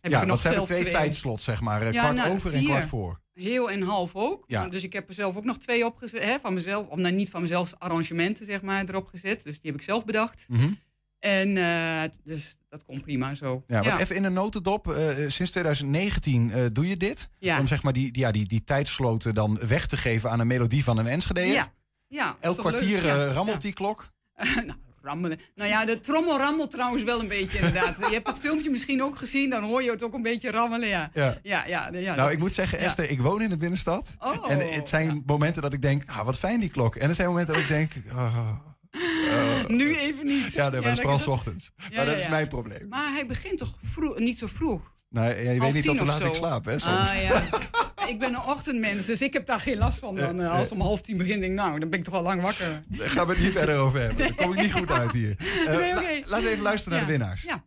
Heb 0.00 0.12
ja, 0.12 0.26
want 0.26 0.40
ze 0.40 0.46
hebben 0.46 0.64
twee, 0.64 0.80
twee 0.80 0.92
tijdslots, 0.92 1.44
zeg 1.44 1.60
maar. 1.60 1.82
Eh, 1.82 1.90
kwart 1.90 2.16
nou, 2.16 2.32
over 2.32 2.54
en 2.54 2.64
kwart 2.64 2.84
voor. 2.84 3.20
Heel 3.34 3.70
en 3.70 3.82
half 3.82 4.14
ook. 4.14 4.44
Ja. 4.46 4.68
Dus 4.68 4.84
ik 4.84 4.92
heb 4.92 5.08
er 5.08 5.14
zelf 5.14 5.36
ook 5.36 5.44
nog 5.44 5.58
twee 5.58 5.86
opgezet. 5.86 6.22
Hè, 6.22 6.38
van 6.38 6.54
mezelf, 6.54 6.88
of 6.88 6.98
nou, 6.98 7.14
niet 7.14 7.30
van 7.30 7.40
mezelf, 7.40 7.74
arrangementen 7.78 8.46
zeg 8.46 8.62
maar, 8.62 8.88
erop 8.88 9.06
gezet. 9.06 9.42
Dus 9.42 9.60
die 9.60 9.70
heb 9.70 9.80
ik 9.80 9.86
zelf 9.86 10.04
bedacht. 10.04 10.46
Mm 10.48 10.78
en 11.18 11.56
uh, 11.56 12.02
dus 12.24 12.57
dat 12.68 12.84
komt 12.84 13.02
prima 13.02 13.34
zo. 13.34 13.64
Ja, 13.66 13.82
ja. 13.82 13.98
even 13.98 14.16
in 14.16 14.24
een 14.24 14.32
notendop. 14.32 14.86
Uh, 14.86 14.94
sinds 15.28 15.50
2019 15.50 16.48
uh, 16.48 16.66
doe 16.72 16.88
je 16.88 16.96
dit. 16.96 17.28
Ja. 17.38 17.58
Om 17.58 17.66
zeg 17.66 17.82
maar 17.82 17.92
die, 17.92 18.12
die, 18.12 18.22
ja, 18.22 18.30
die, 18.30 18.46
die 18.46 18.64
tijdsloten 18.64 19.34
dan 19.34 19.58
weg 19.66 19.86
te 19.86 19.96
geven 19.96 20.30
aan 20.30 20.40
een 20.40 20.46
melodie 20.46 20.84
van 20.84 20.98
een 20.98 21.06
Enschede. 21.06 21.40
Ja. 21.40 21.72
ja 22.08 22.36
Elk 22.40 22.58
kwartier 22.58 23.02
rammelt 23.32 23.60
die 23.60 23.72
klok? 23.72 24.10
nou, 24.66 24.78
rammelen. 25.02 25.38
Nou 25.54 25.70
ja, 25.70 25.84
de 25.84 26.00
trommel 26.00 26.38
rammelt 26.38 26.70
trouwens 26.70 27.02
wel 27.02 27.20
een 27.20 27.28
beetje 27.28 27.58
inderdaad. 27.58 27.96
je 27.96 28.12
hebt 28.12 28.26
het 28.26 28.38
filmpje 28.38 28.70
misschien 28.70 29.02
ook 29.02 29.18
gezien. 29.18 29.50
Dan 29.50 29.64
hoor 29.64 29.82
je 29.82 29.90
het 29.90 30.02
ook 30.02 30.14
een 30.14 30.22
beetje 30.22 30.50
rammelen. 30.50 30.88
Ja. 30.88 31.10
Ja. 31.14 31.38
Ja, 31.42 31.66
ja, 31.66 31.88
ja, 31.92 32.14
nou, 32.14 32.30
ik 32.30 32.38
moet 32.38 32.52
zeggen, 32.52 32.78
Esther, 32.78 33.10
ik 33.10 33.20
woon 33.20 33.42
in 33.42 33.50
de 33.50 33.56
binnenstad. 33.56 34.14
Oh, 34.18 34.50
en 34.50 34.72
het 34.72 34.88
zijn 34.88 35.22
momenten 35.26 35.62
dat 35.62 35.72
ik 35.72 35.82
denk, 35.82 36.02
ah, 36.06 36.24
wat 36.24 36.38
fijn 36.38 36.60
die 36.60 36.70
klok. 36.70 36.96
En 36.96 37.08
er 37.08 37.14
zijn 37.14 37.28
momenten 37.28 37.54
dat 37.54 37.62
ik 37.62 37.68
denk... 37.68 37.92
Oh, 38.12 38.50
uh, 38.98 39.66
nu 39.66 39.96
even 39.96 40.26
niet. 40.26 40.52
Ja, 40.52 40.70
dat 40.70 40.86
is 40.86 41.00
vooral 41.00 41.20
ochtends. 41.26 41.70
Maar 41.94 42.06
dat 42.06 42.16
is 42.16 42.28
mijn 42.28 42.48
probleem. 42.48 42.88
Maar 42.88 43.12
hij 43.12 43.26
begint 43.26 43.58
toch 43.58 43.74
vroeg, 43.82 44.18
niet 44.18 44.38
zo 44.38 44.46
vroeg? 44.46 44.80
Nee, 45.08 45.52
je 45.52 45.60
weet 45.60 45.72
niet 45.72 45.84
tot 45.84 45.98
hoe 45.98 46.06
laat 46.06 46.24
ik 46.24 46.34
slaap, 46.34 46.64
hè, 46.64 46.78
soms. 46.78 47.10
Ah, 47.10 47.22
ja. 47.22 47.42
ik 48.12 48.18
ben 48.18 48.28
een 48.28 48.42
ochtendmens, 48.42 49.06
dus 49.06 49.22
ik 49.22 49.32
heb 49.32 49.46
daar 49.46 49.60
geen 49.60 49.78
last 49.78 49.98
van. 49.98 50.14
Dan, 50.14 50.40
uh, 50.40 50.50
als 50.50 50.72
om 50.72 50.80
half 50.80 51.00
tien 51.00 51.16
begint, 51.16 51.40
denk 51.40 51.52
ik, 51.52 51.58
nou, 51.58 51.78
dan 51.78 51.90
ben 51.90 51.98
ik 51.98 52.04
toch 52.04 52.14
al 52.14 52.22
lang 52.22 52.42
wakker. 52.42 52.82
Daar 52.86 53.10
gaan 53.10 53.26
we 53.26 53.32
het 53.32 53.42
niet 53.42 53.52
verder 53.52 53.78
over 53.78 54.00
hebben. 54.00 54.16
Daar 54.16 54.34
kom 54.34 54.52
ik 54.52 54.60
niet 54.60 54.72
goed 54.72 54.90
uit 54.90 55.12
hier. 55.12 55.36
Uh, 55.38 55.64
nee, 55.76 55.96
okay. 55.96 56.20
la 56.20 56.26
laten 56.26 56.44
we 56.44 56.50
even 56.50 56.62
luisteren 56.62 56.98
naar 56.98 57.06
de 57.06 57.12
winnaars. 57.12 57.42
Ja. 57.42 57.64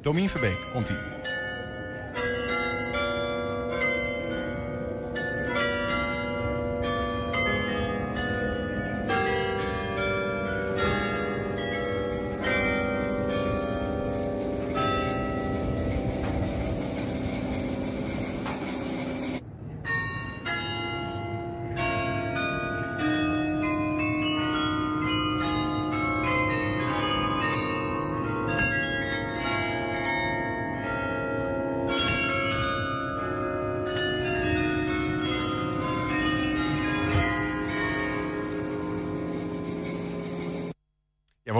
Domien 0.00 0.28
Verbeek, 0.28 0.58
komt-ie. 0.72 0.96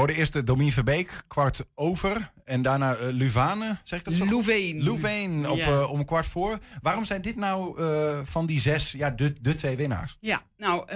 Hoorden 0.03 0.21
eerst 0.21 0.33
de 0.33 0.43
Domien 0.43 0.73
Verbeek, 0.73 1.23
kwart 1.27 1.65
over. 1.75 2.33
En 2.45 2.63
daarna 2.63 2.99
uh, 2.99 3.09
Luvane, 3.11 3.79
zeg 3.83 3.99
ik 3.99 4.05
dat 4.05 4.15
zo 4.15 4.25
Louvain. 4.25 4.83
Louvain 4.83 5.49
op, 5.49 5.57
ja. 5.57 5.85
om 5.85 6.05
kwart 6.05 6.27
voor. 6.27 6.59
Waarom 6.81 7.05
zijn 7.05 7.23
dit 7.23 7.37
nou 7.37 7.77
van 8.25 8.47
die 8.47 8.61
zes 8.61 8.93
ja, 8.93 9.11
de, 9.11 9.35
de 9.41 9.55
twee 9.55 9.77
winnaars? 9.77 10.17
Ja, 10.21 10.43
nou, 10.57 10.87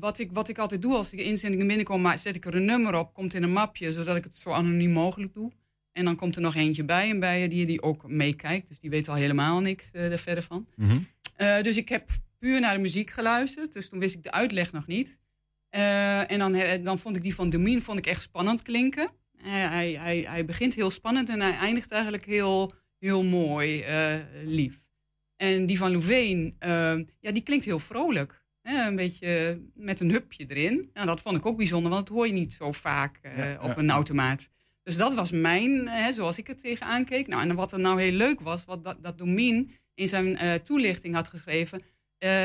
wat, 0.00 0.18
ik, 0.18 0.30
wat 0.32 0.48
ik 0.48 0.58
altijd 0.58 0.82
doe 0.82 0.94
als 0.94 1.10
de 1.10 1.22
inzendingen 1.22 1.66
binnenkomen... 1.66 2.18
zet 2.18 2.36
ik 2.36 2.44
er 2.44 2.54
een 2.54 2.64
nummer 2.64 2.94
op, 2.94 3.14
komt 3.14 3.34
in 3.34 3.42
een 3.42 3.52
mapje... 3.52 3.92
zodat 3.92 4.16
ik 4.16 4.24
het 4.24 4.36
zo 4.36 4.50
anoniem 4.50 4.92
mogelijk 4.92 5.34
doe. 5.34 5.52
En 5.92 6.04
dan 6.04 6.16
komt 6.16 6.36
er 6.36 6.42
nog 6.42 6.54
eentje 6.54 6.84
bij 6.84 7.10
en 7.10 7.20
bij 7.20 7.48
die, 7.48 7.66
die 7.66 7.82
ook 7.82 8.08
meekijkt. 8.08 8.68
Dus 8.68 8.78
die 8.78 8.90
weet 8.90 9.08
al 9.08 9.14
helemaal 9.14 9.60
niks 9.60 9.88
er 9.92 10.18
verder 10.18 10.42
van. 10.44 10.66
Mm 10.74 11.06
dus 11.62 11.76
ik 11.76 11.88
heb 11.88 12.10
puur 12.38 12.60
naar 12.60 12.74
de 12.74 12.80
muziek 12.80 13.10
geluisterd. 13.10 13.72
Dus 13.72 13.88
toen 13.88 13.98
wist 13.98 14.14
ik 14.14 14.22
de 14.22 14.30
uitleg 14.30 14.72
nog 14.72 14.86
niet. 14.86 15.20
Uh, 15.76 16.30
en 16.30 16.38
dan, 16.38 16.82
dan 16.82 16.98
vond 16.98 17.16
ik 17.16 17.22
die 17.22 17.34
van 17.34 17.50
Domien 17.50 17.82
vond 17.82 17.98
ik 17.98 18.06
echt 18.06 18.22
spannend 18.22 18.62
klinken. 18.62 19.08
Hij, 19.36 19.60
hij, 19.60 19.92
hij, 19.92 20.24
hij, 20.28 20.44
begint 20.44 20.74
heel 20.74 20.90
spannend 20.90 21.28
en 21.28 21.40
hij 21.40 21.56
eindigt 21.56 21.90
eigenlijk 21.90 22.24
heel, 22.24 22.72
heel 22.98 23.24
mooi, 23.24 23.84
uh, 23.88 24.20
lief. 24.44 24.76
En 25.36 25.66
die 25.66 25.78
van 25.78 25.90
Louvain, 25.90 26.56
uh, 26.66 26.94
ja, 27.20 27.32
die 27.32 27.42
klinkt 27.42 27.64
heel 27.64 27.78
vrolijk. 27.78 28.44
Hè? 28.62 28.86
Een 28.86 28.96
beetje 28.96 29.60
met 29.74 30.00
een 30.00 30.10
hupje 30.10 30.46
erin. 30.48 30.90
Nou, 30.92 31.06
dat 31.06 31.20
vond 31.20 31.36
ik 31.36 31.46
ook 31.46 31.56
bijzonder, 31.56 31.90
want 31.90 32.06
dat 32.06 32.16
hoor 32.16 32.26
je 32.26 32.32
niet 32.32 32.54
zo 32.54 32.72
vaak 32.72 33.20
ja, 33.22 33.58
op 33.62 33.76
een 33.76 33.90
automaat. 33.90 34.48
Dus 34.82 34.96
dat 34.96 35.14
was 35.14 35.30
mijn, 35.30 35.88
hè, 35.88 36.12
zoals 36.12 36.38
ik 36.38 36.46
het 36.46 36.60
tegenaan 36.60 37.04
keek. 37.04 37.26
Nou, 37.26 37.42
en 37.42 37.54
wat 37.54 37.72
er 37.72 37.80
nou 37.80 38.00
heel 38.00 38.12
leuk 38.12 38.40
was, 38.40 38.64
wat 38.64 38.84
dat, 38.84 39.02
dat 39.02 39.18
Domien 39.18 39.70
in 39.94 40.08
zijn 40.08 40.62
toelichting 40.62 41.14
had 41.14 41.28
geschreven 41.28 41.80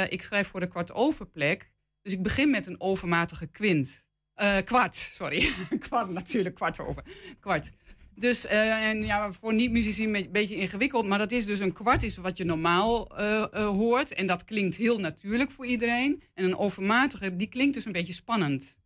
ik 0.09 0.21
schrijf 0.21 0.47
voor 0.47 0.59
de 0.59 0.67
kwart 0.67 0.93
overplek. 0.93 1.70
Dus 2.01 2.13
ik 2.13 2.23
begin 2.23 2.49
met 2.49 2.67
een 2.67 2.81
overmatige 2.81 3.47
kwint. 3.47 4.05
Uh, 4.41 4.57
kwart, 4.57 4.95
sorry. 4.95 5.49
kwart 5.87 6.09
natuurlijk, 6.09 6.55
kwart 6.55 6.79
over. 6.79 7.03
Kwart. 7.39 7.69
Dus, 8.15 8.45
uh, 8.45 8.87
en 8.87 9.05
ja, 9.05 9.31
voor 9.31 9.53
niet-muzici 9.53 10.03
een 10.03 10.31
beetje 10.31 10.55
ingewikkeld. 10.55 11.07
Maar 11.07 11.17
dat 11.17 11.31
is 11.31 11.45
dus 11.45 11.59
een 11.59 11.73
kwart 11.73 12.03
is 12.03 12.17
wat 12.17 12.37
je 12.37 12.43
normaal 12.43 13.15
hoort. 13.53 14.13
En 14.13 14.27
dat 14.27 14.45
klinkt 14.45 14.75
heel 14.75 14.99
natuurlijk 14.99 15.51
voor 15.51 15.65
iedereen. 15.65 16.23
En 16.33 16.43
een 16.43 16.57
overmatige, 16.57 17.35
die 17.35 17.47
klinkt 17.47 17.73
dus 17.73 17.85
een 17.85 17.91
beetje 17.91 18.13
spannend. 18.13 18.79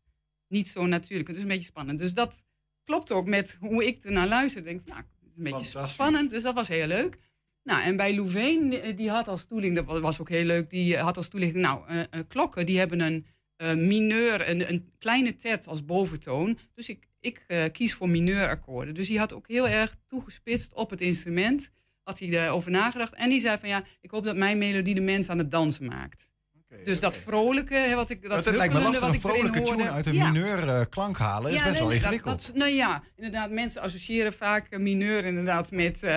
Niet 0.47 0.67
zo 0.67 0.85
natuurlijk, 0.85 1.27
het 1.27 1.37
is 1.37 1.43
een 1.43 1.49
beetje 1.49 1.65
spannend. 1.65 1.99
Dus 1.99 2.13
dat 2.13 2.43
klopt 2.83 3.11
ook 3.11 3.27
met 3.27 3.57
hoe 3.59 3.85
ik 3.85 4.03
ernaar 4.03 4.27
luister. 4.27 4.59
Ik 4.59 4.65
denk, 4.67 4.81
ja, 4.85 4.95
het 4.95 5.05
is 5.21 5.31
een 5.37 5.43
beetje 5.43 5.87
spannend. 5.87 6.29
Dus 6.29 6.43
dat 6.43 6.55
was 6.55 6.67
heel 6.67 6.87
leuk. 6.87 7.17
Nou, 7.65 7.83
en 7.83 7.95
bij 7.95 8.15
Louvain, 8.15 8.75
die 8.95 9.09
had 9.09 9.27
als 9.27 9.45
toelichting, 9.45 9.85
dat 9.85 9.99
was 9.99 10.21
ook 10.21 10.29
heel 10.29 10.45
leuk, 10.45 10.69
die 10.69 10.97
had 10.97 11.17
als 11.17 11.27
toelichting, 11.27 11.63
nou, 11.63 11.91
uh, 11.91 11.97
uh, 11.97 12.03
klokken, 12.27 12.65
die 12.65 12.77
hebben 12.77 12.99
een 12.99 13.25
uh, 13.57 13.73
mineur, 13.73 14.49
een, 14.49 14.69
een, 14.69 14.91
kleine 14.97 15.35
tet 15.35 15.67
als 15.67 15.85
boventoon. 15.85 16.57
Dus 16.73 16.89
ik, 16.89 17.07
ik 17.19 17.69
kies 17.71 17.93
voor 17.93 18.09
mineurakkoorden. 18.09 18.93
Dus 18.93 19.07
die 19.07 19.19
had 19.19 19.33
ook 19.33 19.47
heel 19.47 19.67
erg 19.67 19.95
toegespitst 20.07 20.73
op 20.73 20.89
het 20.89 21.01
instrument, 21.01 21.71
had 22.03 22.19
hij 22.19 22.27
erover 22.27 22.71
nagedacht. 22.71 23.13
En 23.13 23.29
die 23.29 23.39
zei 23.39 23.57
van, 23.57 23.69
ja, 23.69 23.83
ik 24.01 24.11
hoop 24.11 24.25
dat 24.25 24.35
mijn 24.35 24.57
melodie 24.57 24.95
de 24.95 25.01
mensen 25.01 25.31
aan 25.31 25.37
het 25.37 25.51
dansen 25.51 25.85
maakt. 25.85 26.31
Okay, 26.65 26.83
dus 26.83 26.97
okay. 26.97 27.09
dat 27.09 27.19
vrolijke, 27.19 27.75
hè, 27.75 27.95
wat 27.95 28.09
ik 28.09 28.29
dat, 28.29 28.43
dat 28.43 28.55
lijkt 28.55 28.73
me 28.73 28.81
lastig, 28.81 29.07
een 29.07 29.19
vrolijke 29.19 29.61
tune 29.61 29.91
uit 29.91 30.05
een 30.05 30.13
ja. 30.13 30.31
mineur 30.31 30.89
klank 30.89 31.17
halen, 31.17 31.51
is 31.51 31.57
ja, 31.57 31.63
best 31.63 31.73
nee, 31.73 31.83
wel 31.83 31.97
ingewikkeld. 31.97 32.37
Dat, 32.37 32.47
dat, 32.47 32.55
nou 32.55 32.71
ja, 32.71 33.03
inderdaad, 33.15 33.51
mensen 33.51 33.81
associëren 33.81 34.33
vaak 34.33 34.77
mineur 34.77 35.25
inderdaad 35.25 35.71
met, 35.71 36.07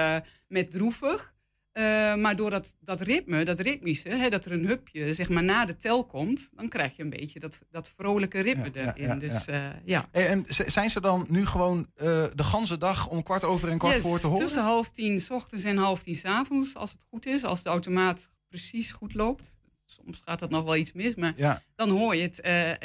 met 0.49 0.71
droevig. 0.71 1.37
Uh, 1.79 2.15
maar 2.15 2.37
door 2.37 2.51
dat, 2.51 2.77
dat 2.81 3.01
ritme, 3.01 3.45
dat 3.45 3.61
ritmische, 3.61 4.09
hè, 4.09 4.29
dat 4.29 4.45
er 4.45 4.53
een 4.53 4.67
hupje 4.67 5.15
zeg 5.15 5.29
maar, 5.29 5.43
na 5.43 5.65
de 5.65 5.77
tel 5.77 6.05
komt, 6.05 6.51
dan 6.55 6.69
krijg 6.69 6.97
je 6.97 7.03
een 7.03 7.11
beetje 7.11 7.41
dat, 7.41 7.59
dat 7.71 7.89
vrolijke 7.89 8.41
ritme 8.41 8.71
ja, 8.73 8.95
erin. 8.95 9.07
Ja, 9.07 9.13
ja, 9.13 9.15
dus, 9.15 9.49
uh, 9.49 9.67
ja. 9.85 10.09
En 10.11 10.45
zijn 10.47 10.91
ze 10.91 11.01
dan 11.01 11.27
nu 11.31 11.47
gewoon 11.47 11.79
uh, 11.79 12.25
de 12.35 12.43
ganse 12.43 12.79
dag 12.79 13.09
om 13.09 13.23
kwart 13.23 13.45
over 13.45 13.69
en 13.69 13.79
kwart 13.79 13.95
yes, 13.95 14.03
voor 14.03 14.21
te 14.21 14.27
horen? 14.27 14.45
Tussen 14.45 14.63
half 14.63 14.93
tien 14.93 15.21
s 15.21 15.31
ochtends 15.31 15.65
en 15.65 15.77
half 15.77 16.03
tien 16.03 16.15
s 16.15 16.25
avonds, 16.25 16.75
als 16.75 16.93
het 16.93 17.05
goed 17.11 17.27
is, 17.27 17.45
als 17.45 17.63
de 17.63 17.69
automaat 17.69 18.31
precies 18.49 18.93
goed 18.93 19.15
loopt. 19.15 19.53
Soms 19.85 20.21
gaat 20.25 20.39
dat 20.39 20.51
nog 20.51 20.65
wel 20.65 20.77
iets 20.77 20.93
mis, 20.93 21.15
maar 21.15 21.63
dan 21.75 21.91
hoor 21.91 22.17
je 22.17 22.23
het. 22.23 22.41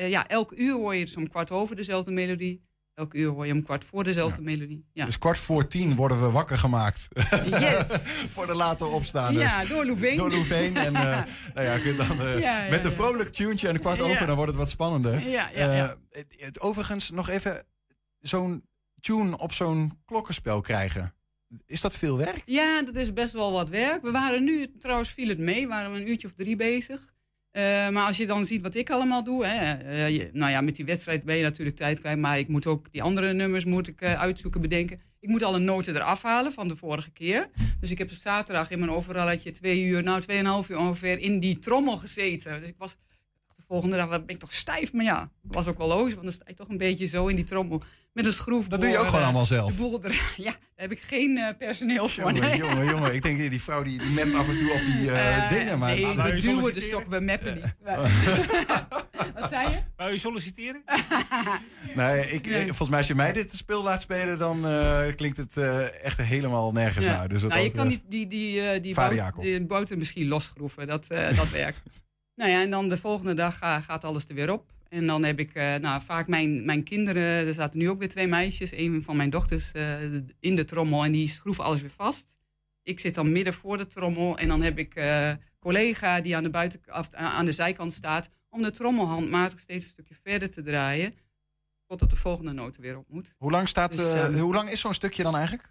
ja, 0.09 0.27
elk 0.27 0.51
uur 0.51 0.73
hoor 0.73 0.95
je 0.95 1.05
dus 1.05 1.15
om 1.15 1.29
kwart 1.29 1.51
over 1.51 1.75
dezelfde 1.75 2.11
melodie. 2.11 2.61
Elke 2.93 3.17
uur 3.17 3.29
hoor 3.29 3.45
je 3.45 3.51
hem 3.51 3.63
kwart 3.63 3.85
voor 3.85 4.03
dezelfde 4.03 4.37
ja. 4.37 4.43
melodie. 4.43 4.85
Ja. 4.93 5.05
Dus 5.05 5.17
kwart 5.17 5.39
voor 5.39 5.67
tien 5.67 5.95
worden 5.95 6.21
we 6.21 6.31
wakker 6.31 6.57
gemaakt. 6.57 7.07
Yes. 7.45 7.85
voor 8.33 8.45
de 8.45 8.55
later 8.55 8.87
opstaanders. 8.87 9.53
Ja, 9.53 9.65
door 9.65 9.85
Louvain. 9.85 10.15
Door 10.15 10.31
Louvain. 10.31 10.77
en 10.77 10.93
uh, 11.03 11.23
nou 11.53 11.67
ja, 11.67 11.93
dan, 11.93 12.21
uh, 12.21 12.39
ja, 12.39 12.69
met 12.69 12.85
een 12.85 12.91
vrolijk 12.91 13.29
tuentje 13.29 13.67
en 13.67 13.75
een 13.75 13.81
kwart 13.81 14.01
over, 14.01 14.25
dan 14.27 14.35
wordt 14.35 14.51
het 14.51 14.59
wat 14.59 14.69
spannender. 14.69 15.27
Ja, 15.27 15.49
ja. 15.55 15.83
Uh, 15.83 15.91
het, 16.37 16.61
overigens 16.61 17.09
nog 17.09 17.29
even 17.29 17.63
zo'n 18.19 18.63
tune 18.99 19.37
op 19.37 19.53
zo'n 19.53 19.99
klokkenspel 20.05 20.61
krijgen. 20.61 21.13
Is 21.65 21.81
dat 21.81 21.97
veel 21.97 22.17
werk? 22.17 22.41
Ja, 22.45 22.81
dat 22.81 22.95
is 22.95 23.13
best 23.13 23.33
wel 23.33 23.51
wat 23.51 23.69
werk. 23.69 24.01
We 24.01 24.11
waren 24.11 24.43
nu, 24.43 24.71
trouwens 24.79 25.09
viel 25.09 25.27
het 25.27 25.39
mee, 25.39 25.67
waren 25.67 25.91
we 25.91 25.99
een 25.99 26.09
uurtje 26.09 26.27
of 26.27 26.33
drie 26.33 26.55
bezig. 26.55 27.12
Uh, 27.53 27.89
maar 27.89 28.05
als 28.05 28.17
je 28.17 28.25
dan 28.25 28.45
ziet 28.45 28.61
wat 28.61 28.75
ik 28.75 28.89
allemaal 28.89 29.23
doe, 29.23 29.45
hè, 29.45 30.05
je, 30.05 30.29
nou 30.33 30.51
ja, 30.51 30.61
met 30.61 30.75
die 30.75 30.85
wedstrijd 30.85 31.23
ben 31.23 31.35
je 31.35 31.43
natuurlijk 31.43 31.77
tijd 31.77 31.99
kwijt, 31.99 32.17
maar 32.17 32.39
ik 32.39 32.47
moet 32.47 32.67
ook 32.67 32.91
die 32.91 33.03
andere 33.03 33.33
nummers 33.33 33.65
moet 33.65 33.87
ik, 33.87 34.01
uh, 34.01 34.13
uitzoeken, 34.13 34.61
bedenken. 34.61 35.01
Ik 35.19 35.29
moet 35.29 35.43
alle 35.43 35.59
noten 35.59 35.95
eraf 35.95 36.21
halen 36.21 36.51
van 36.51 36.67
de 36.67 36.75
vorige 36.75 37.11
keer. 37.11 37.49
Dus 37.79 37.91
ik 37.91 37.97
heb 37.97 38.11
zaterdag 38.11 38.71
in 38.71 38.79
mijn 38.79 38.91
overalletje 38.91 39.51
twee 39.51 39.83
uur, 39.83 40.03
nou 40.03 40.21
tweeënhalf 40.21 40.69
uur 40.69 40.77
ongeveer, 40.77 41.19
in 41.19 41.39
die 41.39 41.59
trommel 41.59 41.97
gezeten. 41.97 42.59
Dus 42.59 42.69
ik 42.69 42.75
was 42.77 42.95
de 43.55 43.63
volgende 43.67 43.95
dag 43.95 44.09
ben 44.09 44.23
ik 44.27 44.39
toch 44.39 44.53
stijf, 44.53 44.93
maar 44.93 45.05
ja, 45.05 45.31
was 45.41 45.67
ook 45.67 45.77
wel 45.77 45.87
logisch, 45.87 46.13
want 46.13 46.23
dan 46.23 46.33
sta 46.33 46.45
je 46.47 46.53
toch 46.53 46.69
een 46.69 46.77
beetje 46.77 47.05
zo 47.05 47.27
in 47.27 47.35
die 47.35 47.45
trommel 47.45 47.81
met 48.13 48.25
een 48.25 48.33
schroef. 48.33 48.67
Dat 48.67 48.81
doe 48.81 48.89
je 48.89 48.97
ook 48.97 49.05
gewoon 49.05 49.23
allemaal 49.23 49.45
zelf. 49.45 49.79
Er, 50.03 50.11
ja, 50.37 50.51
daar 50.51 50.59
heb 50.75 50.91
ik 50.91 50.99
geen 50.99 51.37
uh, 51.37 51.49
personeel 51.57 52.07
voor. 52.07 52.23
Jongen, 52.23 52.49
nee. 52.49 52.57
jongen, 52.57 52.85
jongen. 52.85 53.15
Ik 53.15 53.21
denk 53.21 53.37
die 53.37 53.61
vrouw 53.61 53.83
die 53.83 54.01
mapt 54.01 54.35
af 54.35 54.49
en 54.49 54.57
toe 54.57 54.71
op 54.71 54.79
die 54.79 55.09
uh, 55.09 55.37
uh, 55.37 55.49
dingen. 55.49 55.79
Maar 55.79 55.95
nee, 55.95 56.15
we 56.15 56.41
duwen 56.41 56.73
de 56.73 56.81
sok, 56.81 57.05
we 57.09 57.19
mappen 57.19 57.53
niet. 57.53 57.75
Wat 59.39 59.49
zei 59.49 59.69
je? 59.69 59.77
Wou 59.95 60.11
je 60.11 60.17
solliciteren? 60.17 60.83
nee, 61.95 62.27
ik, 62.27 62.45
nee. 62.45 62.65
volgens 62.65 62.89
mij 62.89 62.97
als 62.97 63.07
je 63.07 63.15
mij 63.15 63.33
dit 63.33 63.55
speel 63.55 63.83
laat 63.83 64.01
spelen, 64.01 64.39
dan 64.39 64.61
klinkt 65.15 65.37
het 65.37 65.57
echt 66.01 66.17
helemaal 66.17 66.71
nergens 66.71 67.05
ja. 67.05 67.17
naar. 67.17 67.29
Dus 67.29 67.41
nou, 67.41 67.61
je 67.61 67.71
kan 67.71 67.87
die, 67.87 68.01
die, 68.07 68.27
die, 68.27 68.79
die, 68.81 68.93
bout, 68.93 69.41
die 69.41 69.65
bouten 69.65 69.97
misschien 69.97 70.27
losgroeven. 70.27 70.87
Dat, 70.87 71.07
dat 71.07 71.49
werkt. 71.49 71.79
nou 72.35 72.51
ja, 72.51 72.61
en 72.61 72.69
dan 72.69 72.89
de 72.89 72.97
volgende 72.97 73.33
dag 73.33 73.57
gaat 73.57 74.03
alles 74.03 74.25
er 74.27 74.35
weer 74.35 74.51
op. 74.51 74.71
En 74.93 75.05
dan 75.05 75.23
heb 75.23 75.39
ik 75.39 75.55
uh, 75.55 75.75
nou, 75.75 76.01
vaak 76.01 76.27
mijn, 76.27 76.65
mijn 76.65 76.83
kinderen, 76.83 77.23
er 77.23 77.53
zaten 77.53 77.79
nu 77.79 77.89
ook 77.89 77.99
weer 77.99 78.09
twee 78.09 78.27
meisjes, 78.27 78.71
een 78.71 79.03
van 79.03 79.15
mijn 79.15 79.29
dochters 79.29 79.71
uh, 79.75 80.01
in 80.39 80.55
de 80.55 80.65
trommel 80.65 81.03
en 81.03 81.11
die 81.11 81.27
schroeven 81.27 81.63
alles 81.63 81.81
weer 81.81 81.89
vast. 81.89 82.37
Ik 82.83 82.99
zit 82.99 83.15
dan 83.15 83.31
midden 83.31 83.53
voor 83.53 83.77
de 83.77 83.87
trommel 83.87 84.37
en 84.37 84.47
dan 84.47 84.61
heb 84.61 84.77
ik 84.77 84.95
uh, 84.95 85.31
collega 85.59 86.21
die 86.21 86.35
aan 86.35 86.43
de, 86.43 86.49
buitenkant, 86.49 87.15
aan 87.15 87.45
de 87.45 87.51
zijkant 87.51 87.93
staat 87.93 88.29
om 88.49 88.61
de 88.61 88.71
trommel 88.71 89.05
handmatig 89.05 89.59
steeds 89.59 89.83
een 89.83 89.89
stukje 89.89 90.15
verder 90.23 90.49
te 90.49 90.61
draaien. 90.61 91.13
Totdat 91.87 92.09
de 92.09 92.15
volgende 92.15 92.51
noot 92.51 92.77
weer 92.77 92.97
op 92.97 93.09
moet. 93.09 93.35
Hoe 93.37 93.51
lang, 93.51 93.67
staat, 93.67 93.95
dus, 93.95 94.13
um, 94.13 94.37
hoe 94.37 94.53
lang 94.53 94.69
is 94.69 94.79
zo'n 94.79 94.93
stukje 94.93 95.23
dan 95.23 95.35
eigenlijk? 95.35 95.69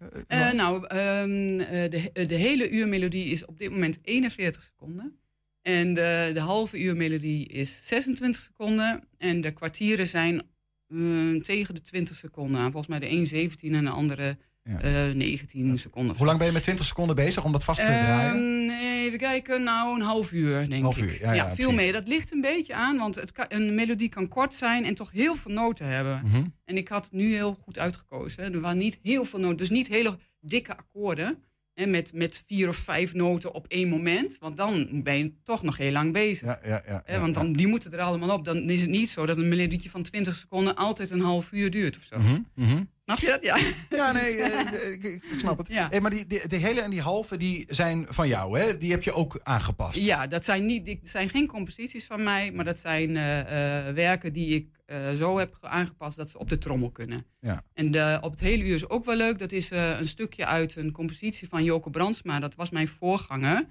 nou, 0.52 0.74
um, 0.74 1.58
de, 1.58 2.10
de 2.12 2.34
hele 2.34 2.70
uurmelodie 2.70 3.24
is 3.24 3.44
op 3.44 3.58
dit 3.58 3.70
moment 3.70 3.98
41 4.02 4.62
seconden. 4.62 5.21
En 5.62 5.94
de, 5.94 6.30
de 6.34 6.40
halve 6.40 6.78
uur 6.78 6.96
melodie 6.96 7.46
is 7.46 7.86
26 7.86 8.40
seconden. 8.40 9.04
En 9.18 9.40
de 9.40 9.50
kwartieren 9.50 10.06
zijn 10.06 10.42
um, 10.88 11.42
tegen 11.42 11.74
de 11.74 11.82
20 11.82 12.16
seconden 12.16 12.60
aan. 12.60 12.72
Volgens 12.72 12.98
mij 12.98 13.08
de 13.08 13.50
1,17 13.60 13.70
en 13.70 13.84
de 13.84 13.90
andere 13.90 14.36
ja. 14.64 15.08
uh, 15.08 15.14
19 15.14 15.78
seconden. 15.78 16.16
Hoe 16.16 16.26
lang 16.26 16.38
ben 16.38 16.46
je 16.46 16.52
met 16.52 16.62
20 16.62 16.86
seconden 16.86 17.16
bezig 17.16 17.44
om 17.44 17.52
dat 17.52 17.64
vast 17.64 17.84
te 17.84 17.92
um, 17.92 17.98
draaien? 17.98 18.70
Even 18.70 19.18
kijken, 19.18 19.62
nou 19.62 19.94
een 19.94 20.06
half 20.06 20.32
uur 20.32 20.68
denk 20.68 20.82
half 20.82 20.98
ik. 20.98 21.04
Uur, 21.04 21.20
ja, 21.20 21.32
ja, 21.32 21.54
veel 21.54 21.72
meer. 21.72 21.92
Dat 21.92 22.08
ligt 22.08 22.32
een 22.32 22.40
beetje 22.40 22.74
aan, 22.74 22.98
want 22.98 23.14
het 23.14 23.32
kan, 23.32 23.44
een 23.48 23.74
melodie 23.74 24.08
kan 24.08 24.28
kort 24.28 24.54
zijn 24.54 24.84
en 24.84 24.94
toch 24.94 25.10
heel 25.10 25.34
veel 25.34 25.52
noten 25.52 25.86
hebben. 25.86 26.20
Mm 26.24 26.30
-hmm. 26.30 26.54
En 26.64 26.76
ik 26.76 26.88
had 26.88 27.12
nu 27.12 27.34
heel 27.34 27.54
goed 27.62 27.78
uitgekozen. 27.78 28.52
Er 28.52 28.60
waren 28.60 28.78
niet 28.78 28.98
heel 29.02 29.24
veel 29.24 29.38
noten, 29.38 29.56
dus 29.56 29.70
niet 29.70 29.88
hele 29.88 30.18
dikke 30.40 30.76
akkoorden. 30.76 31.42
Met, 31.74 32.12
met 32.12 32.44
vier 32.46 32.68
of 32.68 32.76
vijf 32.76 33.14
noten 33.14 33.54
op 33.54 33.66
één 33.66 33.88
moment. 33.88 34.38
Want 34.38 34.56
dan 34.56 35.02
ben 35.02 35.18
je 35.18 35.32
toch 35.44 35.62
nog 35.62 35.76
heel 35.76 35.92
lang 35.92 36.12
bezig. 36.12 36.48
Ja, 36.48 36.82
ja, 36.86 37.02
ja, 37.06 37.20
want 37.20 37.34
dan, 37.34 37.52
die 37.52 37.66
moeten 37.66 37.92
er 37.92 38.00
allemaal 38.00 38.36
op. 38.36 38.44
Dan 38.44 38.70
is 38.70 38.80
het 38.80 38.90
niet 38.90 39.10
zo 39.10 39.26
dat 39.26 39.36
een 39.36 39.48
melodietje 39.48 39.90
van 39.90 40.02
20 40.02 40.36
seconden 40.36 40.76
altijd 40.76 41.10
een 41.10 41.20
half 41.20 41.52
uur 41.52 41.70
duurt 41.70 41.96
of 41.96 42.02
zo. 42.02 42.18
Mm 42.18 42.24
-hmm, 42.24 42.46
mm 42.54 42.64
-hmm. 42.64 42.88
Snap 43.16 43.18
je 43.18 43.26
dat? 43.26 43.42
Ja, 43.42 43.58
ja 43.96 44.12
nee, 44.12 44.36
uh, 44.36 44.92
ik, 44.92 45.04
ik, 45.04 45.24
snap 45.38 45.58
het. 45.58 45.68
Ja. 45.68 45.88
Hey, 45.90 46.00
maar 46.00 46.10
die, 46.10 46.26
die, 46.26 46.48
de 46.48 46.56
hele 46.56 46.80
en 46.80 46.90
die 46.90 47.00
halve 47.00 47.36
die 47.36 47.64
zijn 47.68 48.06
van 48.08 48.28
jou, 48.28 48.58
hè? 48.58 48.78
Die 48.78 48.90
heb 48.90 49.02
je 49.02 49.12
ook 49.12 49.40
aangepast. 49.42 49.98
Ja, 49.98 50.26
dat 50.26 50.44
zijn, 50.44 50.66
niet, 50.66 50.86
dat 50.86 50.96
zijn 51.02 51.28
geen 51.28 51.46
composities 51.46 52.04
van 52.04 52.22
mij, 52.22 52.52
maar 52.52 52.64
dat 52.64 52.78
zijn 52.78 53.10
uh, 53.10 53.38
uh, 53.38 53.94
werken 53.94 54.32
die 54.32 54.48
ik 54.54 54.80
zo 55.16 55.38
heb 55.38 55.56
aangepast 55.60 56.16
dat 56.16 56.30
ze 56.30 56.38
op 56.38 56.48
de 56.48 56.58
trommel 56.58 56.90
kunnen. 56.90 57.26
Ja. 57.40 57.62
En 57.74 57.90
de, 57.90 58.18
op 58.20 58.30
het 58.30 58.40
hele 58.40 58.64
uur 58.64 58.74
is 58.74 58.88
ook 58.88 59.04
wel 59.04 59.16
leuk. 59.16 59.38
Dat 59.38 59.52
is 59.52 59.70
een 59.70 60.08
stukje 60.08 60.46
uit 60.46 60.76
een 60.76 60.92
compositie 60.92 61.48
van 61.48 61.64
Joko 61.64 61.90
Brandsma. 61.90 62.40
Dat 62.40 62.54
was 62.54 62.70
mijn 62.70 62.88
voorganger 62.88 63.64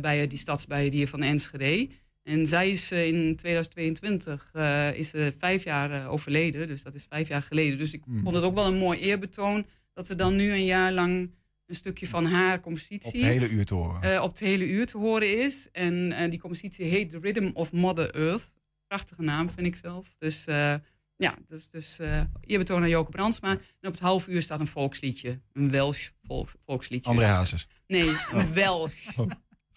bij 0.00 0.26
die 0.26 0.38
stadsbijendier 0.38 1.08
van 1.08 1.22
Enschede. 1.22 1.88
En 2.26 2.46
zij 2.46 2.70
is 2.70 2.90
in 2.92 3.36
2022 3.36 4.50
is 4.94 5.12
vijf 5.38 5.64
jaar 5.64 6.08
overleden. 6.08 6.66
Dus 6.68 6.82
dat 6.82 6.94
is 6.94 7.06
vijf 7.08 7.28
jaar 7.28 7.42
geleden. 7.42 7.78
Dus 7.78 7.92
ik 7.92 8.02
Hmm. 8.04 8.22
vond 8.22 8.34
het 8.34 8.44
ook 8.44 8.54
wel 8.54 8.66
een 8.66 8.76
mooi 8.78 8.98
eerbetoon 8.98 9.66
dat 9.94 10.08
er 10.08 10.16
dan 10.16 10.36
nu 10.36 10.52
een 10.52 10.64
jaar 10.64 10.92
lang 10.92 11.30
een 11.66 11.74
stukje 11.74 12.06
van 12.06 12.24
haar 12.26 12.60
compositie. 12.60 13.06
Op 13.06 13.12
het 13.12 13.22
hele 13.22 13.48
uur 13.48 13.64
te 13.64 13.74
horen. 13.74 14.02
eh, 14.14 14.22
op 14.22 14.30
het 14.30 14.38
hele 14.40 14.64
uur 14.66 14.86
te 14.86 14.98
horen 14.98 15.38
is. 15.44 15.68
En 15.72 16.12
eh, 16.12 16.30
die 16.30 16.38
compositie 16.40 16.84
heet 16.86 17.10
The 17.10 17.18
Rhythm 17.18 17.50
of 17.54 17.72
Mother 17.72 18.14
Earth. 18.14 18.52
Prachtige 18.86 19.22
naam, 19.22 19.50
vind 19.50 19.66
ik 19.66 19.76
zelf. 19.76 20.14
Dus 20.18 20.46
eh, 20.46 20.74
ja, 21.16 21.34
dat 21.46 21.58
is 21.58 21.70
dus 21.70 21.98
eerbetoon 22.40 22.82
aan 22.82 22.88
Joke 22.88 23.10
Brandsma. 23.10 23.50
En 23.50 23.88
op 23.88 23.92
het 23.92 24.00
half 24.00 24.28
uur 24.28 24.42
staat 24.42 24.60
een 24.60 24.66
volksliedje. 24.66 25.40
Een 25.52 25.70
Welsh 25.70 26.08
volks, 26.22 26.54
volksliedje. 26.64 27.10
André 27.10 27.26
Hazes. 27.26 27.66
Nee, 27.86 28.08
een 28.32 28.52
Welsh. 28.52 29.08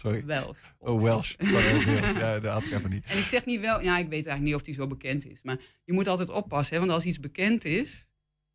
Sorry. 0.01 0.25
Welsh. 0.25 0.59
Oh, 0.77 1.01
Welsh. 1.01 1.35
Ja, 2.19 2.39
dat 2.39 2.53
had 2.53 2.63
ik 2.63 2.71
even 2.71 2.89
niet. 2.89 3.05
En 3.05 3.17
ik 3.17 3.23
zeg 3.23 3.45
niet 3.45 3.59
wel, 3.59 3.81
ja, 3.81 3.97
ik 3.97 4.07
weet 4.09 4.25
eigenlijk 4.25 4.41
niet 4.41 4.55
of 4.55 4.61
die 4.61 4.73
zo 4.73 4.87
bekend 4.87 5.25
is. 5.25 5.41
Maar 5.43 5.57
je 5.83 5.93
moet 5.93 6.07
altijd 6.07 6.29
oppassen, 6.29 6.73
hè, 6.73 6.79
want 6.79 6.91
als 6.91 7.03
iets 7.03 7.19
bekend 7.19 7.65
is, 7.65 8.07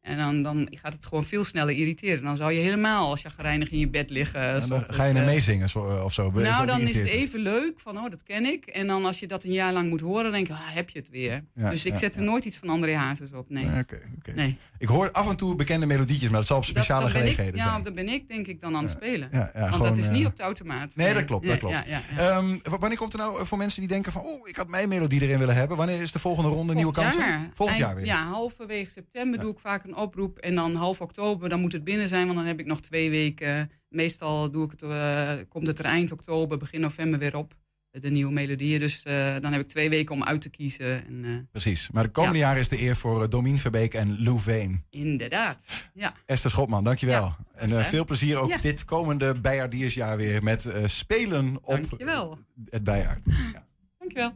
en 0.05 0.17
dan, 0.17 0.43
dan 0.43 0.69
gaat 0.71 0.93
het 0.93 1.07
gewoon 1.07 1.25
veel 1.25 1.45
sneller 1.45 1.75
irriteren. 1.75 2.25
Dan 2.25 2.37
zou 2.37 2.53
je 2.53 2.61
helemaal 2.61 3.11
als 3.11 3.23
je 3.23 3.31
gereinig 3.31 3.71
in 3.71 3.79
je 3.79 3.89
bed 3.89 4.11
liggen. 4.11 4.41
En 4.41 4.69
dan 4.69 4.85
ga 4.89 5.05
je 5.05 5.15
er 5.15 5.25
meezingen 5.25 5.69
zo, 5.69 6.03
of 6.05 6.13
zo. 6.13 6.31
Nou, 6.31 6.67
dan 6.67 6.81
is 6.81 6.99
het 6.99 7.07
even 7.07 7.41
leuk 7.41 7.73
van, 7.77 7.99
oh, 7.99 8.11
dat 8.11 8.23
ken 8.23 8.45
ik. 8.45 8.67
En 8.67 8.87
dan 8.87 9.05
als 9.05 9.21
je 9.21 9.27
dat 9.27 9.45
een 9.45 9.53
jaar 9.53 9.73
lang 9.73 9.89
moet 9.89 10.01
horen, 10.01 10.23
dan 10.23 10.33
denk 10.33 10.47
je, 10.47 10.53
ah, 10.53 10.59
heb 10.63 10.91
je 10.91 10.99
het 10.99 11.11
weer. 11.11 11.45
Ja, 11.55 11.71
dus 11.71 11.87
ik 11.87 11.93
ja, 11.93 11.99
zet 11.99 12.17
er 12.17 12.23
nooit 12.23 12.45
iets 12.45 12.57
van 12.57 12.69
André 12.69 12.95
Hazes 12.95 13.33
op, 13.33 13.51
nee. 13.51 13.65
Oké, 13.65 13.79
okay, 13.79 14.01
okay. 14.19 14.35
nee. 14.35 14.57
Ik 14.79 14.89
hoor 14.89 15.11
af 15.11 15.29
en 15.29 15.37
toe 15.37 15.55
bekende 15.55 15.87
melodietjes, 15.87 16.29
maar 16.29 16.39
dat 16.39 16.47
zal 16.47 16.57
op 16.57 16.65
speciale 16.65 17.03
dat, 17.03 17.13
dat 17.13 17.21
gelegenheden 17.21 17.55
ik, 17.55 17.63
zijn. 17.63 17.77
Ja, 17.77 17.83
dat 17.83 17.95
ben 17.95 18.09
ik 18.09 18.29
denk 18.29 18.47
ik 18.47 18.61
dan 18.61 18.77
aan 18.77 18.83
het 18.83 18.91
spelen. 18.91 19.29
Want 19.31 19.51
gewoon, 19.55 19.89
dat 19.89 19.97
is 19.97 20.09
niet 20.09 20.21
uh, 20.21 20.27
op 20.27 20.37
de 20.37 20.43
automaat. 20.43 20.97
Nee, 20.97 21.15
dat 21.15 21.25
klopt, 21.25 21.47
dat 21.47 21.59
klopt. 21.59 21.85
Um, 22.21 22.61
wanneer 22.79 22.99
komt 22.99 23.13
er 23.13 23.19
nou 23.19 23.47
voor 23.47 23.59
mensen 23.59 23.81
die 23.81 23.89
denken 23.89 24.13
van, 24.13 24.23
oh, 24.23 24.49
ik 24.49 24.57
had 24.57 24.69
mijn 24.69 24.89
melodie 24.89 25.21
erin 25.21 25.39
willen 25.39 25.55
hebben. 25.55 25.77
Wanneer 25.77 26.01
is 26.01 26.13
de 26.13 26.19
volgende 26.19 26.49
ronde 26.49 26.75
nieuwe 26.75 26.93
kansen? 26.93 27.21
Jaar. 27.21 27.51
Volgend 27.55 27.79
jaar 27.79 27.95
weer. 27.95 28.05
Ja, 28.05 28.27
halverwege 28.27 28.91
september 28.91 29.41
doe 29.41 29.53
ik 29.53 29.59
vaak 29.59 29.85
een 29.85 29.94
oproep. 29.97 30.39
En 30.39 30.55
dan 30.55 30.75
half 30.75 31.01
oktober, 31.01 31.49
dan 31.49 31.61
moet 31.61 31.73
het 31.73 31.85
binnen 31.85 32.09
zijn, 32.09 32.25
want 32.25 32.39
dan 32.39 32.47
heb 32.47 32.61
ik 32.61 32.67
nog 32.67 32.81
twee 32.81 33.11
weken. 33.11 33.71
Meestal 33.89 34.51
doe 34.51 34.65
ik 34.65 34.71
het, 34.71 34.83
uh, 34.83 35.33
komt 35.49 35.67
het 35.67 35.79
er 35.79 35.85
eind 35.85 36.13
oktober, 36.13 36.59
begin 36.59 36.81
november 36.81 37.19
weer 37.19 37.37
op. 37.37 37.55
De 38.01 38.11
nieuwe 38.11 38.33
melodieën. 38.33 38.81
Dus 38.81 39.05
uh, 39.07 39.35
dan 39.41 39.53
heb 39.53 39.61
ik 39.61 39.69
twee 39.69 39.91
weken 39.91 40.15
om 40.15 40.25
uit 40.25 40.41
te 40.41 40.51
kiezen. 40.51 41.07
En, 41.07 41.25
uh, 41.25 41.39
Precies. 41.51 41.91
Maar 41.91 42.03
de 42.03 42.11
komende 42.11 42.39
ja. 42.39 42.47
jaar 42.47 42.59
is 42.59 42.69
de 42.69 42.83
eer 42.83 42.97
voor 42.97 43.23
uh, 43.23 43.29
Domien 43.29 43.59
Verbeek 43.59 43.95
en 43.95 44.23
Lou 44.23 44.41
Veen. 44.41 44.85
Inderdaad. 44.91 45.65
Ja. 45.95 46.15
Esther 46.27 46.51
Schotman, 46.51 46.85
dankjewel. 46.85 47.23
Ja. 47.23 47.37
En 47.55 47.71
uh, 47.71 47.85
veel 47.85 48.05
plezier 48.05 48.37
ook 48.37 48.51
ja. 48.51 48.59
dit 48.59 48.85
komende 48.85 49.41
Bijjaardiersjaar 49.41 50.17
weer 50.17 50.43
met 50.43 50.69
spelen 50.85 51.57
op 51.57 51.89
dankjewel. 51.89 52.39
het 52.71 52.85
Bijaard. 52.85 53.25
Ja. 53.53 53.67
Dankjewel. 53.99 54.33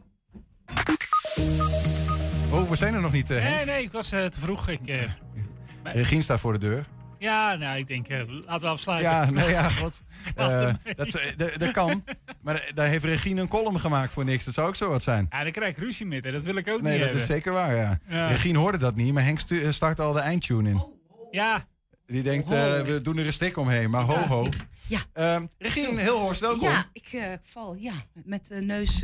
Oh, 2.51 2.69
we 2.69 2.75
zijn 2.75 2.93
er 2.93 3.01
nog 3.01 3.11
niet. 3.11 3.29
Uh, 3.29 3.43
nee, 3.43 3.65
nee, 3.65 3.83
ik 3.83 3.91
was 3.91 4.09
te 4.09 4.31
vroeg. 4.31 4.69
Ik, 4.69 5.09
Regine 5.83 6.21
staat 6.21 6.39
voor 6.39 6.53
de 6.53 6.59
deur. 6.59 6.85
Ja, 7.19 7.55
nou, 7.55 7.77
ik 7.77 7.87
denk, 7.87 8.09
uh, 8.09 8.21
laten 8.27 8.61
we 8.61 8.67
afsluiten. 8.67 9.11
Ja, 9.11 9.29
nee, 9.29 9.49
ja, 9.49 9.69
god. 9.81 10.03
Uh, 10.37 10.73
dat, 11.37 11.55
dat 11.57 11.71
kan. 11.71 12.03
Maar 12.41 12.71
daar 12.73 12.87
heeft 12.87 13.03
Regine 13.03 13.41
een 13.41 13.47
column 13.47 13.79
gemaakt 13.79 14.13
voor 14.13 14.25
niks. 14.25 14.45
Dat 14.45 14.53
zou 14.53 14.67
ook 14.67 14.75
zo 14.75 14.89
wat 14.89 15.03
zijn. 15.03 15.27
Ja, 15.29 15.43
daar 15.43 15.51
krijg 15.51 15.71
ik 15.71 15.77
ruzie 15.77 16.05
met. 16.05 16.23
Hè. 16.23 16.31
Dat 16.31 16.43
wil 16.43 16.55
ik 16.55 16.67
ook 16.67 16.81
nee, 16.81 16.91
niet 16.91 16.91
dat 16.91 16.99
hebben. 16.99 17.21
is 17.21 17.27
zeker 17.27 17.53
waar, 17.53 17.75
ja. 17.75 17.99
Ja. 18.07 18.27
Regine 18.27 18.57
hoorde 18.57 18.77
dat 18.77 18.95
niet, 18.95 19.13
maar 19.13 19.23
Henk 19.23 19.39
start 19.69 19.99
al 19.99 20.13
de 20.13 20.19
eindtune 20.19 20.69
in. 20.69 20.83
Ja. 21.31 21.67
Die 22.05 22.23
denkt, 22.23 22.51
uh, 22.51 22.81
we 22.81 23.01
doen 23.01 23.17
er 23.17 23.25
een 23.25 23.33
stik 23.33 23.57
omheen, 23.57 23.89
maar 23.89 24.01
ho, 24.01 24.15
ho. 24.15 24.45
Ja. 24.87 24.99
Uh, 25.13 25.45
Regine 25.57 26.01
Hilhorst, 26.01 26.41
welkom. 26.41 26.67
Ja, 26.67 26.85
ik 26.93 27.13
uh, 27.13 27.23
val 27.43 27.75
ja, 27.75 27.93
met 28.13 28.47
de 28.47 28.61
neus 28.61 29.03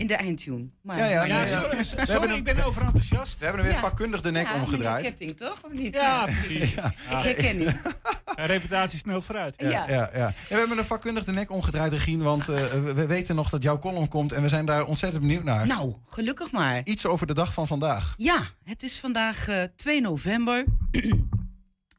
in 0.00 0.06
de 0.06 0.14
eindtune. 0.14 0.68
Maar, 0.82 0.98
ja, 0.98 1.04
ja, 1.04 1.24
ja, 1.24 1.44
ja, 1.44 1.60
sorry, 1.60 1.82
sorry, 1.82 2.06
sorry 2.06 2.34
ik 2.34 2.44
ben 2.44 2.64
overenthousiast. 2.64 3.38
We 3.38 3.44
hebben 3.44 3.62
er 3.62 3.68
weer 3.68 3.76
ja. 3.76 3.82
vakkundig 3.82 4.20
de 4.20 4.30
nek 4.30 4.46
ja, 4.46 4.54
omgedraaid. 4.54 5.04
ketting, 5.04 5.36
toch? 5.36 5.60
Of 5.64 5.72
niet? 5.72 5.94
Ja, 5.94 6.24
precies. 6.24 6.74
Ja. 6.74 6.86
Ik 6.86 7.22
herken 7.22 7.58
niet. 7.58 7.82
reputatie 8.46 8.98
snelt 8.98 9.24
vooruit. 9.24 9.54
Ja, 9.58 9.68
ja. 9.68 9.88
Ja, 9.88 10.10
ja. 10.14 10.32
we 10.48 10.54
hebben 10.54 10.78
een 10.78 10.84
vakkundig 10.84 11.24
de 11.24 11.32
nek 11.32 11.50
omgedraaid, 11.50 11.92
Regine. 11.92 12.24
Want 12.24 12.48
uh, 12.48 12.56
we 12.94 13.06
weten 13.06 13.34
nog 13.34 13.50
dat 13.50 13.62
jouw 13.62 13.78
column 13.78 14.08
komt. 14.08 14.32
En 14.32 14.42
we 14.42 14.48
zijn 14.48 14.66
daar 14.66 14.84
ontzettend 14.84 15.22
benieuwd 15.22 15.44
naar. 15.44 15.66
Nou, 15.66 15.94
gelukkig 16.06 16.50
maar. 16.50 16.80
Iets 16.84 17.06
over 17.06 17.26
de 17.26 17.34
dag 17.34 17.52
van 17.52 17.66
vandaag. 17.66 18.14
Ja, 18.16 18.42
het 18.64 18.82
is 18.82 18.98
vandaag 18.98 19.48
uh, 19.48 19.62
2 19.76 20.00
november. 20.00 20.64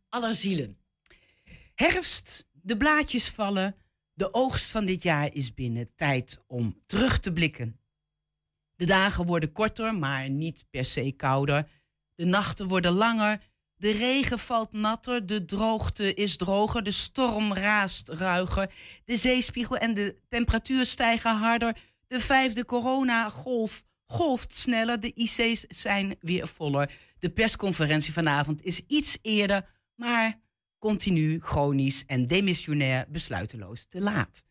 Allerzielen. 0.09 0.77
Herfst, 1.75 2.45
de 2.51 2.77
blaadjes 2.77 3.29
vallen. 3.29 3.75
De 4.13 4.33
oogst 4.33 4.71
van 4.71 4.85
dit 4.85 5.03
jaar 5.03 5.29
is 5.33 5.53
binnen. 5.53 5.89
Tijd 5.95 6.43
om 6.47 6.81
terug 6.85 7.19
te 7.19 7.31
blikken. 7.31 7.80
De 8.81 8.87
dagen 8.87 9.25
worden 9.25 9.51
korter, 9.51 9.95
maar 9.95 10.29
niet 10.29 10.65
per 10.69 10.85
se 10.85 11.11
kouder. 11.11 11.67
De 12.15 12.25
nachten 12.25 12.67
worden 12.67 12.91
langer. 12.91 13.41
De 13.75 13.91
regen 13.91 14.39
valt 14.39 14.71
natter. 14.71 15.25
De 15.25 15.45
droogte 15.45 16.13
is 16.13 16.37
droger. 16.37 16.83
De 16.83 16.91
storm 16.91 17.53
raast 17.53 18.09
ruiger. 18.09 18.73
De 19.05 19.15
zeespiegel 19.15 19.77
en 19.77 19.93
de 19.93 20.15
temperatuur 20.29 20.85
stijgen 20.85 21.35
harder. 21.35 21.77
De 22.07 22.19
vijfde 22.19 22.65
coronagolf 22.65 23.83
golft 24.05 24.55
sneller. 24.55 24.99
De 24.99 25.13
IC's 25.15 25.65
zijn 25.67 26.15
weer 26.19 26.47
voller. 26.47 26.91
De 27.19 27.29
persconferentie 27.29 28.13
vanavond 28.13 28.63
is 28.63 28.81
iets 28.87 29.17
eerder, 29.21 29.65
maar 29.95 30.39
continu, 30.79 31.39
chronisch 31.39 32.03
en 32.05 32.27
demissionair 32.27 33.05
besluiteloos 33.09 33.85
te 33.85 34.01
laat. 34.01 34.43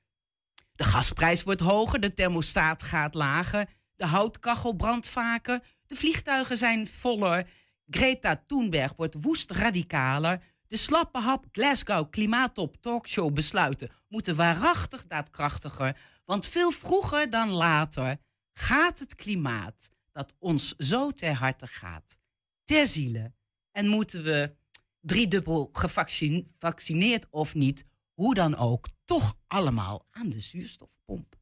De 0.74 0.84
gasprijs 0.84 1.42
wordt 1.42 1.60
hoger, 1.60 2.00
de 2.00 2.14
thermostaat 2.14 2.82
gaat 2.82 3.14
lager, 3.14 3.68
de 4.01 4.07
houtkachel 4.07 4.72
brandt 4.72 5.09
vaker, 5.09 5.62
de 5.86 5.94
vliegtuigen 5.94 6.57
zijn 6.57 6.86
voller, 6.86 7.51
Greta 7.90 8.42
Thunberg 8.46 8.92
wordt 8.96 9.16
woest 9.22 9.51
radicaler, 9.51 10.42
de 10.66 10.76
slappe 10.76 11.18
hap 11.18 11.46
Glasgow 11.53 12.11
klimaattop 12.11 12.76
talkshow 12.76 13.32
besluiten 13.32 13.90
moeten 14.09 14.36
waarachtig 14.36 15.07
daadkrachtiger, 15.07 15.96
want 16.24 16.46
veel 16.46 16.70
vroeger 16.70 17.30
dan 17.30 17.48
later 17.51 18.18
gaat 18.53 18.98
het 18.98 19.14
klimaat 19.14 19.90
dat 20.12 20.34
ons 20.38 20.74
zo 20.76 21.11
ter 21.11 21.34
harte 21.34 21.66
gaat, 21.66 22.18
ter 22.64 22.86
ziele 22.86 23.32
en 23.70 23.88
moeten 23.88 24.22
we 24.22 24.55
driedubbel 25.01 25.68
gevaccineerd 25.72 27.26
of 27.30 27.55
niet, 27.55 27.84
hoe 28.14 28.34
dan 28.34 28.57
ook, 28.57 28.88
toch 29.05 29.38
allemaal 29.46 30.07
aan 30.11 30.28
de 30.28 30.40
zuurstofpomp. 30.40 31.38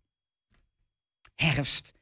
Herfst. 1.34 1.97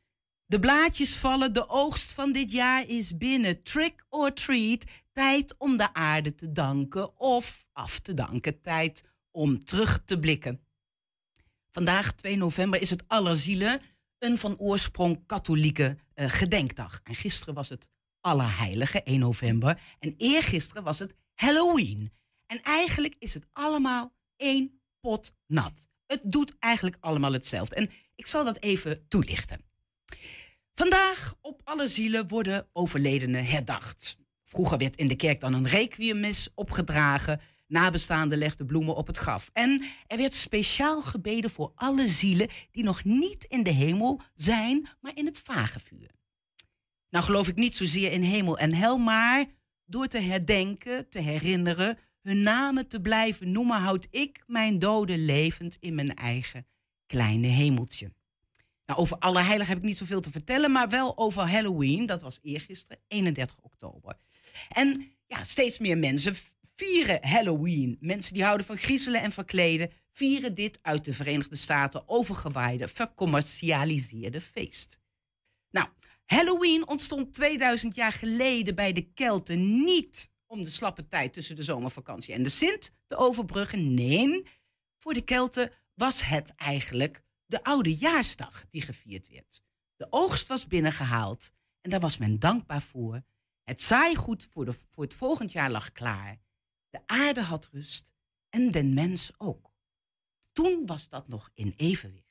De 0.49 0.59
blaadjes 0.59 1.17
vallen, 1.17 1.53
de 1.53 1.69
oogst 1.69 2.13
van 2.13 2.33
dit 2.33 2.53
jaar 2.53 2.89
is 2.89 3.17
binnen. 3.17 3.63
Trick 3.63 4.05
or 4.09 4.33
treat, 4.33 4.85
tijd 5.13 5.55
om 5.59 5.77
de 5.77 5.95
aarde 5.95 6.35
te 6.35 6.53
danken 6.53 7.19
of 7.21 7.67
af 7.73 7.99
te 7.99 8.15
danken. 8.15 8.61
Tijd 8.61 9.05
om 9.31 9.65
terug 9.65 10.03
te 10.05 10.19
blikken. 10.19 10.61
Vandaag, 11.71 12.13
2 12.13 12.37
november, 12.37 12.81
is 12.81 12.91
het 12.91 13.05
Allerzielen, 13.07 13.81
een 14.19 14.39
van 14.39 14.59
oorsprong 14.59 15.27
katholieke 15.27 15.97
uh, 16.15 16.29
gedenkdag. 16.29 17.01
En 17.05 17.15
gisteren 17.15 17.55
was 17.55 17.69
het 17.69 17.89
Allerheilige, 18.21 19.03
1 19.03 19.19
november. 19.19 19.81
En 19.99 20.15
eergisteren 20.17 20.83
was 20.83 20.99
het 20.99 21.15
Halloween. 21.35 22.13
En 22.47 22.63
eigenlijk 22.63 23.15
is 23.19 23.35
het 23.35 23.47
allemaal 23.53 24.15
één 24.37 24.81
pot 25.01 25.35
nat. 25.47 25.89
Het 26.07 26.21
doet 26.25 26.55
eigenlijk 26.59 26.97
allemaal 27.01 27.33
hetzelfde. 27.33 27.75
En 27.75 27.91
ik 28.15 28.27
zal 28.27 28.45
dat 28.45 28.63
even 28.63 29.09
toelichten. 29.09 29.66
Vandaag 30.75 31.35
op 31.41 31.61
alle 31.65 31.89
zielen 31.89 32.29
worden 32.29 32.69
overledenen 32.73 33.45
herdacht. 33.45 34.19
Vroeger 34.45 34.79
werd 34.79 34.97
in 34.97 35.09
de 35.09 35.17
kerk 35.17 35.41
dan 35.41 35.53
een 35.53 35.69
requiemmis 35.69 36.49
opgedragen. 36.55 37.41
Nabestaanden 37.67 38.39
legden 38.39 38.67
bloemen 38.67 38.97
op 38.97 39.07
het 39.07 39.17
graf. 39.17 39.51
En 39.53 39.85
er 40.07 40.17
werd 40.17 40.35
speciaal 40.35 41.01
gebeden 41.01 41.51
voor 41.51 41.73
alle 41.75 42.09
zielen 42.09 42.49
die 42.71 42.85
nog 42.85 43.05
niet 43.05 43.45
in 43.45 43.63
de 43.63 43.71
hemel 43.71 44.21
zijn, 44.35 44.89
maar 45.01 45.13
in 45.17 45.27
het 45.27 45.39
vagevuur. 45.39 46.11
Nou 47.11 47.25
geloof 47.25 47.49
ik 47.49 47.57
niet 47.57 47.77
zozeer 47.77 48.13
in 48.13 48.23
hemel 48.23 48.59
en 48.59 48.73
hel, 48.75 48.99
maar 48.99 49.47
door 49.85 50.07
te 50.07 50.19
herdenken, 50.19 51.09
te 51.09 51.19
herinneren, 51.19 51.99
hun 52.23 52.41
namen 52.41 52.89
te 52.89 53.01
blijven 53.01 53.53
noemen, 53.53 53.81
houd 53.81 54.07
ik 54.11 54.43
mijn 54.47 54.79
doden 54.79 55.25
levend 55.25 55.77
in 55.81 55.95
mijn 55.95 56.15
eigen 56.15 56.67
kleine 57.07 57.47
hemeltje. 57.47 58.13
Nou, 58.87 59.01
over 59.01 59.19
Allerheilig 59.19 59.67
heb 59.67 59.77
ik 59.77 59.83
niet 59.83 59.97
zoveel 59.97 60.21
te 60.21 60.31
vertellen, 60.31 60.73
maar 60.73 60.89
wel 60.89 61.19
over 61.19 61.51
Halloween. 61.51 62.07
Dat 62.07 62.23
was 62.23 62.39
eergisteren, 62.43 62.99
31 63.09 63.57
oktober. 63.63 64.17
En 64.69 65.13
ja, 65.27 65.45
steeds 65.45 65.79
meer 65.79 65.99
mensen 65.99 66.35
vieren 66.75 67.27
Halloween. 67.27 67.97
Mensen 68.01 68.35
die 68.35 68.45
houden 68.45 68.67
van 68.67 68.77
griezelen 68.77 69.23
en 69.23 69.33
verkleden, 69.33 69.91
vieren 70.13 70.55
dit 70.55 70.79
uit 70.83 71.05
de 71.05 71.13
Verenigde 71.13 71.57
Staten 71.57 72.09
overgewaaide, 72.09 72.89
vercommercialiseerde 72.89 74.41
feest. 74.41 75.01
Nou, 75.71 75.89
Halloween 76.25 76.89
ontstond 76.89 77.35
2000 77.35 77.95
jaar 77.95 78.13
geleden 78.13 78.75
bij 78.75 78.93
de 78.93 79.13
Kelten 79.13 79.85
niet 79.85 80.31
om 80.47 80.63
de 80.63 80.71
slappe 80.71 81.09
tijd 81.09 81.33
tussen 81.33 81.57
de 81.57 81.63
zomervakantie 81.63 82.35
en 82.35 82.43
de 82.43 82.49
Sint 82.49 82.93
te 83.07 83.17
overbruggen. 83.17 83.95
Nee, 83.95 84.47
voor 84.99 85.15
de 85.15 85.21
Kelten 85.21 85.73
was 85.95 86.23
het 86.23 86.55
eigenlijk 86.55 87.23
de 87.47 87.65
oude 87.65 87.95
jaarsdag 87.95 88.67
die 88.71 88.83
gevierd 88.83 89.29
werd. 89.29 89.63
De 89.97 90.07
oogst 90.11 90.49
was 90.49 90.67
binnengehaald 90.67 91.53
en 91.81 91.91
daar 91.91 92.01
was 92.01 92.17
men 92.17 92.39
dankbaar 92.39 92.83
voor. 92.83 93.23
Het 93.63 93.83
zaaigoed 93.83 94.45
voor, 94.45 94.65
de, 94.65 94.73
voor 94.73 95.05
het 95.05 95.15
volgend 95.15 95.53
jaar 95.53 95.71
lag 95.71 95.93
klaar. 95.93 96.41
De 96.91 97.01
aarde 97.07 97.43
had 97.43 97.69
rust 97.73 98.13
en 98.49 98.71
den 98.71 98.95
mens 98.95 99.33
ook. 99.39 99.75
Toen 100.53 100.87
was 100.87 101.09
dat 101.09 101.29
nog 101.29 101.51
in 101.55 101.75
evenwicht. 101.77 102.25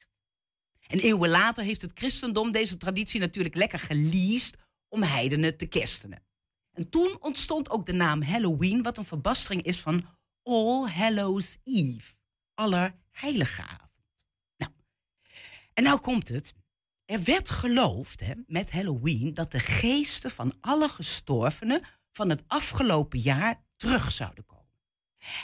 En 0.88 1.00
eeuwen 1.00 1.30
later 1.30 1.64
heeft 1.64 1.82
het 1.82 1.92
christendom 1.94 2.52
deze 2.52 2.78
traditie 2.78 3.20
natuurlijk 3.20 3.56
lekker 3.56 3.80
geleased 3.80 4.58
om 4.88 5.04
heidenen 5.04 5.58
te 5.58 5.66
kerstenen. 5.66 6.26
En 6.72 6.90
toen 6.90 7.22
ontstond 7.22 7.70
ook 7.70 7.86
de 7.86 7.94
naam 7.94 8.22
Halloween, 8.22 8.82
wat 8.82 8.98
een 8.98 9.06
verbastering 9.06 9.62
is 9.62 9.80
van 9.80 10.06
All 10.44 10.88
Hallows 10.88 11.58
Eve, 11.64 12.18
Allerheiligenavond. 12.54 13.80
Nou, 13.80 13.85
en 15.76 15.84
nou 15.84 16.00
komt 16.00 16.28
het. 16.28 16.54
Er 17.06 17.24
werd 17.24 17.50
geloofd 17.50 18.20
hè, 18.20 18.34
met 18.48 18.72
Halloween 18.72 19.34
dat 19.34 19.52
de 19.52 19.60
geesten 19.60 20.32
van 20.32 20.54
alle 20.62 20.90
gestorvenen 20.90 21.82
van 22.12 22.30
het 22.30 22.44
afgelopen 22.48 23.20
jaar 23.20 23.64
terug 23.78 24.12
zouden 24.12 24.46
komen. 24.46 24.66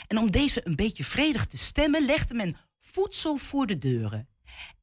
En 0.06 0.18
om 0.18 0.30
deze 0.30 0.66
een 0.66 0.76
beetje 0.76 1.04
vredig 1.04 1.46
te 1.46 1.58
stemmen, 1.58 2.04
legde 2.04 2.34
men 2.34 2.56
voedsel 2.78 3.36
voor 3.36 3.66
de 3.66 3.78
deuren. 3.78 4.28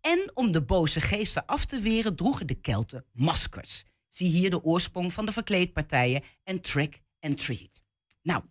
En 0.01 0.31
om 0.33 0.51
de 0.51 0.61
boze 0.61 1.01
geesten 1.01 1.45
af 1.45 1.65
te 1.65 1.79
weren, 1.79 2.15
droegen 2.15 2.47
de 2.47 2.61
Kelten 2.61 3.05
maskers. 3.11 3.83
Zie 4.07 4.29
hier 4.29 4.49
de 4.49 4.63
oorsprong 4.63 5.13
van 5.13 5.25
de 5.25 5.31
verkleedpartijen 5.31 6.23
en 6.43 6.61
trick 6.61 7.01
and 7.19 7.37
treat. 7.37 7.81
Nou, 8.21 8.43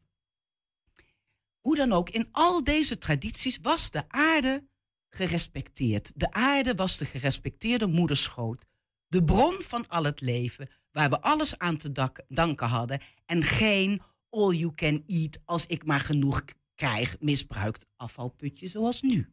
hoe 1.61 1.77
dan 1.77 1.93
ook, 1.93 2.11
in 2.11 2.29
al 2.33 2.65
deze 2.65 2.99
tradities 2.99 3.59
was 3.63 3.91
de 3.91 4.05
aarde 4.09 4.68
gerespecteerd. 5.19 6.13
De 6.15 6.33
aarde 6.33 6.75
was 6.75 6.97
de 6.97 7.05
gerespecteerde 7.05 7.87
moederschoot. 7.87 8.65
De 9.07 9.25
bron 9.25 9.63
van 9.63 9.89
al 9.89 10.05
het 10.05 10.21
leven, 10.21 10.69
waar 10.93 11.11
we 11.11 11.21
alles 11.21 11.59
aan 11.59 11.77
te 11.77 11.93
danken 12.29 12.69
hadden. 12.69 13.01
En 13.27 13.43
geen 13.43 14.01
all 14.31 14.55
you 14.55 14.75
can 14.75 15.03
eat 15.07 15.39
als 15.45 15.67
ik 15.67 15.85
maar 15.85 16.01
genoeg 16.01 16.45
krijg, 16.75 17.17
misbruikt 17.21 17.87
afvalputje 17.97 18.69
zoals 18.69 19.03
nu. 19.03 19.29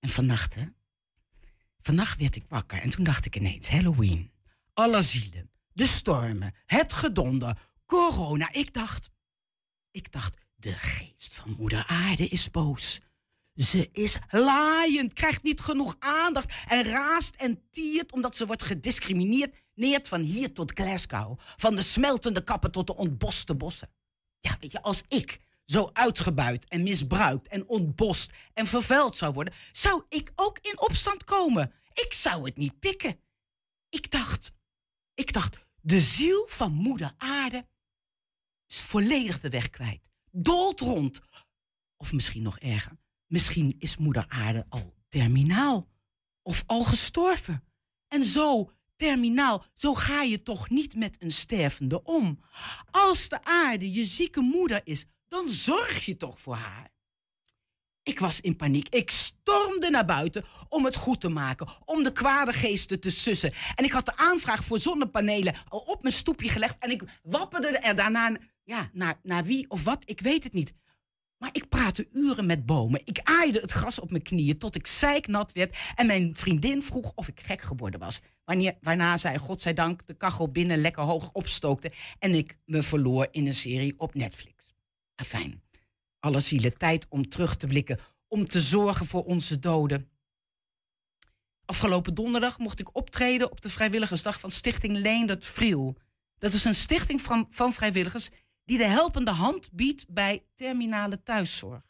En 0.00 0.08
vannacht, 0.08 0.54
hè? 0.54 0.64
Vannacht 1.78 2.18
werd 2.18 2.36
ik 2.36 2.44
wakker 2.48 2.80
en 2.80 2.90
toen 2.90 3.04
dacht 3.04 3.26
ik 3.26 3.36
ineens, 3.36 3.68
Halloween, 3.68 4.30
alle 4.72 5.02
zielen, 5.02 5.50
de 5.72 5.86
stormen, 5.86 6.54
het 6.66 6.92
gedonder, 6.92 7.58
corona. 7.86 8.52
Ik 8.52 8.72
dacht, 8.72 9.10
ik 9.90 10.12
dacht, 10.12 10.40
de 10.54 10.72
geest 10.72 11.34
van 11.34 11.54
moeder 11.58 11.86
aarde 11.86 12.28
is 12.28 12.50
boos. 12.50 13.00
Ze 13.54 13.88
is 13.92 14.18
laaiend, 14.30 15.12
krijgt 15.12 15.42
niet 15.42 15.60
genoeg 15.60 15.96
aandacht 15.98 16.54
en 16.68 16.82
raast 16.82 17.34
en 17.34 17.62
tiert 17.70 18.12
omdat 18.12 18.36
ze 18.36 18.46
wordt 18.46 18.62
gediscrimineerd. 18.62 19.54
Neert 19.74 20.08
van 20.08 20.20
hier 20.20 20.52
tot 20.52 20.72
Glasgow, 20.72 21.38
van 21.56 21.74
de 21.74 21.82
smeltende 21.82 22.44
kappen 22.44 22.70
tot 22.70 22.86
de 22.86 22.96
ontboste 22.96 23.54
bossen. 23.54 23.90
Ja, 24.40 24.56
weet 24.60 24.72
je, 24.72 24.82
als 24.82 25.02
ik 25.08 25.40
zo 25.64 25.90
uitgebuit 25.92 26.68
en 26.68 26.82
misbruikt 26.82 27.48
en 27.48 27.68
ontbost 27.68 28.32
en 28.52 28.66
vervuild 28.66 29.16
zou 29.16 29.32
worden, 29.32 29.54
zou 29.72 30.02
ik 30.08 30.32
ook 30.34 30.58
in 30.58 30.80
opstand 30.80 31.24
komen. 31.24 31.72
Ik 31.92 32.14
zou 32.14 32.44
het 32.44 32.56
niet 32.56 32.78
pikken. 32.78 33.20
Ik 33.88 34.10
dacht, 34.10 34.52
ik 35.14 35.32
dacht, 35.32 35.56
de 35.80 36.00
ziel 36.00 36.46
van 36.48 36.72
moeder 36.72 37.14
aarde 37.16 37.66
is 38.66 38.80
volledig 38.80 39.40
de 39.40 39.48
weg 39.48 39.70
kwijt. 39.70 40.08
Dolt 40.30 40.80
rond. 40.80 41.20
Of 41.96 42.12
misschien 42.12 42.42
nog 42.42 42.58
erger, 42.58 42.96
misschien 43.34 43.74
is 43.78 43.96
moeder 43.96 44.24
aarde 44.28 44.66
al 44.68 44.94
terminaal. 45.08 45.88
Of 46.42 46.62
al 46.66 46.82
gestorven. 46.82 47.64
En 48.08 48.24
zo 48.24 48.70
terminaal, 48.96 49.64
zo 49.74 49.94
ga 49.94 50.22
je 50.22 50.42
toch 50.42 50.70
niet 50.70 50.94
met 50.94 51.16
een 51.18 51.30
stervende 51.30 52.02
om. 52.02 52.38
Als 52.90 53.28
de 53.28 53.44
aarde 53.44 53.92
je 53.92 54.04
zieke 54.04 54.40
moeder 54.40 54.80
is, 54.84 55.04
dan 55.28 55.48
zorg 55.48 56.04
je 56.04 56.16
toch 56.16 56.40
voor 56.40 56.54
haar. 56.54 56.92
Ik 58.02 58.18
was 58.18 58.40
in 58.40 58.56
paniek. 58.56 58.88
Ik 58.88 59.10
stormde 59.10 59.90
naar 59.90 60.04
buiten 60.04 60.44
om 60.68 60.84
het 60.84 60.96
goed 60.96 61.20
te 61.20 61.28
maken, 61.28 61.68
om 61.84 62.02
de 62.02 62.12
kwade 62.12 62.52
geesten 62.52 63.00
te 63.00 63.10
sussen. 63.10 63.52
En 63.74 63.84
ik 63.84 63.92
had 63.92 64.06
de 64.06 64.16
aanvraag 64.16 64.64
voor 64.64 64.78
zonnepanelen 64.78 65.54
al 65.68 65.78
op 65.78 66.02
mijn 66.02 66.14
stoepje 66.14 66.48
gelegd 66.48 66.76
en 66.78 66.90
ik 66.90 67.02
wapperde 67.22 67.68
er 67.68 67.94
daarna, 67.94 68.36
ja, 68.64 68.90
naar, 68.92 69.18
naar 69.22 69.44
wie 69.44 69.70
of 69.70 69.84
wat, 69.84 70.02
ik 70.04 70.20
weet 70.20 70.44
het 70.44 70.52
niet. 70.52 70.72
Maar 71.44 71.54
ik 71.54 71.68
praatte 71.68 72.08
uren 72.12 72.46
met 72.46 72.66
bomen. 72.66 73.00
Ik 73.04 73.20
aaide 73.22 73.60
het 73.60 73.70
gras 73.70 74.00
op 74.00 74.10
mijn 74.10 74.22
knieën 74.22 74.58
tot 74.58 74.74
ik 74.74 74.86
zeiknat 74.86 75.52
werd 75.52 75.76
en 75.94 76.06
mijn 76.06 76.36
vriendin 76.36 76.82
vroeg 76.82 77.12
of 77.14 77.28
ik 77.28 77.40
gek 77.40 77.62
geworden 77.62 78.00
was. 78.00 78.20
Wanneer, 78.44 78.76
waarna 78.80 79.16
zij, 79.16 79.38
godzijdank, 79.38 80.06
de 80.06 80.14
kachel 80.14 80.50
binnen 80.50 80.80
lekker 80.80 81.02
hoog 81.02 81.30
opstookte 81.32 81.92
en 82.18 82.34
ik 82.34 82.58
me 82.64 82.82
verloor 82.82 83.28
in 83.30 83.46
een 83.46 83.54
serie 83.54 83.94
op 83.96 84.14
Netflix. 84.14 84.74
Afijn 85.14 85.62
alle 86.18 86.40
zielen 86.40 86.78
tijd 86.78 87.06
om 87.08 87.28
terug 87.28 87.56
te 87.56 87.66
blikken, 87.66 87.98
om 88.28 88.48
te 88.48 88.60
zorgen 88.60 89.06
voor 89.06 89.24
onze 89.24 89.58
doden. 89.58 90.08
Afgelopen 91.64 92.14
donderdag 92.14 92.58
mocht 92.58 92.80
ik 92.80 92.96
optreden 92.96 93.50
op 93.50 93.60
de 93.60 93.70
vrijwilligersdag 93.70 94.40
van 94.40 94.50
Stichting 94.50 94.96
Leendert 94.96 95.44
Friel. 95.44 95.96
Dat 96.38 96.52
is 96.52 96.64
een 96.64 96.74
stichting 96.74 97.20
van, 97.20 97.46
van 97.50 97.72
vrijwilligers 97.72 98.30
die 98.64 98.78
de 98.78 98.86
helpende 98.86 99.30
hand 99.30 99.72
biedt 99.72 100.08
bij 100.08 100.44
terminale 100.54 101.22
thuiszorg. 101.22 101.82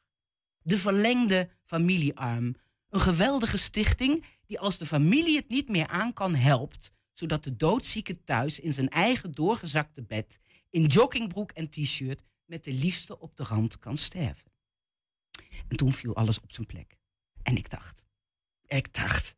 De 0.62 0.78
verlengde 0.78 1.50
familiearm. 1.64 2.54
Een 2.88 3.00
geweldige 3.00 3.56
stichting 3.56 4.24
die 4.46 4.60
als 4.60 4.78
de 4.78 4.86
familie 4.86 5.36
het 5.36 5.48
niet 5.48 5.68
meer 5.68 5.86
aan 5.86 6.12
kan 6.12 6.34
helpt, 6.34 6.92
zodat 7.12 7.44
de 7.44 7.56
doodzieke 7.56 8.24
thuis 8.24 8.60
in 8.60 8.72
zijn 8.72 8.88
eigen 8.88 9.32
doorgezakte 9.32 10.02
bed, 10.02 10.38
in 10.70 10.84
joggingbroek 10.84 11.50
en 11.50 11.68
t-shirt, 11.68 12.22
met 12.44 12.64
de 12.64 12.72
liefste 12.72 13.20
op 13.20 13.36
de 13.36 13.42
rand 13.42 13.78
kan 13.78 13.96
sterven. 13.96 14.52
En 15.68 15.76
toen 15.76 15.92
viel 15.92 16.16
alles 16.16 16.40
op 16.40 16.52
zijn 16.52 16.66
plek. 16.66 16.96
En 17.42 17.56
ik 17.56 17.70
dacht, 17.70 18.04
ik 18.66 18.94
dacht, 18.94 19.34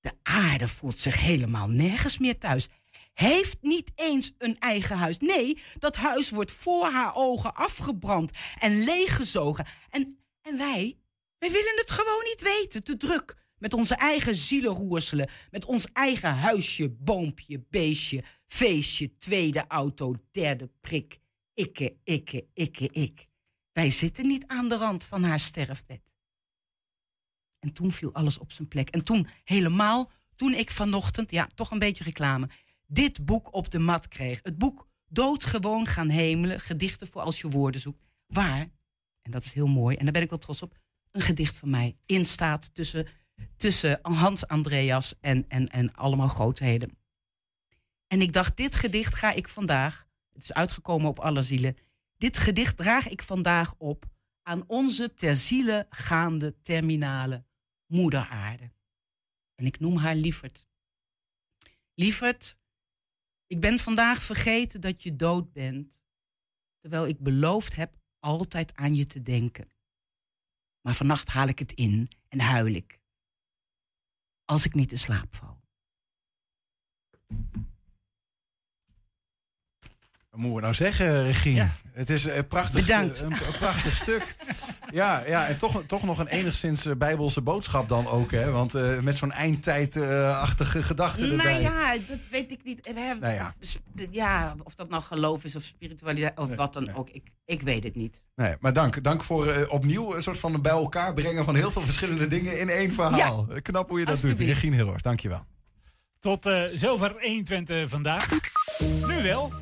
de 0.00 0.12
aarde 0.22 0.68
voelt 0.68 0.98
zich 0.98 1.20
helemaal 1.20 1.68
nergens 1.68 2.18
meer 2.18 2.38
thuis. 2.38 2.68
Heeft 3.20 3.62
niet 3.62 3.90
eens 3.94 4.32
een 4.38 4.58
eigen 4.58 4.96
huis. 4.96 5.18
Nee, 5.18 5.58
dat 5.78 5.96
huis 5.96 6.30
wordt 6.30 6.52
voor 6.52 6.86
haar 6.86 7.14
ogen 7.14 7.54
afgebrand 7.54 8.30
en 8.58 8.84
leeggezogen. 8.84 9.66
En, 9.90 10.18
en 10.42 10.56
wij, 10.56 10.98
wij 11.38 11.50
willen 11.50 11.76
het 11.76 11.90
gewoon 11.90 12.24
niet 12.24 12.42
weten, 12.42 12.84
te 12.84 12.96
druk. 12.96 13.36
Met 13.58 13.74
onze 13.74 13.94
eigen 13.94 14.34
zielenroerselen, 14.34 15.30
met 15.50 15.64
ons 15.64 15.86
eigen 15.92 16.34
huisje, 16.34 16.88
boompje, 16.88 17.64
beestje, 17.70 18.24
feestje, 18.46 19.18
tweede 19.18 19.64
auto, 19.68 20.14
derde 20.30 20.70
prik. 20.80 21.18
Ikke, 21.54 21.96
ikke, 22.04 22.46
ikke, 22.54 22.88
ik. 22.92 23.26
Wij 23.72 23.90
zitten 23.90 24.26
niet 24.26 24.46
aan 24.46 24.68
de 24.68 24.76
rand 24.76 25.04
van 25.04 25.24
haar 25.24 25.40
sterfbed. 25.40 26.02
En 27.58 27.72
toen 27.72 27.92
viel 27.92 28.12
alles 28.12 28.38
op 28.38 28.52
zijn 28.52 28.68
plek. 28.68 28.88
En 28.88 29.04
toen 29.04 29.28
helemaal, 29.44 30.10
toen 30.36 30.54
ik 30.54 30.70
vanochtend, 30.70 31.30
ja, 31.30 31.46
toch 31.54 31.70
een 31.70 31.78
beetje 31.78 32.04
reclame, 32.04 32.48
dit 32.92 33.24
boek 33.24 33.54
op 33.54 33.70
de 33.70 33.78
mat 33.78 34.08
kreeg. 34.08 34.40
Het 34.42 34.58
boek 34.58 34.88
Doodgewoon 35.06 35.86
gaan 35.86 36.08
hemelen, 36.08 36.60
gedichten 36.60 37.06
voor 37.06 37.22
als 37.22 37.40
je 37.40 37.48
woorden 37.48 37.80
zoekt. 37.80 38.04
Waar, 38.26 38.66
en 39.22 39.30
dat 39.30 39.44
is 39.44 39.52
heel 39.52 39.66
mooi, 39.66 39.96
en 39.96 40.04
daar 40.04 40.12
ben 40.12 40.22
ik 40.22 40.30
wel 40.30 40.38
trots 40.38 40.62
op, 40.62 40.78
een 41.10 41.20
gedicht 41.20 41.56
van 41.56 41.70
mij 41.70 41.96
in 42.06 42.26
staat 42.26 42.74
tussen, 42.74 43.06
tussen 43.56 43.98
Hans 44.02 44.46
Andreas 44.46 45.14
en, 45.20 45.44
en, 45.48 45.68
en 45.68 45.94
allemaal 45.94 46.28
grootheden. 46.28 46.98
En 48.06 48.20
ik 48.20 48.32
dacht, 48.32 48.56
dit 48.56 48.74
gedicht 48.74 49.14
ga 49.14 49.32
ik 49.32 49.48
vandaag 49.48 50.08
het 50.32 50.42
is 50.42 50.52
uitgekomen 50.52 51.08
op 51.08 51.18
alle 51.18 51.42
zielen. 51.42 51.76
Dit 52.16 52.38
gedicht 52.38 52.76
draag 52.76 53.08
ik 53.08 53.22
vandaag 53.22 53.74
op 53.78 54.04
aan 54.42 54.64
onze 54.66 55.14
ter 55.14 55.36
ziele 55.36 55.86
gaande 55.90 56.60
terminale 56.60 57.44
moeder 57.86 58.28
aarde. 58.28 58.72
En 59.54 59.66
ik 59.66 59.80
noem 59.80 59.96
haar 59.96 60.14
Lieverd. 60.14 60.68
Lieverd, 61.94 62.58
ik 63.50 63.60
ben 63.60 63.78
vandaag 63.78 64.22
vergeten 64.22 64.80
dat 64.80 65.02
je 65.02 65.16
dood 65.16 65.52
bent, 65.52 65.98
terwijl 66.78 67.06
ik 67.06 67.18
beloofd 67.18 67.74
heb 67.76 67.98
altijd 68.18 68.74
aan 68.74 68.94
je 68.94 69.06
te 69.06 69.22
denken. 69.22 69.68
Maar 70.80 70.94
vannacht 70.94 71.28
haal 71.28 71.48
ik 71.48 71.58
het 71.58 71.72
in 71.72 72.08
en 72.28 72.40
huil 72.40 72.74
ik, 72.74 73.00
als 74.44 74.64
ik 74.64 74.74
niet 74.74 74.90
in 74.90 74.98
slaap 74.98 75.34
val. 75.34 75.60
Wat 80.30 80.40
moeten 80.40 80.56
we 80.56 80.62
nou 80.62 80.74
zeggen, 80.74 81.22
Regine? 81.22 81.68
Het 81.92 82.10
is 82.10 82.24
een 82.24 82.46
prachtig, 82.46 82.80
Bedankt. 82.80 83.20
Een, 83.20 83.32
een 83.32 83.52
prachtig 83.58 83.96
stuk. 83.96 84.34
Ja, 84.90 85.22
ja, 85.26 85.46
en 85.46 85.58
toch, 85.58 85.82
toch 85.86 86.02
nog 86.02 86.18
een 86.18 86.26
enigszins 86.26 86.86
eh, 86.86 86.96
bijbelse 86.96 87.40
boodschap 87.40 87.88
dan 87.88 88.06
ook. 88.06 88.30
Hè? 88.30 88.50
Want 88.50 88.74
uh, 88.74 89.00
met 89.00 89.16
zo'n 89.16 89.32
eindtijdachtige 89.32 90.82
gedachte 90.82 91.20
nou 91.20 91.32
erbij. 91.32 91.52
Nou 91.52 91.62
ja, 91.62 91.92
dat 92.08 92.18
weet 92.30 92.50
ik 92.50 92.64
niet. 92.64 92.92
We 92.94 93.00
hebben, 93.00 93.28
nou 93.28 93.34
ja. 93.34 93.54
ja. 94.10 94.54
of 94.62 94.74
dat 94.74 94.88
nou 94.88 95.02
geloof 95.02 95.44
is 95.44 95.56
of 95.56 95.62
spiritualiteit 95.62 96.38
of 96.38 96.54
wat 96.54 96.72
dan 96.72 96.94
ook. 96.94 97.10
Ik, 97.10 97.30
ik 97.44 97.62
weet 97.62 97.84
het 97.84 97.94
niet. 97.94 98.22
Nee, 98.34 98.54
maar 98.60 98.72
dank. 98.72 99.02
Dank 99.02 99.22
voor 99.22 99.46
uh, 99.46 99.54
opnieuw 99.68 100.14
een 100.16 100.22
soort 100.22 100.38
van 100.38 100.62
bij 100.62 100.72
elkaar 100.72 101.14
brengen 101.14 101.44
van 101.44 101.54
heel 101.54 101.70
veel 101.70 101.82
verschillende 101.82 102.26
dingen 102.26 102.58
in 102.58 102.68
één 102.68 102.92
verhaal. 102.92 103.46
Ja. 103.48 103.60
Knap 103.60 103.88
hoe 103.88 103.98
je 103.98 104.04
dat 104.04 104.20
doet. 104.20 104.38
Regine 104.38 104.76
Hilhorst, 104.76 105.04
dank 105.04 105.20
je 105.20 105.28
wel. 105.28 105.44
Tot 106.18 106.46
uh, 106.46 106.62
zover 106.74 107.14
120 107.20 107.88
vandaag. 107.88 108.28
Nu 109.06 109.22
wel. 109.22 109.52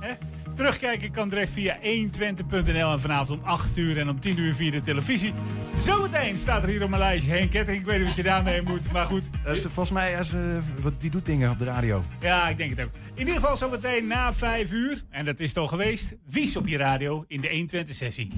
Hè? 0.00 0.12
Terugkijken 0.54 1.10
kan 1.10 1.28
direct 1.28 1.50
via 1.50 1.78
120.nl 1.82 2.92
en 2.92 3.00
vanavond 3.00 3.40
om 3.40 3.46
8 3.46 3.76
uur 3.76 3.98
en 3.98 4.08
om 4.08 4.20
10 4.20 4.38
uur 4.38 4.54
via 4.54 4.70
de 4.70 4.80
televisie. 4.80 5.32
Zometeen 5.76 6.38
staat 6.38 6.62
er 6.62 6.68
hier 6.68 6.82
op 6.82 6.88
mijn 6.88 7.02
lijstje 7.02 7.30
Henk 7.30 7.50
Ketting. 7.50 7.78
Ik 7.78 7.86
weet 7.86 7.98
niet 7.98 8.06
wat 8.06 8.16
je 8.16 8.22
daarmee 8.22 8.62
moet, 8.62 8.92
maar 8.92 9.06
goed. 9.06 9.28
Dat 9.44 9.56
is 9.56 9.62
volgens 9.62 9.90
mij, 9.90 10.18
als, 10.18 10.34
uh, 10.34 10.40
wat, 10.82 10.92
die 11.00 11.10
doet 11.10 11.26
dingen 11.26 11.50
op 11.50 11.58
de 11.58 11.64
radio. 11.64 12.04
Ja, 12.20 12.48
ik 12.48 12.56
denk 12.56 12.70
het 12.70 12.80
ook. 12.80 12.90
In 13.14 13.18
ieder 13.18 13.34
geval 13.34 13.56
zometeen 13.56 14.06
na 14.06 14.32
5 14.32 14.72
uur, 14.72 15.02
en 15.10 15.24
dat 15.24 15.40
is 15.40 15.48
het 15.48 15.58
al 15.58 15.66
geweest, 15.66 16.14
Wies 16.26 16.56
op 16.56 16.66
je 16.66 16.76
radio 16.76 17.24
in 17.28 17.40
de 17.40 17.48
120-sessie. 17.48 18.32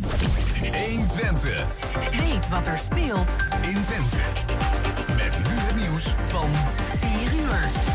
120. 0.86 1.66
Weet 2.10 2.48
wat 2.48 2.66
er 2.66 2.78
speelt 2.78 3.36
in 3.62 3.82
Twente. 3.82 4.16
Met 5.16 5.48
nu 5.48 5.54
het 5.54 5.76
nieuws 5.76 6.04
van 6.28 6.50
4 7.00 7.40
uur. 7.40 7.89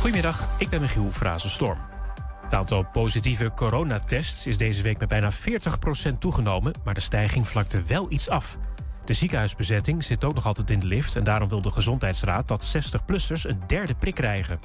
Goedemiddag, 0.00 0.48
ik 0.58 0.68
ben 0.68 0.80
Michiel 0.80 1.08
Frazenstorm. 1.12 1.78
Het 2.42 2.54
aantal 2.54 2.84
positieve 2.92 3.52
coronatests 3.54 4.46
is 4.46 4.56
deze 4.56 4.82
week 4.82 4.98
met 4.98 5.08
bijna 5.08 5.32
40% 5.32 5.34
toegenomen, 6.18 6.74
maar 6.84 6.94
de 6.94 7.00
stijging 7.00 7.48
vlakte 7.48 7.82
wel 7.82 8.10
iets 8.10 8.28
af. 8.28 8.58
De 9.04 9.12
ziekenhuisbezetting 9.12 10.04
zit 10.04 10.24
ook 10.24 10.34
nog 10.34 10.46
altijd 10.46 10.70
in 10.70 10.80
de 10.80 10.86
lift 10.86 11.16
en 11.16 11.24
daarom 11.24 11.48
wil 11.48 11.62
de 11.62 11.70
Gezondheidsraad 11.70 12.48
dat 12.48 12.76
60-plussers 12.76 13.42
een 13.42 13.60
derde 13.66 13.94
prik 13.94 14.14
krijgen. 14.14 14.60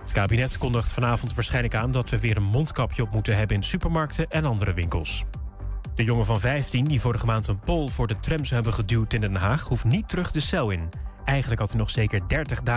Het 0.00 0.12
kabinet 0.12 0.58
kondigt 0.58 0.92
vanavond 0.92 1.34
waarschijnlijk 1.34 1.74
aan 1.74 1.90
dat 1.90 2.10
we 2.10 2.18
weer 2.18 2.36
een 2.36 2.42
mondkapje 2.42 3.02
op 3.02 3.12
moeten 3.12 3.36
hebben 3.36 3.56
in 3.56 3.62
supermarkten 3.62 4.30
en 4.30 4.44
andere 4.44 4.72
winkels. 4.72 5.24
De 5.94 6.04
jongen 6.04 6.26
van 6.26 6.40
15 6.40 6.84
die 6.84 7.00
vorige 7.00 7.26
maand 7.26 7.46
een 7.46 7.60
pol 7.60 7.88
voor 7.88 8.06
de 8.06 8.18
tram 8.18 8.44
zou 8.44 8.54
hebben 8.54 8.74
geduwd 8.74 9.12
in 9.12 9.20
Den 9.20 9.36
Haag 9.36 9.62
hoeft 9.62 9.84
niet 9.84 10.08
terug 10.08 10.30
de 10.30 10.40
cel 10.40 10.70
in. 10.70 10.88
Eigenlijk 11.26 11.60
had 11.60 11.70
hij 11.70 11.78
nog 11.78 11.90
zeker 11.90 12.28
30 12.28 12.62
dagen 12.62 12.64